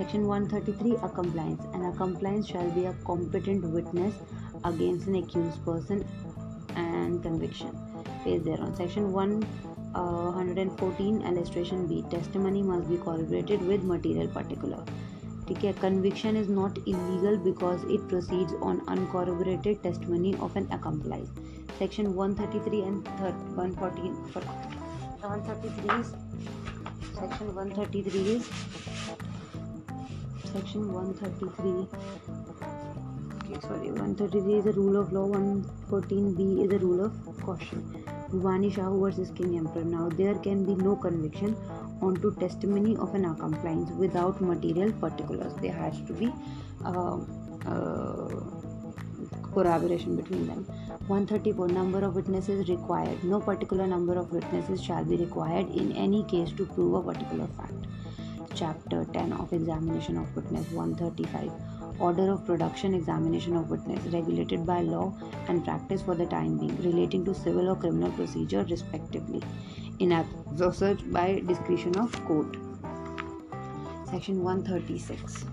Section 0.00 0.24
133 0.26 0.96
Accomplice. 1.06 1.60
An 1.74 1.84
accomplice 1.84 2.46
shall 2.46 2.70
be 2.70 2.86
a 2.86 2.94
competent 3.04 3.62
witness 3.62 4.14
against 4.64 5.06
an 5.06 5.16
accused 5.16 5.62
person 5.62 6.02
and 6.74 7.22
conviction. 7.22 7.76
Page 8.24 8.44
there 8.44 8.58
on 8.62 8.74
Section 8.74 9.12
114 9.12 11.22
uh, 11.22 11.28
Illustration 11.28 11.86
B. 11.86 12.02
Testimony 12.10 12.62
must 12.62 12.88
be 12.88 12.96
corroborated 12.96 13.60
with 13.60 13.82
material 13.82 14.26
particular. 14.28 14.82
Okay, 15.50 15.74
conviction 15.74 16.34
is 16.34 16.48
not 16.48 16.78
illegal 16.86 17.36
because 17.36 17.84
it 17.84 18.08
proceeds 18.08 18.54
on 18.62 18.80
uncorroborated 18.88 19.82
testimony 19.82 20.34
of 20.36 20.56
an 20.56 20.66
accomplice. 20.72 21.28
Section 21.78 22.14
133 22.14 22.80
and 22.80 23.06
114. 23.54 24.14
133 25.20 26.00
is 26.00 26.14
Section 27.12 27.54
133 27.54 28.36
is 28.36 28.48
section 30.52 30.92
133 30.92 31.86
okay 33.36 33.60
sorry 33.66 33.90
133 33.90 34.54
is 34.60 34.66
a 34.66 34.72
rule 34.72 34.96
of 35.00 35.12
law 35.12 35.26
114b 35.28 36.64
is 36.64 36.72
a 36.72 36.78
rule 36.78 37.04
of 37.04 37.12
caution. 37.42 37.82
Bhuvani 38.32 38.72
Shahu 38.72 39.00
versus 39.00 39.30
King 39.30 39.56
Emperor. 39.58 39.84
Now 39.84 40.08
there 40.08 40.34
can 40.34 40.64
be 40.64 40.74
no 40.74 40.96
conviction 40.96 41.56
onto 42.00 42.34
testimony 42.36 42.96
of 42.96 43.14
an 43.14 43.24
accomplice 43.24 43.90
without 43.90 44.40
material 44.40 44.92
particulars. 44.92 45.54
There 45.60 45.72
has 45.72 46.00
to 46.02 46.12
be 46.12 46.32
uh, 46.84 47.18
uh, 47.66 48.40
corroboration 49.52 50.16
between 50.16 50.46
them. 50.46 50.64
134 51.08 51.68
number 51.68 52.04
of 52.04 52.14
witnesses 52.14 52.68
required. 52.68 53.22
No 53.24 53.40
particular 53.40 53.86
number 53.86 54.18
of 54.18 54.32
witnesses 54.32 54.82
shall 54.82 55.04
be 55.04 55.16
required 55.16 55.68
in 55.70 55.92
any 55.92 56.24
case 56.24 56.52
to 56.52 56.66
prove 56.66 56.94
a 56.94 57.12
particular 57.12 57.48
fact 57.58 57.86
chapter 58.54 59.04
10 59.12 59.32
of 59.32 59.52
examination 59.52 60.16
of 60.16 60.34
witness 60.36 60.70
135 60.70 61.50
order 62.00 62.32
of 62.32 62.44
production 62.46 62.94
examination 62.94 63.56
of 63.56 63.70
witness 63.70 64.12
regulated 64.12 64.64
by 64.66 64.80
law 64.80 65.12
and 65.48 65.64
practice 65.64 66.02
for 66.02 66.14
the 66.14 66.26
time 66.26 66.56
being 66.58 66.76
relating 66.82 67.24
to 67.24 67.34
civil 67.34 67.68
or 67.68 67.76
criminal 67.76 68.10
procedure 68.12 68.64
respectively 68.70 69.42
in 69.98 70.12
exercised 70.12 71.12
by 71.12 71.40
discretion 71.46 71.96
of 71.98 72.12
court. 72.24 72.56
Section 74.10 74.42
136 74.42 75.44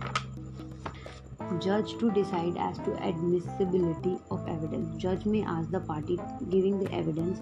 judge 1.60 1.98
to 2.00 2.12
decide 2.12 2.58
as 2.58 2.78
to 2.80 2.94
admissibility 2.98 4.20
of 4.32 4.48
evidence. 4.48 5.02
Judge 5.02 5.26
may 5.26 5.44
ask 5.44 5.72
the 5.72 5.80
party 5.80 6.20
giving 6.50 6.78
the 6.78 6.92
evidence 6.94 7.40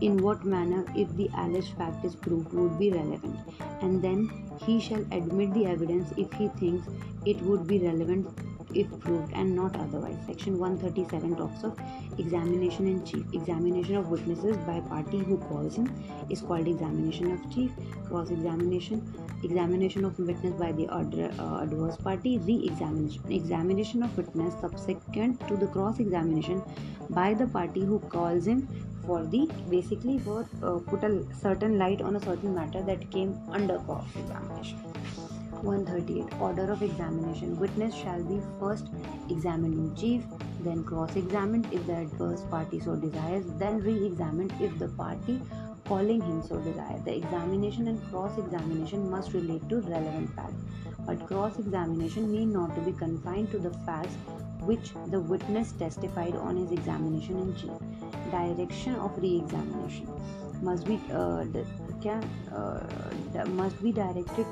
in 0.00 0.16
what 0.22 0.44
manner 0.44 0.84
if 0.96 1.14
the 1.16 1.28
alleged 1.36 1.76
fact 1.76 2.04
is 2.04 2.16
proved 2.16 2.52
would 2.52 2.78
be 2.78 2.90
relevant 2.90 3.38
and 3.82 4.02
then 4.02 4.43
he 4.66 4.80
shall 4.80 5.04
admit 5.12 5.52
the 5.54 5.66
evidence 5.66 6.12
if 6.16 6.32
he 6.32 6.48
thinks 6.48 6.88
it 7.24 7.40
would 7.42 7.66
be 7.66 7.78
relevant 7.78 8.26
if 8.74 8.88
proved 9.00 9.32
and 9.34 9.54
not 9.54 9.76
otherwise. 9.76 10.16
Section 10.26 10.58
137 10.58 11.36
talks 11.36 11.64
of 11.64 11.78
examination 12.18 12.86
in 12.86 13.04
chief 13.04 13.24
examination 13.32 13.96
of 13.96 14.08
witnesses 14.08 14.56
by 14.68 14.80
party 14.80 15.18
who 15.18 15.38
calls 15.48 15.76
him 15.76 15.90
is 16.30 16.40
called 16.40 16.66
examination 16.66 17.32
of 17.32 17.54
chief. 17.54 17.72
Cross 18.08 18.30
examination 18.30 19.02
examination 19.42 20.04
of 20.04 20.18
witness 20.18 20.54
by 20.54 20.72
the 20.72 20.86
uh, 20.88 21.62
adverse 21.62 21.96
party. 21.96 22.38
Re-examination 22.38 23.30
examination 23.30 24.02
of 24.02 24.16
witness 24.16 24.54
subsequent 24.60 25.46
to 25.48 25.56
the 25.56 25.66
cross 25.66 26.00
examination 26.00 26.62
by 27.10 27.34
the 27.34 27.46
party 27.46 27.84
who 27.84 27.98
calls 28.00 28.46
him 28.46 28.68
for 29.06 29.24
the 29.24 29.48
basically 29.70 30.18
for 30.18 30.46
uh, 30.62 30.78
put 30.90 31.04
a 31.04 31.24
certain 31.40 31.78
light 31.78 32.00
on 32.00 32.16
a 32.16 32.20
certain 32.20 32.54
matter 32.54 32.82
that 32.82 33.10
came 33.10 33.38
under 33.50 33.78
cross 33.80 34.06
examination. 34.16 34.78
138 35.62 36.40
order 36.40 36.70
of 36.70 36.82
examination. 36.82 37.58
Witness 37.58 37.94
shall 37.94 38.22
be 38.22 38.40
first 38.60 38.88
examined 39.30 39.74
in 39.74 39.96
chief 39.96 40.22
then 40.60 40.82
cross 40.82 41.14
examined 41.16 41.66
if 41.72 41.86
the 41.86 41.94
adverse 41.94 42.42
party 42.50 42.80
so 42.80 42.96
desires 42.96 43.44
then 43.58 43.80
re 43.82 44.06
examined 44.06 44.52
if 44.60 44.78
the 44.78 44.88
party 44.88 45.40
calling 45.84 46.20
him 46.22 46.42
so 46.42 46.58
desires. 46.60 47.02
The 47.04 47.16
examination 47.16 47.88
and 47.88 48.02
cross 48.10 48.38
examination 48.38 49.10
must 49.10 49.32
relate 49.32 49.68
to 49.68 49.80
relevant 49.80 50.34
facts. 50.34 50.62
But 51.06 51.26
cross 51.26 51.58
examination 51.58 52.32
need 52.32 52.46
not 52.46 52.74
to 52.74 52.80
be 52.80 52.92
confined 52.92 53.50
to 53.50 53.58
the 53.58 53.70
facts 53.88 54.14
which 54.60 54.92
the 55.08 55.20
witness 55.20 55.72
testified 55.72 56.34
on 56.34 56.56
his 56.56 56.72
examination 56.72 57.38
in 57.38 57.54
chief. 57.56 58.03
Direction 58.34 58.94
of 58.96 59.16
re-examination. 59.22 60.08
Must 60.62 60.86
be 60.86 61.00
uh, 61.12 61.44
can, 62.02 62.22
uh, 62.52 63.44
must 63.62 63.82
be 63.82 63.92
directed 63.92 64.46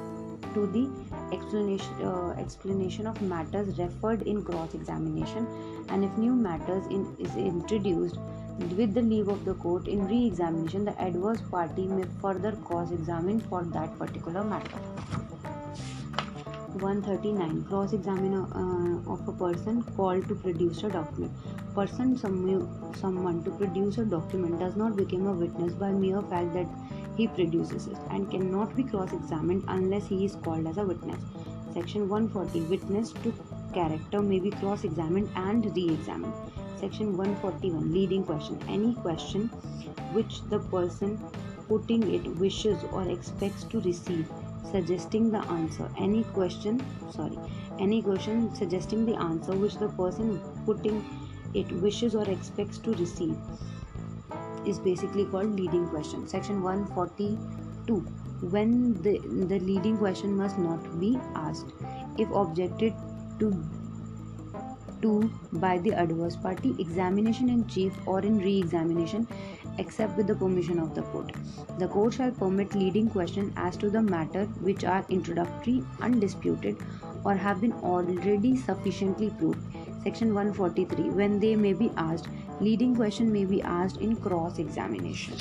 to 0.54 0.66
the 0.74 0.88
explanation 1.34 2.02
uh, 2.10 2.30
explanation 2.38 3.06
of 3.06 3.20
matters 3.22 3.78
referred 3.78 4.22
in 4.22 4.42
cross 4.44 4.74
examination 4.74 5.46
and 5.88 6.04
if 6.04 6.16
new 6.18 6.34
matters 6.34 6.86
in, 6.86 7.06
is 7.18 7.34
introduced 7.36 8.18
with 8.76 8.94
the 8.94 9.02
leave 9.02 9.28
of 9.28 9.44
the 9.44 9.54
court 9.54 9.88
in 9.88 10.06
re 10.06 10.26
examination 10.26 10.84
the 10.84 10.96
adverse 11.00 11.40
party 11.50 11.86
may 11.86 12.04
further 12.20 12.52
cross 12.68 12.90
examine 12.90 13.40
for 13.40 13.64
that 13.64 13.98
particular 13.98 14.44
matter. 14.44 14.78
139 16.82 17.64
cross 17.64 17.92
examine 17.92 18.34
uh, 18.34 19.12
of 19.12 19.28
a 19.28 19.32
person 19.32 19.82
called 19.96 20.26
to 20.28 20.34
produce 20.34 20.82
a 20.84 20.90
document 20.90 21.32
person 21.74 22.16
someone 22.16 23.42
to 23.44 23.50
produce 23.52 23.98
a 23.98 24.04
document 24.04 24.58
does 24.58 24.76
not 24.76 24.96
become 24.96 25.26
a 25.26 25.32
witness 25.32 25.72
by 25.74 25.90
mere 25.90 26.22
fact 26.22 26.52
that 26.54 26.66
he 27.16 27.26
produces 27.26 27.86
it 27.86 27.96
and 28.10 28.30
cannot 28.30 28.74
be 28.76 28.82
cross 28.82 29.12
examined 29.12 29.64
unless 29.68 30.06
he 30.06 30.24
is 30.24 30.36
called 30.44 30.66
as 30.66 30.78
a 30.78 30.84
witness. 30.84 31.22
Section 31.74 32.08
140 32.08 32.60
witness 32.68 33.12
to 33.22 33.32
character 33.72 34.20
may 34.20 34.38
be 34.38 34.50
cross 34.50 34.84
examined 34.84 35.30
and 35.36 35.64
re 35.74 35.88
examined 35.90 36.34
section 36.78 37.16
141 37.16 37.92
leading 37.92 38.24
question. 38.24 38.58
Any 38.68 38.94
question 38.96 39.48
which 40.12 40.42
the 40.50 40.58
person 40.58 41.18
putting 41.68 42.12
it 42.12 42.26
wishes 42.36 42.82
or 42.92 43.08
expects 43.08 43.64
to 43.64 43.80
receive 43.80 44.26
suggesting 44.70 45.30
the 45.30 45.38
answer. 45.58 45.88
Any 45.98 46.24
question 46.24 46.84
sorry 47.10 47.38
any 47.80 48.02
question 48.02 48.54
suggesting 48.54 49.06
the 49.06 49.14
answer 49.14 49.52
which 49.52 49.76
the 49.78 49.88
person 49.90 50.40
putting 50.66 51.04
it 51.54 51.70
wishes 51.86 52.14
or 52.14 52.28
expects 52.30 52.78
to 52.78 52.94
receive 52.94 53.36
is 54.64 54.78
basically 54.78 55.24
called 55.26 55.58
leading 55.60 55.88
question 55.88 56.26
section 56.28 56.62
142 56.62 57.96
when 58.56 58.74
the 59.02 59.18
the 59.52 59.58
leading 59.60 59.96
question 59.98 60.36
must 60.36 60.58
not 60.58 60.88
be 61.00 61.16
asked 61.34 61.72
if 62.18 62.30
objected 62.30 62.92
to 63.38 63.52
to 65.02 65.12
by 65.64 65.78
the 65.78 65.92
adverse 65.92 66.36
party 66.36 66.74
examination 66.78 67.48
in 67.48 67.66
chief 67.66 67.92
or 68.06 68.20
in 68.20 68.38
re-examination 68.38 69.26
except 69.78 70.16
with 70.16 70.26
the 70.26 70.34
permission 70.34 70.78
of 70.78 70.94
the 70.94 71.02
court. 71.02 71.32
The 71.78 71.88
court 71.88 72.14
shall 72.14 72.30
permit 72.30 72.74
leading 72.74 73.08
question 73.08 73.52
as 73.56 73.76
to 73.78 73.90
the 73.90 74.02
matter 74.02 74.44
which 74.60 74.84
are 74.84 75.04
introductory, 75.08 75.82
undisputed, 76.00 76.76
or 77.24 77.34
have 77.34 77.60
been 77.60 77.72
already 77.72 78.56
sufficiently 78.56 79.30
proved. 79.30 79.58
Section 80.04 80.34
143. 80.34 81.10
When 81.10 81.38
they 81.38 81.54
may 81.54 81.72
be 81.72 81.90
asked, 81.96 82.28
leading 82.60 82.96
question 82.96 83.32
may 83.32 83.44
be 83.44 83.62
asked 83.62 83.98
in 83.98 84.16
cross 84.16 84.58
examination. 84.58 85.36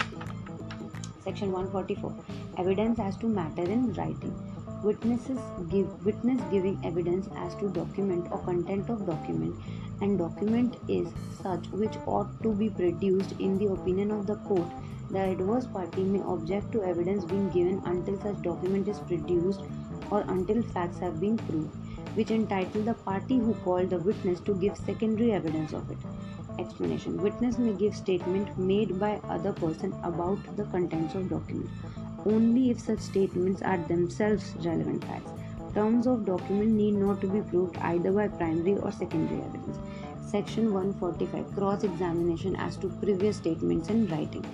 Section 1.24 1.52
144. 1.52 2.16
Evidence 2.58 3.00
as 3.00 3.18
to 3.18 3.28
matter 3.28 3.64
in 3.64 3.94
writing 3.94 4.36
witnesses 4.84 5.40
give 5.70 5.88
witness 6.06 6.42
giving 6.52 6.80
evidence 6.84 7.28
as 7.38 7.56
to 7.56 7.70
document 7.70 8.28
or 8.32 8.40
content 8.44 8.90
of 8.90 9.06
document 9.06 9.56
and 10.02 10.18
document 10.18 10.78
is 10.88 11.14
such 11.42 11.68
which 11.70 11.98
ought 12.08 12.32
to 12.42 12.54
be 12.56 12.70
produced 12.70 13.34
in 13.34 13.60
the 13.60 13.68
opinion 13.68 14.10
of 14.10 14.26
the 14.26 14.36
court 14.48 14.72
the 15.12 15.20
adverse 15.20 15.68
party 15.68 16.04
may 16.04 16.22
object 16.22 16.72
to 16.72 16.84
evidence 16.84 17.26
being 17.26 17.48
given 17.50 17.80
until 17.86 18.20
such 18.22 18.42
document 18.42 18.88
is 18.88 19.00
produced 19.02 19.62
or 20.10 20.22
until 20.30 20.64
facts 20.74 20.98
have 20.98 21.20
been 21.20 21.38
proved 21.38 21.91
which 22.16 22.32
entitle 22.32 22.84
the 22.84 22.94
party 22.94 23.38
who 23.38 23.54
called 23.66 23.90
the 23.90 24.00
witness 24.00 24.40
to 24.40 24.56
give 24.56 24.78
secondary 24.78 25.32
evidence 25.32 25.74
of 25.74 25.90
it 25.92 25.98
explanation 26.60 27.22
witness 27.22 27.58
may 27.58 27.74
give 27.74 27.96
statement 27.96 28.58
made 28.58 29.00
by 29.00 29.14
other 29.30 29.54
person 29.54 29.94
about 30.04 30.56
the 30.58 30.66
contents 30.66 31.16
of 31.16 31.30
document 31.30 31.70
only 32.26 32.70
if 32.70 32.80
such 32.80 33.00
statements 33.00 33.62
are 33.62 33.78
themselves 33.88 34.54
relevant 34.64 35.04
facts. 35.06 35.32
Terms 35.74 36.06
of 36.06 36.26
document 36.26 36.72
need 36.72 36.96
not 36.96 37.22
to 37.22 37.28
be 37.28 37.42
proved 37.42 37.78
either 37.78 38.12
by 38.12 38.28
primary 38.28 38.78
or 38.78 38.92
secondary 38.92 39.42
evidence. 39.42 39.78
Section 40.26 40.74
145 40.74 41.56
Cross 41.56 41.84
examination 41.84 42.56
as 42.56 42.78
to 42.78 42.90
previous 43.02 43.38
statements 43.38 43.90
in 43.90 44.08
writing. 44.08 44.46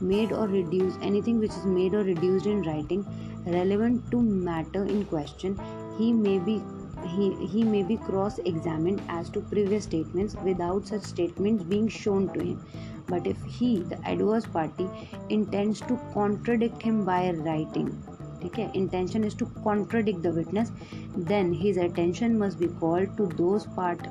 Made 0.00 0.32
or 0.32 0.46
reduced 0.46 0.98
anything 1.02 1.38
which 1.38 1.50
is 1.52 1.64
made 1.64 1.94
or 1.94 2.04
reduced 2.04 2.46
in 2.46 2.62
writing 2.62 3.06
relevant 3.46 4.10
to 4.10 4.20
matter 4.20 4.84
in 4.84 5.04
question, 5.06 5.58
he 5.96 6.12
may 6.12 6.38
be 6.38 6.62
he, 7.06 7.64
may 7.64 7.82
be 7.82 7.96
cross 7.96 8.38
examined 8.38 9.02
as 9.08 9.30
to 9.30 9.40
previous 9.40 9.84
statements 9.84 10.34
without 10.44 10.86
such 10.86 11.02
statements 11.02 11.62
being 11.64 11.88
shown 11.88 12.32
to 12.34 12.40
him. 12.40 12.60
But 13.08 13.26
if 13.26 13.42
he, 13.44 13.82
the 13.82 13.98
adverse 14.06 14.46
party, 14.46 14.88
intends 15.28 15.80
to 15.82 15.98
contradict 16.12 16.82
him 16.82 17.04
by 17.04 17.30
writing, 17.30 18.02
okay, 18.44 18.70
intention 18.74 19.24
is 19.24 19.34
to 19.34 19.46
contradict 19.64 20.22
the 20.22 20.32
witness, 20.32 20.72
then 21.16 21.52
his 21.52 21.76
attention 21.76 22.38
must 22.38 22.58
be 22.58 22.68
called 22.68 23.16
to 23.16 23.26
those 23.26 23.66
part 23.66 24.06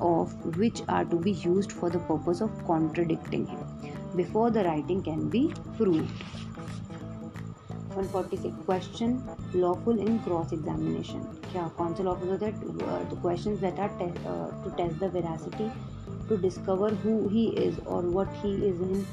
of 0.00 0.32
which 0.56 0.82
are 0.88 1.04
to 1.04 1.16
be 1.16 1.32
used 1.32 1.72
for 1.72 1.88
the 1.88 1.98
purpose 2.00 2.40
of 2.40 2.66
contradicting 2.66 3.46
him 3.46 3.66
before 4.16 4.50
the 4.50 4.64
writing 4.64 5.02
can 5.02 5.28
be 5.28 5.52
proved. 5.76 6.10
One 7.96 8.08
forty-six 8.08 8.54
question 8.66 9.12
lawful 9.54 9.98
in 10.06 10.18
cross 10.24 10.50
examination. 10.52 11.20
क्या 11.52 11.68
कौन 11.78 11.94
से 11.96 12.04
lawful 12.04 12.28
uh, 12.32 13.08
the 13.10 13.16
questions 13.22 13.60
that 13.60 13.78
are 13.78 13.88
te- 14.00 14.26
uh, 14.32 14.48
to 14.64 14.72
test 14.80 14.98
the 15.00 15.08
veracity 15.08 15.70
to 16.28 16.36
discover 16.36 16.90
who 16.90 17.28
he 17.28 17.44
is 17.64 17.78
or 17.86 18.02
what 18.02 18.28
he 18.42 18.52
is 18.68 18.80
in 18.80 19.06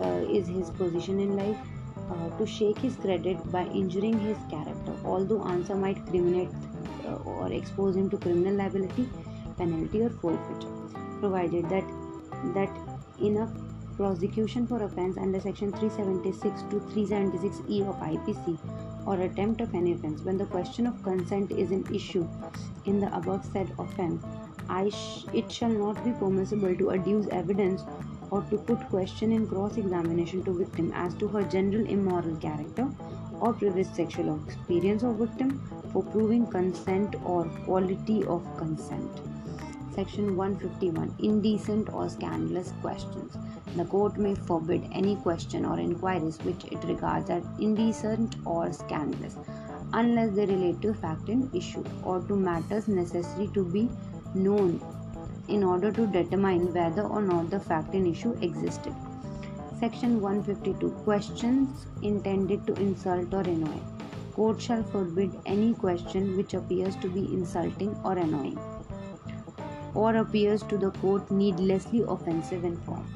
uh, 0.00 0.38
is 0.38 0.46
his 0.46 0.70
position 0.70 1.18
in 1.18 1.36
life 1.36 1.56
uh, 2.12 2.28
to 2.38 2.46
shake 2.46 2.78
his 2.78 2.94
credit 2.96 3.50
by 3.50 3.64
injuring 3.82 4.18
his 4.20 4.36
character. 4.48 4.94
Although 5.04 5.42
answer 5.44 5.74
might 5.74 6.04
criminate 6.06 6.48
uh, 7.06 7.16
or 7.24 7.52
expose 7.52 7.96
him 7.96 8.08
to 8.10 8.18
criminal 8.18 8.54
liability 8.54 9.08
penalty 9.56 10.02
or 10.02 10.10
forfeiture. 10.10 10.74
Provided 11.20 11.68
that 11.70 11.84
that 12.54 12.70
enough 13.20 13.50
prosecution 13.98 14.66
for 14.66 14.82
offense 14.84 15.18
under 15.18 15.40
section 15.40 15.72
376 15.72 16.62
to 16.70 16.80
376e 16.92 17.78
of 17.88 17.96
IPC 17.96 18.58
or 19.06 19.20
attempt 19.22 19.60
of 19.60 19.74
any 19.74 19.92
offense 19.92 20.22
when 20.22 20.38
the 20.38 20.46
question 20.46 20.86
of 20.86 21.02
consent 21.02 21.50
is 21.50 21.72
an 21.72 21.84
issue 21.92 22.26
in 22.84 23.00
the 23.00 23.14
above 23.16 23.44
said 23.52 23.72
offense 23.78 24.24
sh- 24.90 25.24
it 25.32 25.50
shall 25.50 25.70
not 25.70 26.02
be 26.04 26.12
permissible 26.12 26.76
to 26.76 26.90
adduce 26.96 27.26
evidence 27.28 27.84
or 28.30 28.42
to 28.50 28.58
put 28.58 28.88
question 28.90 29.32
in 29.32 29.46
cross 29.48 29.76
examination 29.76 30.44
to 30.44 30.52
victim 30.52 30.92
as 30.94 31.14
to 31.14 31.28
her 31.28 31.42
general 31.42 31.86
immoral 31.96 32.36
character 32.36 32.88
or 33.40 33.52
previous 33.54 33.90
sexual 33.96 34.38
experience 34.46 35.02
of 35.02 35.16
victim 35.16 35.58
for 35.92 36.04
proving 36.04 36.46
consent 36.46 37.16
or 37.24 37.44
quality 37.64 38.24
of 38.24 38.46
consent. 38.58 39.20
Section 39.98 40.36
151 40.36 41.12
Indecent 41.18 41.92
or 41.92 42.08
scandalous 42.08 42.72
questions. 42.82 43.36
The 43.74 43.84
court 43.84 44.16
may 44.16 44.36
forbid 44.36 44.88
any 44.92 45.16
question 45.16 45.64
or 45.64 45.80
inquiries 45.80 46.38
which 46.44 46.64
it 46.66 46.84
regards 46.84 47.30
as 47.30 47.42
indecent 47.58 48.36
or 48.44 48.72
scandalous 48.72 49.34
unless 49.94 50.36
they 50.36 50.46
relate 50.46 50.80
to 50.82 50.94
fact 50.94 51.28
in 51.28 51.50
issue 51.52 51.82
or 52.04 52.20
to 52.28 52.36
matters 52.36 52.86
necessary 52.86 53.50
to 53.54 53.64
be 53.64 53.90
known 54.36 54.80
in 55.48 55.64
order 55.64 55.90
to 55.90 56.06
determine 56.06 56.72
whether 56.72 57.02
or 57.02 57.20
not 57.20 57.50
the 57.50 57.58
fact 57.58 57.92
in 57.92 58.06
issue 58.06 58.38
existed. 58.40 58.94
Section 59.80 60.20
152 60.20 60.90
Questions 61.02 61.86
intended 62.02 62.64
to 62.68 62.74
insult 62.74 63.34
or 63.34 63.40
annoy. 63.40 63.80
Court 64.36 64.62
shall 64.62 64.84
forbid 64.84 65.36
any 65.44 65.74
question 65.74 66.36
which 66.36 66.54
appears 66.54 66.94
to 66.94 67.08
be 67.08 67.32
insulting 67.34 67.96
or 68.04 68.16
annoying 68.16 68.60
or 70.02 70.16
appears 70.16 70.62
to 70.72 70.78
the 70.82 70.90
court 71.02 71.30
needlessly 71.30 72.02
offensive 72.16 72.64
in 72.64 72.76
form. 72.88 73.06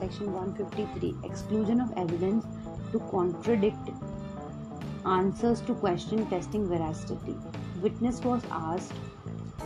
Section 0.00 0.32
153 0.32 1.16
Exclusion 1.24 1.80
of 1.80 1.92
evidence 1.96 2.46
to 2.92 3.00
contradict 3.10 3.90
answers 5.06 5.60
to 5.62 5.74
question 5.74 6.24
testing 6.30 6.68
veracity. 6.68 7.34
Witness 7.82 8.20
was 8.22 8.42
asked 8.50 8.92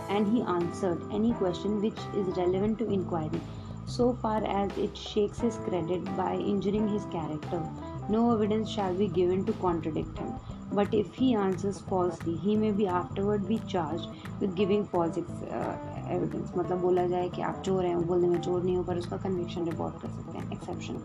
and 0.09 0.27
he 0.27 0.43
answered 0.43 1.03
any 1.13 1.33
question 1.35 1.83
which 1.83 2.01
is 2.23 2.35
relevant 2.39 2.79
to 2.79 2.91
inquiry 2.91 3.43
so 3.87 4.13
far 4.23 4.43
as 4.45 4.77
it 4.79 4.97
shakes 4.97 5.41
his 5.41 5.57
credit 5.69 6.05
by 6.17 6.35
injuring 6.35 6.89
his 6.89 7.05
character. 7.07 7.61
No 8.09 8.33
evidence 8.33 8.71
shall 8.71 8.95
be 8.95 9.09
given 9.09 9.45
to 9.45 9.53
contradict 9.65 10.19
him. 10.19 10.33
but 10.73 10.93
if 10.93 11.15
he 11.15 11.35
answers 11.35 11.79
falsely, 11.81 12.37
he 12.37 12.55
may 12.57 12.71
be 12.71 12.87
afterward 12.87 13.49
be 13.49 13.59
charged 13.67 14.09
with 14.41 14.55
giving 14.55 14.85
false 14.87 15.19
evidence 15.19 16.51
uh, 16.51 16.59
मतलब 16.59 16.81
बोला 16.81 17.07
जाए 17.07 17.29
कि 17.29 17.43
आप 17.43 17.63
चोर 17.67 17.85
हैं 17.85 17.95
वो 17.95 18.03
बोलने 18.03 18.29
में 18.29 18.41
चोर 18.41 18.63
नहीं 18.63 18.77
हो, 18.77 18.83
पर 18.83 18.99
उसका 18.99 19.17
कन्विक्शन 19.17 19.65
रिपोर्ट 19.65 20.01
कर 20.03 20.09
सकते 20.09 20.39
हैं 20.39 20.53
एक्सेप्शन 20.53 21.03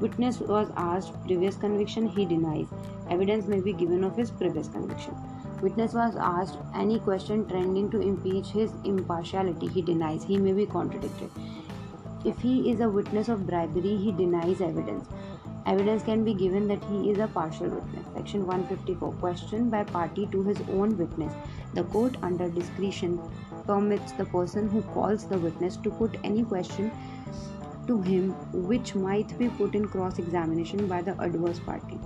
विटनेस 0.00 0.38
वॉज़ 0.48 0.70
आज 0.78 1.08
प्रीवियस 1.24 1.56
कन्विक्शन 1.56 2.08
ही 2.16 2.26
डिनाइज 2.26 3.12
एविडेंस 3.12 3.48
में 3.48 3.60
be 3.62 3.72
given 3.72 4.04
of 4.04 4.20
his 4.20 4.30
previous 4.38 4.68
conviction 4.68 5.60
witness 5.62 5.94
was 5.94 6.18
आज 6.18 6.52
any 6.76 6.98
question 7.04 7.42
trending 7.42 7.90
to 7.90 8.00
impeach 8.02 8.52
his 8.54 8.72
impartiality 8.86 9.66
he 9.66 9.82
denies 9.82 10.24
he 10.28 10.36
may 10.38 10.52
B 10.54 10.66
contradicted 10.72 12.26
if 12.26 12.40
he 12.40 12.58
is 12.70 12.82
a 12.82 12.86
witness 12.96 13.30
of 13.30 13.40
bribery 13.46 13.96
he 13.96 14.12
denies 14.12 14.62
evidence 14.62 15.06
Evidence 15.66 16.02
can 16.02 16.24
be 16.24 16.34
given 16.34 16.68
that 16.68 16.84
he 16.84 17.10
is 17.10 17.18
a 17.18 17.26
partial 17.26 17.68
witness. 17.68 18.06
Section 18.14 18.46
154. 18.46 19.12
Question 19.12 19.70
by 19.70 19.82
party 19.84 20.26
to 20.26 20.42
his 20.42 20.60
own 20.68 20.96
witness. 20.98 21.32
The 21.72 21.84
court, 21.84 22.18
under 22.22 22.48
discretion, 22.48 23.18
permits 23.66 24.12
the 24.12 24.26
person 24.26 24.68
who 24.68 24.82
calls 24.82 25.26
the 25.26 25.38
witness 25.38 25.76
to 25.78 25.90
put 25.90 26.18
any 26.22 26.44
question 26.44 26.92
to 27.86 28.00
him 28.00 28.30
which 28.52 28.94
might 28.94 29.38
be 29.38 29.48
put 29.48 29.74
in 29.74 29.86
cross 29.86 30.18
examination 30.18 30.86
by 30.86 31.00
the 31.02 31.18
adverse 31.20 31.60
party. 31.60 31.98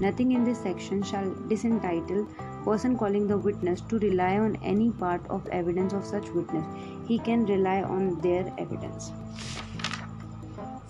Nothing 0.00 0.32
in 0.32 0.44
this 0.44 0.60
section 0.60 1.02
shall 1.02 1.32
disentitle 1.48 2.26
person 2.64 2.96
calling 2.96 3.26
the 3.28 3.38
witness 3.38 3.80
to 3.82 3.98
rely 3.98 4.38
on 4.38 4.56
any 4.56 4.90
part 4.90 5.24
of 5.28 5.46
evidence 5.48 5.92
of 5.92 6.04
such 6.04 6.30
witness. 6.30 6.66
He 7.06 7.18
can 7.18 7.46
rely 7.46 7.82
on 7.82 8.20
their 8.20 8.52
evidence. 8.58 9.12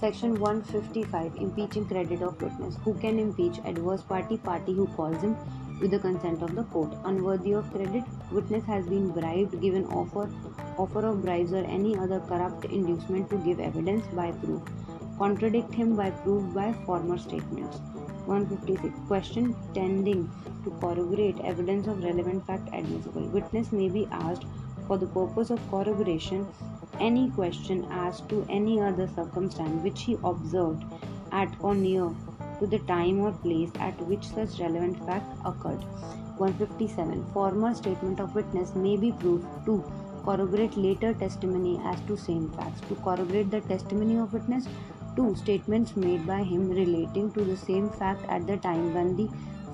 Section 0.04 0.38
155 0.38 1.36
Impeaching 1.36 1.86
credit 1.86 2.20
of 2.20 2.38
witness. 2.42 2.76
Who 2.84 2.92
can 2.92 3.18
impeach 3.18 3.58
adverse 3.64 4.02
party? 4.02 4.36
Party 4.36 4.74
who 4.74 4.86
calls 4.88 5.22
him 5.22 5.34
with 5.80 5.92
the 5.92 5.98
consent 5.98 6.42
of 6.42 6.54
the 6.54 6.64
court. 6.64 6.92
Unworthy 7.04 7.52
of 7.52 7.70
credit, 7.70 8.04
witness 8.30 8.66
has 8.66 8.84
been 8.86 9.08
bribed, 9.12 9.58
given 9.62 9.86
offer, 9.86 10.28
offer 10.76 11.06
of 11.06 11.22
bribes 11.22 11.54
or 11.54 11.64
any 11.76 11.96
other 11.96 12.20
corrupt 12.28 12.66
inducement 12.66 13.30
to 13.30 13.38
give 13.38 13.60
evidence 13.60 14.04
by 14.08 14.30
proof. 14.32 14.60
Contradict 15.16 15.74
him 15.74 15.96
by 15.96 16.10
proof 16.10 16.52
by 16.52 16.74
former 16.84 17.16
statements. 17.16 17.78
156. 18.26 18.94
Question 19.06 19.56
tending 19.72 20.30
to 20.64 20.70
corroborate 20.82 21.40
evidence 21.40 21.86
of 21.86 22.04
relevant 22.04 22.46
fact 22.46 22.68
admissible. 22.74 23.26
Witness 23.38 23.72
may 23.72 23.88
be 23.88 24.06
asked 24.12 24.44
for 24.86 24.98
the 24.98 25.06
purpose 25.06 25.48
of 25.48 25.70
corroboration 25.70 26.46
any 27.00 27.30
question 27.30 27.86
as 27.90 28.20
to 28.22 28.46
any 28.48 28.80
other 28.80 29.08
circumstance 29.08 29.82
which 29.82 30.02
he 30.02 30.16
observed 30.24 30.84
at 31.32 31.54
or 31.60 31.74
near 31.74 32.10
to 32.60 32.66
the 32.66 32.78
time 32.80 33.20
or 33.20 33.32
place 33.32 33.70
at 33.80 34.00
which 34.02 34.26
such 34.28 34.60
relevant 34.60 35.04
fact 35.06 35.26
occurred. 35.44 35.84
157. 36.38 37.24
Former 37.32 37.74
statement 37.74 38.20
of 38.20 38.34
witness 38.34 38.74
may 38.74 38.96
be 38.96 39.12
proved 39.12 39.46
to 39.66 39.84
corroborate 40.24 40.76
later 40.76 41.14
testimony 41.14 41.80
as 41.84 42.00
to 42.02 42.16
same 42.16 42.48
facts. 42.50 42.80
To 42.88 42.94
corroborate 42.96 43.50
the 43.50 43.60
testimony 43.62 44.18
of 44.18 44.32
witness, 44.32 44.66
two 45.16 45.34
statements 45.36 45.96
made 45.96 46.26
by 46.26 46.42
him 46.42 46.68
relating 46.70 47.30
to 47.32 47.44
the 47.44 47.56
same 47.56 47.90
fact 47.90 48.24
at 48.28 48.46
the 48.46 48.56
time 48.56 48.92
when 48.94 49.16
the 49.16 49.28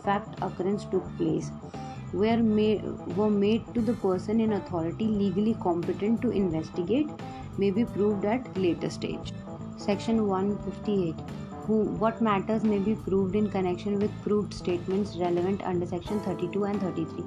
fact 0.05 0.35
occurrence 0.43 0.85
took 0.85 1.05
place 1.17 1.51
were 2.13 2.39
made, 2.39 2.83
were 3.17 3.31
made 3.31 3.63
to 3.75 3.81
the 3.81 3.95
person 3.95 4.41
in 4.41 4.55
authority 4.55 5.07
legally 5.07 5.57
competent 5.63 6.23
to 6.23 6.31
investigate 6.31 7.09
may 7.59 7.71
be 7.71 7.85
proved 7.85 8.25
at 8.25 8.57
later 8.57 8.91
stage. 8.91 9.33
Section 9.77 10.27
158 10.27 11.15
who 11.67 11.83
what 12.03 12.21
matters 12.27 12.65
may 12.65 12.79
be 12.79 12.95
proved 13.07 13.37
in 13.41 13.49
connection 13.51 13.99
with 14.01 14.23
proved 14.23 14.55
statements 14.61 15.17
relevant 15.17 15.63
under 15.73 15.87
section 15.87 16.21
32 16.21 16.65
and 16.65 16.81
33 16.81 17.23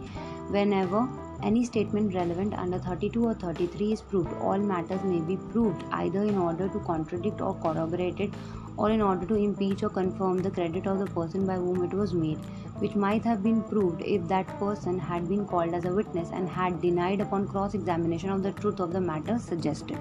whenever 0.56 1.08
any 1.50 1.64
statement 1.70 2.14
relevant 2.16 2.58
under 2.64 2.80
32 2.80 3.24
or 3.30 3.34
33 3.36 3.92
is 3.94 4.02
proved 4.02 4.34
all 4.48 4.58
matters 4.58 5.04
may 5.04 5.22
be 5.30 5.38
proved 5.54 5.86
either 6.02 6.24
in 6.24 6.38
order 6.48 6.68
to 6.76 6.80
contradict 6.92 7.42
or 7.42 7.54
corroborate 7.66 8.20
it 8.20 8.34
or 8.78 8.90
in 8.90 9.02
order 9.02 9.26
to 9.26 9.36
impeach 9.36 9.84
or 9.84 9.90
confirm 9.90 10.42
the 10.42 10.52
credit 10.52 10.88
of 10.88 11.00
the 11.00 11.10
person 11.18 11.46
by 11.46 11.56
whom 11.56 11.84
it 11.84 11.94
was 11.94 12.14
made 12.14 12.40
which 12.84 12.96
might 13.04 13.24
have 13.24 13.42
been 13.44 13.62
proved 13.72 14.02
if 14.02 14.28
that 14.28 14.48
person 14.60 15.00
had 15.00 15.30
been 15.30 15.46
called 15.46 15.74
as 15.74 15.86
a 15.86 15.94
witness 16.02 16.32
and 16.34 16.50
had 16.50 16.82
denied 16.82 17.22
upon 17.22 17.48
cross 17.48 17.74
examination 17.74 18.30
of 18.30 18.44
the 18.44 18.52
truth 18.64 18.80
of 18.80 18.92
the 18.92 19.02
matter 19.02 19.40
suggested 19.40 19.98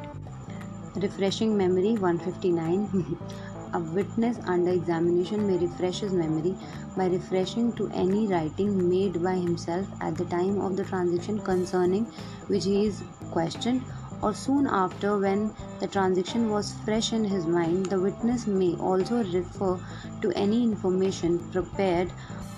refreshing 0.96 1.56
memory 1.56 1.92
159 1.92 3.18
A 3.74 3.80
witness 3.80 4.38
under 4.44 4.70
examination 4.70 5.46
may 5.46 5.56
refresh 5.56 6.00
his 6.00 6.12
memory 6.12 6.54
by 6.94 7.06
refreshing 7.06 7.72
to 7.74 7.88
any 7.88 8.26
writing 8.26 8.86
made 8.88 9.22
by 9.22 9.34
himself 9.34 9.86
at 10.02 10.14
the 10.16 10.26
time 10.26 10.60
of 10.60 10.76
the 10.76 10.84
transaction 10.84 11.38
concerning 11.38 12.04
which 12.48 12.64
he 12.64 12.84
is 12.84 13.02
questioned 13.30 13.82
or 14.20 14.34
soon 14.34 14.66
after 14.66 15.18
when 15.18 15.50
the 15.80 15.88
transaction 15.88 16.50
was 16.50 16.74
fresh 16.84 17.12
in 17.14 17.24
his 17.24 17.46
mind. 17.46 17.86
The 17.86 17.98
witness 17.98 18.46
may 18.46 18.74
also 18.74 19.24
refer 19.24 19.78
to 20.20 20.32
any 20.32 20.62
information 20.64 21.38
prepared 21.50 22.12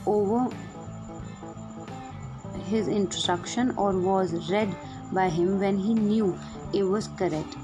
over 0.06 0.48
his 2.66 2.89
instruction 2.89 3.72
or 3.76 3.98
was 3.98 4.51
read 4.51 4.74
by 5.12 5.28
him 5.28 5.59
when 5.60 5.78
he 5.78 5.94
knew 5.94 6.39
it 6.72 6.82
was 6.82 7.09
correct. 7.09 7.56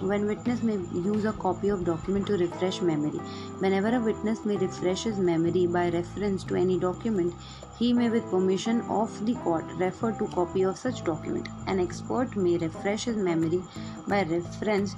When 0.00 0.26
witness 0.26 0.62
may 0.62 0.76
use 0.92 1.26
a 1.26 1.32
copy 1.34 1.68
of 1.68 1.84
document 1.84 2.26
to 2.28 2.38
refresh 2.38 2.80
memory. 2.80 3.18
Whenever 3.58 3.94
a 3.94 4.00
witness 4.00 4.46
may 4.46 4.56
refresh 4.56 5.02
his 5.02 5.18
memory 5.18 5.66
by 5.66 5.90
reference 5.90 6.42
to 6.44 6.54
any 6.54 6.78
document 6.78 7.34
he 7.78 7.92
may 7.92 8.08
with 8.08 8.30
permission 8.30 8.80
of 8.82 9.26
the 9.26 9.34
court 9.34 9.64
refer 9.76 10.12
to 10.12 10.26
copy 10.28 10.62
of 10.64 10.78
such 10.78 11.04
document. 11.04 11.48
An 11.66 11.80
expert 11.80 12.34
may 12.34 12.56
refresh 12.56 13.04
his 13.04 13.16
memory 13.16 13.62
by 14.08 14.22
reference 14.22 14.96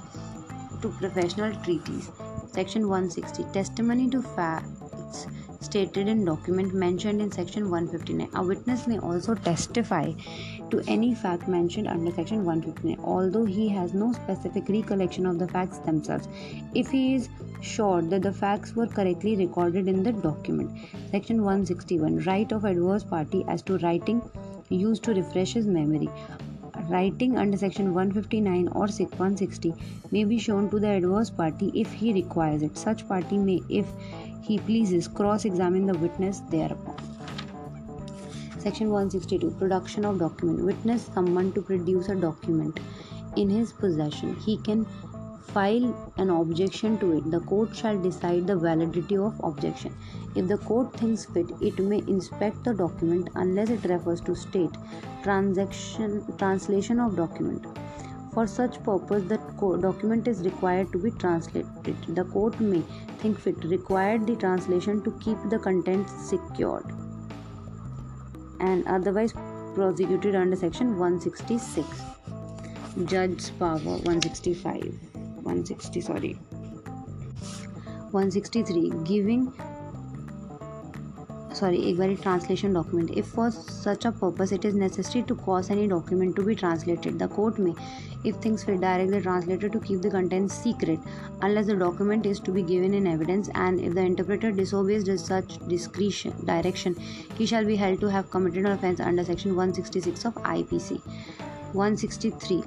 to 0.81 0.89
professional 0.89 1.53
treaties. 1.63 2.09
Section 2.53 2.87
160 2.87 3.43
testimony 3.51 4.09
to 4.09 4.21
facts 4.21 5.27
stated 5.63 6.07
in 6.07 6.25
document 6.25 6.73
mentioned 6.73 7.21
in 7.21 7.31
section 7.31 7.69
159 7.69 8.29
a 8.35 8.45
witness 8.45 8.85
may 8.87 8.99
also 8.99 9.35
testify 9.35 10.11
to 10.69 10.81
any 10.87 11.13
fact 11.15 11.47
mentioned 11.47 11.87
under 11.87 12.11
section 12.11 12.45
159 12.45 12.99
although 13.05 13.45
he 13.45 13.67
has 13.69 13.93
no 13.93 14.11
specific 14.13 14.69
recollection 14.69 15.25
of 15.25 15.39
the 15.39 15.47
facts 15.47 15.79
themselves. 15.79 16.27
If 16.73 16.89
he 16.91 17.15
is 17.15 17.29
sure 17.61 18.01
that 18.01 18.23
the 18.23 18.33
facts 18.33 18.75
were 18.75 18.87
correctly 18.87 19.35
recorded 19.35 19.87
in 19.87 20.03
the 20.03 20.11
document 20.11 20.71
section 21.11 21.43
161 21.43 22.19
right 22.25 22.51
of 22.51 22.65
adverse 22.65 23.03
party 23.03 23.45
as 23.47 23.61
to 23.63 23.77
writing 23.79 24.21
used 24.69 25.03
to 25.03 25.13
refresh 25.13 25.53
his 25.53 25.67
memory. 25.67 26.09
Writing 26.89 27.37
under 27.37 27.57
section 27.57 27.93
159 27.93 28.67
or 28.69 28.87
160 28.87 29.73
may 30.11 30.23
be 30.25 30.37
shown 30.37 30.69
to 30.69 30.79
the 30.79 30.89
adverse 30.89 31.29
party 31.29 31.71
if 31.73 31.91
he 31.93 32.13
requires 32.13 32.61
it. 32.61 32.77
Such 32.77 33.07
party 33.07 33.37
may 33.37 33.61
if 33.69 33.85
he 34.43 34.59
pleases 34.59 35.07
cross 35.07 35.45
examine 35.45 35.85
the 35.85 35.97
witness 35.97 36.41
thereupon. 36.49 36.97
Section 38.59 38.89
162 38.89 39.51
production 39.59 40.05
of 40.05 40.19
document. 40.19 40.63
Witness 40.63 41.05
summoned 41.13 41.55
to 41.55 41.61
produce 41.61 42.09
a 42.09 42.15
document 42.15 42.79
in 43.35 43.49
his 43.49 43.73
possession. 43.73 44.35
He 44.35 44.57
can 44.57 44.85
file 45.53 46.13
an 46.17 46.29
objection 46.29 46.97
to 46.99 47.11
it. 47.17 47.29
The 47.29 47.41
court 47.41 47.75
shall 47.75 48.01
decide 48.01 48.47
the 48.47 48.55
validity 48.55 49.17
of 49.17 49.39
objection. 49.43 49.95
If 50.35 50.47
the 50.47 50.57
court 50.57 50.93
thinks 50.93 51.25
fit 51.25 51.51
it 51.61 51.77
may 51.79 51.99
inspect 52.07 52.63
the 52.63 52.73
document 52.73 53.29
unless 53.35 53.69
it 53.69 53.83
refers 53.85 54.21
to 54.21 54.35
state 54.35 54.71
transaction 55.23 56.25
translation 56.37 56.99
of 56.99 57.15
document 57.15 57.65
for 58.33 58.47
such 58.47 58.81
purpose 58.83 59.23
the 59.23 59.37
document 59.81 60.27
is 60.27 60.41
required 60.41 60.91
to 60.91 60.97
be 60.97 61.11
translated. 61.11 61.95
The 62.09 62.23
court 62.25 62.59
may 62.59 62.81
think 63.19 63.39
fit 63.39 63.63
require 63.63 64.17
the 64.17 64.35
translation 64.35 65.03
to 65.03 65.11
keep 65.19 65.37
the 65.49 65.59
contents 65.59 66.11
secured 66.29 66.85
and 68.59 68.87
otherwise 68.87 69.33
prosecuted 69.75 70.35
under 70.35 70.55
section 70.55 70.97
166 70.97 71.87
judge's 73.05 73.49
power 73.61 73.77
165 73.79 74.83
160 75.43 76.01
sorry 76.01 76.33
163 78.11 78.91
giving 79.03 79.51
sorry 81.58 81.78
एक 81.88 81.96
बारी 81.98 82.16
translation 82.24 82.74
document 82.76 83.10
if 83.20 83.30
for 83.36 83.46
such 83.50 84.04
a 84.04 84.12
purpose 84.20 84.52
it 84.56 84.66
is 84.68 84.74
necessary 84.82 85.22
to 85.30 85.34
cause 85.46 85.70
any 85.74 85.86
document 85.92 86.36
to 86.36 86.44
be 86.48 86.54
translated 86.62 87.18
the 87.22 87.28
court 87.36 87.58
may 87.58 87.74
if 88.30 88.36
things 88.36 88.64
fit 88.68 88.80
direct 88.84 89.10
the 89.10 89.20
translator 89.26 89.70
to 89.76 89.80
keep 89.88 90.02
the 90.02 90.10
contents 90.10 90.58
secret 90.66 91.10
unless 91.48 91.66
the 91.66 91.76
document 91.82 92.26
is 92.26 92.40
to 92.48 92.56
be 92.58 92.62
given 92.62 92.94
in 93.00 93.06
evidence 93.06 93.50
and 93.66 93.80
if 93.80 93.94
the 93.94 94.06
interpreter 94.12 94.52
disobeys 94.60 95.10
such 95.24 95.58
discretion 95.74 96.34
direction 96.52 96.98
he 97.38 97.46
shall 97.46 97.64
be 97.64 97.76
held 97.76 98.00
to 98.00 98.16
have 98.18 98.30
committed 98.30 98.64
an 98.64 98.72
offence 98.72 99.00
under 99.00 99.24
section 99.24 99.56
166 99.56 100.24
of 100.24 100.34
IPC 100.56 101.00
163 101.73 102.63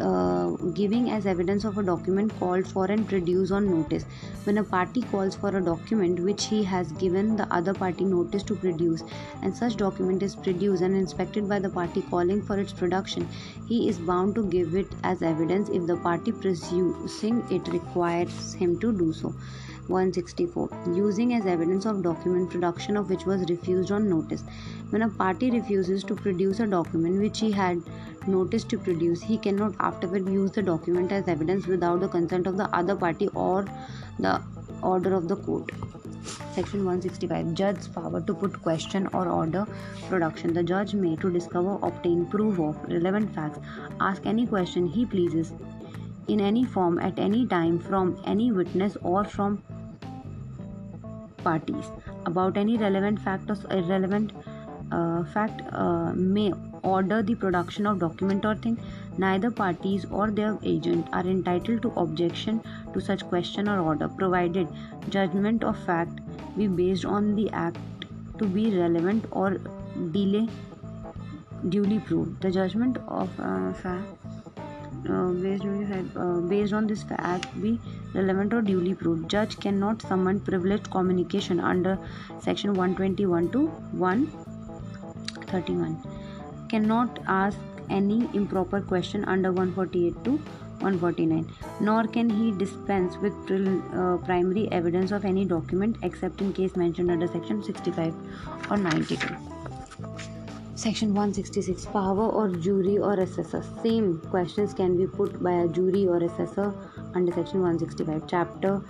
uh, 0.00 0.50
giving 0.74 1.10
as 1.10 1.26
evidence 1.26 1.64
of 1.64 1.76
a 1.78 1.82
document 1.82 2.32
called 2.38 2.66
for 2.66 2.84
and 2.86 3.08
produced 3.08 3.52
on 3.52 3.68
notice. 3.68 4.04
When 4.44 4.58
a 4.58 4.64
party 4.64 5.02
calls 5.02 5.34
for 5.34 5.56
a 5.56 5.60
document 5.60 6.20
which 6.20 6.46
he 6.46 6.62
has 6.62 6.92
given 6.92 7.36
the 7.36 7.52
other 7.52 7.74
party 7.74 8.04
notice 8.04 8.42
to 8.44 8.54
produce 8.54 9.02
and 9.42 9.56
such 9.56 9.76
document 9.76 10.22
is 10.22 10.36
produced 10.36 10.82
and 10.82 10.94
inspected 10.94 11.48
by 11.48 11.58
the 11.58 11.70
party 11.70 12.02
calling 12.02 12.42
for 12.42 12.58
its 12.58 12.72
production 12.72 13.28
he 13.66 13.88
is 13.88 13.98
bound 13.98 14.34
to 14.36 14.44
give 14.44 14.74
it 14.74 14.94
as 15.02 15.22
evidence 15.22 15.68
if 15.68 15.86
the 15.86 15.96
party 15.96 16.32
producing 16.32 17.42
it 17.50 17.66
requires 17.68 18.54
him 18.54 18.78
to 18.78 18.92
do 18.92 19.12
so. 19.12 19.34
164 19.88 20.70
using 20.94 21.34
as 21.34 21.46
evidence 21.46 21.84
of 21.84 22.02
document 22.02 22.50
production 22.50 22.96
of 22.96 23.10
which 23.10 23.26
was 23.26 23.48
refused 23.50 23.92
on 23.92 24.08
notice. 24.08 24.42
When 24.90 25.02
a 25.02 25.08
party 25.08 25.50
refuses 25.50 26.04
to 26.04 26.14
produce 26.14 26.60
a 26.60 26.66
document 26.66 27.20
which 27.20 27.40
he 27.40 27.50
had 27.50 27.82
notice 28.26 28.64
to 28.64 28.78
produce. 28.78 29.22
He 29.22 29.38
cannot 29.38 29.74
afterward 29.80 30.28
use 30.28 30.52
the 30.52 30.62
document 30.62 31.12
as 31.12 31.28
evidence 31.28 31.66
without 31.66 32.00
the 32.00 32.08
consent 32.08 32.46
of 32.46 32.56
the 32.56 32.68
other 32.76 32.96
party 32.96 33.28
or 33.34 33.66
the 34.18 34.42
order 34.82 35.14
of 35.14 35.28
the 35.28 35.36
court. 35.36 35.70
Section 36.54 36.84
165 36.84 37.52
judge's 37.54 37.88
power 37.88 38.20
to 38.20 38.34
put 38.34 38.60
question 38.62 39.08
or 39.12 39.28
order 39.28 39.66
production. 40.08 40.54
The 40.54 40.62
judge 40.62 40.94
may 40.94 41.16
to 41.16 41.30
discover 41.30 41.78
obtain 41.82 42.26
proof 42.26 42.58
of 42.58 42.76
relevant 42.88 43.34
facts. 43.34 43.58
Ask 44.00 44.24
any 44.24 44.46
question 44.46 44.86
he 44.86 45.04
pleases 45.04 45.52
in 46.28 46.40
any 46.40 46.64
form 46.64 46.98
at 46.98 47.18
any 47.18 47.46
time 47.46 47.78
from 47.78 48.18
any 48.24 48.52
witness 48.52 48.96
or 49.02 49.24
from 49.24 49.62
parties. 51.42 51.90
About 52.26 52.56
any 52.56 52.78
relevant 52.78 53.20
fact 53.20 53.50
or 53.50 53.56
irrelevant 53.70 54.32
uh, 54.90 55.24
fact 55.24 55.60
uh, 55.72 56.12
may 56.14 56.52
order 56.92 57.22
the 57.22 57.34
production 57.34 57.86
of 57.86 57.98
document 57.98 58.44
or 58.44 58.54
thing 58.66 58.78
neither 59.18 59.50
parties 59.50 60.06
or 60.10 60.30
their 60.30 60.58
agent 60.62 61.08
are 61.12 61.26
entitled 61.34 61.82
to 61.82 61.92
objection 62.04 62.62
to 62.92 63.00
such 63.00 63.26
question 63.28 63.68
or 63.68 63.78
order 63.80 64.08
provided 64.08 64.68
judgment 65.08 65.64
of 65.64 65.78
fact 65.86 66.20
be 66.58 66.66
based 66.66 67.04
on 67.04 67.34
the 67.36 67.50
act 67.50 67.78
to 68.38 68.46
be 68.46 68.70
relevant 68.78 69.24
or 69.30 69.58
delay 70.18 70.48
duly 71.68 71.98
proved 71.98 72.40
the 72.42 72.50
judgment 72.50 72.98
of 73.08 73.28
uh, 73.40 73.72
fact 73.72 74.04
uh, 75.08 75.28
based, 75.28 75.64
on, 75.64 76.10
uh, 76.16 76.40
based 76.48 76.72
on 76.72 76.86
this 76.86 77.02
fact 77.02 77.60
be 77.60 77.78
relevant 78.14 78.54
or 78.54 78.62
duly 78.62 78.94
proved. 78.94 79.28
Judge 79.28 79.58
cannot 79.60 80.00
summon 80.02 80.40
privileged 80.40 80.90
communication 80.90 81.60
under 81.60 81.98
section 82.40 82.72
121 82.74 83.50
to 83.52 83.66
131. 83.92 86.23
Cannot 86.74 87.20
ask 87.28 87.58
any 87.88 88.28
improper 88.34 88.80
question 88.80 89.24
under 89.26 89.52
148 89.52 90.24
to 90.24 90.32
149 90.80 91.48
nor 91.80 92.04
can 92.16 92.28
he 92.28 92.50
dispense 92.50 93.16
with 93.18 93.32
uh, 93.52 94.16
primary 94.24 94.66
evidence 94.72 95.12
of 95.12 95.24
any 95.24 95.44
document 95.44 95.96
except 96.02 96.40
in 96.40 96.52
case 96.52 96.74
mentioned 96.74 97.12
under 97.12 97.28
section 97.28 97.62
65 97.62 98.12
or 98.70 98.76
92 98.76 99.36
Section 100.74 101.14
166 101.14 101.86
Power 101.86 102.28
or 102.28 102.48
jury 102.48 102.98
or 102.98 103.14
assessor. 103.20 103.62
Same 103.82 104.18
questions 104.28 104.74
can 104.74 104.96
be 104.96 105.06
put 105.06 105.40
by 105.42 105.52
a 105.52 105.68
jury 105.68 106.08
or 106.08 106.16
assessor 106.16 106.74
under 107.14 107.32
Section 107.32 107.62
165. 107.62 108.24
Chapter 108.26 108.82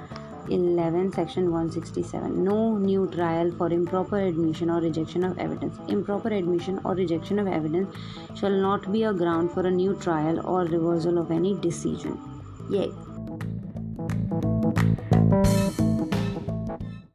11 0.50 1.12
section 1.12 1.50
167 1.50 2.44
no 2.44 2.76
new 2.76 3.06
trial 3.10 3.50
for 3.52 3.70
improper 3.72 4.18
admission 4.18 4.70
or 4.70 4.80
rejection 4.80 5.24
of 5.24 5.38
evidence. 5.38 5.76
Improper 5.88 6.28
admission 6.28 6.80
or 6.84 6.94
rejection 6.94 7.38
of 7.38 7.46
evidence 7.46 7.94
shall 8.34 8.50
not 8.50 8.90
be 8.92 9.04
a 9.04 9.12
ground 9.12 9.52
for 9.52 9.66
a 9.66 9.70
new 9.70 9.94
trial 9.94 10.40
or 10.46 10.64
reversal 10.64 11.18
of 11.18 11.30
any 11.30 11.54
decision. 11.54 12.18
Yay. 12.70 12.92